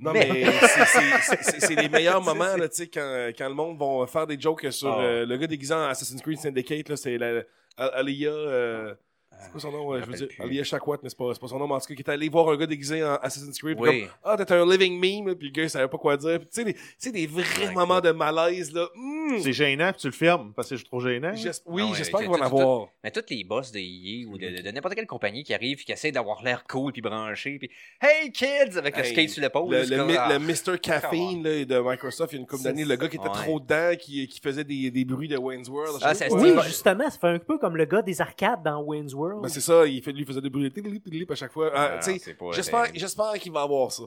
Non, 0.00 0.12
Mais- 0.12 0.28
mais, 0.32 0.44
c'est- 1.60 1.74
les 1.74 1.88
meilleurs 1.88 2.22
moments, 2.22 2.56
là, 2.56 2.68
tu 2.68 2.76
sais, 2.76 2.86
quand, 2.88 3.30
quand 3.36 3.48
le 3.48 3.54
monde 3.54 3.78
va 3.78 4.06
faire 4.06 4.26
des 4.26 4.40
jokes 4.40 4.66
sur 4.72 4.92
Ah. 4.92 5.00
euh, 5.02 5.26
le 5.26 5.36
gars 5.36 5.46
déguisé 5.46 5.74
en 5.74 5.82
Assassin's 5.84 6.22
Creed 6.22 6.38
Syndicate, 6.38 6.88
là, 6.88 6.96
c'est 6.96 7.18
la- 7.18 7.42
Al- 7.76 7.90
Alia. 7.94 8.30
euh, 8.30 8.94
c'est 9.40 9.52
quoi 9.52 9.60
son 9.60 9.70
nom? 9.70 9.92
je 9.94 9.98
euh, 9.98 10.02
je 10.04 10.06
veux 10.10 10.16
dire, 10.16 10.28
plus. 10.28 10.42
Alia 10.42 10.64
Shakwat, 10.64 10.98
mais 11.02 11.08
c'est 11.10 11.18
pas, 11.18 11.32
c'est 11.32 11.40
pas 11.40 11.46
son 11.48 11.58
nom, 11.60 11.66
mais 11.68 11.74
en 11.74 11.80
tout 11.80 11.86
cas, 11.86 11.94
qui 11.94 12.02
est 12.02 12.08
allé 12.10 12.28
voir 12.28 12.48
un 12.48 12.56
gars 12.56 12.66
déguisé 12.66 13.04
en 13.04 13.16
Assassin's 13.16 13.58
Creed. 13.58 13.76
Oui. 13.80 14.00
comme, 14.02 14.10
ah, 14.24 14.36
t'es 14.36 14.52
un 14.52 14.64
living 14.68 14.94
meme, 14.98 15.34
puis 15.36 15.48
le 15.48 15.52
gars, 15.52 15.62
il 15.64 15.70
savait 15.70 15.86
pas 15.88 15.98
quoi 15.98 16.16
dire. 16.16 16.40
Tu 16.40 16.46
sais, 16.50 16.64
des, 16.64 16.74
tu 16.74 16.80
sais, 16.98 17.12
des 17.12 17.26
vrais 17.28 17.66
Ouais, 17.68 17.72
moments 17.72 18.00
de 18.00 18.10
malaise, 18.10 18.72
là. 18.72 18.88
Hmm, 19.28 19.38
C'est 19.40 19.52
gênant, 19.52 19.92
puis 19.92 20.00
tu 20.00 20.06
le 20.06 20.12
fermes 20.12 20.52
parce 20.54 20.70
que 20.70 20.76
c'est 20.76 20.84
trop 20.84 21.00
gênant. 21.00 21.34
j'es- 21.34 21.50
oui, 21.66 21.82
Ah 21.84 21.90
ouais, 21.90 21.96
j'espère 21.96 22.20
tu- 22.20 22.26
qu'il 22.26 22.34
va 22.34 22.42
en 22.42 22.46
avoir. 22.46 22.88
Mais 23.04 23.10
tous 23.10 23.24
les 23.28 23.44
boss 23.44 23.72
de 23.72 23.78
EA 23.78 24.26
ou 24.26 24.38
de, 24.38 24.48
de- 24.48 24.62
de 24.62 24.70
n'importe 24.70 24.94
quelle 24.94 25.06
compagnie 25.06 25.44
qui 25.44 25.52
arrivent 25.54 25.80
et 25.80 25.84
qui 25.84 25.92
essaient 25.92 26.12
d'avoir 26.12 26.42
l'air 26.42 26.64
cool 26.68 26.92
puis 26.92 27.02
branché 27.02 27.58
puis 27.58 27.70
Hey 28.00 28.32
kids 28.32 28.76
avec 28.78 28.96
le 28.96 29.04
skate 29.04 29.28
sur 29.30 29.42
l'épaule. 29.42 29.70
Le, 29.74 29.84
le, 29.84 30.04
mi- 30.04 30.16
ah, 30.16 30.28
le 30.32 30.38
Mr. 30.38 30.78
Caffeine 30.80 31.42
là, 31.42 31.64
de 31.64 31.78
Microsoft, 31.90 32.32
il 32.32 32.36
y 32.36 32.38
a 32.38 32.40
une 32.40 32.46
couple 32.46 32.62
d'années, 32.64 32.84
le 32.84 32.96
gars 32.96 33.08
qui 33.08 33.16
était 33.16 33.28
ouais. 33.28 33.34
trop 33.34 33.60
dedans, 33.60 33.92
qui, 33.98 34.26
qui 34.28 34.40
faisait 34.40 34.64
des, 34.64 34.90
des 34.90 35.04
bruits 35.04 35.28
de 35.28 35.36
Wayne's 35.36 35.68
World. 35.68 35.98
Ah, 36.02 36.14
c'est-. 36.14 36.32
Oui, 36.32 36.52
justement, 36.64 37.08
ça 37.10 37.18
fait 37.18 37.28
un 37.28 37.38
peu 37.38 37.58
comme 37.58 37.76
le 37.76 37.84
gars 37.84 38.02
des 38.02 38.20
arcades 38.20 38.62
dans 38.64 38.82
Wayne's 38.82 39.14
World. 39.14 39.42
Ben, 39.42 39.48
c'est 39.48 39.60
ça, 39.60 39.86
il 39.86 40.02
fait, 40.02 40.12
lui 40.12 40.24
faisait 40.24 40.40
des 40.40 40.50
bruits 40.50 40.70
de 40.70 41.32
à 41.32 41.34
chaque 41.34 41.52
fois. 41.52 41.70
Ah, 41.74 41.98
ah, 42.00 42.90
j'espère 42.92 43.32
qu'il 43.34 43.52
va 43.52 43.62
avoir 43.62 43.92
ça. 43.92 44.04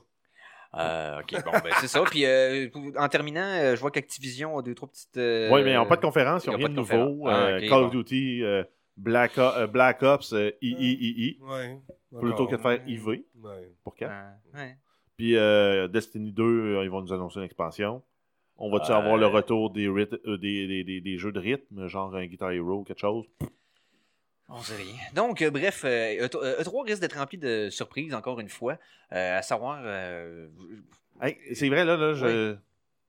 Euh, 0.74 1.20
ok, 1.20 1.44
bon, 1.44 1.52
ben 1.52 1.72
c'est 1.82 1.88
ça. 1.88 2.02
Puis 2.04 2.26
euh, 2.26 2.70
en 2.98 3.08
terminant, 3.10 3.42
euh, 3.44 3.76
je 3.76 3.82
vois 3.82 3.92
qu'Activision 3.92 4.58
a 4.58 4.62
deux, 4.62 4.74
trois 4.74 4.88
petites. 4.90 5.18
euh, 5.18 5.50
Oui, 5.52 5.64
mais 5.64 5.72
ils 5.72 5.76
n'ont 5.76 5.86
pas 5.86 5.98
de 5.98 6.02
conférence, 6.02 6.46
ils 6.46 6.50
n'ont 6.50 6.56
ont 6.56 6.58
rien 6.58 6.70
de 6.70 6.76
pas 6.76 6.82
de 6.82 6.88
conférence. 6.88 7.10
nouveau. 7.10 7.28
Ah, 7.28 7.60
Call 7.60 7.70
bon. 7.70 7.86
of 7.88 7.92
Duty, 7.92 8.44
euh, 8.44 8.64
Black, 8.96 9.38
O- 9.38 9.42
euh, 9.42 9.68
Black 9.68 10.02
Ops, 10.04 10.32
III, 10.62 11.38
Ouais. 11.42 11.78
plutôt 12.20 12.48
que 12.48 12.56
de 12.56 12.62
faire 12.62 12.80
IV 12.88 13.08
Ouais. 13.08 13.24
pour 13.84 13.96
4. 13.96 14.12
Ah, 14.14 14.34
ouais. 14.58 14.78
Puis 15.18 15.36
euh, 15.36 15.88
Destiny 15.90 16.32
2, 16.32 16.44
euh, 16.44 16.84
ils 16.84 16.90
vont 16.90 17.02
nous 17.02 17.12
annoncer 17.14 17.40
une 17.40 17.46
expansion. 17.46 18.02
On 18.58 18.72
va-tu 18.72 18.92
Euh, 18.92 18.96
avoir 18.96 19.18
le 19.18 19.26
retour 19.28 19.72
des, 19.72 19.88
euh, 19.88 20.38
des, 20.38 20.68
des, 20.68 20.84
des, 20.84 21.02
des 21.02 21.18
jeux 21.18 21.32
de 21.32 21.40
rythme, 21.40 21.88
genre 21.88 22.16
un 22.16 22.26
Guitar 22.28 22.52
Hero 22.52 22.80
ou 22.80 22.84
quelque 22.84 23.00
chose? 23.00 23.26
On 24.54 24.62
sait 24.62 24.76
rien. 24.76 24.96
Donc, 25.16 25.42
euh, 25.42 25.50
bref, 25.50 25.84
euh, 25.86 26.28
E3 26.28 26.38
euh, 26.44 26.62
E3 26.64 26.86
risque 26.86 27.02
d'être 27.02 27.18
rempli 27.18 27.38
de 27.38 27.70
surprises, 27.72 28.14
encore 28.14 28.40
une 28.40 28.50
fois. 28.50 28.78
Euh, 29.14 29.38
à 29.40 29.42
savoir. 29.42 29.82
euh, 29.84 30.48
Hey, 31.22 31.38
c'est 31.54 31.70
vrai, 31.70 31.86
là, 31.86 31.96
là 31.98 32.14
je... 32.14 32.56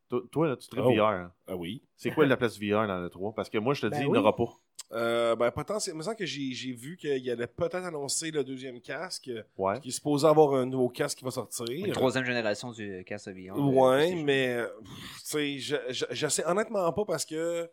Toi, 0.08 0.20
toi, 0.30 0.48
là, 0.48 0.56
tu 0.56 0.68
traites 0.68 0.84
Oh. 0.86 0.92
VR. 0.94 1.30
Ah 1.48 1.56
oui. 1.56 1.82
C'est 1.96 2.10
quoi 2.10 2.26
la 2.26 2.36
place 2.36 2.58
VR 2.58 2.86
dans 2.86 2.98
le 3.00 3.08
3? 3.08 3.34
Parce 3.34 3.48
que 3.48 3.56
moi, 3.58 3.72
je 3.74 3.80
te 3.82 3.86
Ben 3.86 3.96
dis, 3.98 4.04
il 4.04 4.10
n'y 4.12 4.18
en 4.18 4.20
aura 4.20 4.36
pas. 4.36 4.44
Euh, 4.92 5.34
ben, 5.36 5.50
potentiellement, 5.50 5.96
il 5.96 5.98
me 6.00 6.04
semble 6.04 6.16
que 6.18 6.26
j'ai, 6.26 6.72
vu 6.74 6.98
qu'il 6.98 7.30
allait 7.30 7.46
peut-être 7.46 7.76
annoncer 7.76 8.30
le 8.30 8.44
deuxième 8.44 8.78
casque, 8.82 9.30
Ouais. 9.56 9.80
qui 9.80 9.88
est 9.88 9.92
supposé 9.92 10.26
avoir 10.26 10.52
un 10.54 10.66
nouveau 10.66 10.90
casque 10.90 11.16
qui 11.18 11.24
va 11.24 11.30
sortir. 11.30 11.64
une 11.70 11.92
troisième 11.92 12.26
génération 12.26 12.70
du 12.72 13.02
Cast 13.06 13.28
of 13.28 13.34
VR. 13.34 13.56
Ouais, 13.58 14.14
mais 14.22 14.58
tu 14.84 14.90
sais, 15.24 15.58
je, 15.58 15.76
je, 15.88 16.04
je 16.10 16.26
sais 16.28 16.44
honnêtement 16.44 16.92
pas 16.92 17.04
parce 17.06 17.24
que 17.24 17.70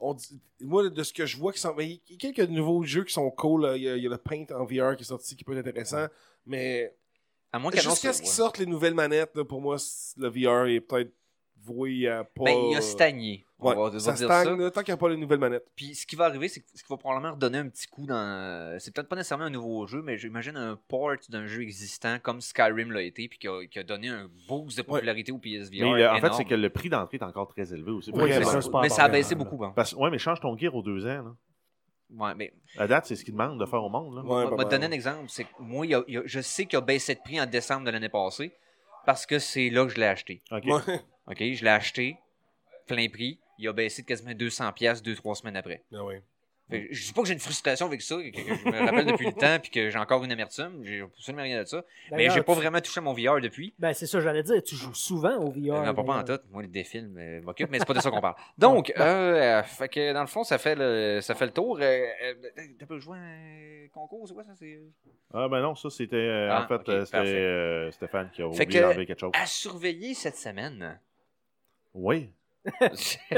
on 0.00 0.14
dit- 0.14 0.40
moi 0.60 0.88
de 0.88 1.02
ce 1.02 1.12
que 1.12 1.26
je 1.26 1.36
vois 1.36 1.52
qui 1.52 1.60
sont 1.60 1.74
il 1.78 2.00
y 2.08 2.14
a 2.14 2.16
quelques 2.16 2.48
nouveaux 2.50 2.82
jeux 2.82 3.04
qui 3.04 3.12
sont 3.12 3.30
cool, 3.30 3.70
il 3.76 3.82
y, 3.82 3.88
a, 3.88 3.96
il 3.96 4.02
y 4.02 4.06
a 4.06 4.10
le 4.10 4.18
Paint 4.18 4.46
en 4.54 4.64
VR 4.64 4.96
qui 4.96 5.02
est 5.02 5.04
sorti 5.04 5.36
qui 5.36 5.44
peut 5.44 5.52
être 5.56 5.66
intéressant, 5.66 6.06
mais 6.46 6.94
À 7.52 7.58
moins 7.58 7.70
jusqu'à 7.92 8.12
ce 8.12 8.20
qu'ils 8.22 8.30
sortent 8.36 8.58
les 8.58 8.66
nouvelles 8.66 8.94
manettes 8.94 9.34
là, 9.36 9.44
pour 9.44 9.60
moi 9.60 9.76
le 10.16 10.28
VR 10.28 10.66
est 10.68 10.80
peut-être 10.80 11.12
voyant 11.64 12.24
pas. 12.34 12.44
Ben, 12.44 12.56
il 12.70 12.76
a 12.76 12.80
stagné. 12.80 13.44
Ouais, 13.58 13.74
va, 13.74 13.80
on 13.80 13.88
va 13.90 13.98
ça 13.98 14.12
dire 14.12 14.26
stagne 14.26 14.58
ça. 14.58 14.70
tant 14.70 14.80
qu'il 14.82 14.92
n'y 14.92 14.94
a 14.94 14.96
pas 14.96 15.08
les 15.10 15.16
nouvelles 15.18 15.38
manettes. 15.38 15.66
Puis 15.76 15.94
ce 15.94 16.06
qui 16.06 16.16
va 16.16 16.24
arriver, 16.24 16.48
c'est 16.48 16.60
qu'il 16.62 16.80
va 16.88 16.96
probablement 16.96 17.32
redonner 17.32 17.58
un 17.58 17.68
petit 17.68 17.86
coup 17.86 18.06
dans. 18.06 18.76
C'est 18.80 18.94
peut-être 18.94 19.08
pas 19.08 19.16
nécessairement 19.16 19.44
un 19.44 19.50
nouveau 19.50 19.86
jeu, 19.86 20.00
mais 20.02 20.16
j'imagine 20.16 20.56
un 20.56 20.76
port 20.88 21.12
d'un 21.28 21.46
jeu 21.46 21.60
existant 21.62 22.18
comme 22.22 22.40
Skyrim 22.40 22.90
l'a 22.92 23.02
été, 23.02 23.28
puis 23.28 23.38
qui 23.38 23.48
a, 23.48 23.66
qui 23.66 23.78
a 23.78 23.82
donné 23.82 24.08
un 24.08 24.30
boost 24.48 24.78
de 24.78 24.82
popularité 24.82 25.30
au 25.32 25.38
PSVR. 25.38 25.92
Mais 25.92 26.02
euh, 26.02 26.12
en 26.14 26.20
fait, 26.20 26.32
c'est 26.32 26.44
que 26.46 26.54
le 26.54 26.70
prix 26.70 26.88
d'entrée 26.88 27.18
est 27.18 27.22
encore 27.24 27.48
très 27.48 27.72
élevé 27.74 27.90
aussi. 27.90 28.10
Oui, 28.14 28.32
ça, 28.32 28.60
Mais 28.80 28.88
ça 28.88 29.04
a 29.04 29.08
baissé 29.08 29.34
beaucoup. 29.34 29.62
Hein. 29.62 29.72
Parce, 29.76 29.92
ouais, 29.92 30.10
mais 30.10 30.18
change 30.18 30.40
ton 30.40 30.56
gear 30.56 30.74
aux 30.74 30.82
deux 30.82 31.04
ans. 31.06 31.22
Là. 31.22 31.36
Ouais, 32.12 32.34
mais 32.34 32.52
À 32.76 32.88
date, 32.88 33.06
c'est 33.06 33.14
ce 33.14 33.24
qu'ils 33.24 33.34
demandent 33.34 33.60
de 33.60 33.66
faire 33.66 33.84
au 33.84 33.88
monde. 33.90 34.16
Là. 34.16 34.22
Ouais, 34.22 34.44
on 34.50 34.56
va 34.56 34.64
te 34.64 34.70
donner 34.70 34.86
un 34.86 34.90
exemple. 34.90 35.26
C'est 35.28 35.46
moi, 35.60 35.86
il 35.86 35.90
y 35.90 35.94
a- 35.94 36.02
il 36.08 36.14
y 36.14 36.16
a- 36.18 36.22
je 36.24 36.40
sais 36.40 36.64
qu'il 36.66 36.76
a 36.78 36.80
baissé 36.80 37.14
de 37.14 37.20
prix 37.20 37.40
en 37.40 37.46
décembre 37.46 37.84
de 37.84 37.90
l'année 37.90 38.08
passée 38.08 38.52
parce 39.06 39.26
que 39.26 39.38
c'est 39.38 39.70
là 39.70 39.84
que 39.84 39.90
je 39.92 39.96
l'ai 40.00 40.06
acheté. 40.06 40.42
Ouais. 40.50 40.60
OK. 41.30 41.38
Je 41.38 41.64
l'ai 41.64 41.70
acheté 41.70 42.16
plein 42.86 43.08
prix. 43.08 43.38
Il 43.58 43.68
a 43.68 43.72
baissé 43.72 44.02
de 44.02 44.06
quasiment 44.06 44.32
200$ 44.32 44.72
piastres 44.72 45.04
deux, 45.04 45.14
trois 45.14 45.34
semaines 45.34 45.56
après. 45.56 45.82
Ah. 45.94 45.98
Fait 46.70 46.86
que 46.86 46.94
je 46.94 47.04
dis 47.06 47.12
pas 47.12 47.22
que 47.22 47.26
j'ai 47.26 47.34
une 47.34 47.40
frustration 47.40 47.86
avec 47.86 48.00
ça, 48.00 48.14
que, 48.14 48.30
que 48.30 48.38
je 48.54 48.64
me 48.70 48.78
rappelle 48.86 49.04
depuis 49.06 49.26
le 49.26 49.32
temps, 49.32 49.58
puis 49.60 49.72
que 49.72 49.90
j'ai 49.90 49.98
encore 49.98 50.22
une 50.22 50.30
amertume. 50.30 50.82
J'ai 50.84 51.00
absolument 51.00 51.42
rien 51.42 51.60
de 51.60 51.66
ça. 51.66 51.84
Mais 52.12 52.30
j'ai 52.30 52.42
pas 52.42 52.52
tu- 52.54 52.60
vraiment 52.60 52.80
touché 52.80 52.98
à 52.98 53.00
mon 53.00 53.12
VR 53.12 53.40
depuis. 53.40 53.74
Ben, 53.76 53.92
c'est 53.92 54.06
ça, 54.06 54.20
j'allais 54.20 54.44
dire. 54.44 54.62
Tu 54.62 54.76
joues 54.76 54.94
souvent 54.94 55.34
au 55.38 55.50
VR. 55.50 55.74
Euh, 55.74 55.86
non, 55.86 55.94
pas, 55.96 56.04
pas 56.04 56.18
en 56.18 56.22
tout. 56.24 56.38
Moi, 56.52 56.62
des 56.68 56.84
films 56.84 57.16
euh, 57.18 57.42
m'occupent, 57.42 57.70
mais 57.72 57.80
c'est 57.80 57.86
pas 57.88 57.94
de 57.94 58.00
ça 58.00 58.10
qu'on 58.12 58.20
parle. 58.20 58.36
Donc, 58.58 58.92
euh, 58.96 59.02
euh, 59.02 59.62
fait 59.64 59.88
que 59.88 60.12
dans 60.12 60.20
le 60.20 60.28
fond, 60.28 60.44
ça 60.44 60.58
fait 60.58 60.76
le, 60.76 61.18
ça 61.20 61.34
fait 61.34 61.46
le 61.46 61.52
tour. 61.52 61.76
Euh, 61.80 61.82
euh, 62.22 62.34
T'as 62.78 62.86
pas 62.86 62.98
joué 62.98 63.18
à 63.18 63.20
un 63.20 63.88
concours, 63.92 64.28
c'est 64.28 64.34
quoi 64.34 64.44
ça? 64.44 64.52
C'est... 64.56 64.78
Ah, 65.34 65.48
ben 65.48 65.60
non, 65.60 65.74
ça, 65.74 65.90
c'était. 65.90 66.14
euh, 66.16 66.50
Ah, 66.52 66.62
en 66.64 66.68
fait, 66.68 66.88
euh, 66.88 67.04
c'était 67.04 67.16
euh, 67.18 67.90
Stéphane 67.90 68.30
qui 68.32 68.42
a 68.42 68.46
oublié 68.46 68.64
que- 68.66 69.04
quelque 69.06 69.18
chose. 69.18 69.32
À 69.34 69.44
surveiller 69.44 70.14
cette 70.14 70.36
semaine. 70.36 71.00
Oui. 71.94 72.30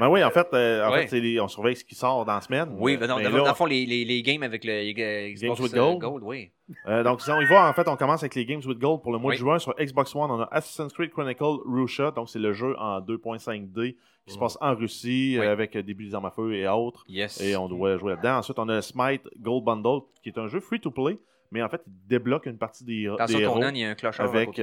Ben 0.00 0.08
oui, 0.08 0.24
en 0.24 0.30
fait, 0.30 0.46
euh, 0.54 0.86
en 0.86 0.92
fait 0.92 1.10
les- 1.20 1.38
on 1.40 1.48
surveille 1.48 1.76
ce 1.76 1.84
qui 1.84 1.94
sort 1.94 2.24
dans 2.24 2.34
la 2.34 2.40
semaine. 2.40 2.74
oui, 2.78 2.96
ben 2.96 3.06
non, 3.06 3.16
Mais 3.16 3.24
dans, 3.24 3.30
là, 3.30 3.38
dans 3.38 3.48
le 3.48 3.54
fond, 3.54 3.66
les, 3.66 3.84
les, 3.86 4.04
les 4.04 4.22
games 4.22 4.42
avec 4.42 4.64
le 4.64 4.72
euh, 4.72 5.32
Xbox 5.34 5.60
with 5.60 5.74
euh, 5.74 5.94
Gold. 5.96 6.22
oui. 6.24 6.50
Euh, 6.88 7.02
donc, 7.02 7.20
si 7.20 7.30
on 7.30 7.40
y 7.40 7.44
va, 7.46 7.68
en 7.68 7.72
fait, 7.74 7.86
on 7.88 7.96
commence 7.96 8.22
avec 8.22 8.34
les 8.34 8.46
Games 8.46 8.62
with 8.64 8.78
Gold 8.78 9.02
pour 9.02 9.12
le 9.12 9.18
mois 9.18 9.30
Oui. 9.30 9.36
de 9.36 9.40
juin. 9.40 9.58
Sur 9.58 9.74
Xbox 9.78 10.14
One, 10.14 10.30
on 10.30 10.40
a 10.40 10.48
Assassin's 10.50 10.92
Creed 10.94 11.10
Chronicle 11.10 11.58
Russia. 11.66 12.10
Donc, 12.10 12.30
c'est 12.30 12.38
le 12.38 12.54
jeu 12.54 12.74
en 12.78 13.00
2.5D 13.02 13.96
qui 14.26 14.32
se 14.32 14.36
Mm. 14.38 14.40
passe 14.40 14.56
en 14.62 14.74
Russie 14.74 15.36
Oui. 15.38 15.44
euh, 15.46 15.52
avec 15.52 15.76
euh, 15.76 15.82
des 15.82 15.92
bulles 15.92 16.14
armes 16.14 16.24
à 16.24 16.30
feu 16.30 16.54
et 16.54 16.66
autres. 16.66 17.04
Yes. 17.06 17.38
Et 17.42 17.54
on 17.56 17.68
doit 17.68 17.98
jouer 17.98 18.12
là-dedans. 18.14 18.38
Ensuite, 18.38 18.58
on 18.58 18.68
a 18.70 18.80
Smite 18.80 19.28
Gold 19.38 19.62
Bundle 19.64 20.00
qui 20.22 20.30
est 20.30 20.38
un 20.38 20.48
jeu 20.48 20.60
free-to-play, 20.60 21.18
mais 21.52 21.62
en 21.62 21.68
fait, 21.68 21.82
il 21.86 21.92
débloque 22.08 22.46
une 22.46 22.56
partie 22.56 22.84
des, 22.84 23.04
Dans 23.06 23.26
des 23.26 23.32
son 23.34 23.38
héros 23.40 23.52
tournant, 23.54 23.68
il 23.68 23.78
y 23.78 23.84
a 23.84 23.90
un 23.90 23.94
clochard. 23.94 24.24
à 24.26 24.28
avec. 24.30 24.58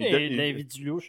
Il, 0.00 0.40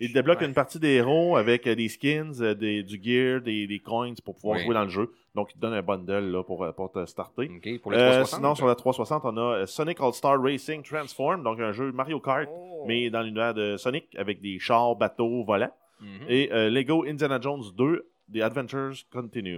Et 0.02 0.08
débloque 0.10 0.40
Ouais. 0.42 0.48
une 0.48 0.54
partie 0.54 0.80
des 0.80 0.90
héros 0.96 1.36
avec 1.38 1.68
euh, 1.68 1.76
des 1.76 1.88
skins, 1.90 2.34
euh, 2.42 2.54
des, 2.54 2.84
du 2.84 3.00
gear, 3.02 3.42
des, 3.42 3.68
des 3.68 3.80
coins 3.80 4.14
pour 4.24 4.36
pouvoir 4.36 4.58
Oui. 4.58 4.66
jouer 4.66 4.74
dans 4.74 4.84
le 4.84 4.90
jeu. 4.90 5.12
Donc, 5.36 5.52
il 5.52 5.56
te 5.56 5.60
donne 5.62 5.74
un 5.74 5.82
bundle 5.82 6.32
là, 6.32 6.44
pour, 6.44 6.64
euh, 6.64 6.72
pour 6.72 6.92
te 6.92 7.06
starter. 7.06 7.50
OK, 7.56 7.82
pour 7.82 7.92
le 7.92 7.98
Euh, 7.98 8.10
360. 8.12 8.40
sinon, 8.40 8.56
sur 8.56 8.68
la 8.68 8.76
360, 8.76 9.22
on 9.26 9.38
a 9.38 9.66
Sonic 9.66 10.00
All-Star 10.02 10.42
Racing 10.42 10.84
Transform, 10.84 11.44
donc 11.44 11.60
un 11.60 11.72
jeu 11.72 11.92
Mario 11.92 12.20
Kart, 12.20 12.48
Oh. 12.52 12.84
mais 12.88 13.10
dans 13.10 13.22
l'univers 13.22 13.54
de 13.54 13.78
Sonic, 13.78 14.06
avec 14.18 14.42
des 14.42 14.60
chars, 14.60 14.96
bateaux, 14.96 15.44
volants. 15.44 15.72
Mhm. 16.02 16.08
Et 16.30 16.52
euh, 16.52 16.70
Lego 16.70 17.06
Indiana 17.08 17.40
Jones 17.40 17.64
2, 17.78 18.06
The 18.34 18.42
Adventures 18.42 18.94
Continues. 19.12 19.58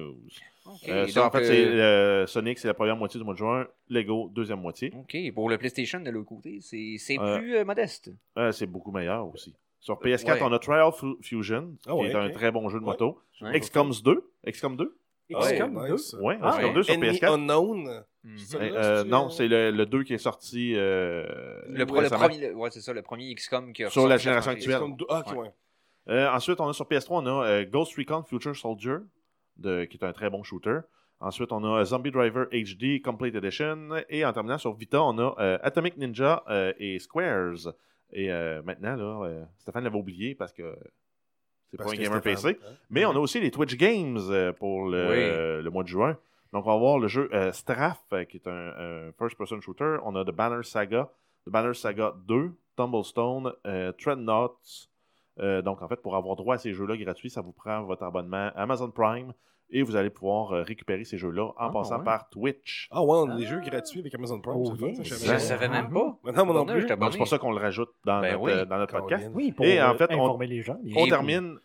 Euh, 0.88 1.07
ça, 1.07 1.22
en 1.22 1.24
donc, 1.26 1.34
fait, 1.34 1.45
c'est 1.45 1.66
euh, 1.66 2.24
euh, 2.24 2.28
Sonic, 2.28 2.57
c'est 2.57 2.68
la 2.68 2.74
première 2.74 2.95
moitié 2.95 3.20
du 3.20 3.24
mois 3.26 3.34
de 3.34 3.39
juin. 3.39 3.68
Lego, 3.89 4.30
deuxième 4.34 4.59
moitié. 4.61 4.91
OK, 4.97 5.16
pour 5.34 5.49
le 5.49 5.57
PlayStation 5.57 5.99
de 5.99 6.09
l'autre 6.09 6.30
côté, 6.30 6.59
c'est 6.61 6.95
c'est 6.97 7.20
Euh, 7.20 7.38
plus 7.38 7.57
euh, 7.57 7.66
modeste. 7.66 8.11
Euh, 8.38 8.51
c'est 8.51 8.66
beaucoup 8.68 8.91
meilleur 8.91 9.28
aussi. 9.28 9.53
Sur 9.80 9.99
PS4, 9.99 10.34
Ouais. 10.36 10.39
on 10.43 10.53
a 10.53 10.59
Trial 10.59 10.91
Fu- 10.93 11.18
Fusion, 11.22 11.76
Ah 11.86 11.91
qui 11.91 11.97
ouais, 11.97 12.07
est 12.11 12.16
un 12.16 12.30
très 12.30 12.51
bon 12.51 12.70
jeu 12.70 12.80
de 12.80 12.86
Ouais. 12.86 12.91
moto. 12.91 13.20
Ouais. 13.41 13.59
XCOM 13.59 13.91
2. 14.03 14.24
XCOM 14.47 14.78
2? 14.78 14.95
XCOM 15.30 15.78
Oh, 15.78 15.88
2. 15.88 15.93
nice. 15.93 16.16
Ouais, 16.22 16.38
Ah, 16.41 16.51
XCOM 16.51 16.66
ouais. 16.70 16.74
2 16.74 16.84
sur 16.84 16.93
Enemy 16.93 17.07
PS4. 17.18 17.34
Unknown. 17.34 18.03
Mhm. 18.24 18.38
Euh, 18.55 18.70
là, 18.70 18.76
euh, 18.86 18.97
c'est-tu, 18.99 19.09
non, 19.09 19.30
c'est 19.30 19.47
le, 19.49 19.72
le 19.72 19.86
2 19.86 20.03
qui 20.03 20.14
est 20.14 20.18
sorti 20.18 20.74
euh, 20.78 21.26
Le, 21.68 21.86
pro- 21.86 21.95
le 21.97 22.01
récemment. 22.03 22.30
premier, 22.30 22.51
ouais, 22.51 22.72
c'est 22.72 22.80
ça, 22.80 22.93
le 22.93 23.01
premier 23.01 23.36
XCOM 23.36 23.74
qui 23.74 23.84
a 23.84 23.89
Sur 23.89 24.07
la 24.07 24.16
génération 24.18 24.51
actuelle. 24.51 24.80
comme 24.80 24.95
deux- 24.95 25.05
Ah, 25.09 25.24
ok, 25.28 25.38
Ouais. 25.38 25.51
Euh, 26.10 26.30
ensuite, 26.30 26.60
on 26.60 26.68
a 26.68 26.74
sur 26.74 26.86
PS3, 26.86 27.08
on 27.24 27.26
a 27.28 27.45
euh, 27.45 27.66
Ghost 27.66 27.95
Recon 27.97 28.24
Future 28.24 28.56
Soldier, 28.56 28.97
de, 29.58 29.86
qui 29.86 29.97
est 29.97 30.04
un 30.04 30.14
très 30.14 30.30
bon 30.30 30.43
shooter. 30.43 30.80
Ensuite, 31.20 31.51
on 31.54 31.64
a 31.76 31.86
Zombie 31.86 32.12
Driver 32.12 32.47
HD 32.51 33.01
Complete 33.01 33.36
Edition. 33.36 33.89
Et 34.10 34.26
en 34.26 34.34
terminant 34.34 34.58
sur 34.58 34.74
Vita, 34.74 35.01
on 35.01 35.18
a 35.20 35.36
euh, 35.39 35.58
Atomic 35.62 35.95
Ninja 35.97 36.43
euh, 36.49 36.74
et 36.78 36.99
Squares. 36.99 37.74
Et 38.12 38.32
euh, 38.32 38.62
maintenant, 38.64 38.95
là, 38.95 39.26
euh, 39.28 39.45
Stéphane 39.60 39.86
l'avait 39.86 39.97
oublié 39.97 40.36
parce 40.36 40.51
que 40.51 40.76
c'est 41.72 41.78
pas 41.78 41.86
un 41.86 41.93
gamer 41.93 42.20
Stéphane, 42.20 42.22
PC. 42.54 42.60
hein. 42.62 42.74
Mais 42.89 43.06
on 43.06 43.12
a 43.12 43.20
aussi 43.20 43.39
les 43.39 43.51
Twitch 43.51 43.78
Games 43.78 44.20
euh, 44.30 44.51
pour 44.51 44.89
le, 44.89 45.08
Oui. 45.10 45.64
le 45.64 45.70
mois 45.70 45.84
de 45.84 45.88
juin. 45.88 46.18
Donc, 46.51 46.68
on 46.68 46.72
va 46.74 46.78
voir 46.78 46.99
le 46.99 47.08
jeu 47.08 47.30
euh, 47.34 47.51
Straff, 47.54 48.04
euh, 48.12 48.26
qui 48.26 48.38
est 48.38 48.47
un, 48.47 48.51
un 49.08 49.12
first-person 49.18 49.62
shooter. 49.62 49.97
On 50.04 50.16
a 50.18 50.26
The 50.26 50.32
Banner 50.32 50.62
Saga, 50.64 51.10
The 51.47 51.49
Banner 51.49 51.74
Saga 51.74 52.14
2, 52.28 52.51
Tumblestone, 52.76 53.54
euh, 53.66 53.91
Treadnoughts. 53.93 54.89
Euh, 55.40 55.62
donc, 55.62 55.82
en 55.82 55.88
fait, 55.88 56.02
pour 56.02 56.16
avoir 56.16 56.36
droit 56.36 56.56
à 56.56 56.58
ces 56.58 56.74
jeux-là 56.74 56.96
gratuits, 56.98 57.30
ça 57.30 57.42
vous 57.42 57.52
prend 57.54 57.82
votre 57.84 58.04
abonnement 58.04 58.52
Amazon 58.56 58.92
Prime 58.92 59.34
et 59.70 59.82
vous 59.82 59.96
allez 59.96 60.12
pouvoir 60.12 60.52
euh, 60.52 60.62
récupérer 60.62 61.04
ces 61.04 61.18
jeux-là 61.18 61.46
en 61.48 61.54
Ah, 61.58 61.70
passant 61.72 61.98
ouais. 61.98 62.04
par 62.04 62.30
Twitch. 62.30 62.88
Ah 62.92 63.02
ouais, 63.02 63.10
on 63.18 63.30
a 63.32 63.36
des 63.36 63.46
jeux 63.46 63.60
gratuits 63.62 64.02
avec 64.02 64.14
Amazon 64.14 64.40
Prime. 64.40 64.54
Oh, 64.58 64.76
ça, 64.76 65.02
Je 65.04 65.14
savais 65.16 65.40
savais 65.40 65.70
même 65.70 65.90
pas. 65.92 66.16
Maintenant, 66.24 66.46
moi 66.46 66.54
non 66.56 66.66
plus. 66.68 66.86
c'est 66.88 67.18
pour 67.18 67.28
ça 67.28 67.40
qu'on 67.40 67.52
le 67.52 67.58
rajoute 67.58 67.90
dans 68.06 68.22
Ben 68.22 68.34
notre, 68.34 68.44
oui. 68.44 68.52
euh, 68.52 68.66
dans 68.66 68.78
notre 68.78 68.96
podcast. 69.00 69.32
Oui, 69.34 69.52
pour 69.52 69.66
Et 69.66 69.82
en 69.82 69.96
fait, 69.96 70.12
on- 70.14 70.26
informer 70.26 70.46
les 70.48 70.62
gens. 70.62 70.78
On 70.96 71.08
termine, 71.08 71.58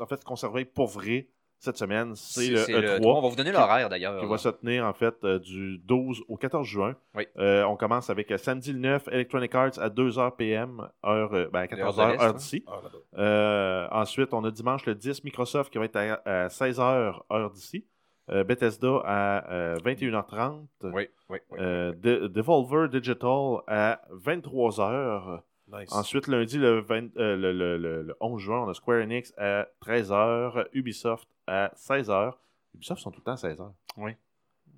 en 0.00 0.06
fait, 0.06 0.16
ce 0.20 0.24
qu'on 0.26 0.36
surveille 0.36 0.66
pour 0.66 0.88
vrai 0.88 1.28
cette 1.64 1.76
semaine, 1.78 2.14
c'est 2.14 2.48
le 2.48 2.56
c'est 2.58 2.72
E3. 2.72 2.80
le 2.80 3.00
3. 3.00 3.14
On 3.18 3.22
va 3.22 3.28
vous 3.28 3.36
donner 3.36 3.52
l'horaire 3.52 3.88
d'ailleurs. 3.88 4.20
qui 4.20 4.26
va 4.26 4.38
se 4.38 4.48
tenir 4.50 4.84
en 4.84 4.92
fait 4.92 5.14
euh, 5.24 5.38
du 5.38 5.78
12 5.78 6.22
au 6.28 6.36
14 6.36 6.66
juin. 6.66 6.94
Oui. 7.14 7.26
Euh, 7.38 7.64
on 7.64 7.76
commence 7.76 8.10
avec 8.10 8.30
euh, 8.30 8.38
samedi 8.38 8.72
le 8.72 8.78
9, 8.78 9.08
Electronic 9.10 9.54
Arts 9.54 9.78
à 9.78 9.88
2h 9.88 10.36
PM, 10.36 10.86
heure, 11.04 11.32
euh, 11.34 11.48
ben, 11.52 11.60
à 11.70 11.74
Heure 11.74 11.92
14h 11.96 12.34
d'ici. 12.36 12.64
Ah. 12.66 12.72
Euh, 13.18 13.88
ensuite, 13.90 14.32
on 14.34 14.44
a 14.44 14.50
dimanche 14.50 14.86
le 14.86 14.94
10 14.94 15.24
Microsoft 15.24 15.72
qui 15.72 15.78
va 15.78 15.84
être 15.86 15.96
à, 15.96 16.20
à 16.24 16.46
16h 16.48 17.20
heure 17.32 17.50
d'ici. 17.50 17.84
Euh, 18.30 18.42
Bethesda 18.42 19.02
à 19.04 19.52
euh, 19.52 19.76
21h30. 19.84 20.62
Oui, 20.84 21.08
oui, 21.28 21.38
oui. 21.50 21.58
Euh, 21.60 21.92
De- 21.92 22.26
Devolver 22.28 22.88
Digital 22.88 23.58
à 23.66 24.00
23h. 24.14 25.40
Nice. 25.78 25.92
Ensuite, 25.92 26.26
lundi, 26.28 26.58
le, 26.58 26.80
20 26.80 27.16
euh, 27.16 27.36
le, 27.36 27.52
le- 27.52 27.76
le- 27.78 28.02
le 28.02 28.16
11 28.20 28.40
juin, 28.40 28.62
on 28.64 28.68
a 28.68 28.74
Square 28.74 29.02
Enix 29.02 29.32
à 29.36 29.66
13h, 29.84 30.66
Ubisoft 30.72 31.28
à 31.46 31.72
16h. 31.76 32.32
Ubisoft 32.74 33.00
sont 33.02 33.10
tout 33.10 33.20
le 33.20 33.24
temps 33.24 33.32
à 33.32 33.48
16h. 33.48 33.70
Oui. 33.96 34.12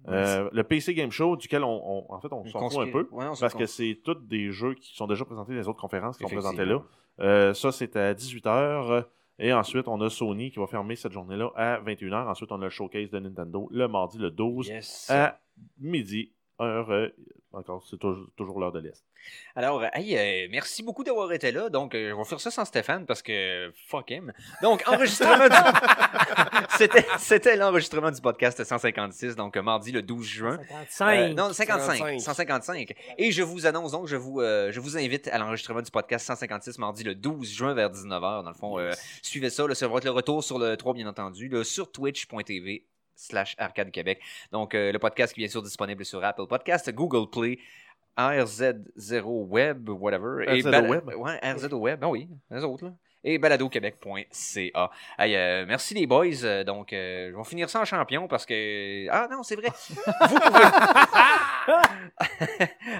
Euh, 0.08 0.48
le 0.52 0.62
PC 0.62 0.94
Game 0.94 1.10
Show, 1.10 1.36
duquel 1.36 1.64
on, 1.64 1.68
on- 2.08 2.12
en 2.14 2.20
fait, 2.20 2.32
on 2.32 2.44
s'en 2.46 2.60
fout 2.70 2.78
un 2.88 2.92
peu, 2.92 3.08
Ouais, 3.10 3.24
parce 3.40 3.54
que 3.54 3.66
c'est 3.66 4.00
tous 4.04 4.14
des 4.14 4.52
jeux 4.52 4.74
qui 4.74 4.94
sont 4.94 5.06
déjà 5.08 5.24
présentés 5.24 5.52
dans 5.52 5.58
les 5.58 5.68
autres 5.68 5.80
conférences 5.80 6.16
qui 6.16 6.22
sont 6.22 6.28
présentés 6.36 6.64
là. 6.64 6.82
Euh, 7.20 7.54
ça, 7.54 7.72
c'est 7.72 7.96
à 7.96 8.14
18h. 8.14 9.04
Et 9.38 9.52
ensuite, 9.52 9.86
on 9.88 10.00
a 10.00 10.08
Sony 10.08 10.50
qui 10.50 10.58
va 10.58 10.66
fermer 10.66 10.96
cette 10.96 11.12
journée-là 11.12 11.50
à 11.56 11.78
21h. 11.80 12.26
Ensuite, 12.28 12.52
on 12.52 12.60
a 12.62 12.64
le 12.64 12.70
showcase 12.70 13.10
de 13.10 13.18
Nintendo 13.18 13.68
le 13.70 13.86
mardi 13.88 14.16
le 14.18 14.30
12 14.30 14.68
Yes. 14.68 15.10
à 15.10 15.38
midi. 15.78 16.32
Heure, 16.60 16.90
euh, 16.90 17.08
encore, 17.52 17.84
c'est 17.88 17.98
toujours, 17.98 18.26
toujours 18.36 18.60
l'heure 18.60 18.72
de 18.72 18.80
l'Est. 18.80 19.02
Alors, 19.54 19.82
hey, 19.94 20.16
euh, 20.16 20.48
merci 20.50 20.82
beaucoup 20.82 21.04
d'avoir 21.04 21.32
été 21.32 21.52
là. 21.52 21.68
Donc, 21.68 21.94
euh, 21.94 22.12
on 22.12 22.18
va 22.18 22.24
faire 22.24 22.40
ça 22.40 22.50
sans 22.50 22.64
Stéphane 22.64 23.06
parce 23.06 23.22
que 23.22 23.72
fuck 23.88 24.10
him. 24.10 24.32
Donc, 24.62 24.82
enregistrement 24.86 25.48
du... 25.48 25.54
C'était, 26.76 27.06
c'était 27.18 27.56
l'enregistrement 27.56 28.10
du 28.10 28.20
podcast 28.20 28.62
156, 28.62 29.34
donc 29.36 29.56
euh, 29.56 29.62
mardi 29.62 29.92
le 29.92 30.02
12 30.02 30.26
juin. 30.26 30.58
55. 30.90 31.30
Euh, 31.30 31.34
non, 31.34 31.52
55, 31.52 31.96
55. 31.96 32.20
155. 32.20 32.94
Et 33.16 33.32
je 33.32 33.42
vous 33.42 33.66
annonce 33.66 33.92
donc, 33.92 34.06
je 34.06 34.16
vous, 34.16 34.40
euh, 34.40 34.70
je 34.72 34.80
vous 34.80 34.98
invite 34.98 35.28
à 35.28 35.38
l'enregistrement 35.38 35.80
du 35.80 35.90
podcast 35.90 36.26
156 36.26 36.78
mardi 36.78 37.04
le 37.04 37.14
12 37.14 37.50
juin 37.50 37.74
vers 37.74 37.90
19h. 37.90 38.42
Dans 38.42 38.50
le 38.50 38.54
fond, 38.54 38.78
euh, 38.78 38.92
suivez 39.22 39.48
ça. 39.48 39.66
Là, 39.66 39.74
ça 39.74 39.88
va 39.88 39.96
être 39.96 40.04
le 40.04 40.10
retour 40.10 40.44
sur 40.44 40.58
le 40.58 40.76
3, 40.76 40.92
bien 40.94 41.06
entendu, 41.06 41.48
là, 41.48 41.64
sur 41.64 41.90
twitch.tv 41.90 42.84
slash 43.16 43.54
Arcade 43.58 43.90
Québec. 43.90 44.20
Donc, 44.52 44.74
euh, 44.74 44.92
le 44.92 44.98
podcast 44.98 45.32
qui 45.34 45.40
est 45.40 45.44
bien 45.44 45.50
sûr 45.50 45.62
disponible 45.62 46.04
sur 46.04 46.22
Apple 46.24 46.46
Podcast, 46.48 46.90
Google 46.92 47.28
Play, 47.30 47.58
RZ0 48.16 49.24
Web, 49.48 49.88
whatever. 49.88 50.44
et 50.46 50.60
RZO 50.60 50.70
Bala- 50.70 50.88
Web? 50.88 51.08
Ouais, 51.16 51.38
RZO 51.42 51.76
Web, 51.78 52.00
ben 52.00 52.08
oui, 52.08 52.28
les 52.50 52.62
autres, 52.64 52.84
là. 52.86 52.92
Et 53.24 53.38
baladoquebec.ca. 53.38 54.90
Hey, 55.18 55.34
euh, 55.34 55.64
merci 55.66 55.94
les 55.94 56.06
boys. 56.06 56.44
Euh, 56.44 56.62
Donc, 56.62 56.92
euh, 56.92 57.30
je 57.32 57.36
vais 57.36 57.42
finir 57.44 57.68
ça 57.68 57.80
en 57.80 57.84
champion 57.84 58.28
parce 58.28 58.46
que. 58.46 59.08
Ah 59.10 59.26
non, 59.28 59.42
c'est 59.42 59.56
vrai. 59.56 59.66
Vous 60.28 60.38
pouvez. 60.38 60.60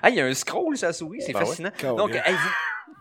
ah, 0.03 0.11
il 0.11 0.17
y 0.17 0.21
a 0.21 0.25
un 0.27 0.35
scroll 0.35 0.75
la 0.83 0.93
souris, 0.93 1.23
c'est 1.23 1.33
Ben 1.33 1.41
ouais. 1.41 1.47
fascinant. 1.47 1.71
Caroline. 1.79 1.97
Donc, 2.07 2.15
hey, 2.27 2.35
vous, 2.35 2.49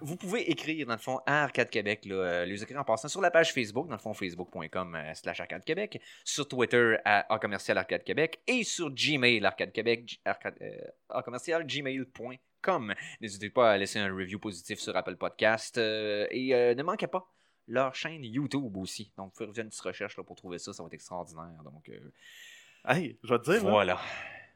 vous 0.05 0.15
pouvez 0.17 0.49
écrire, 0.49 0.85
dans 0.87 0.93
le 0.93 0.99
fond, 0.99 1.19
à 1.25 1.43
Arcade 1.43 1.69
Québec, 1.69 2.05
là, 2.05 2.15
euh, 2.15 2.45
les 2.45 2.61
écrire 2.63 2.79
en 2.79 2.83
passant 2.83 3.07
sur 3.07 3.21
la 3.21 3.31
page 3.31 3.53
Facebook, 3.53 3.87
dans 3.87 3.95
le 3.95 3.99
fond, 3.99 4.13
facebook.com 4.13 4.95
euh, 4.95 5.13
slash 5.13 5.39
Arcade 5.39 5.65
Québec, 5.65 5.99
sur 6.23 6.47
Twitter, 6.47 6.97
à 7.05 7.33
A 7.33 7.39
commercial 7.39 7.77
Arcade 7.77 8.03
Québec, 8.03 8.41
et 8.47 8.63
sur 8.63 8.91
Gmail, 8.91 9.43
Arcade 9.45 9.71
Québec, 9.71 10.19
arcade, 10.25 10.55
euh, 10.61 11.21
commercial 11.21 11.65
gmail.com. 11.65 12.93
N'hésitez 13.21 13.49
pas 13.49 13.71
à 13.71 13.77
laisser 13.77 13.99
un 13.99 14.13
review 14.15 14.39
positif 14.39 14.79
sur 14.79 14.95
Apple 14.95 15.15
Podcast. 15.17 15.77
euh, 15.77 16.27
et 16.31 16.53
euh, 16.55 16.75
ne 16.75 16.83
manquez 16.83 17.07
pas 17.07 17.31
leur 17.67 17.95
chaîne 17.95 18.23
YouTube 18.23 18.77
aussi. 18.77 19.11
Donc, 19.17 19.33
vous 19.33 19.45
pouvez 19.45 19.53
faire 19.53 19.63
une 19.63 19.69
petite 19.69 19.81
recherche 19.81 20.17
là, 20.17 20.23
pour 20.23 20.35
trouver 20.35 20.59
ça, 20.59 20.71
ça 20.71 20.83
va 20.83 20.87
être 20.87 20.93
extraordinaire. 20.93 21.63
Donc, 21.63 21.89
Hey, 22.87 23.17
je 23.23 23.33
vais 23.33 23.39
te 23.39 23.45
dire, 23.45 23.63
là, 23.63 23.69
voilà. 23.71 23.99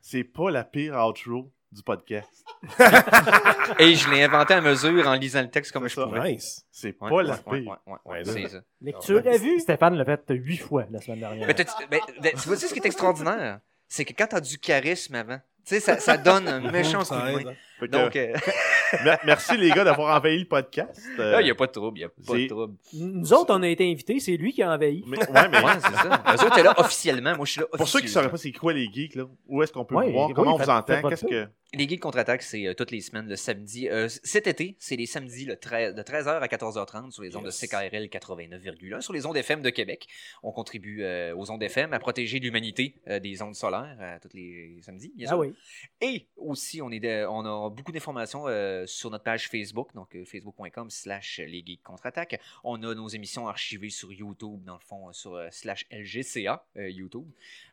c'est 0.01 0.23
pas 0.23 0.51
la 0.51 0.63
pire 0.63 0.93
outro 0.95 1.51
du 1.71 1.83
podcast. 1.83 2.29
Et 3.79 3.95
je 3.95 4.09
l'ai 4.09 4.23
inventé 4.23 4.53
à 4.53 4.61
mesure 4.61 5.07
en 5.07 5.13
lisant 5.13 5.41
le 5.41 5.49
texte 5.49 5.71
comme 5.71 5.87
je 5.87 5.95
ça. 5.95 6.05
pouvais. 6.05 6.33
Nice. 6.33 6.65
C'est 6.71 6.93
pas 6.93 7.07
ouais, 7.07 7.23
la 7.23 7.33
ouais, 7.35 7.39
ouais, 7.47 7.59
ouais, 7.65 7.75
ouais, 7.85 7.97
Ouais, 8.05 8.21
c'est 8.25 8.47
ça. 8.47 8.61
Lecture 8.81 9.21
à 9.25 9.37
vue? 9.37 9.59
Stéphane 9.59 9.95
l'a 9.95 10.05
fait 10.05 10.23
huit 10.29 10.57
fois 10.57 10.85
la 10.89 10.99
semaine 11.01 11.19
dernière. 11.19 11.47
Mais, 11.47 11.53
t'as- 11.53 11.65
mais- 11.91 12.01
mais 12.21 12.31
tu 12.31 12.47
vois 12.47 12.57
ce 12.57 12.65
qui 12.73 12.79
est 12.79 12.85
extraordinaire? 12.85 13.59
C'est 13.87 14.05
que 14.05 14.13
quand 14.13 14.27
t'as 14.27 14.41
du 14.41 14.57
charisme 14.59 15.15
avant, 15.15 15.37
tu 15.37 15.75
sais, 15.75 15.79
ça, 15.79 15.97
ça 15.99 16.17
donne 16.17 16.47
un 16.47 16.59
méchant 16.71 17.03
coup 17.03 17.13
de 17.15 17.43
main. 17.43 17.53
Donc, 17.87 18.15
euh, 18.15 18.33
mer- 19.03 19.19
merci 19.25 19.57
les 19.57 19.69
gars 19.71 19.83
d'avoir 19.83 20.15
envahi 20.17 20.39
le 20.39 20.45
podcast. 20.45 20.99
Euh, 21.19 21.31
là, 21.31 21.41
il 21.41 21.45
n'y 21.45 21.51
a 21.51 21.55
pas 21.55 21.67
de 21.67 21.71
trouble, 21.71 21.97
il 21.97 22.01
n'y 22.01 22.05
a 22.05 22.09
pas 22.09 22.37
de 22.37 22.47
trouble. 22.47 22.73
Nous 22.93 23.33
autres, 23.33 23.53
on 23.55 23.61
a 23.63 23.67
été 23.67 23.89
invités, 23.89 24.19
c'est 24.19 24.37
lui 24.37 24.51
qui 24.53 24.63
a 24.63 24.71
envahi. 24.73 25.03
mais- 25.07 25.17
ouais, 25.19 25.47
mais 25.51 25.59
Ouais, 25.63 25.73
c'est 25.75 25.95
ça. 25.95 26.23
Eux 26.27 26.45
autres, 26.45 26.55
t'es 26.55 26.63
là 26.63 26.73
officiellement, 26.79 27.35
moi 27.35 27.45
je 27.45 27.51
suis 27.51 27.61
là 27.61 27.67
pour 27.71 27.87
ceux 27.87 27.99
qui 27.99 28.05
ne 28.05 28.11
sauraient 28.11 28.29
pas 28.31 28.37
c'est 28.37 28.51
quoi 28.51 28.73
les 28.73 28.89
geeks, 28.91 29.15
là, 29.15 29.25
où 29.47 29.61
est-ce 29.63 29.71
qu'on 29.73 29.85
peut 29.85 29.95
Ouais, 29.95 30.07
vous 30.07 30.13
voir, 30.13 30.27
oui, 30.29 30.33
comment 30.33 30.55
on 30.55 30.57
vous 30.57 30.69
entend, 30.69 31.01
qu'est-ce 31.09 31.25
que... 31.25 31.47
Les 31.75 31.87
Geeks 31.87 31.99
contre-attaque, 32.01 32.41
c'est 32.41 32.65
euh, 32.65 32.73
toutes 32.73 32.89
les 32.89 32.99
semaines, 32.99 33.27
le 33.29 33.35
samedi. 33.35 33.87
Euh, 33.89 34.07
cet 34.09 34.47
été, 34.47 34.75
c'est 34.79 34.95
les 34.95 35.05
samedis 35.05 35.45
le 35.45 35.55
13 35.55 35.93
de 35.93 36.01
13h 36.01 36.39
à 36.39 36.47
14h30 36.47 37.11
sur 37.11 37.21
les 37.21 37.35
ondes 37.35 37.45
Yes. 37.45 37.61
de 37.61 37.67
CKRL 37.67 38.05
89,1, 38.09 39.01
sur 39.01 39.13
les 39.13 39.27
ondes 39.27 39.37
FM 39.37 39.61
de 39.61 39.69
Québec. 39.69 40.07
On 40.41 40.51
contribue 40.51 41.03
euh, 41.03 41.35
aux 41.35 41.51
ondes 41.51 41.61
FM 41.61 41.93
à 41.93 41.99
protéger 41.99 42.39
l'humanité 42.39 42.95
euh, 43.07 43.19
des 43.19 43.43
ondes 43.43 43.53
solaires 43.53 43.95
euh, 44.01 44.17
tous 44.19 44.35
les 44.35 44.79
samedis, 44.81 45.11
bien 45.15 45.27
Ah 45.29 45.33
sûr. 45.33 45.37
oui. 45.39 45.53
Et 46.01 46.25
aussi, 46.37 46.81
on, 46.81 46.89
est 46.89 46.99
de- 46.99 47.27
on 47.29 47.45
a 47.45 47.68
beaucoup 47.69 47.91
d'informations 47.91 48.47
euh, 48.47 48.85
sur 48.85 49.09
notre 49.09 49.23
page 49.23 49.49
Facebook, 49.49 49.93
donc 49.93 50.15
euh, 50.15 50.25
facebook.com 50.25 50.89
slash 50.89 51.39
les 51.45 51.63
geeks 51.65 51.83
contre-attaque. 51.83 52.39
On 52.63 52.81
a 52.83 52.93
nos 52.95 53.07
émissions 53.07 53.47
archivées 53.47 53.89
sur 53.89 54.11
YouTube, 54.11 54.63
dans 54.65 54.75
le 54.75 54.79
fond, 54.79 55.09
euh, 55.09 55.13
sur 55.13 55.35
euh, 55.35 55.47
slash 55.51 55.85
LGCA 55.91 56.65
euh, 56.77 56.89
YouTube. 56.89 57.27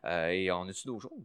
Euh, 0.05 0.27
et 0.29 0.51
on 0.51 0.63
a-tu 0.67 0.87
d'autres 0.87 1.03
choses? 1.09 1.23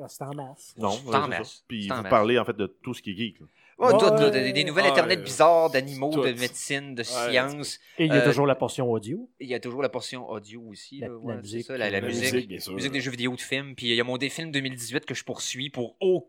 Ah, 0.00 0.08
C'est 0.08 0.22
en 0.24 0.34
masse. 0.34 0.74
Non, 0.76 0.90
C'est 0.90 1.14
en 1.14 1.28
masse. 1.28 1.64
Puis 1.68 1.88
vous 1.88 2.02
parlez 2.04 2.38
en 2.38 2.44
fait 2.44 2.56
de 2.56 2.66
tout 2.66 2.94
ce 2.94 3.02
qui 3.02 3.12
est 3.12 3.16
geek. 3.16 3.40
là. 3.40 3.46
Ouais. 3.76 3.90
tout, 3.90 4.04
là, 4.04 4.30
des, 4.30 4.52
des 4.52 4.62
nouvelles 4.62 4.84
Ah, 4.86 4.90
Internet 4.92 5.18
euh, 5.18 5.22
bizarres, 5.24 5.68
d'animaux, 5.70 6.12
tout. 6.12 6.22
de 6.22 6.32
médecine, 6.32 6.94
de 6.94 7.00
Ouais, 7.02 7.30
sciences. 7.30 7.80
Et 7.98 8.04
il 8.04 8.08
y 8.08 8.12
a 8.12 8.22
Euh, 8.22 8.24
toujours 8.24 8.46
la 8.46 8.54
portion 8.54 8.88
audio. 8.90 9.28
Il 9.40 9.48
y 9.48 9.54
a 9.54 9.58
toujours 9.58 9.82
la 9.82 9.88
portion 9.88 10.28
audio 10.30 10.62
aussi. 10.68 10.98
La- 11.00 11.08
là, 11.08 11.12
la 11.14 11.18
ouais, 11.18 11.34
c'est 11.34 11.40
musique, 11.42 11.66
ça, 11.66 11.76
la, 11.76 11.90
la 11.90 12.00
la 12.00 12.06
musique. 12.06 12.32
musique, 12.34 12.48
bien 12.48 12.60
sûr. 12.60 12.72
Musique 12.72 12.92
des 12.92 13.00
jeux 13.00 13.10
vidéo 13.10 13.34
de 13.34 13.40
films. 13.40 13.74
Puis 13.74 13.88
il 13.88 13.96
y 13.96 14.00
a 14.00 14.04
mon 14.04 14.16
défilm 14.16 14.52
2018 14.52 15.04
que 15.06 15.14
je 15.14 15.24
poursuis 15.24 15.70
pour 15.70 15.96
aucun, 16.00 16.28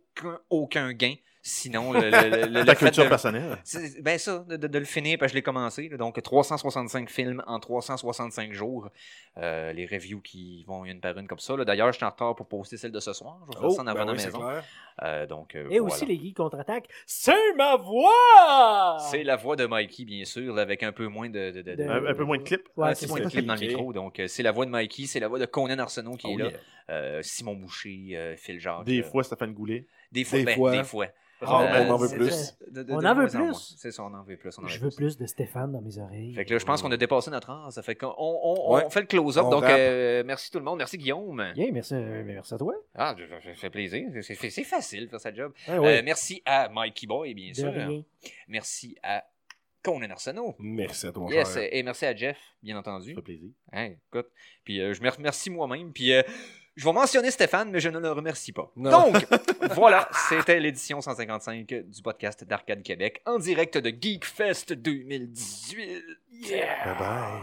aucun 0.49 0.93
gain. 0.93 1.16
Sinon, 1.47 1.93
le, 1.93 1.99
le, 2.09 2.09
le- 2.47 2.59
le 2.61 2.66
Ta 2.66 2.74
fait 2.74 2.86
culture 2.86 3.03
de- 3.03 3.09
personnelle. 3.09 3.55
Ben 4.01 4.18
ça, 4.18 4.39
de, 4.49 4.55
de- 4.57 4.66
de 4.66 4.80
le 4.80 4.86
finir, 4.86 5.20
parce 5.20 5.30
que 5.32 5.34
je 5.34 5.36
l'ai 5.38 5.43
commencé. 5.43 5.88
là. 5.89 5.95
donc 5.97 6.20
365 6.20 7.07
films 7.07 7.43
en 7.45 7.59
365 7.59 8.51
jours. 8.51 8.89
Euh, 9.38 9.72
les 9.72 9.86
reviews 9.86 10.22
qui 10.22 10.63
vont 10.68 10.86
une 10.86 10.99
par 11.01 11.16
une 11.20 11.28
comme 11.28 11.38
ça. 11.38 11.55
là. 11.55 11.63
D'ailleurs, 11.63 11.91
je 11.91 11.97
suis 11.97 12.05
en 12.05 12.09
retard 12.09 12.36
pour 12.36 12.47
poster 12.47 12.78
celle 12.78 12.91
de 12.91 12.99
ce 12.99 13.13
soir. 13.13 13.38
Je 13.43 13.53
vais 13.53 13.59
faire 13.59 13.70
Oh, 13.70 13.76
ça 13.76 13.82
en 13.84 13.86
ben 13.86 13.91
avant 13.91 14.01
à 14.01 14.05
la 14.05 14.11
oui, 14.13 14.26
maison. 14.26 14.41
Euh, 15.03 15.28
donc, 15.28 15.53
euh, 15.53 15.68
Et 15.70 15.78
voilà. 15.78 15.93
aussi, 15.93 16.05
les 16.07 16.18
geeks 16.18 16.36
contre-attaque, 16.38 16.88
c'est 17.05 17.53
ma 17.55 17.76
voix! 17.76 18.97
C'est 19.11 19.24
la 19.24 19.36
voix 19.36 19.55
de 19.55 19.68
Mikey, 19.68 20.05
bien 20.05 20.26
sûr, 20.26 20.57
avec 20.57 20.82
un 20.82 20.93
peu 20.93 21.07
moins 21.07 21.30
de... 21.30 21.51
de, 21.51 21.61
de- 21.61 21.76
de- 21.76 21.84
De- 21.84 21.89
Un, 21.89 22.05
un 22.07 22.13
peu 22.16 22.24
moins 22.24 22.38
de 22.39 22.43
clips. 22.43 22.68
Ouais, 22.76 22.89
un 22.89 22.93
c'est 22.95 23.05
peu 23.05 23.11
moins 23.11 23.22
de 23.22 23.30
clips 23.30 23.45
dans 23.45 23.53
le 23.55 23.59
micro. 23.59 23.93
Donc, 23.93 24.22
c'est 24.28 24.41
la 24.43 24.51
voix 24.51 24.66
de 24.66 24.72
Mikey, 24.72 25.05
c'est 25.05 25.20
la 25.20 25.28
voix 25.28 25.38
de 25.38 25.45
Conan 25.45 25.78
Arsenault 25.78 26.16
qui 26.16 26.28
Oh, 26.28 26.39
est 26.39 26.43
là. 26.43 26.49
yeah. 26.49 26.59
Euh, 26.90 27.22
Simon 27.24 27.56
Boucher, 27.56 28.10
euh, 28.14 28.36
Phil 28.38 28.60
Jacques. 28.60 28.84
Des 28.86 29.00
euh, 29.02 29.04
fois, 29.04 29.24
Stéphane 29.24 29.54
Goulet. 29.54 29.86
Des 30.12 30.24
fois. 30.24 30.40
Des 30.40 30.46
ben, 30.46 30.56
fois. 30.56 30.72
Des 30.72 30.84
fois. 30.84 31.08
Ah, 31.42 31.64
Euh, 31.82 31.86
on 31.86 31.92
en 31.92 31.98
veut 31.98 32.08
plus. 32.08 32.56
de- 32.72 32.82
de- 32.84 32.94
On 32.94 33.02
de 33.02 33.06
en 33.06 33.14
veut 33.14 33.28
plus. 33.28 33.76
C'est 33.78 33.92
ça, 33.92 34.04
on 34.04 34.14
en 34.14 34.24
veut 34.24 34.38
plus. 34.38 34.58
on 34.58 34.64
en 34.64 34.68
Je 34.68 34.80
veut 34.80 34.86
veux 34.90 34.96
plus 34.96 35.18
de 35.18 35.26
Stéphane 35.26 35.72
dans 35.74 35.82
mes 35.82 35.98
oreilles. 35.98 36.34
Fait 36.34 36.46
que 36.46 36.54
là, 36.54 36.60
je 36.60 36.66
pense 36.66 36.82
qu'on 36.82 36.92
a 36.92 36.98
dépassé 36.98 37.30
notre 37.30 37.50
heure. 37.50 37.72
Ça 37.74 37.84
fait 37.84 37.96
qu'on 37.96 38.08
on, 38.18 38.40
on- 38.68 38.74
Ouais. 38.76 38.84
on 38.86 38.90
fait 38.90 39.02
le 39.02 39.06
close-up. 39.08 39.44
On 39.46 39.50
Donc, 39.50 39.64
euh, 39.66 40.24
merci 40.26 40.50
tout 40.50 40.60
le 40.60 40.64
monde. 40.64 40.78
Merci 40.78 40.98
Guillaume. 40.98 41.52
Bien, 41.54 41.72
merci, 41.74 41.94
euh, 41.94 42.24
merci 42.26 42.54
à 42.54 42.58
toi. 42.58 42.74
Ah, 42.96 43.16
ça 43.42 43.54
fait 43.54 43.70
plaisir. 43.70 44.08
C'est- 44.22 44.64
facile 44.64 45.06
de 45.06 45.10
faire 45.10 45.20
sa 45.20 45.34
job. 45.34 45.52
Ouais. 45.68 46.02
Merci 46.04 46.42
à 46.46 46.70
Mikey 46.70 47.06
Boy, 47.06 47.34
bien 47.34 47.50
de 47.52 47.56
sûr. 47.56 47.72
rien. 47.74 48.02
Merci 48.48 48.96
à 49.04 49.26
Conan 49.84 50.10
Arsenault. 50.12 50.56
Merci 50.60 51.08
à 51.08 51.12
toi, 51.12 51.24
mon 51.24 51.30
Yes, 51.30 51.54
cher. 51.54 51.68
et 51.70 51.84
merci 51.84 52.06
à 52.06 52.16
Jeff, 52.16 52.38
bien 52.64 52.76
Ça 52.76 52.80
entendu. 52.80 53.14
fait 53.14 53.22
plaisir. 53.22 53.50
Hein, 53.74 53.92
écoute. 54.10 54.28
Puis 54.64 54.80
euh, 54.82 54.94
je 54.94 55.02
me 55.02 55.10
remercie 55.10 55.50
moi-même. 55.50 55.92
Puis 55.92 56.14
euh, 56.14 56.24
je 56.76 56.86
vais 56.86 56.93
mentionner 56.93 57.32
Stéphane, 57.32 57.71
mais 57.71 57.80
je 57.80 57.89
ne 57.89 57.99
le 57.99 58.11
remercie 58.11 58.51
pas. 58.51 58.71
Non. 58.76 59.11
Donc, 59.11 59.26
voilà, 59.76 60.09
c'était 60.30 60.59
l'édition 60.59 60.99
155 61.01 61.65
du 61.67 62.01
podcast 62.01 62.43
d'Arcade 62.43 62.84
Québec 62.84 63.21
en 63.26 63.39
direct 63.39 63.78
de 63.78 63.89
Geekfest 63.89 64.73
2018. 64.73 66.03
Bye 66.51 66.95
bye. 66.99 67.41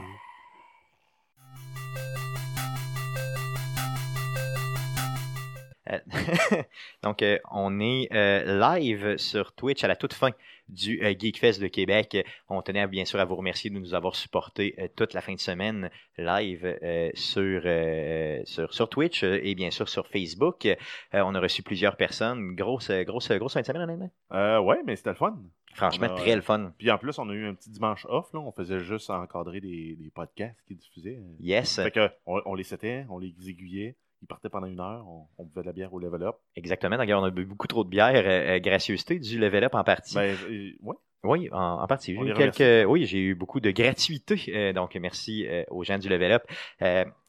Donc, 7.02 7.22
euh, 7.22 7.38
on 7.50 7.80
est 7.80 8.08
euh, 8.12 8.58
live 8.58 9.16
sur 9.16 9.52
Twitch 9.52 9.82
à 9.84 9.88
la 9.88 9.96
toute 9.96 10.12
fin 10.12 10.30
du 10.68 11.02
euh, 11.02 11.14
Geekfest 11.18 11.60
de 11.60 11.66
Québec. 11.68 12.16
On 12.48 12.62
tenait 12.62 12.80
à, 12.80 12.86
bien 12.86 13.04
sûr 13.04 13.20
à 13.20 13.24
vous 13.24 13.36
remercier 13.36 13.70
de 13.70 13.78
nous 13.78 13.94
avoir 13.94 14.14
supporté 14.14 14.74
euh, 14.78 14.88
toute 14.96 15.12
la 15.14 15.20
fin 15.20 15.34
de 15.34 15.40
semaine 15.40 15.90
live 16.18 16.64
euh, 16.82 17.10
sur, 17.14 17.62
euh, 17.64 18.40
sur, 18.44 18.72
sur 18.72 18.88
Twitch 18.88 19.24
euh, 19.24 19.40
et 19.42 19.54
bien 19.54 19.70
sûr 19.70 19.88
sur 19.88 20.06
Facebook. 20.06 20.66
Euh, 20.66 20.76
on 21.12 21.34
a 21.34 21.40
reçu 21.40 21.62
plusieurs 21.62 21.96
personnes. 21.96 22.54
Grosse, 22.54 22.90
euh, 22.90 23.02
grosse, 23.02 23.30
grosse 23.32 23.54
fin 23.54 23.60
de 23.60 23.66
semaine, 23.66 23.82
honnêtement. 23.82 24.10
Euh, 24.32 24.60
ouais, 24.60 24.82
mais 24.86 24.96
c'était 24.96 25.10
le 25.10 25.16
fun. 25.16 25.36
Franchement, 25.74 26.06
a, 26.06 26.10
très 26.10 26.32
euh, 26.32 26.36
le 26.36 26.42
fun. 26.42 26.72
Puis 26.78 26.90
en 26.90 26.98
plus, 26.98 27.18
on 27.18 27.28
a 27.30 27.32
eu 27.32 27.46
un 27.46 27.54
petit 27.54 27.70
dimanche 27.70 28.06
off. 28.08 28.32
Là. 28.34 28.40
On 28.40 28.52
faisait 28.52 28.80
juste 28.80 29.10
encadrer 29.10 29.60
des, 29.60 29.96
des 29.96 30.10
podcasts 30.10 30.62
qui 30.66 30.74
diffusaient. 30.74 31.18
Yes, 31.40 31.76
Fait 31.76 31.90
que, 31.90 32.10
on, 32.26 32.40
on 32.44 32.54
les 32.54 32.64
setait, 32.64 33.06
on 33.08 33.18
les 33.18 33.34
aiguillait. 33.48 33.96
Ils 34.22 34.26
partaient 34.26 34.48
pendant 34.48 34.66
une 34.68 34.80
heure. 34.80 35.04
On, 35.08 35.26
on 35.38 35.44
buvait 35.44 35.62
de 35.62 35.66
la 35.66 35.72
bière 35.72 35.92
au 35.92 35.98
level 35.98 36.22
up. 36.22 36.36
exactement. 36.56 36.96
D'ailleurs, 36.96 37.20
on 37.20 37.24
a 37.24 37.30
bu 37.30 37.44
beaucoup 37.44 37.66
trop 37.66 37.82
de 37.84 37.88
bière. 37.90 38.12
euh, 38.14 38.56
euh, 38.56 38.58
gracieuseté 38.60 39.18
du 39.18 39.38
level 39.38 39.64
up 39.64 39.74
en 39.74 39.82
partie. 39.84 40.14
Ben, 40.14 40.36
euh, 40.48 40.70
ouais. 40.82 40.94
Oui, 41.24 41.48
en, 41.52 41.82
en 41.82 41.86
partie. 41.86 42.14
J'ai 42.14 42.20
eu 42.30 42.34
quelques, 42.34 42.88
oui, 42.88 43.06
j'ai 43.06 43.18
eu 43.18 43.34
beaucoup 43.34 43.60
de 43.60 43.70
gratuité. 43.70 44.40
euh, 44.48 44.72
donc, 44.72 44.94
merci 44.96 45.46
aux 45.70 45.84
gens 45.84 45.98
du 45.98 46.08
Level 46.08 46.32
Up. 46.32 46.42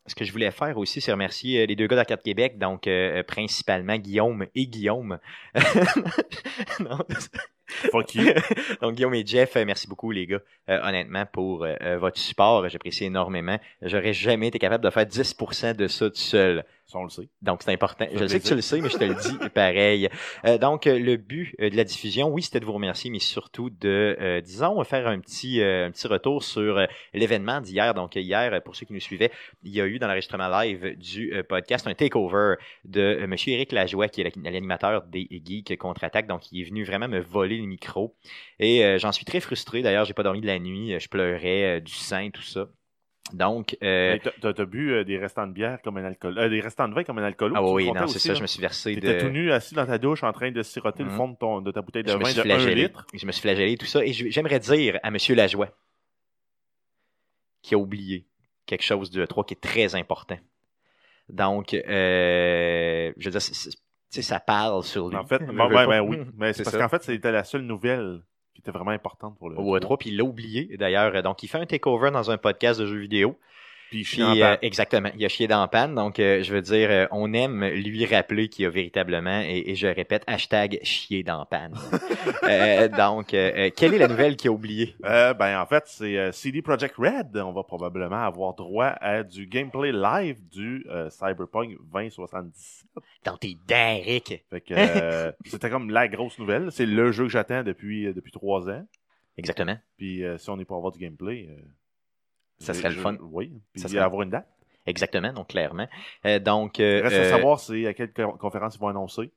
Ce 0.06 0.16
que 0.16 0.26
je 0.26 0.32
voulais 0.34 0.50
faire 0.52 0.78
aussi, 0.80 1.00
c'est 1.00 1.12
remercier 1.12 1.66
les 1.68 1.76
deux 1.76 1.86
gars 1.88 1.96
d'Arcade 1.96 2.22
Québec, 2.24 2.58
donc 2.58 2.90
principalement 3.28 3.96
Guillaume 3.98 4.46
et 4.56 4.66
Guillaume. 4.68 5.20
Non, 6.80 6.98
Fuck 7.92 8.16
you. 8.16 8.24
donc, 8.82 8.96
Guillaume 8.96 9.14
et 9.16 9.26
Jeff, 9.26 9.56
merci 9.56 9.88
beaucoup, 9.88 10.12
les 10.12 10.28
gars, 10.28 10.42
euh, 10.70 10.80
honnêtement, 10.84 11.26
pour 11.26 11.64
euh, 11.64 11.98
votre 11.98 12.18
support. 12.20 12.68
J'apprécie 12.70 13.06
énormément. 13.06 13.58
J'aurais 13.82 14.14
jamais 14.14 14.48
été 14.48 14.60
capable 14.60 14.84
de 14.84 14.90
faire 14.90 15.06
10% 15.06 15.76
de 15.76 15.88
ça 15.88 16.10
tout 16.10 16.16
seul. 16.16 16.66
Ça, 16.94 17.00
on 17.00 17.04
le 17.06 17.10
sait. 17.10 17.28
Donc, 17.42 17.64
c'est 17.64 17.72
important. 17.74 18.06
Je 18.14 18.28
sais 18.28 18.40
que 18.40 18.46
tu 18.46 18.54
le 18.54 18.62
sais, 18.62 18.80
mais 18.80 18.88
je 18.90 18.98
te 18.98 19.04
le 19.04 19.16
dis 19.16 19.50
pareil. 19.56 20.10
Euh, 20.46 20.60
donc, 20.60 20.86
euh, 20.86 21.00
le 21.00 21.18
but 21.18 21.56
euh, 21.60 21.72
de 21.72 21.76
la 21.76 21.84
diffusion, 21.84 22.28
oui, 22.30 22.44
c'était 22.44 22.60
de 22.60 22.66
vous 22.66 22.74
remercier, 22.74 23.10
mais 23.10 23.18
surtout 23.18 23.72
de, 23.72 24.16
euh, 24.22 24.42
disons, 24.42 24.84
faire 24.84 25.08
un 25.08 25.20
petit, 25.20 25.60
euh, 25.62 25.88
un 25.88 25.92
petit 25.92 26.06
retour 26.08 26.44
sur 26.44 26.86
l'événement 27.16 27.62
d'hier. 27.62 27.96
Donc, 27.96 28.16
hier, 28.16 28.62
pour 28.62 28.76
ceux 28.76 28.86
qui 28.86 28.94
nous 28.94 29.00
suivaient, 29.00 29.32
il 29.64 29.72
y 29.72 29.82
a 29.82 29.88
eu 29.88 29.98
dans 29.98 30.06
l'enregistrement 30.06 30.48
live 30.50 30.96
du 30.98 31.34
podcast 31.50 31.88
un 31.88 31.96
takeover 31.96 32.58
de 32.86 33.18
M. 33.22 33.34
Éric 33.48 33.72
Lajoie, 33.72 34.08
qui 34.08 34.22
est 34.22 34.26
la- 34.36 34.52
l'animateur 34.52 35.02
des 35.08 35.28
Geeks 35.44 35.76
Contre-Attaque. 35.78 36.28
Donc, 36.28 36.52
il 36.52 36.62
est 36.62 36.66
venu 36.70 36.84
vraiment 36.84 37.08
me 37.08 37.20
voler 37.22 37.58
le 37.58 37.66
micro. 37.66 38.16
Et 38.60 39.00
j'en 39.00 39.12
suis 39.12 39.26
très 39.26 39.40
frustré. 39.40 39.82
D'ailleurs, 39.82 40.06
j'ai 40.06 40.14
pas 40.14 40.22
dormi 40.22 40.42
de 40.42 40.48
la 40.48 40.60
nuit. 40.60 41.00
Je 41.00 41.10
pleurais, 41.10 41.82
du 41.82 41.92
sang, 41.94 42.30
tout 42.32 42.44
ça. 42.44 42.68
Donc, 43.32 43.78
euh, 43.82 44.18
t'as- 44.42 44.66
bu 44.66 44.92
euh, 44.92 45.04
des 45.06 45.18
restants 45.18 45.48
de 45.48 45.54
bière 45.54 45.82
comme 45.82 45.98
un 45.98 46.04
alcool. 46.04 46.38
euh, 46.38 46.50
des 46.50 46.60
restants 46.60 46.88
de 46.90 46.94
vin 46.94 47.04
comme 47.04 47.18
un 47.20 47.24
alcoolo. 47.24 47.56
ah 47.58 47.64
oui, 47.64 47.92
non, 47.92 48.06
c'est 48.08 48.20
ça, 48.20 48.30
là. 48.30 48.36
je 48.36 48.42
me 48.42 48.48
suis 48.48 48.60
versé 48.62 48.96
de... 48.96 49.00
T'étais 49.00 49.20
tout 49.22 49.30
nu 49.30 49.52
assis 49.52 49.74
dans 49.74 49.86
ta 49.86 49.98
douche 49.98 50.24
en 50.24 50.34
train 50.34 50.52
de 50.52 50.62
siroter 50.62 51.04
le 51.04 51.10
fond 51.10 51.30
de, 51.30 51.36
ton, 51.38 51.62
de 51.62 51.72
ta 51.72 51.82
bouteille 51.82 52.04
de 52.04 52.10
je 52.12 52.18
vin 52.18 52.34
de 52.34 52.40
1 52.40 52.44
flagellé. 52.44 52.84
litre. 52.84 53.08
Je 53.14 53.26
me 53.26 53.32
suis 53.32 53.42
flagellé, 53.42 53.78
tout 53.78 53.86
ça. 53.86 54.04
Et 54.06 54.12
j'aimerais 54.14 54.60
dire 54.60 55.00
à 55.04 55.08
M. 55.08 55.18
Lajoie, 55.30 55.70
qui 57.62 57.76
a 57.76 57.78
oublié 57.78 58.28
quelque 58.66 58.84
chose 58.84 59.10
de 59.10 59.26
3 59.26 59.46
qui 59.46 59.54
est 59.54 59.62
très 59.62 59.96
important. 59.96 60.38
Donc, 61.30 61.74
euh, 61.74 63.14
je 63.18 63.30
veux 63.30 63.32
dire, 63.32 63.42
ça 63.42 64.40
parle 64.42 64.84
sur 64.84 65.08
lui. 65.10 65.16
En 65.16 65.26
fait, 65.26 65.40
ben, 65.48 65.56
pas. 65.70 65.88
ben 65.88 66.02
oui. 66.02 66.18
Mais 66.38 66.52
c'est 66.54 66.64
parce 66.64 66.78
qu'en 66.78 66.90
fait, 66.90 67.04
c'était 67.04 67.32
la 67.32 67.46
seule 67.46 67.62
nouvelle 67.62 68.22
qui 68.54 68.62
était 68.62 68.72
vraiment 68.72 68.92
importante 68.92 69.38
pour 69.38 69.50
le. 69.50 69.58
Au 69.58 69.78
E3, 69.78 69.98
puis 69.98 70.10
il 70.10 70.18
l'a 70.18 70.24
oublié 70.24 70.78
d'ailleurs. 70.78 71.22
Donc, 71.24 71.44
il 71.44 71.48
fait 71.48 71.58
un 71.58 71.66
takeover 71.66 72.12
dans 72.12 72.32
un 72.32 72.38
podcast 72.38 72.80
de 72.80 72.86
jeux 72.86 73.00
vidéo. 73.00 73.38
Puis 73.94 74.06
Puis, 74.06 74.42
euh, 74.42 74.56
exactement, 74.64 75.12
il 75.16 75.24
a 75.24 75.30
chié 75.30 75.48
dans 75.48 75.62
la 75.62 75.68
panne. 75.68 75.94
Donc, 75.94 76.20
euh, 76.20 76.42
je 76.42 76.52
veux 76.52 76.64
dire, 76.64 76.90
euh, 76.90 77.06
on 77.12 77.32
aime 77.32 77.64
lui 77.64 78.08
rappeler 78.08 78.48
qu'il 78.48 78.66
a 78.66 78.72
véritablement, 78.72 79.42
et, 79.42 79.66
et 79.68 79.76
je 79.76 79.86
répète, 79.86 80.24
hashtag 80.26 80.80
chier 80.82 81.22
dans 81.22 81.38
la 81.38 81.46
panne. 81.46 81.76
Donc, 82.98 83.28
quelle 83.28 83.94
est 83.94 84.00
la 84.00 84.08
nouvelle 84.08 84.36
qu'il 84.36 84.50
a 84.50 84.52
oubliée? 84.52 84.96
Ben, 85.00 85.62
en 85.62 85.68
fait, 85.68 85.84
c'est 85.86 86.32
CD 86.32 86.64
Projekt 86.64 86.96
Red. 86.98 87.38
On 87.38 87.52
va 87.52 87.62
probablement 87.62 88.24
avoir 88.24 88.56
droit 88.56 88.96
à 89.00 89.22
du 89.22 89.46
gameplay 89.46 89.92
live 89.92 90.40
du 90.50 90.88
Cyberpunk 91.12 91.78
2077. 91.94 92.90
Dans 93.26 93.38
tes 93.38 93.56
dents, 93.68 94.02
Rick. 94.04 94.44
Fait 94.50 94.62
que 94.62 95.34
c'était 95.46 95.70
comme 95.70 95.92
la 95.92 96.08
grosse 96.08 96.40
nouvelle. 96.40 96.72
C'est 96.72 96.88
le 96.88 97.12
jeu 97.12 97.26
que 97.26 97.30
j'attends 97.30 97.62
depuis, 97.62 98.12
depuis 98.12 98.32
trois 98.32 98.68
ans. 98.70 98.88
Exactement. 99.38 99.78
Puis 99.98 100.24
si 100.38 100.50
on 100.50 100.58
n'est 100.58 100.66
pas 100.66 100.76
avoir 100.76 100.92
du 100.92 100.98
gameplay, 100.98 101.48
Ça 102.60 102.74
serait 102.74 102.90
le 102.90 102.96
fun. 102.96 103.18
Oui. 103.22 103.52
Puis 103.74 103.82
Ça 103.82 103.88
serait- 103.88 104.00
avoir 104.02 104.22
une 104.24 104.30
date. 104.30 104.48
Exactement, 104.86 105.32
donc 105.32 105.48
clairement. 105.48 105.88
Euh, 106.26 106.40
donc, 106.40 106.80
euh, 106.80 107.02
reste 107.04 107.16
euh, 107.16 107.28
à 107.28 107.30
savoir 107.30 107.60
c'est 107.60 107.86
à 107.88 107.94
quelle 107.94 108.12
co- 108.12 108.34
conférence 108.34 108.76
ils 108.76 108.80
vont 108.80 108.90
annoncer. 108.90 109.32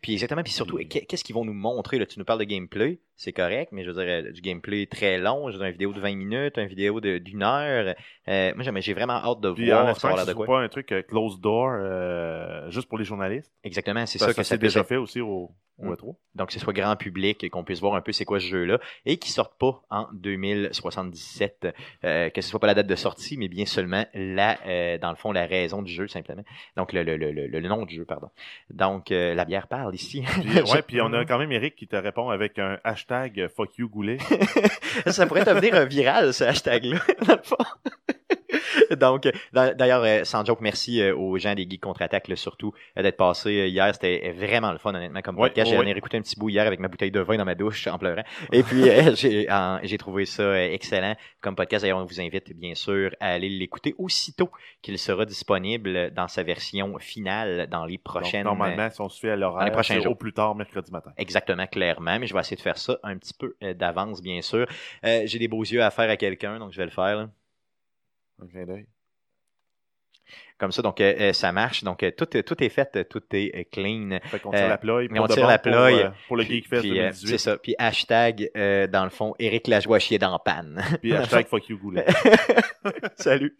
Puis 0.00 0.12
exactement, 0.14 0.42
puis 0.42 0.52
surtout, 0.52 0.78
qu'est-ce 0.78 1.22
qu'ils 1.24 1.34
vont 1.34 1.44
nous 1.44 1.52
montrer? 1.54 1.98
Là? 1.98 2.06
Tu 2.06 2.18
nous 2.18 2.24
parles 2.24 2.38
de 2.40 2.44
gameplay, 2.44 2.98
c'est 3.16 3.32
correct, 3.32 3.72
mais 3.72 3.82
je 3.82 3.90
veux 3.90 4.04
dire, 4.04 4.28
euh, 4.28 4.30
du 4.30 4.42
gameplay 4.42 4.86
très 4.86 5.16
long, 5.18 5.48
je 5.48 5.52
veux 5.54 5.58
dire, 5.58 5.66
une 5.66 5.72
vidéo 5.72 5.92
de 5.94 6.00
20 6.00 6.14
minutes, 6.16 6.58
une 6.58 6.66
vidéo 6.66 7.00
d'une 7.00 7.42
heure. 7.42 7.94
Euh, 8.28 8.52
moi, 8.54 8.80
j'ai 8.80 8.92
vraiment 8.92 9.14
hâte 9.14 9.40
de 9.40 9.50
Puis 9.52 9.66
voir 9.66 9.98
ça 9.98 10.16
ce 10.18 10.28
de 10.28 10.34
quoi. 10.34 10.46
pas 10.46 10.60
un 10.60 10.68
truc 10.68 10.92
euh, 10.92 11.02
close 11.02 11.40
door 11.40 11.70
euh, 11.72 12.70
juste 12.70 12.88
pour 12.88 12.98
les 12.98 13.04
journalistes. 13.04 13.52
Exactement, 13.64 14.04
c'est 14.04 14.18
ça 14.18 14.34
que 14.34 14.42
ça 14.42 14.56
puisse 14.58 14.72
déjà 14.74 14.84
fait 14.84 14.96
aussi 14.96 15.22
au, 15.22 15.50
au 15.78 15.84
Mm. 15.84 15.92
E3. 15.92 16.14
Donc, 16.34 16.48
que 16.48 16.54
ce 16.54 16.60
soit 16.60 16.72
grand 16.72 16.96
public, 16.96 17.48
qu'on 17.50 17.64
puisse 17.64 17.80
voir 17.80 17.94
un 17.94 18.00
peu 18.00 18.12
c'est 18.12 18.24
quoi 18.24 18.40
ce 18.40 18.46
jeu-là, 18.46 18.78
et 19.04 19.18
qu'il 19.18 19.32
sorte 19.32 19.58
pas 19.58 19.82
en 19.90 20.06
2077, 20.12 21.68
euh, 22.04 22.30
que 22.30 22.40
ce 22.40 22.48
soit 22.48 22.60
pas 22.60 22.66
la 22.66 22.74
date 22.74 22.86
de 22.86 22.94
sortie, 22.94 23.36
mais 23.36 23.48
bien 23.48 23.66
seulement 23.66 24.04
la, 24.14 24.58
euh, 24.66 24.98
dans 24.98 25.10
le 25.10 25.16
fond, 25.16 25.32
la 25.32 25.46
raison 25.46 25.82
du 25.82 25.92
jeu, 25.92 26.08
simplement. 26.08 26.44
Donc, 26.76 26.92
le, 26.92 27.02
le, 27.02 27.16
le, 27.16 27.30
le, 27.32 27.46
le 27.46 27.68
nom 27.68 27.84
du 27.84 27.94
jeu, 27.94 28.04
pardon. 28.04 28.30
Donc, 28.70 29.10
euh, 29.10 29.34
la 29.34 29.44
bière 29.44 29.66
parle 29.68 29.94
ici. 29.94 30.24
Puis, 30.40 30.60
ouais, 30.60 30.82
puis 30.86 31.00
on 31.00 31.12
a 31.12 31.24
quand 31.24 31.38
même 31.38 31.52
Eric 31.52 31.76
qui 31.76 31.86
te 31.86 31.96
répond 31.96 32.30
avec 32.30 32.58
un 32.58 32.78
hashtag 32.84 33.05
euh, 33.10 33.48
fuck 33.48 33.76
you 33.78 33.88
goulet. 33.88 34.18
ça 35.06 35.26
pourrait 35.26 35.44
devenir 35.44 35.74
un 35.74 35.84
viral, 35.84 36.34
ce 36.34 36.44
hashtag-là, 36.44 36.98
dans 37.26 37.36
le 37.36 37.42
fond. 37.42 37.56
Donc, 39.00 39.28
d'a- 39.52 39.74
d'ailleurs, 39.74 40.02
euh, 40.04 40.24
sans 40.24 40.44
joke, 40.44 40.60
merci 40.60 41.00
euh, 41.00 41.14
aux 41.16 41.36
gens 41.38 41.54
des 41.54 41.66
Geeks 41.68 41.80
Contre-Attaque, 41.82 42.30
surtout, 42.36 42.72
euh, 42.98 43.02
d'être 43.02 43.16
passés 43.16 43.60
euh, 43.60 43.66
hier. 43.66 43.92
C'était 43.94 44.32
vraiment 44.32 44.72
le 44.72 44.78
fun, 44.78 44.94
honnêtement, 44.94 45.22
comme 45.22 45.36
Ouais, 45.38 45.48
podcast. 45.48 45.70
J'en 45.72 45.82
ai 45.82 45.92
réécouté 45.92 46.16
un 46.16 46.22
petit 46.22 46.38
bout 46.38 46.48
hier 46.48 46.66
avec 46.66 46.80
ma 46.80 46.88
bouteille 46.88 47.10
de 47.10 47.20
vin 47.20 47.36
dans 47.36 47.44
ma 47.44 47.54
douche 47.54 47.86
en 47.86 47.98
pleurant. 47.98 48.22
Et 48.52 48.62
puis, 48.62 48.88
euh, 48.88 49.14
j'ai 49.82 49.98
trouvé 49.98 50.26
ça 50.26 50.42
euh, 50.42 50.72
excellent 50.72 51.14
comme 51.40 51.56
podcast. 51.56 51.82
D'ailleurs, 51.82 51.98
on 51.98 52.04
vous 52.04 52.20
invite, 52.20 52.52
bien 52.56 52.74
sûr, 52.74 53.10
à 53.20 53.30
aller 53.32 53.48
l'écouter 53.48 53.94
aussitôt 53.98 54.50
qu'il 54.82 54.98
sera 54.98 55.24
disponible 55.24 56.10
dans 56.12 56.28
sa 56.28 56.42
version 56.42 56.98
finale 56.98 57.66
dans 57.68 57.84
les 57.86 57.96
Donc, 57.96 58.02
prochaines... 58.04 58.44
normalement, 58.44 58.90
si 58.90 59.00
on 59.00 59.08
se 59.08 59.20
fait 59.20 59.30
à 59.30 59.36
l'horaire, 59.36 59.70
prochains 59.72 59.94
c'est 59.94 60.02
jours. 60.02 60.12
au 60.12 60.16
plus 60.16 60.32
tard 60.32 60.54
mercredi 60.54 60.90
matin. 60.92 61.12
Exactement, 61.16 61.66
clairement, 61.66 62.18
mais 62.18 62.26
je 62.26 62.34
vais 62.34 62.40
essayer 62.40 62.56
de 62.56 62.62
faire 62.62 62.78
ça 62.78 62.98
un 63.02 63.16
petit 63.16 63.34
peu 63.38 63.54
euh, 63.62 63.74
d'avance, 63.74 64.20
bien 64.22 64.40
sûr. 64.42 64.66
Euh, 65.04 65.22
J'ai 65.26 65.38
des 65.38 65.48
beaux 65.48 65.62
yeux 65.64 65.82
à 65.82 65.90
faire 65.90 66.10
à 66.10 66.16
quelqu'un, 66.16 66.58
donc 66.58 66.72
je 66.72 66.78
vais 66.78 66.84
le 66.84 66.90
faire. 66.90 67.16
là. 67.16 67.28
Un 68.42 68.46
clin 68.46 68.64
d'œil. 68.66 68.86
Comme 70.58 70.72
ça, 70.72 70.82
donc 70.82 71.00
euh, 71.00 71.14
euh, 71.20 71.32
ça 71.32 71.52
marche. 71.52 71.84
Donc 71.84 72.02
euh, 72.02 72.10
tout, 72.10 72.36
est- 72.36 72.42
tout 72.42 72.60
est 72.62 72.68
fait, 72.68 73.08
tout 73.08 73.22
est 73.32 73.70
clean. 73.70 74.18
Fait 74.24 74.40
qu'on 74.40 74.50
tire 74.50 74.68
la 74.68 74.78
ploie. 74.78 75.02
mais 75.10 75.20
on 75.20 75.26
tire 75.28 75.46
la 75.46 75.58
ploie, 75.58 75.90
Pour, 76.10 76.12
pour 76.28 76.36
le 76.36 76.44
Puis- 76.44 76.54
Geek 76.56 76.68
Fest 76.68 76.82
puis, 76.82 76.90
euh, 76.98 77.02
2018. 77.10 77.28
C'est 77.28 77.38
ça. 77.38 77.56
Puis 77.58 77.74
hashtag, 77.78 78.50
dans 78.54 79.04
le 79.04 79.10
fond, 79.10 79.34
Éric 79.38 79.68
Lajoie 79.68 79.98
chier 80.00 80.18
dans 80.18 80.38
panne. 80.40 80.82
Puis 81.00 81.14
hashtag 81.14 81.46
fuck 81.48 81.68
you 81.68 81.78
goulet. 81.78 82.06
Salut. 83.16 83.56